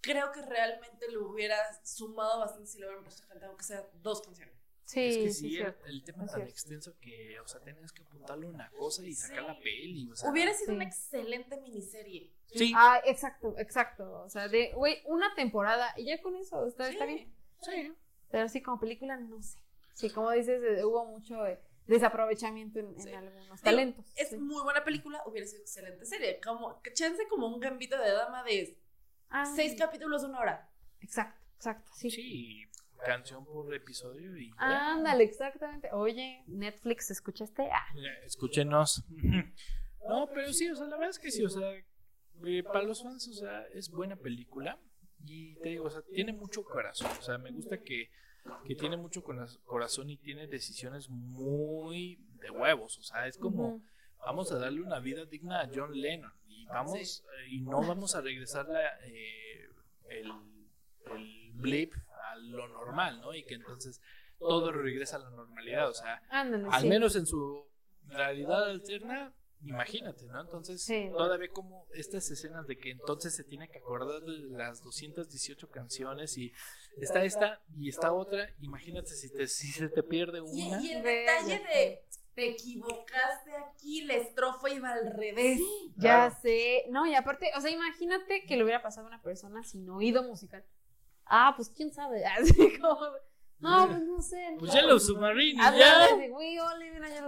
Creo 0.00 0.32
que 0.32 0.42
realmente 0.42 1.10
lo 1.10 1.28
hubiera 1.28 1.56
sumado 1.84 2.40
bastante 2.40 2.66
si 2.66 2.78
lo 2.78 2.86
hubieran 2.86 3.04
puesto 3.04 3.24
a 3.24 3.28
cantar, 3.28 3.48
aunque 3.48 3.64
sea 3.64 3.86
dos 3.94 4.22
canciones. 4.22 4.57
Sí, 4.88 5.00
es 5.00 5.16
que 5.18 5.30
sí, 5.32 5.58
el, 5.58 6.02
tema 6.02 6.24
es 6.24 6.32
tan 6.32 6.48
extenso 6.48 6.96
que, 6.98 7.38
o 7.40 7.46
sea, 7.46 7.60
tenías 7.60 7.92
que 7.92 8.04
apuntarle 8.04 8.46
una 8.46 8.70
cosa 8.70 9.04
y 9.04 9.12
sacar 9.12 9.42
la 9.42 9.58
peli. 9.60 10.08
O 10.10 10.16
sea, 10.16 10.30
Hubiera 10.30 10.54
sido 10.54 10.72
una 10.72 10.84
excelente 10.84 11.60
miniserie. 11.60 12.32
Sí. 12.46 12.72
Ah, 12.74 12.98
exacto, 13.04 13.54
exacto. 13.58 14.22
O 14.22 14.30
sea, 14.30 14.48
de, 14.48 14.72
güey, 14.72 15.02
una 15.04 15.34
temporada 15.34 15.92
y 15.98 16.06
ya 16.06 16.22
con 16.22 16.36
eso 16.36 16.66
está, 16.66 16.88
está 16.88 17.04
bien. 17.04 17.30
Sí. 17.60 17.92
Pero 18.30 18.44
así 18.44 18.62
como 18.62 18.80
película, 18.80 19.18
no 19.18 19.42
sé. 19.42 19.58
Sí, 19.92 20.08
como 20.08 20.30
dices, 20.30 20.82
hubo 20.82 21.04
mucho 21.04 21.46
eh, 21.46 21.60
desaprovechamiento 21.86 22.78
en, 22.78 23.14
algunos 23.14 23.60
talentos. 23.60 24.06
es 24.16 24.38
muy 24.38 24.62
buena 24.62 24.84
película, 24.84 25.22
hubiera 25.26 25.46
sido 25.46 25.60
excelente 25.60 26.06
serie. 26.06 26.40
Como, 26.40 26.80
chance 26.94 27.28
como 27.28 27.46
un 27.48 27.60
gambito 27.60 27.98
de 27.98 28.10
dama 28.10 28.42
de 28.42 28.80
ah, 29.28 29.44
seis 29.54 29.74
capítulos, 29.78 30.24
una 30.24 30.40
hora. 30.40 30.70
Exacto, 31.02 31.38
exacto. 31.56 31.92
Sí. 31.94 32.10
Sí, 32.10 32.67
canción 33.04 33.44
por 33.44 33.72
episodio 33.74 34.36
y 34.36 34.50
Ándale, 34.56 35.24
exactamente. 35.24 35.88
Oye, 35.92 36.42
Netflix, 36.46 37.10
¿escuchaste? 37.10 37.68
Ah. 37.70 37.86
Escúchenos. 38.24 39.04
no, 40.08 40.28
pero 40.32 40.52
sí, 40.52 40.70
o 40.70 40.74
sea, 40.74 40.86
la 40.86 40.96
verdad 40.96 41.10
es 41.10 41.18
que 41.18 41.30
sí, 41.30 41.44
o 41.44 41.48
sea, 41.48 41.72
eh, 42.44 42.62
para 42.62 42.82
los 42.82 43.02
fans, 43.02 43.28
o 43.28 43.32
sea, 43.32 43.62
es 43.74 43.90
buena 43.90 44.16
película 44.16 44.78
y 45.24 45.56
te 45.56 45.70
digo, 45.70 45.86
o 45.86 45.90
sea, 45.90 46.02
tiene 46.02 46.32
mucho 46.32 46.62
corazón, 46.64 47.10
o 47.18 47.22
sea, 47.22 47.38
me 47.38 47.50
gusta 47.50 47.82
que, 47.82 48.10
que 48.64 48.74
tiene 48.74 48.96
mucho 48.96 49.22
corazón 49.22 50.10
y 50.10 50.16
tiene 50.16 50.46
decisiones 50.46 51.08
muy 51.08 52.16
de 52.40 52.50
huevos, 52.50 52.98
o 52.98 53.02
sea, 53.02 53.26
es 53.26 53.36
como 53.36 53.82
vamos 54.20 54.52
a 54.52 54.58
darle 54.58 54.82
una 54.82 55.00
vida 55.00 55.24
digna 55.24 55.60
a 55.60 55.70
John 55.72 55.92
Lennon 55.92 56.32
y 56.46 56.66
vamos 56.66 57.24
eh, 57.24 57.48
y 57.50 57.60
no 57.60 57.80
vamos 57.86 58.14
a 58.14 58.20
regresarle 58.20 58.80
eh, 59.04 59.68
el, 60.10 60.32
el 61.16 61.52
blip 61.54 61.94
lo 62.38 62.68
normal, 62.68 63.20
¿no? 63.20 63.34
Y 63.34 63.44
que 63.44 63.54
entonces 63.54 64.00
todo 64.38 64.72
regresa 64.72 65.16
a 65.16 65.20
la 65.20 65.30
normalidad, 65.30 65.88
o 65.88 65.94
sea, 65.94 66.22
al 66.30 66.86
menos 66.86 67.16
en 67.16 67.26
su 67.26 67.66
realidad 68.06 68.70
alterna, 68.70 69.34
imagínate, 69.62 70.26
¿no? 70.26 70.40
Entonces, 70.40 70.86
todavía 71.10 71.48
como 71.48 71.86
estas 71.92 72.30
escenas 72.30 72.66
de 72.66 72.78
que 72.78 72.90
entonces 72.90 73.34
se 73.34 73.44
tiene 73.44 73.68
que 73.68 73.78
acordar 73.78 74.22
de 74.22 74.38
las 74.50 74.82
218 74.82 75.70
canciones 75.70 76.38
y 76.38 76.52
está 76.98 77.24
esta 77.24 77.60
y 77.76 77.88
esta 77.88 78.12
otra, 78.12 78.48
imagínate 78.60 79.10
si, 79.10 79.30
te, 79.30 79.46
si 79.48 79.68
se 79.68 79.88
te 79.88 80.02
pierde 80.02 80.40
una. 80.40 80.80
Y, 80.80 80.92
el 80.92 81.02
detalle 81.02 81.58
de 81.58 82.02
te 82.38 82.50
equivocaste 82.50 83.50
aquí, 83.56 84.02
la 84.02 84.14
estrofa 84.14 84.70
iba 84.70 84.92
al 84.92 85.12
revés. 85.12 85.60
Ya 85.96 86.30
sé, 86.30 86.84
no, 86.88 87.04
y 87.04 87.16
aparte, 87.16 87.50
o 87.56 87.60
sea, 87.60 87.68
imagínate 87.68 88.44
que 88.46 88.56
le 88.56 88.62
hubiera 88.62 88.80
pasado 88.80 89.06
a 89.06 89.08
una 89.08 89.20
persona 89.20 89.64
sin 89.64 89.90
oído 89.90 90.22
musical. 90.22 90.64
Ah, 91.28 91.52
pues 91.56 91.68
quién 91.70 91.92
sabe. 91.92 92.24
Así 92.38 92.78
como. 92.78 92.98
No, 93.60 93.88
pues 93.88 94.02
no 94.02 94.22
sé. 94.22 94.56
Pues 94.58 94.72
ya 94.72 94.82
lo 94.82 94.98
submarino. 95.00 95.62
ya. 95.76 96.08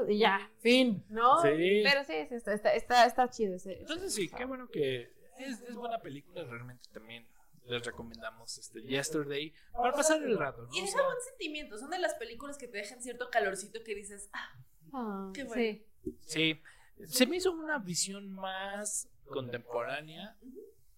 y 0.08 0.18
ya, 0.18 0.50
fin, 0.60 1.04
¿no? 1.08 1.42
Sí. 1.42 1.82
Pero 1.84 2.04
sí, 2.04 2.14
sí 2.28 2.34
está, 2.36 2.54
está, 2.54 2.74
está, 2.74 3.06
está 3.06 3.28
chido 3.30 3.56
ese. 3.56 3.80
Entonces 3.80 4.14
sí, 4.14 4.28
qué 4.28 4.44
bueno 4.44 4.68
que 4.68 5.12
es, 5.38 5.60
es 5.62 5.74
buena 5.74 5.98
película, 5.98 6.44
realmente 6.44 6.88
también 6.92 7.26
les 7.66 7.84
recomendamos 7.84 8.58
este 8.58 8.82
Yesterday 8.82 9.52
para 9.72 9.92
pasar 9.92 10.22
el 10.22 10.36
rato. 10.38 10.62
¿no? 10.62 10.68
Y 10.76 10.82
deja 10.82 11.02
buen 11.02 11.20
sentimiento, 11.28 11.78
son 11.78 11.90
de 11.90 11.98
las 11.98 12.14
películas 12.14 12.58
que 12.58 12.68
te 12.68 12.78
dejan 12.78 13.02
cierto 13.02 13.30
calorcito 13.30 13.82
que 13.82 13.94
dices, 13.94 14.28
ah, 14.32 14.52
ah 14.92 15.30
qué 15.34 15.44
bueno. 15.44 15.62
Sí. 15.62 15.84
sí. 16.26 16.60
se 17.06 17.26
me 17.26 17.36
hizo 17.36 17.52
una 17.52 17.78
visión 17.78 18.30
más 18.30 19.08
contemporánea 19.26 20.36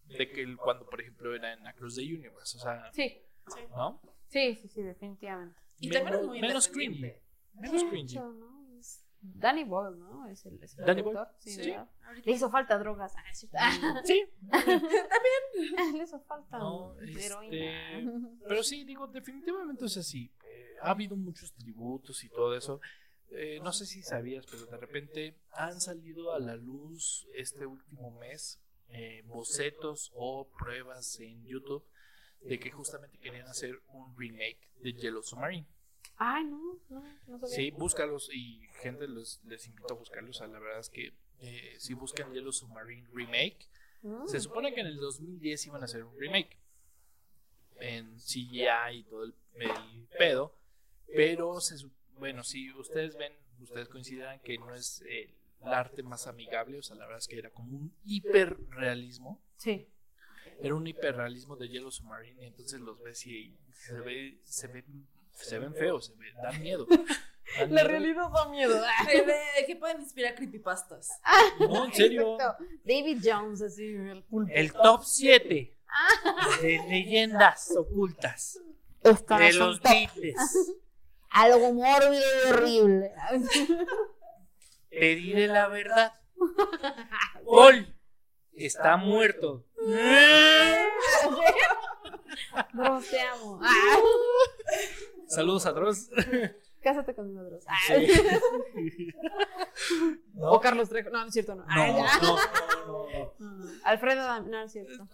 de 0.07 0.31
que 0.31 0.57
cuando, 0.57 0.87
por 0.87 1.01
ejemplo, 1.01 1.35
era 1.35 1.53
en 1.53 1.67
Across 1.67 1.97
the 1.97 2.03
Universe. 2.03 2.57
O 2.57 2.61
sea, 2.61 2.91
sí. 2.93 3.23
¿no? 3.71 4.01
Sí, 4.29 4.57
sí, 4.57 4.69
sí, 4.69 4.83
definitivamente. 4.83 5.59
Y 5.79 5.91
también 5.91 6.15
es 6.17 6.27
muy 6.27 6.41
menos 6.41 6.69
cringy. 6.69 7.13
Menos 7.55 7.85
cringy. 7.85 8.19
Danny 9.23 9.63
Boyle, 9.65 9.99
¿no? 9.99 10.27
Es 10.27 10.45
el, 10.47 10.61
es 10.63 10.77
Danny 10.77 11.01
Boyle. 11.01 11.21
Sí, 11.39 11.53
¿Sí? 11.53 11.75
Le 12.25 12.33
hizo 12.33 12.51
falta 12.51 12.77
drogas. 12.77 13.15
Ah, 13.55 14.03
sí. 14.05 14.25
También. 14.51 14.83
Le 15.97 16.03
hizo 16.03 16.21
falta 16.21 16.59
no, 16.59 16.97
este... 17.01 18.05
Pero 18.49 18.63
sí, 18.65 18.85
digo, 18.85 19.07
definitivamente 19.07 19.85
es 19.85 19.97
así. 19.97 20.33
Eh, 20.45 20.75
ha 20.83 20.91
habido 20.91 21.17
muchos 21.17 21.53
tributos 21.53 22.25
y 22.25 22.29
todo 22.31 22.57
eso. 22.57 22.81
Eh, 23.31 23.61
no 23.63 23.73
sé 23.73 23.87
si 23.87 24.03
sabías, 24.03 24.45
pero 24.51 24.67
de 24.67 24.77
repente 24.77 25.39
han 25.53 25.81
salido 25.81 26.33
a 26.33 26.41
la 26.41 26.57
luz 26.57 27.27
este 27.35 27.65
último 27.65 28.11
mes 28.11 28.61
eh, 28.93 29.23
bocetos 29.27 30.11
o 30.15 30.49
pruebas 30.59 31.19
en 31.21 31.45
YouTube 31.45 31.85
de 32.43 32.59
que 32.59 32.71
justamente 32.71 33.19
querían 33.19 33.47
hacer 33.47 33.81
un 33.89 34.17
remake 34.17 34.69
de 34.81 34.93
Yellow 34.93 35.23
Submarine. 35.23 35.67
Ay, 36.17 36.45
no, 36.45 36.79
no, 36.89 37.03
no 37.27 37.39
sabía. 37.39 37.55
Sí, 37.55 37.71
búscalos 37.71 38.31
y 38.33 38.61
gente 38.81 39.09
les, 39.09 39.41
les 39.45 39.67
invito 39.67 39.95
a 39.95 39.97
buscarlos. 39.97 40.41
la 40.41 40.59
verdad 40.59 40.81
es 40.81 40.89
que 40.89 41.13
eh, 41.41 41.75
si 41.79 41.95
buscan 41.95 42.33
Yellow 42.33 42.53
Submarine 42.53 43.09
Remake, 43.13 43.69
mm. 44.03 44.27
se 44.27 44.41
supone 44.41 44.73
que 44.75 44.81
en 44.81 44.87
el 44.87 44.97
2010 44.97 45.67
iban 45.67 45.83
a 45.83 45.87
hacer 45.87 46.05
un 46.05 46.19
remake 46.19 46.57
en 47.81 48.17
CGI 48.17 48.99
y 48.99 49.05
todo 49.05 49.25
el, 49.25 49.35
pedo, 50.17 50.55
pero 51.15 51.59
bueno, 52.17 52.45
si 52.45 52.73
ustedes 52.73 53.17
ven, 53.17 53.33
ustedes 53.61 53.89
consideran 53.89 54.41
que 54.41 54.57
no 54.59 54.75
es 54.75 55.03
el 55.09 55.35
el 55.65 55.73
arte 55.73 56.03
más 56.03 56.27
amigable, 56.27 56.79
o 56.79 56.83
sea, 56.83 56.97
la 56.97 57.05
verdad 57.05 57.19
es 57.19 57.29
que 57.29 57.39
era 57.39 57.51
como 57.51 57.77
un 57.77 57.95
hiperrealismo. 58.05 59.43
Sí. 59.57 59.89
Era 60.61 60.75
un 60.75 60.87
hiperrealismo 60.87 61.57
de 61.57 61.69
Yellow 61.69 61.91
Submarine, 61.91 62.43
y 62.43 62.47
entonces 62.47 62.81
los 62.81 63.01
ves 63.03 63.27
y 63.27 63.57
se 63.73 64.01
ve, 64.01 64.41
se 64.45 64.69
ve 64.69 64.85
se 65.33 65.59
ven 65.59 65.75
feos, 65.75 66.07
se 66.07 66.15
ven, 66.15 66.35
dan 66.43 66.61
miedo. 66.61 66.87
Dan 67.59 67.75
La 67.75 67.85
realidad 67.85 68.31
da 68.31 68.49
miedo. 68.49 68.75
De, 69.07 69.67
que 69.67 69.77
pueden 69.77 70.01
inspirar 70.01 70.35
creepypastas. 70.35 71.09
No, 71.59 71.87
en 71.87 71.93
serio. 71.95 72.39
David 72.85 73.23
Jones, 73.25 73.63
así, 73.63 73.85
el 73.85 74.25
El 74.51 74.73
top 74.73 75.03
7 75.05 75.77
de 76.63 76.79
leyendas 76.89 77.71
ocultas 77.77 78.59
de 79.03 79.53
los 79.53 79.81
Beatles. 79.83 80.37
Algo 81.31 81.73
mórbido 81.73 82.23
y 82.23 82.51
horrible. 82.51 83.13
Te 84.93 85.15
diré 85.15 85.47
la 85.49 85.69
verdad. 85.69 86.13
Paul 87.47 87.97
está 88.53 88.99
muerto. 88.99 89.65
Dross, 92.75 93.07
te 93.11 93.21
amo. 93.21 93.61
Saludos 95.29 95.65
a 95.67 95.73
Dross. 95.73 96.11
Cásate 96.83 97.15
conmigo, 97.15 97.43
Dross. 97.43 97.65
O 100.37 100.61
Carlos 100.61 100.89
Trejo. 100.91 101.09
No, 101.11 101.21
no 101.21 101.27
es 101.29 101.33
cierto, 101.33 101.55
no. 101.55 101.65
No, 101.65 101.87
no, 101.87 102.05
no, 102.87 103.07
no, 103.39 103.71
Alfredo, 103.85 104.41
no, 104.43 104.63
es 104.63 104.73
cierto. 104.73 105.09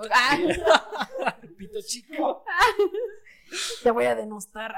Pito 1.57 1.79
chico. 1.87 2.43
Te 3.83 3.91
voy 3.93 4.07
a 4.07 4.15
denostar. 4.17 4.75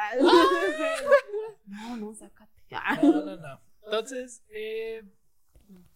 no, 1.67 1.97
no, 1.97 2.15
sácate. 2.15 2.51
No, 3.03 3.23
no, 3.25 3.37
no. 3.37 3.70
Entonces, 3.91 4.45
eh, 4.51 5.03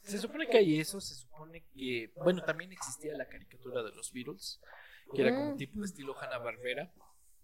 se 0.02 0.18
supone 0.18 0.48
que 0.48 0.58
hay 0.58 0.80
eso, 0.80 1.00
se 1.00 1.14
supone 1.14 1.64
que, 1.72 2.12
bueno, 2.16 2.42
también 2.42 2.72
existía 2.72 3.16
la 3.16 3.28
caricatura 3.28 3.82
de 3.82 3.90
los 3.92 4.12
Beatles, 4.12 4.60
que 5.14 5.22
era 5.22 5.34
como 5.34 5.56
tipo 5.56 5.82
estilo 5.84 6.18
Hanna 6.18 6.38
Barbera. 6.38 6.92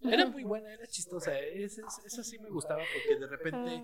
Era 0.01 0.25
muy 0.25 0.43
buena, 0.43 0.73
era 0.73 0.85
chistosa, 0.87 1.37
esa, 1.39 2.23
sí 2.23 2.39
me 2.39 2.49
gustaba 2.49 2.81
porque 2.93 3.19
de 3.19 3.27
repente, 3.27 3.83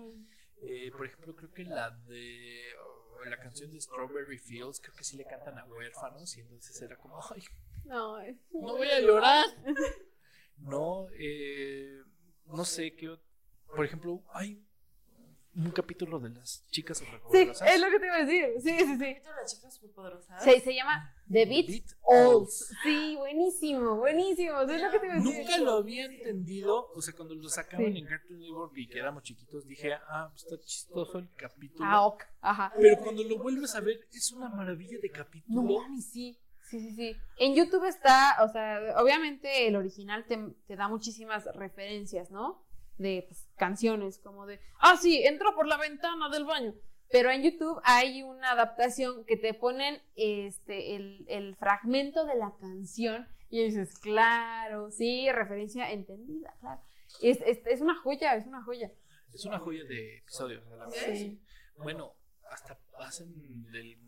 eh, 0.62 0.90
por 0.90 1.06
ejemplo, 1.06 1.34
creo 1.34 1.52
que 1.52 1.64
la 1.64 1.90
de 1.90 2.60
oh, 2.82 3.24
la 3.24 3.38
canción 3.38 3.70
de 3.70 3.80
Strawberry 3.80 4.38
Fields, 4.38 4.80
creo 4.80 4.94
que 4.94 5.04
sí 5.04 5.16
le 5.16 5.24
cantan 5.24 5.58
a 5.58 5.64
huérfanos 5.64 6.36
y 6.36 6.40
entonces 6.40 6.80
era 6.82 6.96
como, 6.96 7.20
ay, 7.30 7.42
no, 7.84 8.18
no 8.52 8.76
voy 8.76 8.88
a 8.88 9.00
llorar. 9.00 9.46
No, 10.58 11.06
eh, 11.16 12.02
no 12.46 12.64
sé 12.64 12.94
qué, 12.96 13.16
por 13.68 13.84
ejemplo, 13.84 14.24
hay 14.32 14.67
un 15.64 15.72
capítulo 15.72 16.20
de 16.20 16.30
las 16.30 16.64
chicas 16.70 16.98
superpoderosas. 16.98 17.68
Sí, 17.68 17.74
es 17.74 17.80
lo 17.80 17.90
que 17.90 17.98
te 17.98 18.06
iba 18.06 18.14
a 18.14 18.24
decir. 18.24 18.46
Sí, 18.62 18.78
sí, 18.78 18.96
sí. 18.96 19.16
las 19.24 19.54
chicas 19.54 19.74
superpoderosas? 19.74 20.44
Se, 20.44 20.60
se 20.60 20.74
llama 20.74 21.12
The 21.28 21.46
Beat, 21.46 21.66
Beat 21.66 22.48
Sí, 22.84 23.16
buenísimo, 23.16 23.96
buenísimo. 23.96 24.60
Es 24.60 24.80
lo 24.80 24.90
que 24.90 24.98
te 25.00 25.06
iba 25.06 25.14
a 25.14 25.18
decir. 25.18 25.38
Nunca 25.38 25.58
lo 25.58 25.72
había 25.72 26.04
entendido. 26.04 26.90
O 26.94 27.02
sea, 27.02 27.14
cuando 27.14 27.34
lo 27.34 27.48
sacaban 27.48 27.96
en 27.96 28.06
Cartoon 28.06 28.38
Network 28.38 28.72
y 28.76 28.86
que 28.86 28.98
éramos 28.98 29.24
chiquitos, 29.24 29.66
dije, 29.66 29.94
ah, 29.94 30.28
pues 30.30 30.44
está 30.44 30.60
chistoso 30.64 31.18
el 31.18 31.28
capítulo. 31.34 31.84
Ah, 31.84 32.06
ok. 32.06 32.22
Ajá. 32.40 32.72
Pero 32.78 32.98
cuando 33.02 33.24
lo 33.24 33.38
vuelves 33.38 33.74
a 33.74 33.80
ver, 33.80 34.06
es 34.12 34.32
una 34.32 34.48
maravilla 34.48 34.98
de 35.00 35.10
capítulo. 35.10 35.62
No, 35.62 36.00
sí. 36.00 36.38
Sí, 36.70 36.80
sí, 36.80 36.94
sí. 36.94 37.16
En 37.38 37.54
YouTube 37.54 37.86
está, 37.86 38.36
o 38.42 38.48
sea, 38.52 38.78
obviamente 38.98 39.66
el 39.66 39.74
original 39.74 40.26
te, 40.26 40.38
te 40.66 40.76
da 40.76 40.86
muchísimas 40.86 41.46
referencias, 41.56 42.30
¿no? 42.30 42.62
De 42.98 43.24
pues, 43.28 43.48
canciones, 43.56 44.18
como 44.18 44.46
de, 44.46 44.60
ah, 44.80 44.96
sí, 44.96 45.22
entró 45.24 45.54
por 45.54 45.66
la 45.66 45.76
ventana 45.76 46.28
del 46.28 46.44
baño. 46.44 46.74
Pero 47.10 47.30
en 47.30 47.42
YouTube 47.42 47.80
hay 47.84 48.22
una 48.22 48.50
adaptación 48.50 49.24
que 49.24 49.36
te 49.36 49.54
ponen 49.54 50.02
este, 50.14 50.94
el, 50.94 51.56
fragmento 51.58 52.26
de 52.26 52.34
la 52.34 52.52
canción 52.60 53.26
y 53.48 53.64
dices, 53.64 53.98
claro, 53.98 54.90
sí, 54.90 55.30
referencia 55.32 55.90
entendida, 55.90 56.54
claro. 56.60 56.82
Es, 57.22 57.38
es, 57.40 57.80
una 57.80 57.96
joya, 57.96 58.34
es 58.36 58.46
una 58.46 58.62
joya. 58.62 58.92
Es 59.32 59.44
una 59.46 59.58
joya 59.58 59.84
de 59.84 60.18
episodios, 60.18 60.62
Bueno, 61.78 62.14
hasta 62.50 62.78
hacen 62.98 63.32
del, 63.70 63.98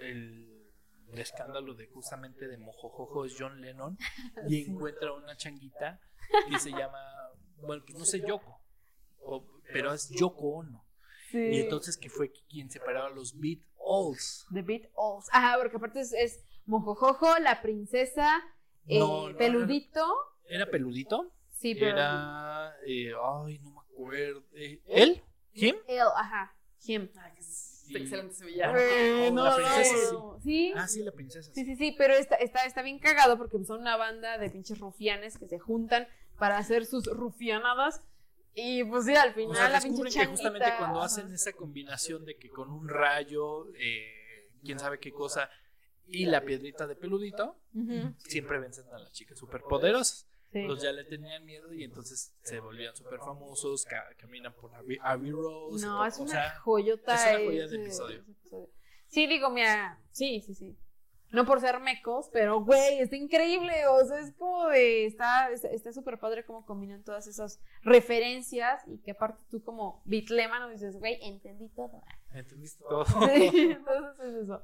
el, 0.00 0.72
escándalo 1.14 1.74
de 1.74 1.88
justamente 1.88 2.46
de 2.46 2.56
Mojojojo 2.58 3.24
es 3.24 3.34
John 3.36 3.60
Lennon 3.60 3.98
y 4.48 4.64
encuentra 4.70 5.12
una 5.12 5.36
changuita 5.36 6.00
y 6.48 6.58
se 6.58 6.70
llama 6.70 7.00
bueno, 7.62 7.82
pues 7.86 7.98
no 7.98 8.04
sé, 8.04 8.20
Yoko, 8.20 8.60
pero 9.72 9.92
es 9.92 10.08
Yoko 10.10 10.48
Ono. 10.58 10.84
Y 11.32 11.60
entonces 11.60 11.96
que 11.96 12.10
fue 12.10 12.32
quien 12.48 12.70
separaba 12.70 13.08
los 13.10 13.38
Beat 13.38 13.60
Alls. 13.78 14.46
The 14.52 14.62
Beat 14.62 14.90
Alls. 14.96 15.28
Ajá, 15.32 15.56
porque 15.58 15.76
aparte 15.76 16.00
es, 16.00 16.40
Mojojojo, 16.66 17.38
la 17.38 17.62
princesa, 17.62 18.42
eh, 18.86 19.00
Peludito. 19.38 20.06
¿Era 20.44 20.66
Peludito? 20.66 21.32
Sí, 21.52 21.74
pero. 21.74 21.92
Era. 21.92 22.74
Eh, 22.86 23.12
ay, 23.22 23.58
no 23.60 23.70
me 23.70 23.80
acuerdo. 23.80 24.44
Eh, 24.54 24.80
¿Él? 24.86 25.22
¿Him? 25.52 25.76
Él, 25.86 26.00
ajá. 26.16 26.54
Him. 26.84 27.08
excelente 27.88 28.34
sevillano. 28.34 28.72
no, 29.32 29.44
la 29.44 29.56
princesa, 29.56 30.16
sí. 30.42 30.72
Ah, 30.76 30.88
sí, 30.88 31.02
la 31.02 31.12
princesa. 31.12 31.52
Sí, 31.52 31.64
sí, 31.64 31.76
sí, 31.76 31.94
pero 31.96 32.14
está, 32.14 32.36
está, 32.36 32.64
está 32.64 32.82
bien 32.82 32.98
cagado 32.98 33.36
porque 33.36 33.62
son 33.64 33.80
una 33.80 33.96
banda 33.96 34.38
de 34.38 34.50
pinches 34.50 34.78
rufianes 34.78 35.38
que 35.38 35.46
se 35.46 35.58
juntan 35.58 36.08
para 36.40 36.58
hacer 36.58 36.86
sus 36.86 37.06
rufianadas. 37.06 38.04
Y 38.54 38.82
pues 38.82 39.04
sí, 39.04 39.14
al 39.14 39.32
final 39.32 39.70
la 39.70 39.80
pinche 39.80 40.10
que 40.18 40.26
justamente 40.26 40.66
cuando 40.76 41.00
hacen 41.02 41.32
esa 41.32 41.52
combinación 41.52 42.24
de 42.24 42.36
que 42.36 42.48
con 42.48 42.68
un 42.70 42.88
rayo, 42.88 43.68
eh, 43.76 44.50
quién 44.64 44.80
sabe 44.80 44.98
qué 44.98 45.12
cosa, 45.12 45.48
y 46.08 46.26
la 46.26 46.44
piedrita 46.44 46.88
de 46.88 46.96
peludito, 46.96 47.56
siempre 48.18 48.58
vencen 48.58 48.86
a 48.92 48.98
las 48.98 49.12
chicas 49.12 49.38
superpoderosas. 49.38 50.26
Sí. 50.52 50.62
Los 50.62 50.82
ya 50.82 50.90
le 50.90 51.04
tenían 51.04 51.44
miedo 51.44 51.72
y 51.72 51.84
entonces 51.84 52.34
se 52.42 52.58
volvían 52.58 52.96
súper 52.96 53.20
famosos, 53.20 53.86
caminan 54.18 54.52
por 54.52 54.74
Abbey 54.74 55.30
Rose. 55.30 55.86
No, 55.86 56.04
es 56.04 56.18
una 56.18 56.58
joyota. 56.58 57.14
Es 57.14 57.36
una 57.36 57.46
joya 57.46 57.68
de 57.68 57.76
episodio. 57.76 58.24
Sí, 59.06 59.28
digo, 59.28 59.50
mira, 59.50 60.00
sí, 60.10 60.40
sí, 60.40 60.54
sí. 60.54 60.76
No 61.30 61.46
por 61.46 61.60
ser 61.60 61.78
mecos, 61.78 62.28
pero 62.32 62.60
güey, 62.64 62.98
está 62.98 63.16
increíble. 63.16 63.86
O 63.86 64.04
sea, 64.04 64.18
es 64.18 64.32
como 64.32 64.66
de. 64.68 65.06
Está 65.06 65.92
súper 65.92 66.18
padre 66.18 66.44
cómo 66.44 66.66
combinan 66.66 67.04
todas 67.04 67.26
esas 67.28 67.60
referencias 67.82 68.82
y 68.88 68.98
que 68.98 69.12
aparte 69.12 69.44
tú, 69.50 69.62
como 69.62 70.02
bitlemano, 70.04 70.68
dices, 70.68 70.96
güey, 70.98 71.18
entendí 71.22 71.68
todo. 71.68 72.02
Entendiste 72.32 72.82
todo. 72.88 73.04
Sí, 73.50 73.70
entonces 73.70 74.26
es 74.26 74.34
eso. 74.42 74.62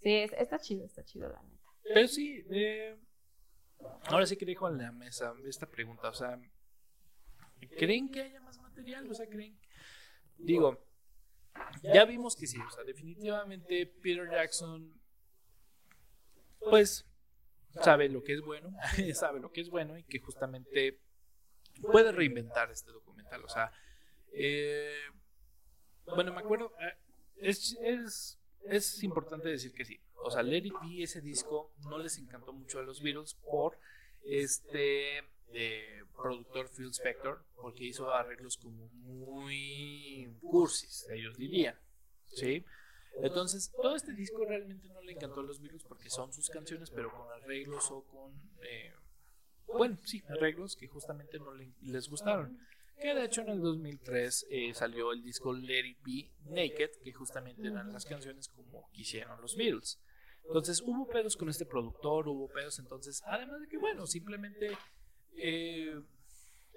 Sí, 0.00 0.14
está 0.38 0.58
chido, 0.58 0.84
está 0.84 1.04
chido, 1.04 1.28
la 1.28 1.42
neta. 1.42 1.68
Pero 1.82 2.08
sí, 2.08 2.44
eh, 2.50 2.96
ahora 4.06 4.26
sí 4.26 4.36
que 4.36 4.46
dejo 4.46 4.68
en 4.68 4.78
la 4.78 4.92
mesa 4.92 5.34
esta 5.46 5.66
pregunta. 5.66 6.08
O 6.08 6.14
sea, 6.14 6.40
¿creen 7.76 8.08
que 8.10 8.22
haya 8.22 8.40
más 8.40 8.58
material? 8.58 9.10
O 9.10 9.14
sea, 9.14 9.26
¿creen? 9.26 9.58
Digo, 10.38 10.78
ya 11.82 12.04
vimos 12.04 12.36
que 12.36 12.46
sí, 12.46 12.58
o 12.58 12.70
sea, 12.70 12.84
definitivamente 12.84 13.86
Peter 13.86 14.30
Jackson 14.30 14.97
pues 16.60 17.06
sabe 17.82 18.08
lo 18.08 18.22
que 18.22 18.34
es 18.34 18.40
bueno, 18.40 18.70
sabe 19.14 19.40
lo 19.40 19.50
que 19.50 19.60
es 19.60 19.70
bueno 19.70 19.96
y 19.96 20.04
que 20.04 20.18
justamente 20.20 21.00
puede 21.82 22.12
reinventar 22.12 22.70
este 22.70 22.90
documental. 22.90 23.44
O 23.44 23.48
sea, 23.48 23.72
eh, 24.32 24.98
bueno, 26.06 26.32
me 26.32 26.40
acuerdo, 26.40 26.72
eh, 26.80 26.94
es, 27.36 27.76
es, 27.82 28.38
es, 28.64 29.02
importante 29.02 29.48
decir 29.48 29.72
que 29.72 29.84
sí. 29.84 30.00
O 30.16 30.30
sea, 30.30 30.42
Let 30.42 30.66
It 30.66 30.74
ese 30.98 31.20
disco, 31.20 31.72
no 31.88 31.98
les 31.98 32.18
encantó 32.18 32.52
mucho 32.52 32.80
a 32.80 32.82
los 32.82 33.02
Beatles 33.02 33.34
por 33.34 33.78
este 34.24 35.18
eh, 35.52 36.02
productor 36.16 36.68
Phil 36.68 36.90
Spector, 36.90 37.44
porque 37.56 37.84
hizo 37.84 38.12
arreglos 38.12 38.56
como 38.56 38.88
muy 38.88 40.28
cursis, 40.40 41.06
ellos 41.10 41.36
dirían. 41.36 41.78
¿sí? 42.26 42.64
Entonces, 43.16 43.72
todo 43.80 43.96
este 43.96 44.12
disco 44.12 44.44
realmente 44.44 44.88
no 44.88 45.02
le 45.02 45.12
encantó 45.12 45.40
a 45.40 45.42
los 45.42 45.60
Beatles 45.60 45.84
porque 45.84 46.10
son 46.10 46.32
sus 46.32 46.48
canciones, 46.48 46.90
pero 46.90 47.10
con 47.10 47.30
arreglos 47.32 47.90
o 47.90 48.02
con. 48.04 48.32
Eh, 48.62 48.92
bueno, 49.66 49.98
sí, 50.04 50.22
arreglos 50.28 50.76
que 50.76 50.88
justamente 50.88 51.38
no 51.38 51.52
les 51.52 52.08
gustaron. 52.08 52.58
Que 53.00 53.14
de 53.14 53.24
hecho 53.24 53.42
en 53.42 53.50
el 53.50 53.60
2003 53.60 54.46
eh, 54.50 54.74
salió 54.74 55.12
el 55.12 55.22
disco 55.22 55.52
Let 55.52 55.86
It 55.86 55.98
Be 56.04 56.30
Naked, 56.46 56.90
que 57.02 57.12
justamente 57.12 57.66
eran 57.68 57.92
las 57.92 58.04
canciones 58.04 58.48
como 58.48 58.88
quisieron 58.90 59.40
los 59.40 59.56
Beatles. 59.56 60.00
Entonces 60.44 60.80
hubo 60.80 61.06
pedos 61.06 61.36
con 61.36 61.48
este 61.48 61.64
productor, 61.64 62.26
hubo 62.26 62.48
pedos 62.48 62.78
entonces, 62.78 63.22
además 63.26 63.60
de 63.60 63.68
que 63.68 63.78
bueno, 63.78 64.06
simplemente 64.06 64.76
eh, 65.36 66.00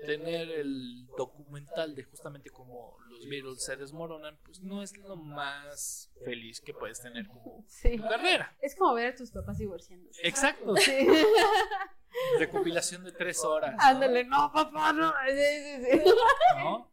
tener 0.05 0.49
el 0.49 1.07
documental 1.17 1.95
de 1.95 2.03
justamente 2.03 2.49
cómo 2.49 2.97
los 3.09 3.27
Beatles 3.27 3.63
se 3.63 3.75
desmoronan, 3.75 4.37
pues 4.43 4.61
no 4.61 4.81
es 4.81 4.97
lo 4.97 5.15
más 5.15 6.11
feliz 6.23 6.61
que 6.61 6.73
puedes 6.73 7.01
tener 7.01 7.27
como 7.27 7.65
carrera. 8.09 8.55
Es 8.61 8.75
como 8.75 8.93
ver 8.93 9.13
a 9.13 9.15
tus 9.15 9.31
papás 9.31 9.57
divorciándose. 9.57 10.27
Exacto. 10.27 10.75
Recopilación 12.39 13.03
de 13.03 13.11
tres 13.13 13.43
horas. 13.43 13.75
Ándale, 13.79 14.25
no, 14.25 14.51
papá, 14.51 14.91
no. 14.91 15.13
¿No? 16.57 16.91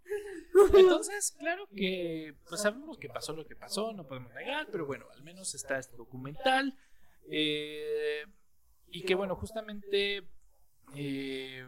Entonces, 0.75 1.35
claro 1.39 1.69
que 1.75 2.35
pues 2.49 2.63
sabemos 2.63 2.99
que 2.99 3.09
pasó 3.09 3.33
lo 3.33 3.47
que 3.47 3.57
pasó, 3.57 3.93
no 3.93 4.07
podemos 4.07 4.33
negar, 4.35 4.69
pero 4.71 4.87
bueno, 4.87 5.07
al 5.13 5.23
menos 5.23 5.55
está 5.55 5.79
este 5.79 5.97
documental. 5.97 6.77
Eh, 7.31 8.25
y 8.91 9.03
que 9.03 9.15
bueno, 9.15 9.37
justamente... 9.37 10.25
Eh, 10.95 11.67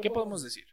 ¿Qué 0.00 0.10
podemos 0.10 0.42
decir? 0.42 0.66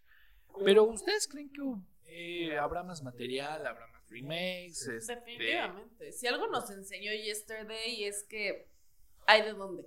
Pero 0.63 0.83
¿ustedes 0.83 1.27
creen 1.27 1.51
que 1.51 1.61
eh, 2.05 2.57
habrá 2.57 2.83
más 2.83 3.03
material, 3.03 3.65
habrá 3.65 3.87
más 3.87 4.07
remakes? 4.09 4.87
Este... 4.87 5.15
Definitivamente. 5.15 6.11
Si 6.11 6.27
algo 6.27 6.47
nos 6.47 6.69
enseñó 6.69 7.11
Yesterday 7.11 8.05
es 8.05 8.23
que 8.23 8.69
hay 9.27 9.41
de 9.41 9.53
dónde. 9.53 9.85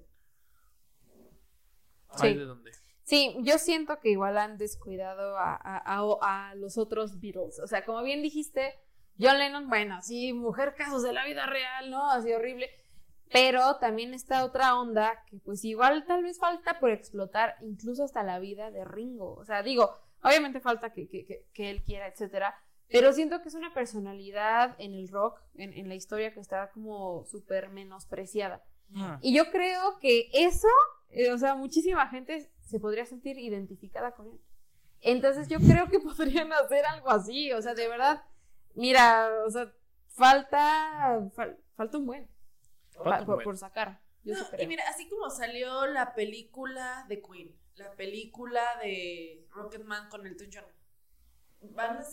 Hay 2.11 2.37
de 2.37 2.45
dónde. 2.45 2.73
Sí, 3.05 3.37
yo 3.41 3.59
siento 3.59 4.01
que 4.01 4.11
igual 4.11 4.37
han 4.37 4.59
descuidado 4.59 5.39
a, 5.39 5.55
a, 5.55 5.81
a, 6.21 6.55
los 6.57 6.77
otros 6.77 7.21
Beatles. 7.21 7.59
O 7.61 7.67
sea, 7.67 7.85
como 7.87 8.03
bien 8.03 8.21
dijiste, 8.21 8.75
John 9.19 9.39
Lennon, 9.39 9.69
bueno, 9.69 10.03
sí, 10.03 10.35
mujer 10.35 10.75
casos 10.77 11.03
de 11.03 11.15
la 11.15 11.25
vida 11.25 11.47
real, 11.47 11.91
¿no? 11.91 12.11
Así 12.11 12.33
horrible. 12.33 12.69
Pero 13.31 13.77
también 13.77 14.15
está 14.15 14.45
otra 14.45 14.79
onda 14.79 15.23
que 15.27 15.39
pues 15.39 15.65
igual 15.65 16.07
tal 16.07 16.23
vez 16.23 16.39
falta 16.39 16.81
por 16.81 16.91
explotar 16.91 17.57
incluso 17.61 18.05
hasta 18.05 18.23
la 18.23 18.39
vida 18.39 18.71
de 18.71 18.85
Ringo. 18.85 19.35
O 19.35 19.45
sea, 19.45 19.63
digo, 19.63 19.95
obviamente 20.23 20.61
falta 20.61 20.93
que, 20.93 21.09
que, 21.09 21.45
que, 21.53 21.71
él 21.71 21.83
quiera, 21.83 22.09
etcétera. 22.09 22.55
Pero 22.89 23.13
siento 23.13 23.43
que 23.43 23.49
es 23.49 23.55
una 23.55 23.75
personalidad 23.75 24.75
en 24.79 24.95
el 24.95 25.09
rock, 25.09 25.41
en, 25.57 25.75
en 25.75 25.89
la 25.89 25.95
historia 25.95 26.33
que 26.33 26.41
está 26.41 26.71
como 26.71 27.27
súper 27.27 27.69
menospreciada. 27.69 28.65
Ah. 28.97 29.19
Y 29.21 29.35
yo 29.37 29.51
creo 29.51 29.99
que 30.01 30.31
eso, 30.33 30.69
eh, 31.11 31.31
o 31.33 31.39
sea, 31.39 31.55
muchísima 31.55 32.09
gente 32.09 32.51
se 32.61 32.81
podría 32.81 33.05
sentir 33.05 33.39
identificada 33.39 34.13
con 34.13 34.29
él. 34.29 34.41
Entonces 35.01 35.49
yo 35.49 35.59
creo 35.59 35.89
que 35.89 36.01
podrían 36.17 36.53
hacer 36.53 36.85
algo 36.87 37.11
así, 37.11 37.53
o 37.53 37.63
sea, 37.63 37.75
de 37.75 37.89
verdad, 37.89 38.23
mira, 38.75 39.31
o 39.47 39.51
sea, 39.51 39.73
falta, 40.09 41.29
falta 41.77 41.99
un 41.99 42.07
buen, 42.07 42.29
por, 42.99 43.57
sacar. 43.57 44.01
y 44.25 44.67
mira, 44.67 44.85
así 44.89 45.09
como 45.09 45.31
salió 45.31 45.87
la 45.87 46.15
película 46.15 47.05
de 47.09 47.23
Queen, 47.23 47.59
la 47.77 47.93
película 47.93 48.63
de 48.83 49.47
Rocketman 49.51 50.09
con 50.09 50.27
el 50.27 50.37
John, 50.53 50.65
van 51.61 51.99
a, 51.99 52.05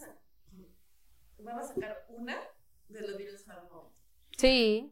van 1.39 1.59
a 1.59 1.63
sacar 1.63 2.05
una 2.09 2.37
de 2.89 3.01
los 3.01 3.17
Beatles 3.17 3.43
para 3.43 3.67
Sí. 4.37 4.91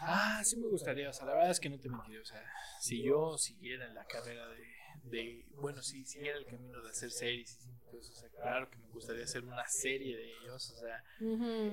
Ah, 0.00 0.40
sí 0.44 0.56
me 0.56 0.68
gustaría, 0.68 1.10
o 1.10 1.12
sea, 1.12 1.26
la 1.26 1.34
verdad 1.34 1.50
es 1.50 1.60
que 1.60 1.68
no 1.68 1.78
te 1.78 1.88
mentiré, 1.88 2.20
o 2.20 2.24
sea, 2.24 2.42
si 2.80 3.02
yo 3.02 3.36
siguiera 3.36 3.86
en 3.86 3.94
la 3.94 4.06
carrera 4.06 4.46
de, 4.48 4.66
de 5.02 5.46
bueno, 5.56 5.82
si 5.82 6.04
siguiera 6.04 6.38
el 6.38 6.46
camino 6.46 6.80
de 6.80 6.90
hacer 6.90 7.10
series 7.10 7.58
y 7.62 7.96
o 7.96 8.02
sea, 8.02 8.28
claro 8.30 8.70
que 8.70 8.78
me 8.78 8.88
gustaría 8.90 9.24
hacer 9.24 9.44
una 9.44 9.66
serie 9.66 10.16
de 10.16 10.32
ellos, 10.38 10.70
o 10.70 10.76
sea, 10.76 11.04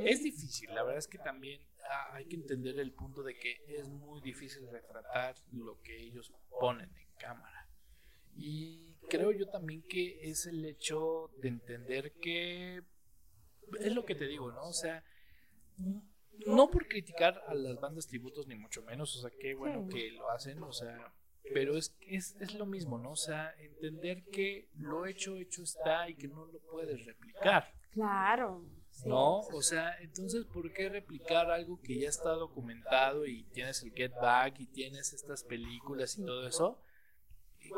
es 0.05 0.23
difícil, 0.23 0.73
la 0.73 0.83
verdad 0.83 0.99
es 0.99 1.07
que 1.07 1.17
también 1.17 1.61
ah, 1.61 1.72
hay 2.11 2.25
que 2.25 2.35
entender 2.35 2.79
el 2.79 2.93
punto 2.93 3.23
de 3.23 3.37
que 3.37 3.63
es 3.67 3.87
muy 3.89 4.21
difícil 4.21 4.67
retratar 4.69 5.35
lo 5.51 5.81
que 5.81 5.97
ellos 5.97 6.31
ponen 6.59 6.89
en 6.95 7.07
cámara. 7.17 7.67
Y 8.35 8.95
creo 9.09 9.31
yo 9.31 9.47
también 9.49 9.83
que 9.83 10.29
es 10.29 10.45
el 10.45 10.65
hecho 10.65 11.29
de 11.41 11.49
entender 11.49 12.13
que 12.13 12.81
es 13.79 13.93
lo 13.93 14.05
que 14.05 14.15
te 14.15 14.27
digo, 14.27 14.51
¿no? 14.51 14.67
O 14.67 14.73
sea, 14.73 15.03
no 16.45 16.69
por 16.69 16.87
criticar 16.87 17.41
a 17.47 17.53
las 17.53 17.79
bandas 17.79 18.07
tributos, 18.07 18.47
ni 18.47 18.55
mucho 18.55 18.81
menos, 18.83 19.15
o 19.17 19.21
sea, 19.21 19.31
qué 19.39 19.53
bueno 19.53 19.87
que 19.87 20.11
lo 20.11 20.29
hacen, 20.31 20.61
o 20.63 20.73
sea, 20.73 21.13
pero 21.53 21.77
es, 21.77 21.95
es, 22.01 22.35
es 22.39 22.55
lo 22.55 22.65
mismo, 22.65 22.97
¿no? 22.97 23.11
O 23.11 23.15
sea, 23.15 23.53
entender 23.59 24.23
que 24.31 24.69
lo 24.75 25.05
hecho, 25.05 25.37
hecho 25.37 25.63
está 25.63 26.09
y 26.09 26.15
que 26.15 26.27
no 26.27 26.45
lo 26.45 26.59
puedes 26.59 27.05
replicar. 27.05 27.71
Claro. 27.91 28.65
¿No? 29.05 29.39
O 29.39 29.61
sea, 29.61 29.97
entonces, 29.99 30.45
¿por 30.45 30.71
qué 30.71 30.89
replicar 30.89 31.51
algo 31.51 31.79
que 31.81 31.99
ya 31.99 32.09
está 32.09 32.31
documentado 32.31 33.25
y 33.25 33.43
tienes 33.51 33.83
el 33.83 33.91
Get 33.91 34.13
Back 34.13 34.59
y 34.59 34.67
tienes 34.67 35.13
estas 35.13 35.43
películas 35.43 36.17
y 36.17 36.25
todo 36.25 36.47
eso? 36.47 36.79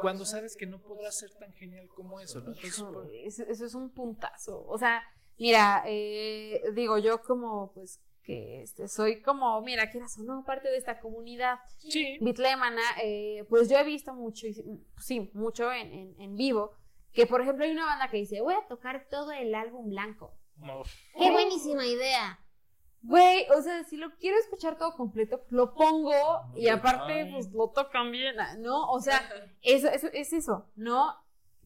Cuando 0.01 0.25
sabes 0.25 0.55
que 0.55 0.65
no 0.65 0.81
podrás 0.81 1.17
ser 1.17 1.31
tan 1.35 1.53
genial 1.53 1.87
como 1.89 2.19
eso, 2.19 2.41
¿no? 2.41 2.53
eso, 2.53 3.05
eso, 3.23 3.65
es 3.65 3.75
un 3.75 3.91
puntazo. 3.91 4.65
O 4.67 4.77
sea, 4.77 5.03
mira, 5.37 5.83
eh, 5.87 6.61
digo, 6.73 6.97
yo 6.97 7.21
como 7.21 7.71
pues 7.73 7.99
que 8.25 8.63
este, 8.63 8.87
soy 8.87 9.21
como, 9.21 9.61
mira, 9.61 9.89
quieras 9.91 10.17
o 10.17 10.23
no, 10.23 10.43
parte 10.43 10.69
de 10.69 10.77
esta 10.77 10.99
comunidad 10.99 11.59
sí. 11.77 12.17
bitlemana, 12.19 12.81
eh, 13.03 13.45
pues 13.49 13.69
yo 13.69 13.77
he 13.77 13.83
visto 13.83 14.13
mucho, 14.13 14.47
sí, 14.97 15.29
mucho 15.33 15.71
en, 15.71 16.19
en, 16.19 16.35
vivo, 16.35 16.71
que 17.13 17.27
por 17.27 17.41
ejemplo 17.41 17.63
hay 17.63 17.71
una 17.71 17.85
banda 17.85 18.09
que 18.09 18.17
dice, 18.17 18.41
voy 18.41 18.55
a 18.55 18.67
tocar 18.67 19.07
todo 19.09 19.31
el 19.31 19.53
álbum 19.53 19.89
blanco. 19.89 20.33
¡Qué 21.17 21.31
buenísima 21.31 21.85
idea! 21.85 22.39
Güey, 23.01 23.45
o 23.55 23.61
sea, 23.61 23.83
si 23.83 23.97
lo 23.97 24.15
quiero 24.15 24.37
escuchar 24.39 24.79
todo 24.79 24.95
completo, 24.95 25.45
lo 25.49 25.75
pongo 25.75 26.11
y 26.55 26.69
aparte, 26.69 27.29
pues 27.31 27.51
lo 27.51 27.69
tocan 27.69 28.11
bien, 28.11 28.35
¿no? 28.59 28.89
O 28.89 28.99
sea, 28.99 29.19
eso, 29.61 29.87
eso, 29.89 30.07
es 30.11 30.33
eso, 30.33 30.71
¿no? 30.75 31.13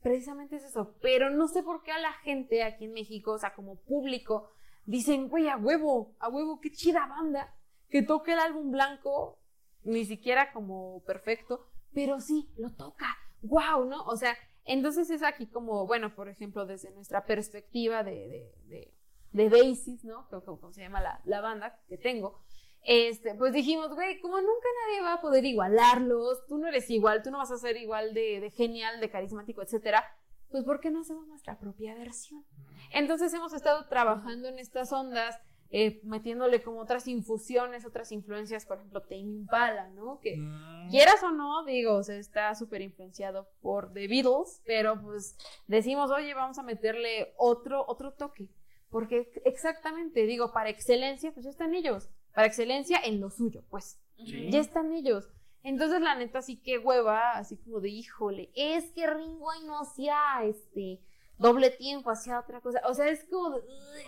Precisamente 0.02 0.58
es 0.58 0.66
eso. 0.66 0.96
Pero 1.02 1.30
no 1.30 1.48
sé 1.48 1.64
por 1.64 1.82
qué 1.84 1.92
a 1.92 2.00
la 2.00 2.12
gente 2.12 2.64
aquí 2.64 2.86
en 2.86 2.94
México, 2.94 3.32
o 3.32 3.38
sea, 3.38 3.54
como 3.54 3.78
público, 3.78 4.52
dicen, 4.86 5.30
güey, 5.30 5.48
a 5.48 5.56
huevo, 5.56 6.14
a 6.20 6.28
huevo, 6.28 6.60
qué 6.60 6.72
chida 6.72 7.06
banda, 7.08 7.56
que 7.90 8.02
toque 8.02 8.34
el 8.34 8.40
álbum 8.40 8.72
blanco, 8.72 9.40
ni 9.84 10.04
siquiera 10.04 10.52
como 10.52 11.02
perfecto, 11.06 11.66
pero 11.94 12.20
sí, 12.20 12.50
lo 12.58 12.72
toca, 12.72 13.18
wow, 13.44 13.86
¿no? 13.86 14.04
O 14.06 14.18
sea, 14.18 14.38
entonces 14.70 15.10
es 15.10 15.24
aquí 15.24 15.48
como, 15.48 15.88
bueno, 15.88 16.14
por 16.14 16.30
ejemplo, 16.30 16.68
desde 16.68 16.92
nuestra 16.92 17.26
perspectiva 17.26 18.04
de, 18.04 18.54
de, 18.68 18.94
de, 19.32 19.50
Basis, 19.50 20.04
¿no? 20.04 20.28
Como, 20.46 20.72
se 20.72 20.82
llama 20.82 21.02
la, 21.02 21.20
la, 21.26 21.42
banda 21.42 21.80
que 21.88 21.98
tengo, 21.98 22.40
este, 22.84 23.34
pues 23.34 23.52
dijimos, 23.52 23.90
güey, 23.96 24.22
como 24.22 24.38
nunca 24.38 24.68
nadie 24.86 25.02
va 25.02 25.14
a 25.14 25.22
poder 25.22 25.44
igualarlos, 25.44 26.46
tú 26.46 26.60
no 26.60 26.68
eres 26.68 26.88
igual, 26.92 27.24
tú 27.24 27.32
no 27.32 27.40
vas 27.40 27.50
a 27.50 27.58
ser 27.58 27.78
igual 27.78 28.14
de, 28.14 28.40
de 28.42 28.52
genial, 28.52 29.00
de 29.00 29.10
carismático, 29.10 29.64
etcétera, 29.64 30.06
pues 30.52 30.64
¿por 30.64 30.80
qué 30.80 30.92
no 30.92 31.02
hacemos 31.02 31.28
nuestra 31.28 31.58
propia 31.58 31.96
versión? 31.96 32.46
Entonces 32.92 33.34
hemos 33.34 33.54
estado 33.54 33.88
trabajando 33.88 34.50
en 34.50 34.60
estas 34.60 34.94
ondas, 34.94 35.36
eh, 35.72 36.02
metiéndole 36.04 36.64
como 36.64 36.80
otras 36.80 37.08
infusiones, 37.08 37.86
otras 37.86 38.12
influencias, 38.12 38.66
por 38.66 38.78
ejemplo, 38.78 39.02
Tame 39.02 39.22
Impala, 39.22 39.90
¿no? 39.90 40.20
Que 40.20 40.36
mm. 40.38 40.90
quieras 40.90 41.22
o 41.22 41.32
no, 41.32 41.64
digo, 41.64 41.96
o 41.96 42.04
sea, 42.04 42.18
está 42.18 42.56
súper 42.56 42.82
influenciado 42.82 43.48
por 43.62 43.94
The 43.94 44.08
Beatles, 44.08 44.64
pero 44.66 45.00
pues 45.00 45.38
decimos, 45.68 46.10
oye, 46.10 46.34
vamos 46.34 46.58
a 46.58 46.64
meterle 46.64 47.36
otro, 47.38 47.86
otro 47.88 48.14
toque, 48.14 48.50
porque 48.90 49.32
exactamente, 49.46 50.26
digo, 50.26 50.52
para 50.52 50.70
excelencia, 50.70 51.32
pues 51.32 51.44
ya 51.44 51.52
están 51.52 51.76
ellos, 51.76 52.10
para 52.34 52.48
excelencia 52.48 53.00
en 53.04 53.22
lo 53.22 53.30
suyo, 53.30 53.64
pues, 53.70 54.00
ya 54.18 54.60
están 54.60 54.92
ellos. 54.92 55.30
Entonces, 55.62 56.02
la 56.02 56.16
neta, 56.16 56.42
sí 56.42 56.58
que 56.58 56.80
hueva, 56.80 57.32
así 57.34 57.58
como 57.58 57.80
de, 57.80 57.90
híjole, 57.90 58.50
es 58.56 58.92
que 58.92 59.06
Ringo 59.06 59.52
ahí 59.52 59.64
no 59.66 59.80
hacía, 59.80 60.16
este, 60.44 61.02
doble 61.40 61.72
tiempo, 61.72 62.12
hacía 62.12 62.40
otra 62.40 62.62
cosa. 62.62 62.82
O 62.86 62.94
sea, 62.94 63.10
es 63.10 63.24
como. 63.24 63.60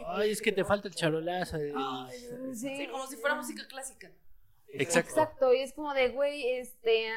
Ay, 0.08 0.32
es 0.32 0.42
que 0.42 0.52
te 0.52 0.64
falta 0.64 0.88
el 0.88 0.96
charolazo. 0.96 1.58
sí. 2.54 2.88
como 2.92 3.08
si 3.08 3.18
fuera 3.18 3.36
música 3.36 3.66
clásica. 3.68 4.12
Exacto. 4.68 5.10
Exacto, 5.10 5.54
y 5.54 5.60
es 5.62 5.74
como 5.74 5.94
de, 5.94 6.10
güey, 6.10 6.48
este, 6.58 7.10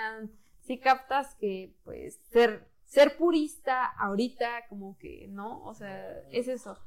si 0.62 0.78
captas 0.78 1.34
que, 1.36 1.72
pues, 1.84 2.18
ser, 2.32 2.66
ser 2.84 3.16
purista 3.16 3.86
ahorita, 3.98 4.66
como 4.68 4.96
que, 4.98 5.28
¿no? 5.28 5.62
O 5.64 5.74
sea, 5.74 6.18
es 6.30 6.48
eso. 6.48 6.78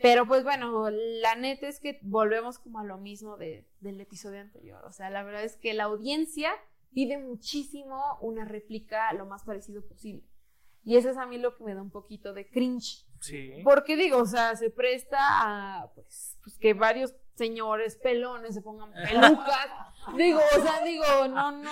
Pero 0.00 0.26
pues 0.26 0.44
bueno, 0.44 0.90
la 0.90 1.34
neta 1.34 1.66
es 1.66 1.80
que 1.80 1.98
volvemos 2.02 2.58
como 2.58 2.78
a 2.78 2.84
lo 2.84 2.98
mismo 2.98 3.36
de, 3.36 3.66
del 3.80 4.00
episodio 4.00 4.40
anterior. 4.40 4.84
O 4.84 4.92
sea, 4.92 5.10
la 5.10 5.24
verdad 5.24 5.42
es 5.42 5.56
que 5.56 5.74
la 5.74 5.84
audiencia 5.84 6.52
pide 6.92 7.18
muchísimo 7.18 8.18
una 8.20 8.44
réplica 8.44 9.12
lo 9.12 9.26
más 9.26 9.42
parecido 9.42 9.82
posible. 9.82 10.24
Y 10.88 10.96
eso 10.96 11.10
es 11.10 11.18
a 11.18 11.26
mí 11.26 11.36
lo 11.36 11.54
que 11.54 11.64
me 11.64 11.74
da 11.74 11.82
un 11.82 11.90
poquito 11.90 12.32
de 12.32 12.48
cringe. 12.48 13.04
Sí. 13.20 13.60
Porque 13.62 13.94
digo, 13.94 14.16
o 14.16 14.24
sea, 14.24 14.56
se 14.56 14.70
presta 14.70 15.18
a 15.20 15.90
pues, 15.94 16.38
pues 16.42 16.56
que 16.56 16.72
varios 16.72 17.14
señores 17.34 17.96
pelones 17.96 18.54
se 18.54 18.62
pongan 18.62 18.90
pelucas. 18.94 19.68
digo, 20.16 20.40
o 20.40 20.62
sea, 20.62 20.82
digo, 20.82 21.04
no, 21.28 21.52
no, 21.52 21.70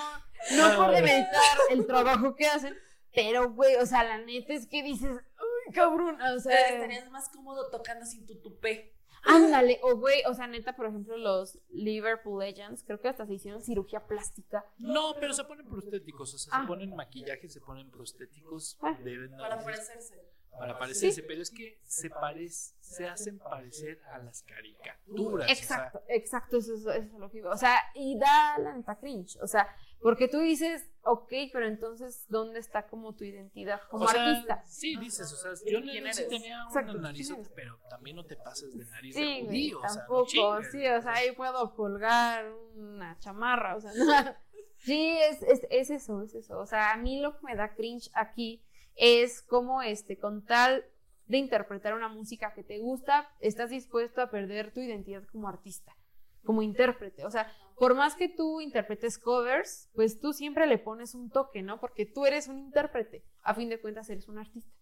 no 0.55 0.76
por 0.76 0.90
demeritar 0.90 1.56
el 1.70 1.86
trabajo 1.86 2.34
que 2.34 2.47
hacen, 2.47 2.76
pero 3.14 3.51
güey, 3.52 3.76
o 3.76 3.86
sea, 3.86 4.05
la 4.05 4.18
neta 4.18 4.52
es 4.52 4.66
que 4.66 4.82
dices, 4.82 5.10
uy, 5.10 5.72
cabrón, 5.72 6.20
o 6.20 6.38
sea, 6.38 6.68
estarías 6.68 7.09
más 7.09 7.30
cómodo 7.30 7.70
tocando 7.70 8.05
sin 8.05 8.26
tu 8.26 8.38
tupé. 8.43 8.95
Ándale, 9.27 9.81
o 9.82 9.97
güey, 9.97 10.23
o 10.27 10.35
sea, 10.35 10.47
neta, 10.47 10.77
por 10.77 10.86
ejemplo, 10.86 11.16
los 11.16 11.59
Liverpool 11.70 12.40
Legends, 12.40 12.85
creo 12.85 13.01
que 13.01 13.09
hasta 13.09 13.27
se 13.27 13.35
hicieron 13.35 13.61
cirugía 13.61 14.07
plástica. 14.07 14.65
No, 14.78 15.15
pero 15.19 15.32
se 15.32 15.44
ponen 15.44 15.66
prostéticos, 15.66 16.35
o 16.35 16.39
sea, 16.39 16.53
se 16.53 16.65
ah. 16.65 16.66
ponen 16.66 16.94
maquillaje, 16.94 17.48
se 17.48 17.61
ponen 17.61 17.90
prostéticos. 17.90 18.78
Ah. 18.81 18.97
para 19.39 19.62
parecerse. 19.62 20.36
Para 20.59 20.78
parecerse, 20.78 21.23
pero 21.23 21.43
es 21.43 21.51
que 21.51 21.78
se, 21.85 22.09
parece, 22.09 22.74
se 22.81 23.07
hacen 23.07 23.39
parecer 23.39 24.01
a 24.11 24.19
las 24.19 24.43
caricaturas. 24.43 25.51
Exacto, 25.51 26.03
exacto, 26.09 26.57
eso, 26.57 26.74
eso, 26.74 26.93
es 26.93 27.12
lo 27.12 27.31
que 27.31 27.39
digo. 27.39 27.51
O 27.51 27.57
sea, 27.59 27.78
y 27.94 28.19
da 28.19 28.57
la 28.59 28.74
neta 28.74 28.97
cringe, 28.97 29.36
o 29.43 29.47
sea, 29.47 29.69
porque 30.01 30.28
tú 30.28 30.39
dices, 30.40 30.89
ok, 31.02 31.32
pero 31.52 31.66
entonces, 31.66 32.27
¿dónde 32.28 32.60
está 32.60 32.86
como 32.86 33.14
tu 33.14 33.24
identidad 33.24 33.81
como 33.90 34.09
artista? 34.09 34.62
Sí, 34.66 34.97
dices, 34.97 35.32
o 35.32 35.36
sea, 35.36 35.52
yo 35.70 35.81
no 35.81 36.12
sí 36.12 36.23
tenía 36.28 36.66
una 36.68 36.94
nariz, 36.94 37.35
pero 37.55 37.78
también 37.89 38.16
no 38.16 38.24
te 38.24 38.36
pases 38.36 38.77
de 38.77 38.85
nariz 38.85 39.14
sí, 39.14 39.40
de 39.40 39.47
judío, 39.47 39.81
tampoco, 39.81 40.23
o 40.23 40.62
sea, 40.62 40.70
sí, 40.70 40.86
o 40.86 41.02
sea, 41.02 41.12
ahí 41.14 41.32
puedo 41.32 41.74
colgar 41.74 42.51
una 42.74 43.18
chamarra, 43.18 43.77
o 43.77 43.81
sea, 43.81 43.93
sí, 44.77 45.16
es, 45.31 45.43
es, 45.43 45.66
es 45.70 45.90
eso, 45.90 46.23
es 46.23 46.35
eso, 46.35 46.59
o 46.59 46.66
sea, 46.66 46.93
a 46.93 46.97
mí 46.97 47.20
lo 47.20 47.39
que 47.39 47.47
me 47.47 47.56
da 47.56 47.74
cringe 47.74 48.10
aquí 48.14 48.62
es 48.97 49.43
como 49.43 49.82
este, 49.82 50.18
con 50.18 50.44
tal 50.44 50.85
de 51.27 51.39
interpretar 51.39 51.94
una 51.94 52.09
música 52.09 52.52
que 52.55 52.62
te 52.62 52.78
gusta, 52.78 53.28
estás 53.40 53.70
dispuesto 53.70 54.20
a 54.23 54.31
perder 54.31 54.73
tu 54.73 54.81
identidad 54.81 55.24
como 55.32 55.48
artista, 55.48 55.97
como 56.44 56.62
intérprete. 56.62 57.24
O 57.24 57.31
sea, 57.31 57.52
por 57.77 57.94
más 57.94 58.16
que 58.16 58.28
tú 58.28 58.61
interpretes 58.61 59.19
covers, 59.19 59.90
pues 59.94 60.19
tú 60.19 60.32
siempre 60.32 60.66
le 60.66 60.78
pones 60.78 61.15
un 61.15 61.31
toque, 61.31 61.62
¿no? 61.62 61.78
Porque 61.78 62.07
tú 62.07 62.24
eres 62.24 62.48
un 62.48 62.59
intérprete. 62.59 63.24
A 63.43 63.55
fin 63.55 63.69
de 63.69 63.81
cuentas, 63.81 64.09
eres 64.09 64.28
un 64.28 64.39
artista. 64.39 64.73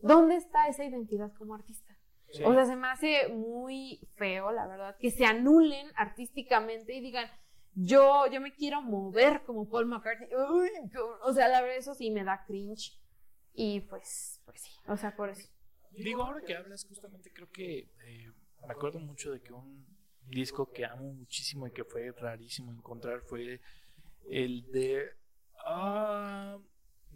¿Dónde 0.00 0.36
está 0.36 0.68
esa 0.68 0.84
identidad 0.84 1.32
como 1.34 1.54
artista? 1.54 1.96
O 2.44 2.52
sea, 2.52 2.64
se 2.64 2.76
me 2.76 2.88
hace 2.88 3.28
muy 3.28 4.08
feo, 4.14 4.52
la 4.52 4.66
verdad, 4.66 4.96
que 5.00 5.10
se 5.10 5.24
anulen 5.24 5.88
artísticamente 5.96 6.94
y 6.94 7.00
digan, 7.00 7.28
yo, 7.74 8.26
yo 8.30 8.40
me 8.40 8.52
quiero 8.52 8.82
mover 8.82 9.42
como 9.44 9.68
Paul 9.68 9.86
McCartney. 9.86 10.28
o 11.22 11.32
sea, 11.32 11.48
la 11.48 11.62
verdad, 11.62 11.78
eso 11.78 11.94
sí 11.94 12.10
me 12.10 12.22
da 12.22 12.44
cringe. 12.46 13.00
Y 13.52 13.80
pues, 13.80 14.40
pues 14.44 14.60
sí, 14.60 14.70
o 14.86 14.96
sea, 14.96 15.16
por 15.16 15.30
eso. 15.30 15.48
Digo, 15.92 16.22
ahora 16.22 16.40
que 16.42 16.54
hablas, 16.54 16.84
justamente 16.84 17.32
creo 17.32 17.50
que 17.50 17.90
eh, 18.06 18.32
me 18.66 18.72
acuerdo 18.72 19.00
mucho 19.00 19.32
de 19.32 19.40
que 19.40 19.52
un 19.52 19.89
disco 20.30 20.70
que 20.70 20.84
amo 20.84 21.12
muchísimo 21.12 21.66
y 21.66 21.72
que 21.72 21.84
fue 21.84 22.12
rarísimo 22.12 22.72
encontrar 22.72 23.22
fue 23.22 23.60
el 24.28 24.70
de 24.70 25.10
ah, 25.64 26.58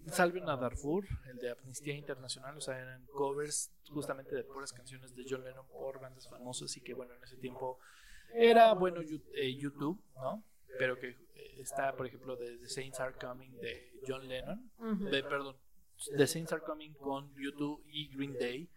Salven 0.07 0.49
a 0.49 0.57
Darfur, 0.57 1.07
el 1.31 1.39
de 1.39 1.51
Amnistía 1.51 1.95
Internacional, 1.95 2.57
o 2.57 2.61
sea, 2.61 2.79
eran 2.79 3.07
covers 3.07 3.71
justamente 3.89 4.35
de 4.35 4.45
puras 4.45 4.73
canciones 4.73 5.15
de 5.15 5.25
John 5.29 5.45
Lennon 5.45 5.67
por 5.69 5.99
bandas 5.99 6.29
famosas 6.29 6.77
y 6.77 6.83
que 6.83 6.93
bueno, 6.93 7.15
en 7.15 7.23
ese 7.23 7.37
tiempo 7.37 7.79
era 8.35 8.75
bueno 8.75 9.01
eh, 9.01 9.55
YouTube, 9.57 10.03
¿no? 10.17 10.45
Pero 10.79 10.99
que 10.99 11.09
eh, 11.09 11.55
está, 11.59 11.95
por 11.97 12.07
ejemplo, 12.07 12.37
de 12.37 12.59
The 12.59 12.69
Saints 12.69 13.01
Are 13.01 13.15
Coming 13.15 13.57
de 13.61 13.93
John 14.07 14.29
Lennon, 14.29 14.71
de, 15.11 15.23
perdón, 15.23 15.57
The 16.17 16.27
Saints 16.27 16.53
Are 16.53 16.63
Coming 16.63 16.93
con 16.95 17.33
YouTube 17.37 17.83
y 17.87 18.09
Green 18.15 18.35
Day, 18.35 18.69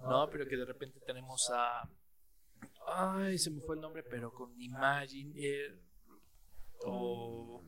¿no? 0.00 0.28
Pero 0.30 0.46
que 0.46 0.56
de 0.56 0.64
repente 0.64 1.00
tenemos 1.00 1.50
a... 1.52 1.88
Ay, 2.90 3.38
se 3.38 3.50
me 3.50 3.60
fue 3.60 3.76
el 3.76 3.80
nombre, 3.80 4.02
pero 4.02 4.32
con 4.32 4.58
Imagine 4.60 5.32
eh, 5.36 5.78
o 6.84 7.62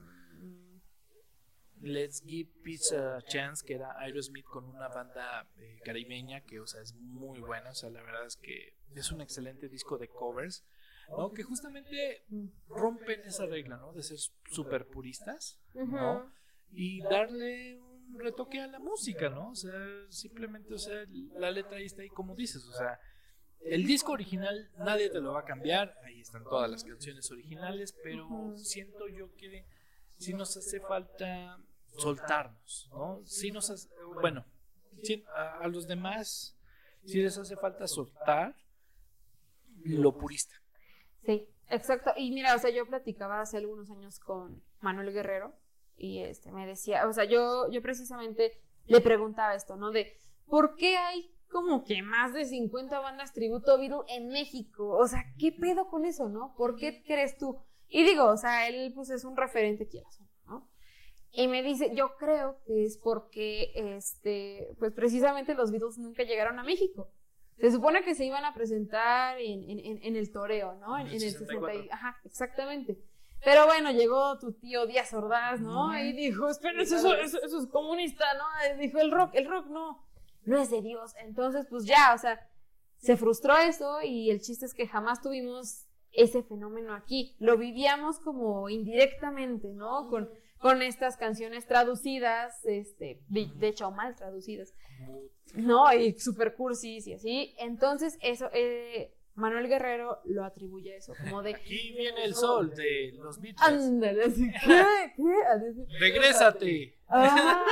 Let's 1.82 2.22
Give 2.26 2.50
Peace 2.62 2.96
a 2.96 3.22
Chance, 3.22 3.64
que 3.66 3.74
era 3.74 3.98
Aerosmith 3.98 4.44
con 4.44 4.64
una 4.64 4.88
banda 4.88 5.48
eh, 5.56 5.80
caribeña 5.84 6.42
que, 6.42 6.60
o 6.60 6.66
sea, 6.66 6.82
es 6.82 6.94
muy 6.94 7.40
buena. 7.40 7.70
O 7.70 7.74
sea, 7.74 7.90
la 7.90 8.02
verdad 8.02 8.26
es 8.26 8.36
que 8.36 8.76
es 8.94 9.10
un 9.12 9.20
excelente 9.20 9.68
disco 9.68 9.96
de 9.98 10.08
covers, 10.08 10.64
¿no? 11.10 11.32
Que 11.32 11.42
justamente 11.42 12.24
rompen 12.68 13.20
esa 13.24 13.46
regla, 13.46 13.76
¿no? 13.78 13.92
De 13.92 14.02
ser 14.02 14.18
súper 14.50 14.86
puristas, 14.86 15.58
¿no? 15.74 16.30
Y 16.70 17.02
darle 17.02 17.80
un 17.80 18.18
retoque 18.18 18.60
a 18.60 18.66
la 18.66 18.78
música, 18.78 19.30
¿no? 19.30 19.50
O 19.50 19.54
sea, 19.54 19.72
simplemente, 20.08 20.74
o 20.74 20.78
sea, 20.78 21.04
la 21.36 21.50
letra 21.50 21.78
ahí 21.78 21.86
está 21.86 22.02
ahí 22.02 22.08
como 22.08 22.34
dices, 22.34 22.64
o 22.66 22.72
sea, 22.72 22.98
el 23.62 23.86
disco 23.86 24.12
original 24.12 24.70
nadie 24.78 25.10
te 25.10 25.20
lo 25.20 25.32
va 25.32 25.40
a 25.40 25.44
cambiar, 25.44 25.96
ahí 26.04 26.20
están 26.20 26.44
todas 26.44 26.70
las 26.70 26.84
canciones 26.84 27.30
originales, 27.30 27.94
pero 28.02 28.56
siento 28.56 29.08
yo 29.08 29.34
que 29.36 29.66
si 30.16 30.34
nos 30.34 30.56
hace 30.56 30.80
falta 30.80 31.58
soltarnos, 31.96 32.88
¿no? 32.92 33.20
Si 33.24 33.50
nos 33.50 33.70
hace, 33.70 33.88
bueno, 34.20 34.44
a, 35.34 35.66
los 35.68 35.86
demás, 35.86 36.56
si 37.04 37.22
les 37.22 37.36
hace 37.38 37.56
falta 37.56 37.86
soltar 37.86 38.54
lo 39.84 40.16
purista. 40.16 40.54
Sí, 41.24 41.48
exacto. 41.68 42.12
Y 42.16 42.30
mira, 42.32 42.54
o 42.54 42.58
sea, 42.58 42.70
yo 42.70 42.86
platicaba 42.86 43.40
hace 43.40 43.56
algunos 43.56 43.90
años 43.90 44.18
con 44.18 44.62
Manuel 44.80 45.12
Guerrero 45.12 45.54
y 45.96 46.20
este 46.20 46.52
me 46.52 46.66
decía, 46.66 47.06
o 47.06 47.12
sea, 47.12 47.24
yo, 47.24 47.70
yo 47.70 47.82
precisamente 47.82 48.60
le 48.86 49.00
preguntaba 49.00 49.54
esto, 49.54 49.76
¿no? 49.76 49.90
De 49.90 50.18
¿por 50.46 50.76
qué 50.76 50.96
hay 50.96 51.34
como 51.50 51.84
que 51.84 52.02
más 52.02 52.32
de 52.32 52.44
50 52.44 52.98
bandas 53.00 53.32
tributo 53.32 53.78
Beatle 53.78 54.04
en 54.08 54.28
México? 54.28 54.96
O 54.96 55.06
sea, 55.06 55.24
¿qué 55.38 55.52
pedo 55.52 55.88
con 55.88 56.04
eso, 56.04 56.28
no? 56.28 56.54
¿Por 56.56 56.76
qué 56.76 57.02
crees 57.02 57.36
tú? 57.36 57.58
Y 57.88 58.04
digo, 58.04 58.26
o 58.26 58.36
sea, 58.36 58.68
él 58.68 58.92
pues 58.94 59.10
es 59.10 59.24
un 59.24 59.36
referente, 59.36 59.88
quieras 59.88 60.20
y 61.32 61.46
me 61.46 61.62
dice, 61.62 61.92
yo 61.94 62.16
creo 62.16 62.60
que 62.66 62.84
es 62.84 62.98
porque, 62.98 63.70
este, 63.74 64.74
pues 64.78 64.92
precisamente 64.92 65.54
los 65.54 65.70
Beatles 65.70 65.98
nunca 65.98 66.24
llegaron 66.24 66.58
a 66.58 66.64
México. 66.64 67.12
Se 67.58 67.70
supone 67.70 68.02
que 68.02 68.14
se 68.14 68.24
iban 68.24 68.44
a 68.44 68.54
presentar 68.54 69.38
en, 69.38 69.64
en, 69.68 70.16
el 70.16 70.32
toreo, 70.32 70.74
¿no? 70.76 70.98
En, 70.98 71.08
el 71.08 71.20
64. 71.20 71.84
Ajá, 71.92 72.16
exactamente. 72.24 72.98
Pero 73.44 73.66
bueno, 73.66 73.92
llegó 73.92 74.38
tu 74.38 74.52
tío 74.54 74.86
Díaz 74.86 75.12
Ordaz, 75.12 75.60
¿no? 75.60 75.96
Y 75.96 76.12
dijo, 76.14 76.48
espera, 76.48 76.82
eso, 76.82 77.14
eso, 77.14 77.38
es 77.44 77.66
comunista, 77.68 78.24
¿no? 78.34 78.78
dijo, 78.78 78.98
el 78.98 79.10
rock, 79.10 79.30
el 79.34 79.46
rock 79.46 79.66
no, 79.66 80.02
no 80.44 80.58
es 80.58 80.70
de 80.70 80.82
Dios. 80.82 81.12
Entonces, 81.22 81.66
pues 81.68 81.84
ya, 81.84 82.12
o 82.14 82.18
sea, 82.18 82.48
se 82.98 83.16
frustró 83.16 83.56
eso 83.56 84.02
y 84.02 84.30
el 84.30 84.40
chiste 84.40 84.66
es 84.66 84.74
que 84.74 84.86
jamás 84.86 85.20
tuvimos 85.20 85.86
ese 86.12 86.42
fenómeno 86.42 86.94
aquí. 86.94 87.36
Lo 87.38 87.56
vivíamos 87.56 88.18
como 88.20 88.68
indirectamente, 88.68 89.68
¿no? 89.68 90.08
Con 90.08 90.28
con 90.60 90.82
estas 90.82 91.16
canciones 91.16 91.66
traducidas, 91.66 92.64
este, 92.66 93.22
de, 93.28 93.68
hecho 93.68 93.90
mal 93.90 94.14
traducidas, 94.14 94.74
¿no? 95.54 95.92
Y 95.94 96.12
super 96.18 96.54
cursis 96.54 97.06
y 97.06 97.14
así. 97.14 97.54
Entonces, 97.58 98.18
eso, 98.20 98.50
eh, 98.52 99.14
Manuel 99.34 99.68
Guerrero 99.68 100.20
lo 100.26 100.44
atribuye 100.44 100.92
a 100.92 100.96
eso, 100.98 101.14
como 101.18 101.42
de... 101.42 101.54
Aquí 101.54 101.94
viene 101.96 102.24
el 102.24 102.34
sol 102.34 102.74
de 102.74 103.12
los 103.14 103.40
Beatles. 103.40 103.62
Ándale, 103.66 104.24
¿qué? 104.34 105.12
¿Qué? 105.16 105.98
Regrésate. 105.98 106.94
Ah, 107.08 107.64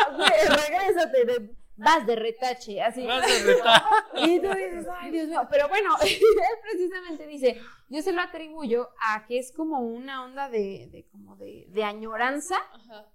regrésate, 0.49 1.24
de, 1.27 1.55
vas 1.78 2.06
de 2.06 2.16
retache, 2.16 2.82
así. 2.82 3.06
Vas 3.06 3.26
de 3.26 3.55
retache. 3.55 3.84
Y 4.14 4.40
tú 4.40 4.48
dices, 4.48 4.86
ay, 5.00 5.10
Dios 5.10 5.28
mío. 5.28 5.40
Pero 5.50 5.68
bueno, 5.68 5.90
él 6.02 6.18
precisamente 6.62 7.26
dice, 7.26 7.60
yo 7.88 8.02
se 8.02 8.12
lo 8.12 8.20
atribuyo 8.20 8.88
a 9.00 9.26
que 9.26 9.38
es 9.38 9.52
como 9.52 9.80
una 9.80 10.24
onda 10.24 10.48
de, 10.48 10.88
de 10.92 11.06
como 11.10 11.36
de, 11.36 11.66
de 11.68 11.84
añoranza, 11.84 12.56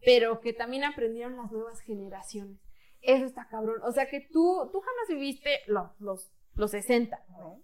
pero 0.04 0.40
que 0.40 0.54
también 0.54 0.84
aprendieron 0.84 1.38
las 1.38 1.52
nuevas 1.52 1.80
generaciones. 1.82 2.60
Eso 3.02 3.26
está 3.26 3.48
cabrón. 3.48 3.82
O 3.84 3.92
sea 3.92 4.10
que 4.10 4.22
tú, 4.22 4.70
tú 4.72 4.80
jamás 4.80 5.08
viviste 5.10 5.60
los, 5.68 5.90
los, 6.00 6.32
los 6.56 6.72
60, 6.72 7.24
¿no? 7.38 7.62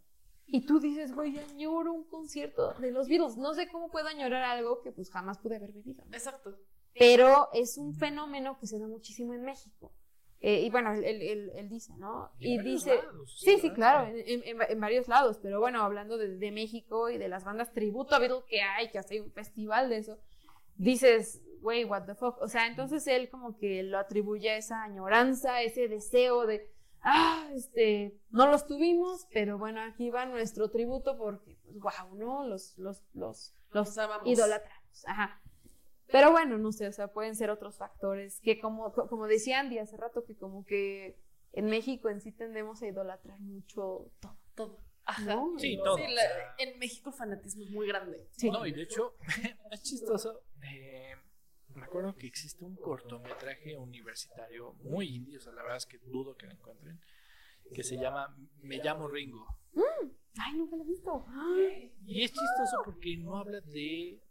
Y 0.51 0.65
tú 0.65 0.79
dices, 0.79 1.13
güey, 1.13 1.37
añoro 1.37 1.93
un 1.93 2.05
concierto 2.05 2.73
de 2.73 2.91
los 2.91 3.07
Beatles. 3.07 3.37
No 3.37 3.53
sé 3.53 3.69
cómo 3.69 3.89
puedo 3.91 4.07
añorar 4.07 4.43
algo 4.43 4.81
que 4.81 4.91
pues 4.91 5.11
jamás 5.11 5.37
pude 5.37 5.57
haber 5.57 5.71
vivido. 5.71 6.03
Exacto. 6.11 6.57
Pero 6.97 7.49
es 7.53 7.77
un 7.77 7.93
fenómeno 7.93 8.57
que 8.59 8.65
se 8.65 8.79
da 8.79 8.87
muchísimo 8.87 9.33
en 9.33 9.43
México. 9.43 9.93
Eh, 10.41 10.61
y 10.61 10.69
bueno, 10.69 10.93
él, 10.93 11.67
dice, 11.69 11.93
¿no? 11.97 12.31
Y, 12.39 12.59
dice, 12.59 13.01
sí, 13.25 13.57
sí, 13.59 13.71
claro, 13.71 14.09
en, 14.15 14.79
varios 14.79 15.09
lados, 15.09 15.37
pero 15.41 15.59
bueno, 15.59 15.81
hablando 15.81 16.17
de, 16.17 16.51
México 16.51 17.09
y 17.09 17.17
de 17.17 17.27
las 17.27 17.43
bandas 17.43 17.73
tributo 17.73 18.15
a 18.15 18.19
Beatles 18.19 18.45
que 18.47 18.61
hay, 18.61 18.89
que 18.89 18.99
hace 18.99 19.19
un 19.19 19.31
festival 19.33 19.89
de 19.89 19.97
eso, 19.97 20.17
dices, 20.77 21.41
wey, 21.61 21.83
what 21.83 22.05
the 22.05 22.15
fuck, 22.15 22.41
o 22.41 22.47
sea, 22.47 22.67
entonces 22.67 23.05
él 23.07 23.29
como 23.29 23.57
que 23.57 23.83
lo 23.83 23.99
atribuye 23.99 24.51
a 24.51 24.57
esa 24.57 24.81
añoranza, 24.81 25.61
ese 25.61 25.89
deseo 25.89 26.45
de, 26.45 26.71
ah, 27.01 27.49
este, 27.53 28.17
no 28.29 28.47
los 28.47 28.65
tuvimos, 28.65 29.27
pero 29.33 29.57
bueno, 29.57 29.81
aquí 29.81 30.09
va 30.09 30.25
nuestro 30.25 30.69
tributo 30.69 31.17
porque, 31.17 31.57
pues, 31.65 31.79
wow, 31.79 32.15
¿no? 32.15 32.47
Los, 32.47 32.77
los, 32.77 33.03
los, 33.13 33.53
los 33.71 33.97
idolatramos, 34.23 35.05
ajá. 35.05 35.41
Pero 36.11 36.31
bueno, 36.31 36.57
no 36.57 36.71
sé, 36.71 36.87
o 36.87 36.91
sea, 36.91 37.09
pueden 37.09 37.35
ser 37.35 37.49
otros 37.49 37.77
factores 37.77 38.39
que 38.41 38.59
como, 38.59 38.91
como 38.91 39.27
decía 39.27 39.59
Andy 39.59 39.77
hace 39.77 39.97
rato, 39.97 40.25
que 40.25 40.35
como 40.35 40.65
que 40.65 41.19
en 41.53 41.65
México 41.65 42.09
en 42.09 42.21
sí 42.21 42.31
tendemos 42.31 42.81
a 42.81 42.87
idolatrar 42.87 43.39
mucho 43.39 44.11
todo. 44.19 44.37
Todo. 44.55 44.79
Ajá. 45.05 45.41
Sí, 45.57 45.79
todo. 45.83 45.97
en 46.57 46.79
México 46.79 47.09
el 47.09 47.15
fanatismo 47.15 47.63
es 47.63 47.71
muy 47.71 47.87
grande. 47.87 48.27
Sí. 48.31 48.51
No, 48.51 48.65
y 48.65 48.71
de 48.71 48.83
hecho, 48.83 49.15
es 49.71 49.81
chistoso. 49.83 50.43
Eh, 50.61 51.15
me 51.75 51.85
acuerdo 51.85 52.15
que 52.15 52.27
existe 52.27 52.63
un 52.65 52.75
cortometraje 52.75 53.77
universitario 53.77 54.73
muy 54.83 55.15
indie, 55.15 55.37
o 55.37 55.41
sea, 55.41 55.53
la 55.53 55.61
verdad 55.61 55.77
es 55.77 55.85
que 55.85 55.97
dudo 55.99 56.35
que 56.35 56.45
lo 56.47 56.53
encuentren, 56.53 56.99
que 57.73 57.83
se 57.83 57.97
llama 57.97 58.35
Me 58.61 58.77
llamo 58.77 59.07
Ringo. 59.07 59.59
Mm. 59.73 60.09
Ay, 60.37 60.57
nunca 60.57 60.75
lo 60.75 60.83
he 60.83 60.87
visto. 60.87 61.25
Y 62.05 62.23
es 62.23 62.31
chistoso 62.31 62.81
porque 62.85 63.17
no 63.17 63.37
habla 63.37 63.61
de 63.61 64.21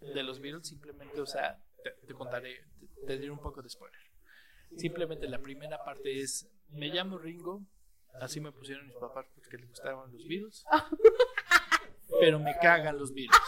de 0.00 0.22
los 0.22 0.40
Beatles 0.40 0.66
simplemente, 0.66 1.20
o 1.20 1.26
sea, 1.26 1.58
te, 1.82 2.14
contaré, 2.14 2.64
te, 3.06 3.18
diré 3.18 3.30
un 3.30 3.38
poco 3.38 3.62
de 3.62 3.68
spoiler. 3.68 4.00
Simplemente 4.76 5.28
la 5.28 5.40
primera 5.40 5.84
parte 5.84 6.20
es, 6.20 6.48
me 6.70 6.88
llamo 6.88 7.18
Ringo, 7.18 7.62
así 8.20 8.40
me 8.40 8.52
pusieron 8.52 8.86
mis 8.86 8.96
papás 8.96 9.26
porque 9.34 9.58
les 9.58 9.68
gustaban 9.68 10.12
los 10.12 10.26
Beatles, 10.26 10.64
pero 12.20 12.38
me 12.38 12.56
cagan 12.58 12.98
los 12.98 13.12
Beatles. 13.12 13.40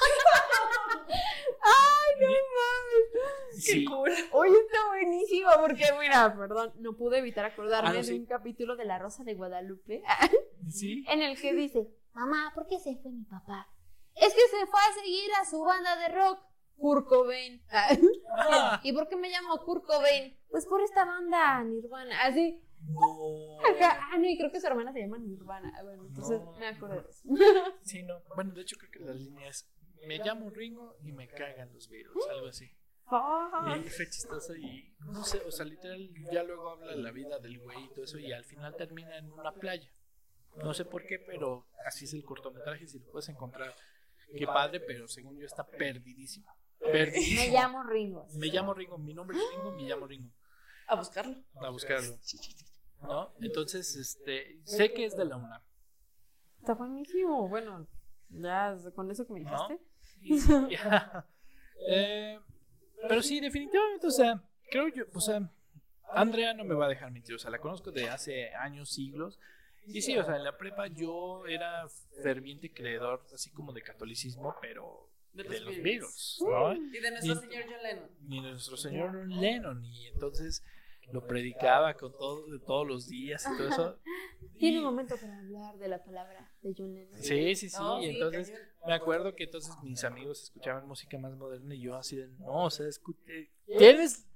Ay, 1.64 2.20
no 2.20 2.28
mames. 2.28 3.66
Qué 3.66 3.84
cool. 3.84 4.10
Oye, 4.32 4.56
está 4.58 4.88
buenísimo 4.88 5.50
porque, 5.60 5.84
mira, 6.00 6.34
perdón, 6.36 6.72
no 6.78 6.96
pude 6.96 7.18
evitar 7.18 7.44
acordarme 7.44 7.98
ah, 7.98 8.02
de 8.02 8.14
un 8.14 8.26
capítulo 8.26 8.76
de 8.76 8.84
La 8.84 8.98
Rosa 8.98 9.24
de 9.24 9.34
Guadalupe. 9.34 10.02
¿Sí? 10.68 11.04
En 11.08 11.22
el 11.22 11.40
que 11.40 11.54
dice, 11.54 11.88
mamá, 12.14 12.50
¿por 12.54 12.66
qué 12.66 12.78
se 12.80 12.96
fue 12.96 13.12
mi 13.12 13.24
papá? 13.24 13.71
Es 14.16 14.34
que 14.34 14.40
se 14.40 14.66
fue 14.66 14.80
a 14.80 14.94
seguir 15.00 15.30
a 15.40 15.44
su 15.44 15.60
banda 15.60 15.96
de 15.96 16.08
rock. 16.08 16.40
Kurt 16.76 17.06
Cobain. 17.06 17.62
Ah. 17.70 18.80
¿Y 18.82 18.92
por 18.92 19.08
qué 19.08 19.16
me 19.16 19.30
llamo 19.30 19.58
Kurt 19.64 19.84
Cobain? 19.84 20.36
pues 20.52 20.66
por 20.66 20.82
esta 20.82 21.04
banda, 21.04 21.64
Nirvana, 21.64 22.22
así. 22.24 22.62
No. 22.86 23.58
ah, 23.62 24.16
no, 24.18 24.26
y 24.26 24.36
creo 24.36 24.50
que 24.52 24.60
su 24.60 24.66
hermana 24.66 24.92
se 24.92 25.00
llama 25.00 25.18
Nirvana. 25.18 25.72
Bueno, 25.82 26.04
entonces 26.06 26.40
me 26.58 26.66
acuerdo 26.66 27.02
de 27.02 27.08
eso. 27.08 27.22
Sí, 27.82 28.02
no. 28.02 28.22
Bueno, 28.36 28.52
de 28.52 28.62
hecho 28.62 28.76
creo 28.76 28.90
que 28.90 28.98
la 29.00 29.14
línea 29.14 29.48
es, 29.48 29.66
me 30.06 30.18
llamo 30.18 30.50
Ringo 30.50 30.96
y 31.02 31.12
me 31.12 31.26
cagan 31.26 31.72
los 31.72 31.88
virus, 31.88 32.28
algo 32.28 32.48
así. 32.48 32.70
Y 33.84 33.88
fue 33.90 34.08
chistoso 34.08 34.54
y 34.56 34.94
no 35.00 35.22
sé, 35.24 35.42
o 35.46 35.50
sea, 35.50 35.66
literal 35.66 36.08
ya 36.32 36.42
luego 36.42 36.70
habla 36.70 36.94
la 36.94 37.10
vida 37.10 37.38
del 37.38 37.58
güey 37.58 37.84
y 37.84 37.88
todo 37.90 38.04
eso 38.04 38.18
y 38.18 38.32
al 38.32 38.44
final 38.44 38.74
termina 38.76 39.16
en 39.18 39.30
una 39.30 39.52
playa. 39.52 39.90
No 40.56 40.74
sé 40.74 40.84
por 40.84 41.06
qué, 41.06 41.18
pero 41.18 41.66
así 41.86 42.04
es 42.04 42.12
el 42.12 42.24
cortometraje, 42.24 42.86
si 42.86 42.98
lo 42.98 43.10
puedes 43.10 43.28
encontrar. 43.28 43.74
Qué 44.36 44.46
padre, 44.46 44.80
pero 44.80 45.08
según 45.08 45.38
yo 45.38 45.46
está 45.46 45.66
perdidísimo. 45.66 46.46
Me 46.80 47.48
llamo 47.50 47.82
Ringo. 47.84 48.26
Me 48.34 48.48
llamo 48.48 48.74
Ringo, 48.74 48.98
mi 48.98 49.14
nombre 49.14 49.36
es 49.36 49.44
Ringo, 49.52 49.72
me 49.72 49.82
llamo 49.82 50.06
Ringo. 50.06 50.32
A 50.88 50.96
buscarlo. 50.96 51.36
A 51.56 51.70
buscarlo. 51.70 52.18
¿No? 53.02 53.32
Entonces, 53.40 53.94
este, 53.96 54.60
sé 54.64 54.92
que 54.92 55.04
es 55.04 55.16
de 55.16 55.24
la 55.24 55.36
UNAM. 55.36 55.62
Está 56.58 56.74
buenísimo. 56.74 57.48
Bueno, 57.48 57.86
ya 58.28 58.76
con 58.94 59.10
eso 59.10 59.26
que 59.26 59.32
me 59.32 59.40
dijiste. 59.40 59.78
Eh, 61.84 62.38
pero 63.08 63.20
sí, 63.22 63.40
definitivamente, 63.40 64.06
o 64.06 64.10
sea, 64.10 64.40
creo 64.70 64.86
yo, 64.86 65.04
o 65.14 65.20
sea, 65.20 65.50
Andrea 66.12 66.54
no 66.54 66.62
me 66.62 66.76
va 66.76 66.86
a 66.86 66.88
dejar 66.88 67.10
mentir, 67.10 67.34
o 67.34 67.38
sea, 67.40 67.50
la 67.50 67.58
conozco 67.58 67.90
de 67.90 68.08
hace 68.08 68.54
años, 68.54 68.92
siglos. 68.92 69.40
Y 69.86 70.02
sí, 70.02 70.16
o 70.16 70.24
sea, 70.24 70.36
en 70.36 70.44
la 70.44 70.56
prepa 70.56 70.86
yo 70.86 71.46
era 71.46 71.86
ferviente 72.22 72.72
creedor, 72.72 73.24
así 73.34 73.50
como 73.50 73.72
de 73.72 73.82
catolicismo, 73.82 74.54
pero 74.60 75.10
de, 75.32 75.60
los, 75.60 75.82
Beatles, 75.82 76.38
¿no? 76.40 76.74
Y 76.74 77.00
de 77.00 77.10
nuestro 77.10 77.36
señor 77.36 77.64
John 77.68 77.82
Lennon. 77.82 78.10
Y 78.28 78.42
de 78.42 78.50
nuestro 78.50 78.76
señor 78.76 79.28
Lennon. 79.28 79.84
Y 79.84 80.06
entonces 80.08 80.62
lo 81.10 81.26
predicaba 81.26 81.94
con 81.94 82.12
todo, 82.12 82.46
de 82.46 82.58
todos 82.58 82.86
los 82.86 83.08
días 83.08 83.44
y 83.46 83.56
todo 83.56 83.68
eso. 83.68 83.98
Tiene 84.58 84.78
un 84.78 84.84
momento 84.84 85.16
para 85.16 85.38
hablar 85.38 85.76
de 85.78 85.88
la 85.88 86.02
palabra 86.02 86.52
de 86.62 86.74
John 86.76 86.94
Lennon. 86.94 87.22
Sí, 87.22 87.54
sí, 87.54 87.68
sí. 87.68 87.82
y 88.02 88.06
entonces 88.10 88.52
me 88.86 88.94
acuerdo 88.94 89.34
que 89.34 89.44
entonces 89.44 89.74
mis 89.82 90.04
amigos 90.04 90.42
escuchaban 90.42 90.86
música 90.86 91.18
más 91.18 91.34
moderna 91.36 91.74
y 91.74 91.80
yo 91.80 91.96
así 91.96 92.16
de, 92.16 92.28
no, 92.38 92.64
o 92.64 92.70
sea, 92.70 92.86
escuché. 92.88 93.50
¿Tienes, 93.78 94.26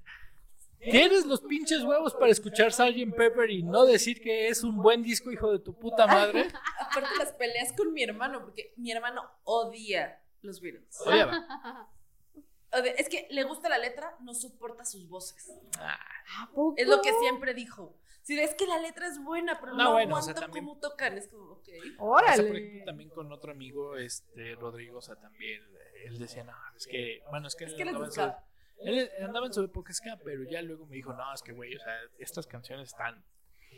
tienes 0.91 1.27
los 1.27 1.41
pinches 1.43 1.83
huevos 1.83 2.15
para 2.15 2.33
escuchar 2.33 2.73
Sgt. 2.73 3.15
Pepper 3.17 3.51
y 3.51 3.63
no 3.63 3.85
decir 3.85 4.21
que 4.21 4.49
es 4.49 4.63
un 4.63 4.77
buen 4.83 5.03
disco, 5.03 5.31
hijo 5.31 5.53
de 5.53 5.59
tu 5.59 5.79
puta 5.79 6.07
madre? 6.07 6.49
Aparte 6.81 7.17
las 7.19 7.33
peleas 7.33 7.73
con 7.73 7.93
mi 7.93 8.03
hermano, 8.03 8.43
porque 8.43 8.73
mi 8.77 8.93
hermano 8.93 9.23
odia 9.45 10.23
los 10.43 10.61
Beatles. 10.61 11.01
Odiaba. 11.01 11.91
Es 12.97 13.09
que 13.09 13.27
le 13.31 13.45
gusta 13.45 13.69
la 13.69 13.79
letra, 13.79 14.17
no 14.21 14.35
soporta 14.35 14.85
sus 14.85 15.09
voces. 15.09 15.51
Ah. 15.79 15.99
Es 16.77 16.87
lo 16.87 17.01
que 17.01 17.13
siempre 17.21 17.55
dijo. 17.55 17.99
Si 18.23 18.39
es 18.39 18.55
que 18.55 18.67
la 18.67 18.81
letra 18.81 19.07
es 19.07 19.23
buena, 19.23 19.61
pero 19.61 19.75
no, 19.75 19.85
no 19.85 19.93
bueno, 19.93 20.17
aguanto 20.17 20.51
cómo 20.51 20.79
tocan. 20.79 21.17
Es 21.17 21.29
como, 21.29 21.53
ok. 21.53 21.69
Órale. 21.99 22.83
también 22.85 23.09
con 23.11 23.31
otro 23.31 23.53
amigo, 23.53 23.97
este, 23.97 24.57
Rodrigo, 24.57 24.99
o 24.99 25.01
sea, 25.01 25.15
también, 25.15 25.63
él 26.05 26.19
decía, 26.19 26.43
no, 26.43 26.53
es 26.77 26.89
que, 26.89 27.23
bueno, 27.31 27.47
es 27.47 27.55
que, 27.55 27.67
es 27.67 27.71
su, 27.71 28.33
él 28.79 29.11
andaba 29.23 29.47
en 29.47 29.53
su 29.53 29.63
época 29.63 29.93
ska, 29.93 30.19
pero 30.25 30.45
ya 30.45 30.63
luego 30.63 30.87
me 30.87 30.97
dijo, 30.97 31.13
no, 31.13 31.33
es 31.33 31.43
que, 31.43 31.53
güey, 31.53 31.75
o 31.75 31.81
sea, 31.81 31.95
estas 32.19 32.47
canciones 32.47 32.89
están 32.91 33.25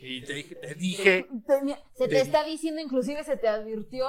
y 0.01 0.21
te 0.21 0.33
dije, 0.33 0.55
te 0.55 0.75
dije. 0.75 1.27
Se 1.93 2.07
te, 2.07 2.21
está 2.21 2.43
diciendo, 2.43 2.79
inclusive 2.81 3.23
se 3.23 3.37
te 3.37 3.47
advirtió. 3.47 4.07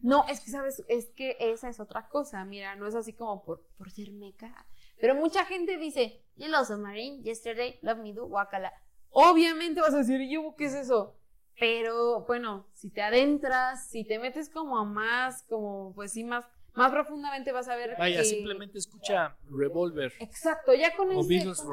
No, 0.00 0.24
es 0.28 0.40
que 0.40 0.50
sabes, 0.50 0.84
es 0.88 1.06
que 1.10 1.36
esa 1.38 1.68
es 1.68 1.80
otra 1.80 2.08
cosa. 2.08 2.44
Mira, 2.44 2.76
no 2.76 2.86
es 2.86 2.94
así 2.94 3.12
como 3.12 3.44
por, 3.44 3.66
por 3.78 3.90
ser 3.90 4.10
meca. 4.12 4.66
Pero 5.00 5.14
mucha 5.14 5.44
gente 5.44 5.78
dice, 5.78 6.24
Yellow 6.36 6.64
Submarine, 6.64 7.22
Yesterday, 7.22 7.78
Love 7.82 7.98
Me 7.98 8.12
Do, 8.12 8.26
Wakala. 8.26 8.72
Obviamente 9.10 9.80
vas 9.80 9.94
a 9.94 9.98
decir, 9.98 10.20
yo, 10.28 10.54
¿qué 10.56 10.66
es 10.66 10.74
eso? 10.74 11.16
Pero 11.58 12.24
bueno, 12.26 12.66
si 12.74 12.90
te 12.90 13.02
adentras, 13.02 13.88
si 13.88 14.04
te 14.04 14.18
metes 14.18 14.50
como 14.50 14.78
a 14.78 14.84
más, 14.84 15.42
como 15.44 15.92
pues 15.94 16.12
sí, 16.12 16.24
más, 16.24 16.44
más 16.76 16.92
profundamente 16.92 17.52
vas 17.52 17.68
a 17.68 17.76
ver. 17.76 17.96
Vaya, 17.98 18.22
simplemente 18.22 18.78
escucha 18.78 19.36
Revolver. 19.50 20.12
Exacto, 20.20 20.74
ya 20.74 20.94
con 20.94 21.10
O 21.10 21.26
Beatles 21.26 21.64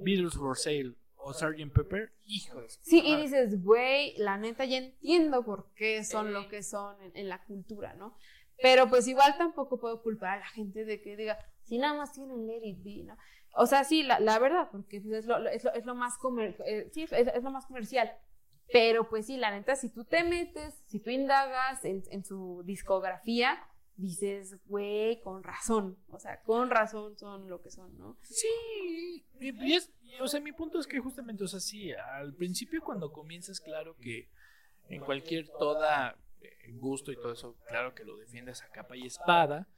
Beatles 0.00 0.34
for 0.34 0.56
Sale 0.56 0.94
o 1.24 1.32
Sgt. 1.32 1.72
Pepper, 1.72 2.12
hijos. 2.26 2.78
Sí, 2.82 3.02
y 3.04 3.16
dices, 3.16 3.62
güey, 3.62 4.14
la 4.18 4.36
neta 4.36 4.64
ya 4.64 4.76
entiendo 4.76 5.44
por 5.44 5.72
qué 5.74 6.04
son 6.04 6.32
lo 6.32 6.48
que 6.48 6.62
son 6.62 6.96
en, 7.14 7.28
la 7.28 7.42
cultura, 7.44 7.94
¿no? 7.94 8.14
Pero 8.60 8.88
pues 8.88 9.08
igual 9.08 9.36
tampoco 9.36 9.80
puedo 9.80 10.02
culpar 10.02 10.36
a 10.36 10.40
la 10.40 10.46
gente 10.48 10.84
de 10.84 11.00
que 11.00 11.16
diga, 11.16 11.38
si 11.62 11.78
nada 11.78 11.94
más 11.94 12.12
tienen 12.12 12.46
Let 12.46 12.60
It 12.62 12.82
Be, 12.84 13.04
¿no? 13.04 13.16
O 13.56 13.66
sea, 13.66 13.84
sí, 13.84 14.02
la, 14.02 14.20
la 14.20 14.38
verdad, 14.38 14.68
porque 14.70 15.00
pues, 15.00 15.14
es, 15.14 15.26
lo, 15.26 15.48
es, 15.48 15.64
lo, 15.64 15.72
es, 15.72 15.84
lo, 15.86 15.94
más 15.94 16.18
comer, 16.18 16.56
eh, 16.66 16.90
sí, 16.92 17.06
es, 17.10 17.42
lo 17.42 17.50
más 17.50 17.66
comercial. 17.66 18.12
Pero 18.72 19.08
pues 19.08 19.26
sí, 19.26 19.36
la 19.36 19.50
neta, 19.50 19.76
si 19.76 19.90
tú 19.90 20.04
te 20.04 20.24
metes, 20.24 20.74
si 20.86 20.98
tú 20.98 21.10
indagas 21.10 21.84
en, 21.84 22.02
en 22.10 22.24
su 22.24 22.62
discografía, 22.64 23.62
dices, 23.96 24.56
güey, 24.66 25.20
con 25.20 25.42
razón, 25.42 25.96
o 26.08 26.18
sea, 26.18 26.40
con 26.42 26.70
razón 26.70 27.16
son 27.16 27.48
lo 27.48 27.60
que 27.62 27.70
son, 27.70 27.96
¿no? 27.96 28.16
Sí, 28.22 29.24
y 29.40 29.72
es, 29.72 29.92
o 30.20 30.28
sea, 30.28 30.40
mi 30.40 30.52
punto 30.52 30.80
es 30.80 30.86
que 30.86 30.98
justamente, 30.98 31.44
o 31.44 31.48
sea, 31.48 31.60
sí, 31.60 31.92
al 31.92 32.34
principio 32.34 32.82
cuando 32.82 33.12
comienzas, 33.12 33.60
claro 33.60 33.96
que 33.96 34.28
en 34.88 35.00
cualquier 35.00 35.48
toda 35.48 36.16
eh, 36.40 36.72
gusto 36.72 37.12
y 37.12 37.16
todo 37.16 37.32
eso, 37.32 37.56
claro 37.68 37.94
que 37.94 38.04
lo 38.04 38.16
defiendes 38.16 38.62
a 38.62 38.68
capa 38.70 38.96
y 38.96 39.06
espada, 39.06 39.68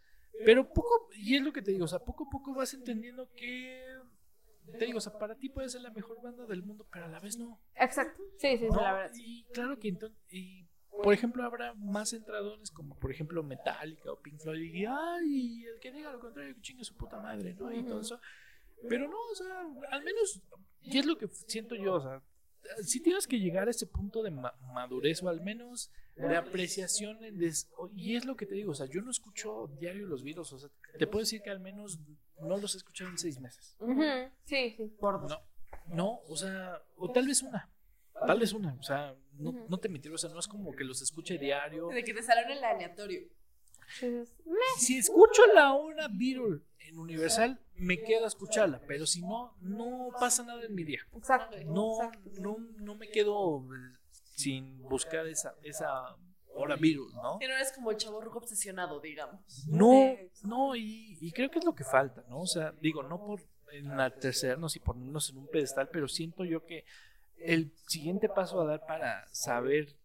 pero 0.45 0.69
poco, 0.73 1.09
y 1.15 1.37
es 1.37 1.43
lo 1.43 1.53
que 1.53 1.63
te 1.63 1.73
digo, 1.73 1.85
o 1.85 1.89
sea, 1.89 1.99
poco 1.99 2.25
a 2.25 2.31
poco 2.31 2.55
vas 2.55 2.75
entendiendo 2.75 3.31
que, 3.35 3.85
te 4.79 4.87
digo, 4.87 4.99
o 4.99 5.01
sea, 5.01 5.19
para 5.19 5.37
ti 5.37 5.49
puede 5.49 5.69
ser 5.69 5.83
la 5.83 5.91
mejor 5.91 6.21
banda 6.23 6.47
del 6.47 6.63
mundo, 6.63 6.87
pero 6.93 7.05
a 7.05 7.09
la 7.09 7.21
vez 7.21 7.39
no. 7.39 7.61
Exacto, 7.75 8.23
sí, 8.39 8.57
sí, 8.59 8.67
sí 8.69 8.77
la 8.77 8.93
verdad. 8.93 9.13
Y 9.17 9.45
claro 9.53 9.79
que 9.79 9.89
entonces, 9.89 10.19
por 11.03 11.13
ejemplo, 11.15 11.45
habrá 11.45 11.75
más 11.75 12.13
entradones 12.13 12.71
como, 12.71 12.99
por 12.99 13.11
ejemplo, 13.11 13.43
Metallica 13.43 14.13
o 14.13 14.21
Pink 14.21 14.41
Floyd 14.41 14.75
y, 14.75 14.85
ay, 14.87 15.65
el 15.65 15.79
que 15.81 15.93
diga 15.93 16.13
lo 16.13 16.21
contrario, 16.21 16.55
que 16.55 16.61
chingue 16.61 16.85
su 16.85 16.97
puta 16.97 17.19
madre, 17.19 17.55
¿no? 17.55 17.73
Y 17.73 17.83
todo 17.85 18.01
eso. 18.01 18.21
Pero 18.89 19.09
no, 19.09 19.17
o 19.33 19.35
sea, 19.35 19.61
al 19.91 20.05
menos, 20.05 20.43
y 20.83 20.99
es 20.99 21.07
lo 21.07 21.17
que 21.17 21.29
siento 21.29 21.75
yo, 21.75 21.95
o 21.95 22.01
sea, 22.01 22.23
si 22.83 23.01
tienes 23.01 23.27
que 23.27 23.39
llegar 23.39 23.69
a 23.69 23.71
ese 23.71 23.87
punto 23.87 24.23
de 24.23 24.31
madurez 24.31 25.23
o 25.23 25.29
al 25.29 25.41
menos 25.41 25.91
de 26.17 26.37
apreciación, 26.37 27.19
y 27.95 28.17
es 28.17 28.25
lo 28.25 28.37
que 28.37 28.47
te 28.47 28.55
digo, 28.55 28.73
o 28.73 28.75
sea, 28.75 28.87
yo 28.87 29.03
no 29.03 29.11
escucho 29.11 29.69
diario 29.79 30.07
los 30.07 30.23
videos, 30.23 30.53
o 30.53 30.59
sea, 30.59 30.71
te 30.99 31.07
puedo 31.07 31.21
decir 31.21 31.43
que 31.43 31.51
al 31.51 31.61
menos 31.61 32.01
no 32.41 32.57
los 32.57 32.75
he 32.75 32.79
escuchado 32.79 33.11
en 33.11 33.19
seis 33.19 33.41
meses. 33.41 33.77
Sí, 34.45 34.75
sí, 34.77 34.89
por 34.99 35.29
No, 35.29 35.41
no, 35.89 36.21
o 36.29 36.37
sea, 36.37 36.83
o 36.97 37.11
tal 37.13 37.27
vez 37.27 37.43
una. 37.43 37.71
Tal 38.27 38.41
vez 38.41 38.53
una, 38.53 38.75
o 38.75 38.83
sea, 38.83 39.15
no, 39.39 39.67
no 39.69 39.79
te 39.79 39.89
mentiré, 39.89 40.15
o 40.15 40.19
sea, 40.19 40.31
no 40.31 40.39
es 40.39 40.49
como 40.49 40.75
que 40.75 40.85
los 40.85 41.03
escuche 41.03 41.39
diario. 41.39 41.89
De 41.89 42.05
que 42.05 42.15
te 42.15 42.23
salen 42.23 42.51
en 42.51 42.59
el 42.59 42.65
aleatorio. 42.65 43.29
Si 44.79 44.99
escucho 44.99 45.43
la 45.55 45.73
una 45.73 46.09
Beatle 46.09 46.61
en 46.81 46.99
Universal, 46.99 47.61
me 47.77 48.01
quedo 48.01 48.25
a 48.25 48.29
escucharla, 48.29 48.81
pero 48.87 49.07
si 49.07 49.23
no, 49.23 49.55
no 49.61 50.09
pasa 50.19 50.43
nada 50.43 50.65
en 50.65 50.75
mi 50.75 50.85
día. 50.85 51.01
Exacto. 51.17 51.57
No, 51.67 52.11
no, 52.41 52.57
no 52.79 52.95
me 52.95 53.09
quedo 53.09 53.61
eh, 53.63 53.97
sin 54.35 54.83
buscar 54.83 55.27
esa, 55.27 55.55
esa 55.63 56.17
hora 56.55 56.77
Beatle, 56.77 57.13
¿no? 57.15 57.39
Que 57.39 57.49
no 57.49 57.55
eres 57.55 57.73
como 57.73 57.91
el 57.91 57.97
chavo 57.97 58.21
rojo 58.21 58.39
obsesionado, 58.39 59.01
digamos. 59.01 59.67
No, 59.69 60.17
no, 60.43 60.75
y, 60.75 61.17
y, 61.21 61.33
creo 61.33 61.51
que 61.51 61.59
es 61.59 61.65
lo 61.65 61.75
que 61.75 61.85
falta, 61.85 62.25
¿no? 62.29 62.41
O 62.41 62.47
sea, 62.47 62.73
digo, 62.81 63.03
no 63.03 63.25
por 63.25 63.41
enaltecernos 63.73 64.77
y 64.77 64.81
ponernos 64.81 65.31
en 65.31 65.39
un 65.39 65.49
pedestal, 65.49 65.89
pero 65.91 66.09
siento 66.09 66.45
yo 66.45 66.65
que 66.65 66.85
el 67.39 67.73
siguiente 67.87 68.29
paso 68.29 68.61
a 68.61 68.67
dar 68.67 68.87
para 68.87 69.27
saber 69.33 69.97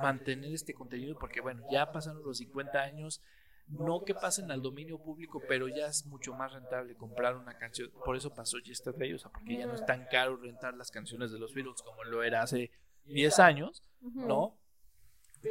mantener 0.00 0.52
este 0.52 0.74
contenido, 0.74 1.18
porque 1.18 1.40
bueno, 1.40 1.64
ya 1.70 1.90
pasaron 1.92 2.22
los 2.22 2.38
50 2.38 2.78
años, 2.80 3.22
no 3.66 4.04
que 4.04 4.14
pasen 4.14 4.50
al 4.50 4.62
dominio 4.62 4.98
público, 4.98 5.42
pero 5.46 5.68
ya 5.68 5.86
es 5.86 6.06
mucho 6.06 6.32
más 6.34 6.52
rentable 6.52 6.94
comprar 6.94 7.36
una 7.36 7.56
canción. 7.58 7.90
Por 8.04 8.16
eso 8.16 8.34
pasó 8.34 8.58
Yesterday, 8.58 9.12
o 9.12 9.18
sea, 9.18 9.30
porque 9.30 9.58
ya 9.58 9.66
no 9.66 9.74
es 9.74 9.84
tan 9.84 10.06
caro 10.06 10.36
rentar 10.36 10.74
las 10.74 10.90
canciones 10.90 11.32
de 11.32 11.38
los 11.38 11.54
Beatles 11.54 11.82
como 11.82 12.04
lo 12.04 12.22
era 12.22 12.42
hace 12.42 12.70
10 13.04 13.38
años, 13.40 13.82
¿no? 14.00 14.58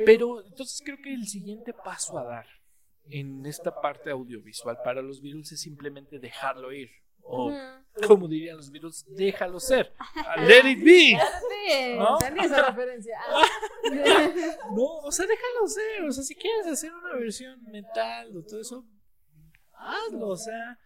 Pero 0.06 0.46
entonces 0.46 0.82
creo 0.84 0.98
que 1.02 1.14
el 1.14 1.28
siguiente 1.28 1.74
paso 1.74 2.18
a 2.18 2.24
dar 2.24 2.48
en 3.10 3.46
esta 3.46 3.80
parte 3.80 4.12
audiovisual 4.12 4.80
para 4.84 5.02
los 5.02 5.22
Beatles 5.22 5.52
es 5.52 5.62
simplemente 5.62 6.20
dejarlo 6.20 6.72
ir. 6.72 6.90
O, 7.30 7.52
como 8.06 8.28
dirían 8.28 8.58
los 8.58 8.72
Beatles, 8.72 9.06
déjalo 9.08 9.60
ser. 9.60 9.94
Let 10.48 10.70
it 10.70 10.84
be. 10.84 11.18
¿No? 11.98 12.18
esa 12.20 12.70
referencia. 12.70 13.18
no, 14.76 14.98
o 15.04 15.12
sea, 15.12 15.26
déjalo 15.26 15.68
ser. 15.68 16.04
O 16.04 16.12
sea, 16.12 16.24
si 16.24 16.36
quieres 16.36 16.68
hacer 16.68 16.94
una 16.94 17.14
versión 17.14 17.62
metal 17.64 18.36
o 18.36 18.44
todo 18.44 18.62
eso, 18.62 18.86
hazlo. 19.74 20.30
O 20.30 20.38
sea, 20.38 20.78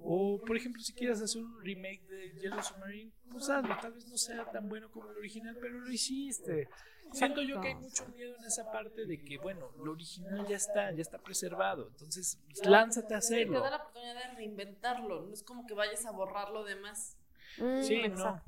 O, 0.00 0.40
por 0.46 0.56
ejemplo, 0.56 0.80
si 0.80 0.92
quieres 0.92 1.20
hacer 1.20 1.42
un 1.42 1.60
remake 1.60 2.04
de 2.06 2.32
Yellow 2.40 2.62
Submarine, 2.62 3.12
pues 3.30 3.48
hazlo. 3.48 3.76
Tal 3.80 3.92
vez 3.92 4.06
no 4.06 4.16
sea 4.16 4.44
tan 4.50 4.68
bueno 4.68 4.90
como 4.90 5.10
el 5.10 5.16
original, 5.18 5.56
pero 5.60 5.80
lo 5.80 5.90
hiciste. 5.90 6.68
Siento 7.12 7.42
yo 7.42 7.60
que 7.60 7.68
hay 7.68 7.74
mucho 7.74 8.06
miedo 8.08 8.36
en 8.36 8.44
esa 8.44 8.70
parte 8.70 9.06
de 9.06 9.22
que, 9.24 9.38
bueno, 9.38 9.70
lo 9.82 9.92
original 9.92 10.46
ya 10.46 10.56
está, 10.56 10.92
ya 10.92 11.02
está 11.02 11.18
preservado. 11.18 11.88
Entonces, 11.88 12.38
pues, 12.46 12.64
lánzate 12.66 13.14
a 13.14 13.18
hacerlo. 13.18 13.58
Te 13.58 13.64
da 13.64 13.70
la 13.70 13.76
oportunidad 13.78 14.14
de 14.14 14.34
reinventarlo. 14.36 15.22
No 15.22 15.32
es 15.32 15.42
como 15.42 15.66
que 15.66 15.74
vayas 15.74 16.04
a 16.06 16.10
borrar 16.10 16.50
lo 16.50 16.64
demás. 16.64 17.16
Mm, 17.58 17.82
Sí, 17.82 18.08
no. 18.08 18.42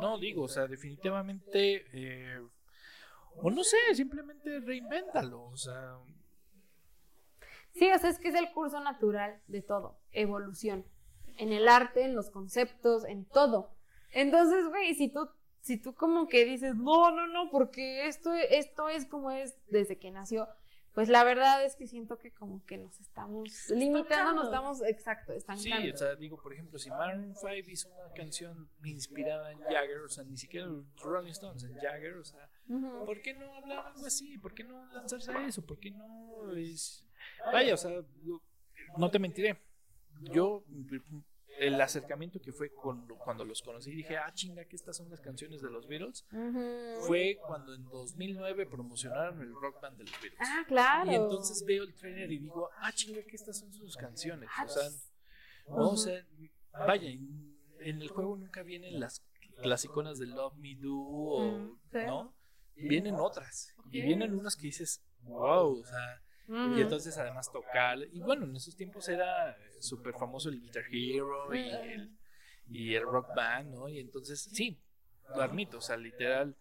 No, 0.00 0.18
digo, 0.18 0.42
o 0.42 0.48
sea, 0.48 0.66
definitivamente. 0.66 1.86
eh, 1.92 2.40
o 3.38 3.50
no 3.50 3.62
sé, 3.64 3.76
simplemente 3.94 4.60
reinvéntalo. 4.60 5.44
O 5.44 5.56
sea, 5.56 5.98
Sí, 7.74 7.90
o 7.92 7.98
sea, 7.98 8.08
es 8.08 8.18
que 8.18 8.28
es 8.28 8.34
el 8.34 8.50
curso 8.52 8.80
natural 8.80 9.38
de 9.48 9.60
todo, 9.60 9.98
evolución. 10.12 10.86
En 11.36 11.52
el 11.52 11.68
arte, 11.68 12.04
en 12.04 12.14
los 12.14 12.30
conceptos, 12.30 13.04
en 13.04 13.26
todo. 13.26 13.76
Entonces, 14.12 14.66
güey, 14.68 14.94
si 14.94 15.08
tú, 15.10 15.28
si 15.66 15.76
tú 15.78 15.94
como 15.94 16.28
que 16.28 16.44
dices, 16.44 16.76
no, 16.76 17.10
no, 17.10 17.26
no, 17.26 17.50
porque 17.50 18.06
esto, 18.06 18.32
esto 18.32 18.88
es 18.88 19.04
como 19.04 19.32
es 19.32 19.56
desde 19.68 19.98
que 19.98 20.12
nació, 20.12 20.48
pues 20.94 21.08
la 21.08 21.24
verdad 21.24 21.64
es 21.64 21.74
que 21.74 21.88
siento 21.88 22.18
que 22.18 22.30
como 22.30 22.64
que 22.64 22.78
nos 22.78 23.00
estamos 23.00 23.68
limitando, 23.70 24.32
nos 24.32 24.44
estamos, 24.44 24.82
exacto, 24.82 25.32
sí, 25.32 25.38
estancando. 25.38 25.92
o 25.92 25.96
sea, 25.96 26.14
digo, 26.14 26.40
por 26.40 26.52
ejemplo, 26.52 26.78
si 26.78 26.88
Maroon 26.88 27.34
5 27.34 27.52
hizo 27.66 27.88
una 27.88 28.12
canción 28.14 28.70
inspirada 28.84 29.50
en 29.50 29.58
Jagger, 29.58 30.02
o 30.02 30.08
sea, 30.08 30.22
ni 30.22 30.36
siquiera 30.36 30.68
Rolling 31.02 31.32
Stones, 31.32 31.64
en 31.64 31.74
Jagger, 31.74 32.14
o 32.14 32.24
sea, 32.24 32.48
Ujú. 32.68 33.04
¿por 33.04 33.20
qué 33.20 33.34
no 33.34 33.52
hablar 33.56 33.86
algo 33.88 34.06
así? 34.06 34.38
¿Por 34.38 34.54
qué 34.54 34.62
no 34.62 34.86
lanzarse 34.92 35.32
a 35.32 35.46
eso? 35.48 35.66
¿Por 35.66 35.80
qué 35.80 35.90
no 35.90 36.52
es... 36.56 37.04
Vaya, 37.52 37.74
o 37.74 37.76
sea, 37.76 37.90
no 38.96 39.10
te 39.10 39.18
mentiré. 39.18 39.60
Yo, 40.32 40.64
el 41.58 41.80
acercamiento 41.80 42.40
que 42.40 42.52
fue 42.52 42.70
cuando, 42.72 43.16
cuando 43.16 43.44
los 43.44 43.62
conocí, 43.62 43.90
dije, 43.92 44.16
ah, 44.16 44.30
chinga, 44.34 44.64
que 44.64 44.76
estas 44.76 44.96
son 44.96 45.08
las 45.10 45.20
canciones 45.20 45.62
de 45.62 45.70
los 45.70 45.86
Beatles. 45.86 46.24
Fue 47.06 47.38
cuando 47.46 47.74
en 47.74 47.84
2009 47.84 48.66
promocionaron 48.66 49.40
el 49.42 49.52
rock 49.54 49.80
band 49.80 49.98
de 49.98 50.04
los 50.04 50.12
Beatles. 50.20 50.40
Ah, 50.40 50.64
claro. 50.66 51.10
Y 51.10 51.14
entonces 51.14 51.64
veo 51.66 51.84
el 51.84 51.94
trailer 51.94 52.30
y 52.32 52.38
digo, 52.38 52.68
ah, 52.80 52.92
chinga, 52.92 53.22
que 53.22 53.36
estas 53.36 53.58
son 53.58 53.72
sus 53.72 53.96
canciones. 53.96 54.48
Ah, 54.56 54.64
O 54.64 54.68
sea, 54.68 54.82
pues. 54.84 55.12
no, 55.68 55.90
o 55.90 55.96
sea, 55.96 56.24
vaya, 56.86 57.08
en, 57.10 57.56
en 57.80 58.02
el 58.02 58.08
juego 58.08 58.36
nunca 58.36 58.62
vienen 58.62 58.98
las, 59.00 59.22
las 59.62 59.84
iconas 59.84 60.18
de 60.18 60.26
Love 60.26 60.54
Me 60.56 60.74
Do, 60.76 60.94
o, 60.94 61.58
Mm, 61.58 61.78
sí. 61.92 61.98
¿no? 62.06 62.34
Vienen 62.76 63.14
otras. 63.14 63.72
Y 63.90 64.00
Ok. 64.00 64.06
vienen 64.06 64.34
unas 64.34 64.54
que 64.56 64.62
dices, 64.66 65.02
wow, 65.22 65.80
o 65.80 65.84
sea, 65.84 66.22
y 66.48 66.80
entonces 66.80 67.16
además 67.18 67.50
tocar. 67.50 67.98
Y 68.12 68.20
bueno, 68.20 68.44
en 68.44 68.54
esos 68.54 68.76
tiempos 68.76 69.08
era 69.08 69.56
súper 69.80 70.14
famoso 70.14 70.48
el 70.48 70.60
Guitar 70.60 70.84
Hero 70.90 71.54
y 71.54 71.68
el, 71.68 72.16
y 72.68 72.94
el 72.94 73.02
Rock 73.02 73.34
Band, 73.34 73.74
¿no? 73.74 73.88
Y 73.88 73.98
entonces, 74.00 74.40
sí, 74.52 74.80
lo 75.34 75.42
admito, 75.42 75.78
o 75.78 75.80
sea, 75.80 75.96
literal, 75.96 76.56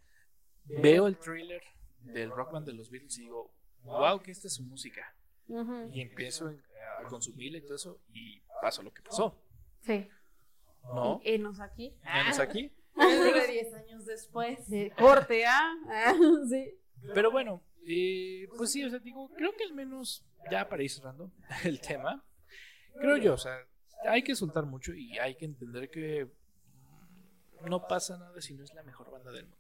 veo 0.66 1.08
el 1.08 1.18
trailer 1.18 1.62
del 2.00 2.30
Rock 2.32 2.52
Band 2.52 2.66
de 2.68 2.74
los 2.74 2.90
Beatles 2.90 3.18
y 3.18 3.22
digo, 3.24 3.54
wow, 3.84 4.22
que 4.22 4.32
esta 4.32 4.48
es 4.48 4.54
su 4.56 4.64
música. 4.64 5.16
Ujú. 5.48 5.90
Y 5.94 6.02
empiezo 6.02 6.54
a 7.00 7.04
consumirla 7.08 7.60
y 7.60 7.62
todo 7.62 7.76
eso, 7.76 8.00
y 8.14 8.42
pasó 8.62 8.82
lo 8.84 8.94
que 8.94 9.02
pasó, 9.02 9.40
Sí. 9.82 10.08
¿no? 10.84 11.22
Y 11.24 11.38
nos 11.38 11.60
aquí. 11.60 11.96
Menos 12.04 12.40
aquí. 12.40 12.72
Pero 12.96 13.48
10 13.48 13.74
años 13.74 14.06
después. 14.06 14.68
De 14.70 14.92
corte, 14.98 15.46
¿ah? 15.46 15.76
Ah, 15.88 16.16
sí. 16.50 16.74
Pero 17.14 17.30
bueno, 17.32 17.62
eh, 17.86 18.48
pues 18.58 18.72
sí, 18.72 18.84
o 18.84 18.90
sea, 18.90 19.00
digo, 19.00 19.30
creo 19.34 19.54
que 19.56 19.64
al 19.64 19.74
menos, 19.74 20.26
ya 20.50 20.68
para 20.68 20.82
ir 20.82 20.90
cerrando 20.90 21.32
el 21.64 21.80
tema, 21.82 22.24
creo 23.00 23.18
yo, 23.18 23.34
o 23.34 23.38
sea, 23.38 23.58
hay 24.10 24.24
que 24.24 24.36
soltar 24.36 24.66
mucho 24.66 24.94
y 24.94 25.18
hay 25.18 25.36
que 25.36 25.46
entender 25.46 25.90
que 25.90 26.26
mm, 26.26 27.70
no 27.70 27.88
pasa 27.88 28.18
nada 28.18 28.40
si 28.42 28.54
no 28.54 28.64
es 28.64 28.74
la 28.74 28.84
mejor 28.84 29.12
banda 29.12 29.32
del 29.32 29.44
mundo. 29.48 29.58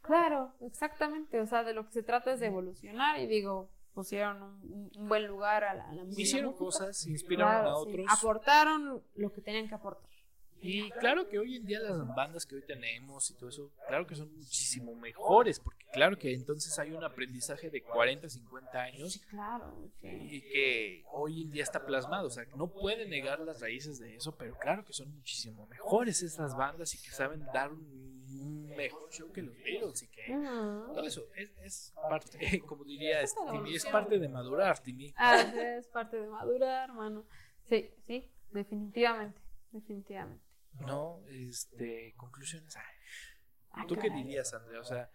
Claro, 0.00 0.54
exactamente. 0.60 1.40
O 1.40 1.46
sea, 1.46 1.64
de 1.64 1.74
lo 1.74 1.84
que 1.86 1.92
se 1.92 2.02
trata 2.02 2.32
es 2.32 2.40
de 2.40 2.46
evolucionar 2.46 3.18
y 3.20 3.26
digo, 3.26 3.68
pusieron 3.92 4.42
un, 4.42 4.90
un 4.96 5.08
buen 5.08 5.26
lugar 5.26 5.64
a 5.64 5.74
la, 5.74 5.88
a 5.88 5.92
la 5.92 6.04
música. 6.04 6.22
Hicieron 6.22 6.52
cosas, 6.54 7.06
inspiraron 7.06 7.62
Claro, 7.62 7.76
a 7.76 7.84
sí. 7.84 7.90
otros. 7.90 8.06
Aportaron 8.18 9.02
lo 9.16 9.32
que 9.32 9.40
tenían 9.42 9.68
que 9.68 9.74
aportar. 9.74 10.08
Y 10.60 10.90
claro 10.90 11.28
que 11.28 11.38
hoy 11.38 11.56
en 11.56 11.66
día 11.66 11.80
las 11.80 11.98
bandas 12.14 12.44
que 12.44 12.56
hoy 12.56 12.62
tenemos 12.62 13.30
y 13.30 13.34
todo 13.34 13.48
eso, 13.48 13.70
claro 13.86 14.06
que 14.06 14.14
son 14.16 14.34
muchísimo 14.36 14.94
mejores, 14.94 15.60
porque 15.60 15.84
claro 15.92 16.18
que 16.18 16.32
entonces 16.34 16.76
hay 16.78 16.92
un 16.92 17.04
aprendizaje 17.04 17.70
de 17.70 17.82
40, 17.82 18.28
50 18.28 18.78
años 18.80 19.20
Claro, 19.28 19.90
sí. 20.00 20.08
y 20.08 20.40
que 20.42 21.04
hoy 21.12 21.42
en 21.42 21.50
día 21.50 21.62
está 21.62 21.84
plasmado. 21.86 22.26
O 22.26 22.30
sea, 22.30 22.44
no 22.56 22.68
puede 22.68 23.06
negar 23.06 23.40
las 23.40 23.60
raíces 23.60 23.98
de 23.98 24.16
eso, 24.16 24.36
pero 24.36 24.56
claro 24.58 24.84
que 24.84 24.92
son 24.92 25.14
muchísimo 25.14 25.66
mejores 25.66 26.22
esas 26.22 26.56
bandas 26.56 26.94
y 26.94 26.98
que 27.02 27.10
saben 27.10 27.44
dar 27.52 27.70
un 27.70 28.66
mejor 28.76 29.10
show 29.10 29.30
que 29.32 29.42
los 29.42 29.56
Beatles 29.62 30.02
y 30.02 30.08
que 30.08 30.26
todo 30.28 31.02
eso 31.02 31.26
es, 31.34 31.50
es 31.64 31.92
parte, 32.08 32.60
como 32.66 32.84
diría 32.84 33.20
este, 33.22 33.40
Timmy, 33.50 33.74
es 33.74 33.84
parte 33.86 34.18
de 34.18 34.28
madurar, 34.28 34.78
Timmy. 34.80 35.12
Ah, 35.16 35.44
sí, 35.52 35.58
es 35.58 35.86
parte 35.88 36.16
de 36.18 36.26
madurar, 36.28 36.88
hermano. 36.90 37.24
Sí, 37.64 37.90
sí, 38.06 38.30
definitivamente, 38.52 39.40
definitivamente. 39.72 40.44
No, 40.80 41.20
este, 41.28 42.14
conclusiones. 42.16 42.76
Ay, 42.76 42.84
Ah, 43.70 43.84
¿Tú 43.86 43.96
qué 43.96 44.10
dirías, 44.10 44.52
Andrea? 44.54 44.80
O 44.80 44.84
sea, 44.84 45.10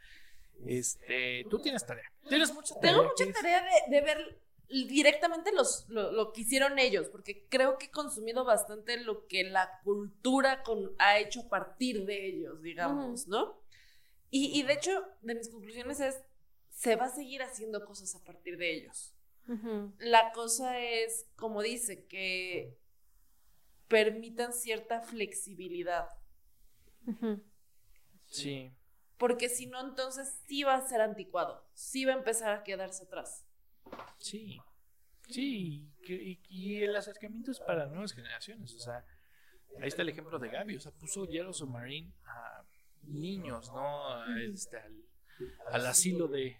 este, 0.65 1.45
tú 1.49 1.59
tienes 1.59 1.85
tarea. 1.85 2.09
Tienes 2.29 2.53
mucha 2.53 2.75
tarea. 2.75 2.91
Tengo 2.91 3.03
mucha 3.03 3.33
tarea 3.33 3.61
de, 3.63 3.95
de 3.95 4.01
ver 4.01 4.41
directamente 4.69 5.51
los, 5.51 5.87
lo, 5.89 6.11
lo 6.11 6.31
que 6.31 6.41
hicieron 6.41 6.79
ellos, 6.79 7.09
porque 7.09 7.45
creo 7.49 7.77
que 7.77 7.87
he 7.87 7.91
consumido 7.91 8.45
bastante 8.45 8.97
lo 8.97 9.27
que 9.27 9.43
la 9.43 9.79
cultura 9.83 10.63
con, 10.63 10.95
ha 10.99 11.19
hecho 11.19 11.41
a 11.41 11.49
partir 11.49 12.05
de 12.05 12.27
ellos, 12.27 12.61
digamos, 12.61 13.27
¿no? 13.27 13.61
Y, 14.29 14.57
y 14.59 14.63
de 14.63 14.73
hecho, 14.73 15.03
de 15.21 15.35
mis 15.35 15.49
conclusiones 15.49 15.99
es, 15.99 16.21
se 16.69 16.95
va 16.95 17.05
a 17.05 17.09
seguir 17.09 17.43
haciendo 17.43 17.85
cosas 17.85 18.15
a 18.15 18.23
partir 18.23 18.57
de 18.57 18.73
ellos. 18.73 19.13
La 19.99 20.31
cosa 20.31 20.79
es, 20.79 21.27
como 21.35 21.61
dice, 21.61 22.05
que 22.05 22.77
permitan 23.93 24.53
cierta 24.53 25.01
flexibilidad. 25.01 26.07
Sí, 28.27 28.73
porque 29.17 29.49
si 29.49 29.67
no, 29.67 29.79
entonces 29.81 30.41
sí 30.47 30.63
va 30.63 30.75
a 30.75 30.87
ser 30.87 31.01
anticuado, 31.01 31.63
sí 31.73 32.03
va 32.05 32.13
a 32.13 32.17
empezar 32.17 32.51
a 32.55 32.63
quedarse 32.63 33.03
atrás. 33.03 33.45
sí. 34.17 34.59
Sí, 35.29 35.89
y, 36.01 36.05
que- 36.05 36.21
y- 36.21 36.41
y 36.49 36.83
el 36.83 36.93
acercamiento 36.97 37.49
es 37.51 37.59
para 37.61 37.85
nuevas 37.85 38.11
generaciones. 38.11 38.73
O 38.75 38.79
sea, 38.79 39.05
ahí 39.79 39.87
está 39.87 40.01
el 40.01 40.09
ejemplo 40.09 40.37
de 40.37 40.49
Gaby. 40.49 40.75
O 40.75 40.81
sea, 40.81 40.91
puso 40.91 41.25
Yellow 41.25 41.53
Submarine 41.53 42.11
a 42.25 42.61
niños, 43.03 43.71
¿no? 43.71 44.05
A 44.13 44.25
este, 44.41 44.79
al, 44.79 45.05
al 45.71 45.85
asilo 45.87 46.27
de. 46.27 46.57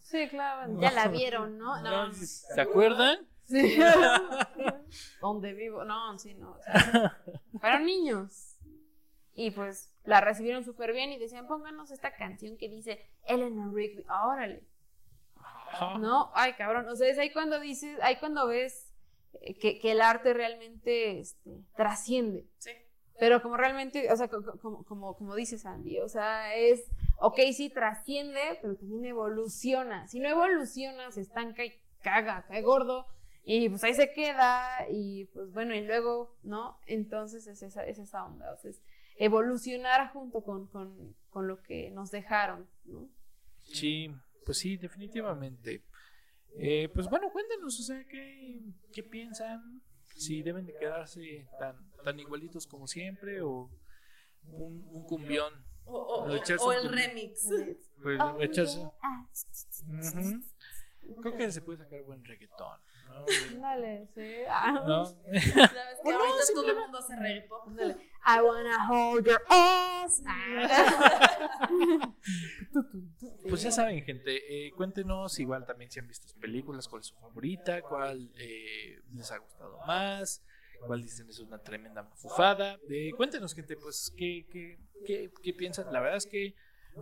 Sí, 0.00 0.26
claro. 0.30 0.72
Ya 0.80 0.90
la 0.90 1.08
vieron, 1.08 1.58
¿no? 1.58 1.82
¿no? 1.82 2.14
¿Se 2.14 2.58
acuerdan? 2.62 3.28
Sí. 3.48 3.78
Donde 5.20 5.52
vivo. 5.54 5.84
No, 5.84 6.18
sí, 6.18 6.34
no. 6.34 6.52
o 6.52 6.62
sea, 6.62 7.18
fueron 7.60 7.84
niños. 7.86 8.56
Y 9.34 9.52
pues 9.52 9.94
la 10.04 10.20
recibieron 10.20 10.64
súper 10.64 10.92
bien 10.92 11.12
y 11.12 11.18
decían, 11.18 11.46
pónganos 11.46 11.90
esta 11.92 12.14
canción 12.16 12.56
que 12.56 12.68
dice 12.68 13.00
Eleanor 13.24 13.72
Rigby. 13.72 14.04
Órale. 14.08 14.64
Ajá. 15.36 15.98
No, 15.98 16.30
ay, 16.34 16.54
cabrón. 16.54 16.88
O 16.88 16.96
sea, 16.96 17.08
es 17.08 17.18
ahí 17.18 17.32
cuando 17.32 17.60
dices, 17.60 17.98
ahí 18.02 18.16
cuando 18.16 18.46
ves 18.48 18.92
eh, 19.40 19.56
que, 19.58 19.78
que 19.78 19.92
el 19.92 20.00
arte 20.00 20.34
realmente 20.34 21.20
este, 21.20 21.62
trasciende. 21.76 22.46
Sí. 22.58 22.70
Pero 23.20 23.42
como 23.42 23.56
realmente, 23.56 24.10
o 24.12 24.16
sea, 24.16 24.28
co- 24.28 24.42
co- 24.44 24.58
como, 24.60 24.84
como, 24.84 25.16
como 25.16 25.34
dice 25.34 25.58
Sandy, 25.58 25.98
o 26.00 26.08
sea, 26.08 26.54
es, 26.54 26.84
ok, 27.18 27.38
sí 27.52 27.68
trasciende, 27.70 28.40
pero 28.62 28.76
también 28.76 29.04
evoluciona. 29.04 30.06
Si 30.08 30.20
no 30.20 30.28
evoluciona, 30.28 31.10
se 31.12 31.20
estanca 31.22 31.64
y 31.64 31.72
caga, 32.02 32.44
cae 32.48 32.62
gordo, 32.62 33.06
y 33.50 33.68
pues 33.70 33.82
ahí 33.82 33.94
se 33.94 34.12
queda, 34.12 34.86
y 34.90 35.24
pues 35.32 35.50
bueno, 35.52 35.74
y 35.74 35.80
luego, 35.80 36.36
¿no? 36.42 36.78
Entonces 36.86 37.46
es 37.46 37.62
esa, 37.62 37.86
es 37.86 37.98
esa 37.98 38.26
onda, 38.26 38.52
o 38.52 38.56
sea, 38.58 38.70
es 38.70 38.82
evolucionar 39.16 40.12
junto 40.12 40.42
con, 40.42 40.66
con, 40.66 41.16
con 41.30 41.48
lo 41.48 41.62
que 41.62 41.90
nos 41.90 42.10
dejaron, 42.10 42.68
¿no? 42.84 43.08
Sí, 43.62 44.14
pues 44.44 44.58
sí, 44.58 44.76
definitivamente. 44.76 45.82
Eh, 46.58 46.90
pues 46.92 47.08
bueno, 47.08 47.30
cuéntanos, 47.32 47.80
o 47.80 47.82
sea, 47.82 48.04
¿qué, 48.06 48.60
qué 48.92 49.02
piensan? 49.02 49.80
Si 50.14 50.42
deben 50.42 50.66
de 50.66 50.76
quedarse 50.76 51.48
tan, 51.58 51.90
tan 52.04 52.20
igualitos 52.20 52.66
como 52.66 52.86
siempre 52.86 53.40
o 53.40 53.70
un, 54.44 54.86
un 54.90 55.04
cumbión. 55.04 55.54
O, 55.86 56.26
el 56.72 56.92
remix. 56.92 57.48
Pues 58.02 58.20
Oh, 58.20 58.40
echarse. 58.40 58.86
Ah, 59.02 59.26
Ujú. 59.88 60.42
Creo 61.22 61.36
que 61.36 61.50
se 61.50 61.62
puede 61.62 61.78
sacar 61.78 62.02
buen 62.02 62.22
reggaetón, 62.24 62.78
¿no? 63.18 63.26
Dale, 63.60 64.06
sí. 64.14 64.34
Ah. 64.48 64.84
¿No? 64.86 65.04
Sabes 65.06 65.44
que 65.54 65.60
O 66.04 66.12
no, 66.12 66.18
ahorita 66.18 66.44
todo 66.54 66.70
el 66.70 66.76
mundo 66.76 66.98
hace 66.98 67.16
reggae 67.16 67.42
pop. 67.42 67.68
I 68.26 68.42
wanna 68.42 68.88
hold 68.88 69.26
your 69.26 69.42
ass. 69.48 70.22
Pues 73.48 73.62
ya 73.62 73.70
saben, 73.70 74.04
gente, 74.04 74.66
eh, 74.66 74.72
cuéntenos 74.72 75.38
igual 75.38 75.64
también 75.64 75.90
si 75.90 76.00
han 76.00 76.06
visto 76.06 76.28
sus 76.28 76.36
películas, 76.38 76.86
cuál 76.86 77.00
es 77.00 77.06
su 77.06 77.14
favorita, 77.16 77.80
cuál 77.80 78.30
eh, 78.36 79.00
les 79.14 79.32
ha 79.32 79.38
gustado 79.38 79.78
más, 79.86 80.42
cuál 80.86 81.02
dicen 81.02 81.28
es 81.30 81.38
una 81.38 81.58
tremenda 81.58 82.02
mafufada. 82.02 82.78
Eh, 82.90 83.12
cuéntenos, 83.16 83.54
gente, 83.54 83.76
pues, 83.76 84.12
¿qué, 84.16 84.46
qué, 84.50 84.78
qué, 85.06 85.32
qué 85.42 85.54
piensan? 85.54 85.90
La 85.92 86.00
verdad 86.00 86.18
es 86.18 86.26
que 86.26 86.54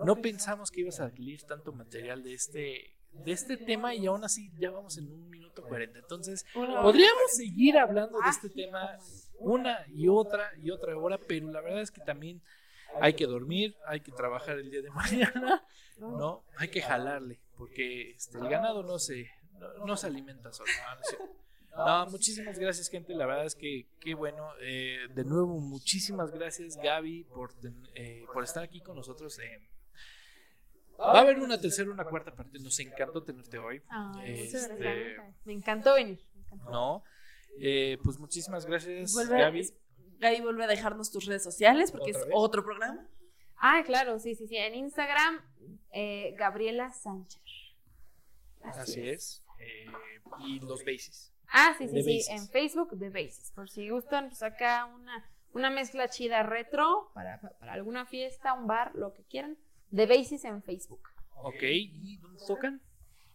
no 0.04 0.16
pensamos 0.16 0.70
que 0.70 0.82
iba 0.82 0.90
a 0.90 0.92
salir 0.92 1.42
tanto 1.44 1.72
material 1.72 2.22
de 2.22 2.34
este 2.34 2.95
de 3.24 3.32
este 3.32 3.56
tema 3.56 3.94
y 3.94 4.06
aún 4.06 4.24
así 4.24 4.50
ya 4.58 4.70
vamos 4.70 4.96
en 4.98 5.10
un 5.10 5.28
minuto 5.28 5.62
cuarenta. 5.62 5.98
Entonces, 5.98 6.44
podríamos 6.52 7.32
seguir 7.32 7.78
hablando 7.78 8.18
de 8.20 8.30
este 8.30 8.48
tema 8.48 8.98
una 9.38 9.86
y 9.88 10.08
otra 10.08 10.50
y 10.62 10.70
otra 10.70 10.96
hora, 10.96 11.18
pero 11.18 11.50
la 11.50 11.60
verdad 11.60 11.82
es 11.82 11.90
que 11.90 12.00
también 12.00 12.40
hay 13.00 13.14
que 13.14 13.26
dormir, 13.26 13.76
hay 13.86 14.00
que 14.00 14.12
trabajar 14.12 14.58
el 14.58 14.70
día 14.70 14.82
de 14.82 14.90
mañana, 14.90 15.64
¿no? 15.98 16.44
Hay 16.56 16.68
que 16.68 16.82
jalarle, 16.82 17.40
porque 17.56 18.12
este, 18.12 18.38
el 18.38 18.48
ganado 18.48 18.82
no 18.82 18.98
se, 18.98 19.30
no, 19.84 19.96
se 19.96 20.06
alimenta 20.06 20.52
solo. 20.52 20.70
No, 21.76 22.06
muchísimas 22.06 22.58
gracias, 22.58 22.88
gente. 22.88 23.14
La 23.14 23.26
verdad 23.26 23.44
es 23.44 23.54
que 23.54 23.86
qué 24.00 24.14
bueno. 24.14 24.48
Eh, 24.60 25.08
de 25.14 25.24
nuevo, 25.24 25.60
muchísimas 25.60 26.30
gracias, 26.30 26.76
Gaby, 26.78 27.24
por, 27.24 27.52
eh, 27.94 28.24
por 28.32 28.44
estar 28.44 28.62
aquí 28.62 28.80
con 28.80 28.96
nosotros. 28.96 29.38
Va 30.98 31.18
a 31.18 31.20
haber 31.20 31.38
una 31.38 31.60
tercera, 31.60 31.90
una 31.90 32.04
cuarta 32.04 32.34
parte. 32.34 32.58
Nos 32.58 32.78
encantó 32.80 33.22
tenerte 33.22 33.58
hoy. 33.58 33.82
Este, 34.24 35.16
me 35.44 35.52
encantó 35.52 35.94
venir. 35.94 36.20
No, 36.70 37.04
eh, 37.58 37.98
pues 38.02 38.18
muchísimas 38.18 38.66
gracias, 38.66 39.14
Gaby. 39.14 39.68
Gaby 40.18 40.40
vuelve 40.40 40.64
a 40.64 40.66
dejarnos 40.66 41.10
tus 41.10 41.26
redes 41.26 41.42
sociales 41.42 41.92
porque 41.92 42.10
es 42.12 42.18
otro 42.32 42.64
programa. 42.64 43.06
Ah, 43.58 43.82
claro, 43.84 44.18
sí, 44.18 44.34
sí, 44.34 44.46
sí. 44.46 44.56
En 44.56 44.74
Instagram, 44.74 45.40
eh, 45.92 46.34
Gabriela 46.38 46.92
Sánchez. 46.92 47.42
Así, 48.62 49.08
es. 49.08 49.42
Eh, 49.58 49.86
y 50.40 50.60
los 50.60 50.84
Bases. 50.84 51.32
Ah, 51.48 51.74
sí, 51.78 51.88
sí, 51.88 52.02
sí. 52.02 52.32
En 52.32 52.48
Facebook, 52.48 52.98
The 52.98 53.08
Bases. 53.10 53.52
Por 53.54 53.70
si 53.70 53.88
gustan, 53.88 54.28
pues 54.28 54.42
acá 54.42 54.86
una, 54.86 55.24
una 55.52 55.70
mezcla 55.70 56.08
chida 56.08 56.42
retro 56.42 57.10
para, 57.14 57.40
para 57.40 57.72
alguna 57.72 58.04
fiesta, 58.04 58.52
un 58.52 58.66
bar, 58.66 58.94
lo 58.94 59.12
que 59.14 59.22
quieran. 59.24 59.56
The 59.94 60.06
Bases 60.06 60.44
en 60.44 60.62
Facebook. 60.62 61.08
Ok, 61.36 61.62
¿y 61.62 62.16
dónde 62.18 62.42
tocan? 62.46 62.80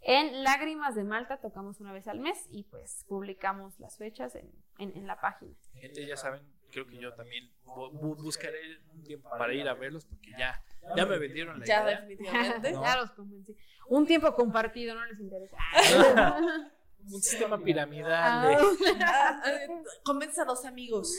En 0.01 0.43
Lágrimas 0.43 0.95
de 0.95 1.03
Malta 1.03 1.37
tocamos 1.37 1.79
una 1.79 1.93
vez 1.93 2.07
al 2.07 2.19
mes 2.19 2.47
y 2.49 2.63
pues 2.63 3.05
publicamos 3.07 3.79
las 3.79 3.97
fechas 3.97 4.35
en, 4.35 4.51
en 4.79 5.05
la 5.05 5.21
página. 5.21 5.53
Gente, 5.75 6.05
ya 6.05 6.17
saben, 6.17 6.41
creo 6.71 6.87
que 6.87 6.97
yo 6.97 7.13
también 7.13 7.51
buscaré 7.63 8.79
un 8.93 9.03
tiempo 9.03 9.29
para 9.29 9.53
ir 9.53 9.67
a 9.67 9.73
verlos 9.75 10.05
porque 10.05 10.31
ya, 10.37 10.63
ya 10.95 11.05
me 11.05 11.19
vendieron 11.19 11.59
la 11.59 11.65
ya, 11.65 11.85
definitivamente. 11.85 12.71
Ya 12.81 12.95
los 12.97 13.11
convencí. 13.11 13.55
Un 13.87 14.07
tiempo 14.07 14.33
compartido, 14.33 14.95
¿no 14.95 15.05
les 15.05 15.19
interesa? 15.19 15.57
un 17.09 17.21
sistema 17.21 17.57
piramidal. 17.61 18.57
Ah, 19.01 19.41
convence 20.03 20.41
a 20.41 20.45
dos 20.45 20.65
amigos 20.65 21.15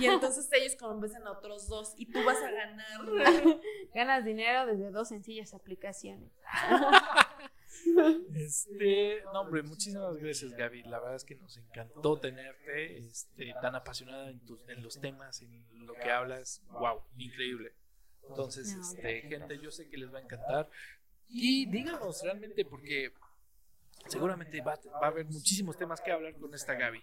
y 0.00 0.06
entonces 0.06 0.48
ellos 0.52 0.76
convencen 0.76 1.26
a 1.26 1.32
otros 1.32 1.68
dos 1.68 1.94
y 1.96 2.06
tú 2.06 2.24
vas 2.24 2.38
a 2.42 2.50
ganar. 2.50 3.60
Ganas 3.94 4.24
dinero 4.24 4.66
desde 4.66 4.90
dos 4.90 5.08
sencillas 5.08 5.54
aplicaciones. 5.54 6.30
Este, 8.34 9.22
no, 9.32 9.42
hombre, 9.42 9.62
muchísimas 9.62 10.16
gracias, 10.16 10.52
Gaby. 10.52 10.84
La 10.84 10.98
verdad 10.98 11.16
es 11.16 11.24
que 11.24 11.36
nos 11.36 11.56
encantó 11.56 12.18
tenerte 12.18 12.98
este, 12.98 13.54
tan 13.60 13.74
apasionada 13.74 14.30
en, 14.30 14.40
tus, 14.40 14.58
en 14.68 14.82
los 14.82 15.00
temas, 15.00 15.42
en 15.42 15.86
lo 15.86 15.94
que 15.94 16.10
hablas. 16.10 16.62
Wow, 16.70 17.02
increíble. 17.16 17.74
Entonces, 18.28 18.72
este, 18.72 19.22
gente, 19.22 19.58
yo 19.58 19.70
sé 19.70 19.88
que 19.88 19.96
les 19.96 20.12
va 20.12 20.18
a 20.18 20.22
encantar. 20.22 20.68
Y 21.28 21.66
díganos 21.66 22.22
realmente, 22.22 22.64
porque 22.64 23.12
seguramente 24.06 24.60
va, 24.60 24.78
va 25.00 25.06
a 25.06 25.10
haber 25.10 25.26
muchísimos 25.26 25.76
temas 25.76 26.00
que 26.00 26.12
hablar 26.12 26.34
con 26.36 26.54
esta 26.54 26.74
Gaby. 26.74 27.02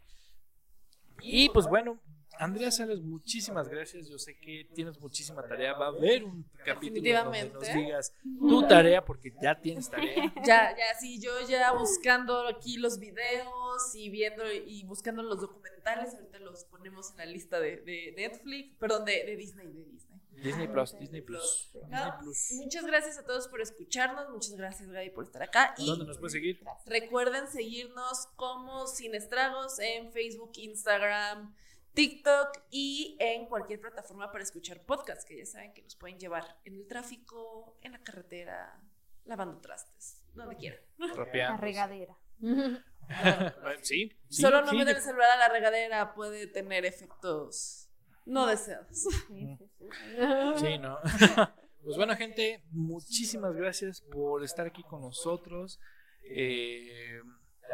Y 1.22 1.50
pues 1.50 1.68
bueno, 1.68 2.00
Andrea 2.40 2.72
Salas, 2.72 3.00
muchísimas 3.02 3.68
gracias. 3.70 4.10
Yo 4.10 4.18
sé 4.18 4.36
que 4.40 4.68
tienes 4.74 5.00
muchísima 5.00 5.44
tarea. 5.44 5.74
Va 5.74 5.86
a 5.86 5.90
haber 5.90 6.24
un 6.24 6.44
capítulo 6.66 7.24
donde 7.24 7.50
nos 7.50 7.74
digas 7.74 8.14
tu 8.40 8.68
tarea, 8.68 9.04
porque 9.04 9.34
ya 9.42 9.60
tienes 9.60 9.90
tarea. 9.90 10.34
Ya, 10.44 10.76
ya, 10.76 11.00
sí, 11.00 11.20
yo 11.22 11.32
ya 11.48 11.74
buscando 11.74 12.48
aquí 12.48 12.78
los 12.78 12.98
videos 12.98 13.94
y 13.94 14.10
viendo 14.10 14.44
y 14.52 14.84
buscando 14.86 15.22
los 15.22 15.40
documentales. 15.40 16.16
Ahorita 16.16 16.40
los 16.40 16.66
ponemos 16.66 17.12
en 17.12 17.18
la 17.18 17.26
lista 17.26 17.60
de, 17.60 18.14
Netflix, 18.18 18.76
perdón, 18.80 19.06
de, 19.06 19.24
de 19.24 19.36
Disney, 19.36 19.68
de 19.68 19.84
Disney. 19.86 20.11
Disney 20.32 20.68
Plus, 20.68 20.98
Disney 20.98 21.22
Plus. 21.22 21.72
Muchas 22.54 22.86
gracias 22.86 23.18
a 23.18 23.26
todos 23.26 23.48
por 23.48 23.62
escucharnos. 23.62 24.30
Muchas 24.30 24.56
gracias, 24.56 24.90
Gaby, 24.90 25.12
por 25.12 25.26
estar 25.26 25.44
acá. 25.44 25.76
Y 25.78 25.86
¿Dónde 25.86 26.06
nos 26.06 26.18
pueden 26.18 26.32
seguir? 26.32 26.64
Recuerden 26.86 27.48
seguirnos 27.48 28.28
como 28.36 28.88
Sin 28.88 29.14
Estragos 29.14 29.80
en 29.80 30.12
Facebook, 30.12 30.52
Instagram. 30.56 31.56
TikTok 31.94 32.58
y 32.70 33.18
en 33.20 33.48
cualquier 33.48 33.82
plataforma 33.82 34.32
para 34.32 34.44
escuchar 34.44 34.82
podcasts, 34.86 35.26
que 35.26 35.38
ya 35.38 35.46
saben 35.46 35.74
que 35.74 35.82
nos 35.82 35.96
pueden 35.96 36.18
llevar 36.18 36.58
en 36.64 36.76
el 36.76 36.88
tráfico, 36.88 37.78
en 37.82 37.92
la 37.92 38.02
carretera, 38.02 38.82
lavando 39.26 39.60
trastes, 39.60 40.24
donde 40.34 40.56
quieran. 40.56 40.80
La 40.98 41.58
regadera. 41.58 42.18
sí, 43.82 44.18
Solo 44.30 44.62
no 44.62 44.72
meter 44.72 44.96
el 44.96 45.02
celular 45.02 45.32
a 45.32 45.38
la 45.38 45.50
regadera 45.50 46.14
puede 46.14 46.48
tener 46.48 46.86
efectos 46.86 47.91
no 48.26 48.48
deseados. 48.48 49.08
Sí, 50.58 50.78
no. 50.82 50.98
Pues 51.84 51.98
bueno, 51.98 52.16
gente, 52.16 52.62
muchísimas 52.70 53.56
gracias 53.56 54.02
por 54.02 54.44
estar 54.44 54.68
aquí 54.68 54.84
con 54.84 55.02
nosotros. 55.02 55.80
Eh, 56.24 57.20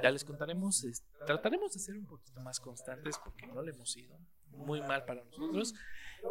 ya 0.01 0.11
les 0.11 0.23
contaremos, 0.23 0.85
trataremos 1.25 1.73
de 1.73 1.79
ser 1.79 1.97
un 1.97 2.05
poquito 2.05 2.39
más 2.39 2.61
constantes 2.61 3.19
porque 3.21 3.47
no 3.47 3.61
le 3.61 3.71
hemos 3.71 3.97
ido 3.97 4.17
muy 4.51 4.81
mal 4.81 5.03
para 5.03 5.25
nosotros. 5.25 5.73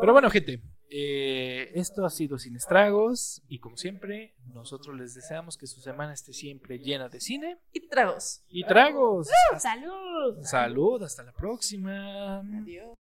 Pero 0.01 0.13
bueno, 0.13 0.31
gente, 0.31 0.63
eh, 0.89 1.71
esto 1.75 2.05
ha 2.05 2.11
sido 2.11 2.39
Sin 2.39 2.57
Estragos 2.57 3.43
y 3.49 3.59
como 3.59 3.77
siempre, 3.77 4.35
nosotros 4.53 4.97
les 4.97 5.15
deseamos 5.15 5.57
que 5.57 5.67
su 5.67 5.81
semana 5.81 6.13
esté 6.13 6.33
siempre 6.33 6.79
llena 6.79 7.09
de 7.09 7.21
cine 7.21 7.59
y 7.73 7.89
tragos. 7.89 8.43
Y 8.49 8.65
tragos. 8.65 9.29
¡Salud! 9.59 10.43
Salud, 10.43 11.03
hasta 11.03 11.23
la 11.23 11.33
próxima. 11.33 12.41
Adiós. 12.41 12.95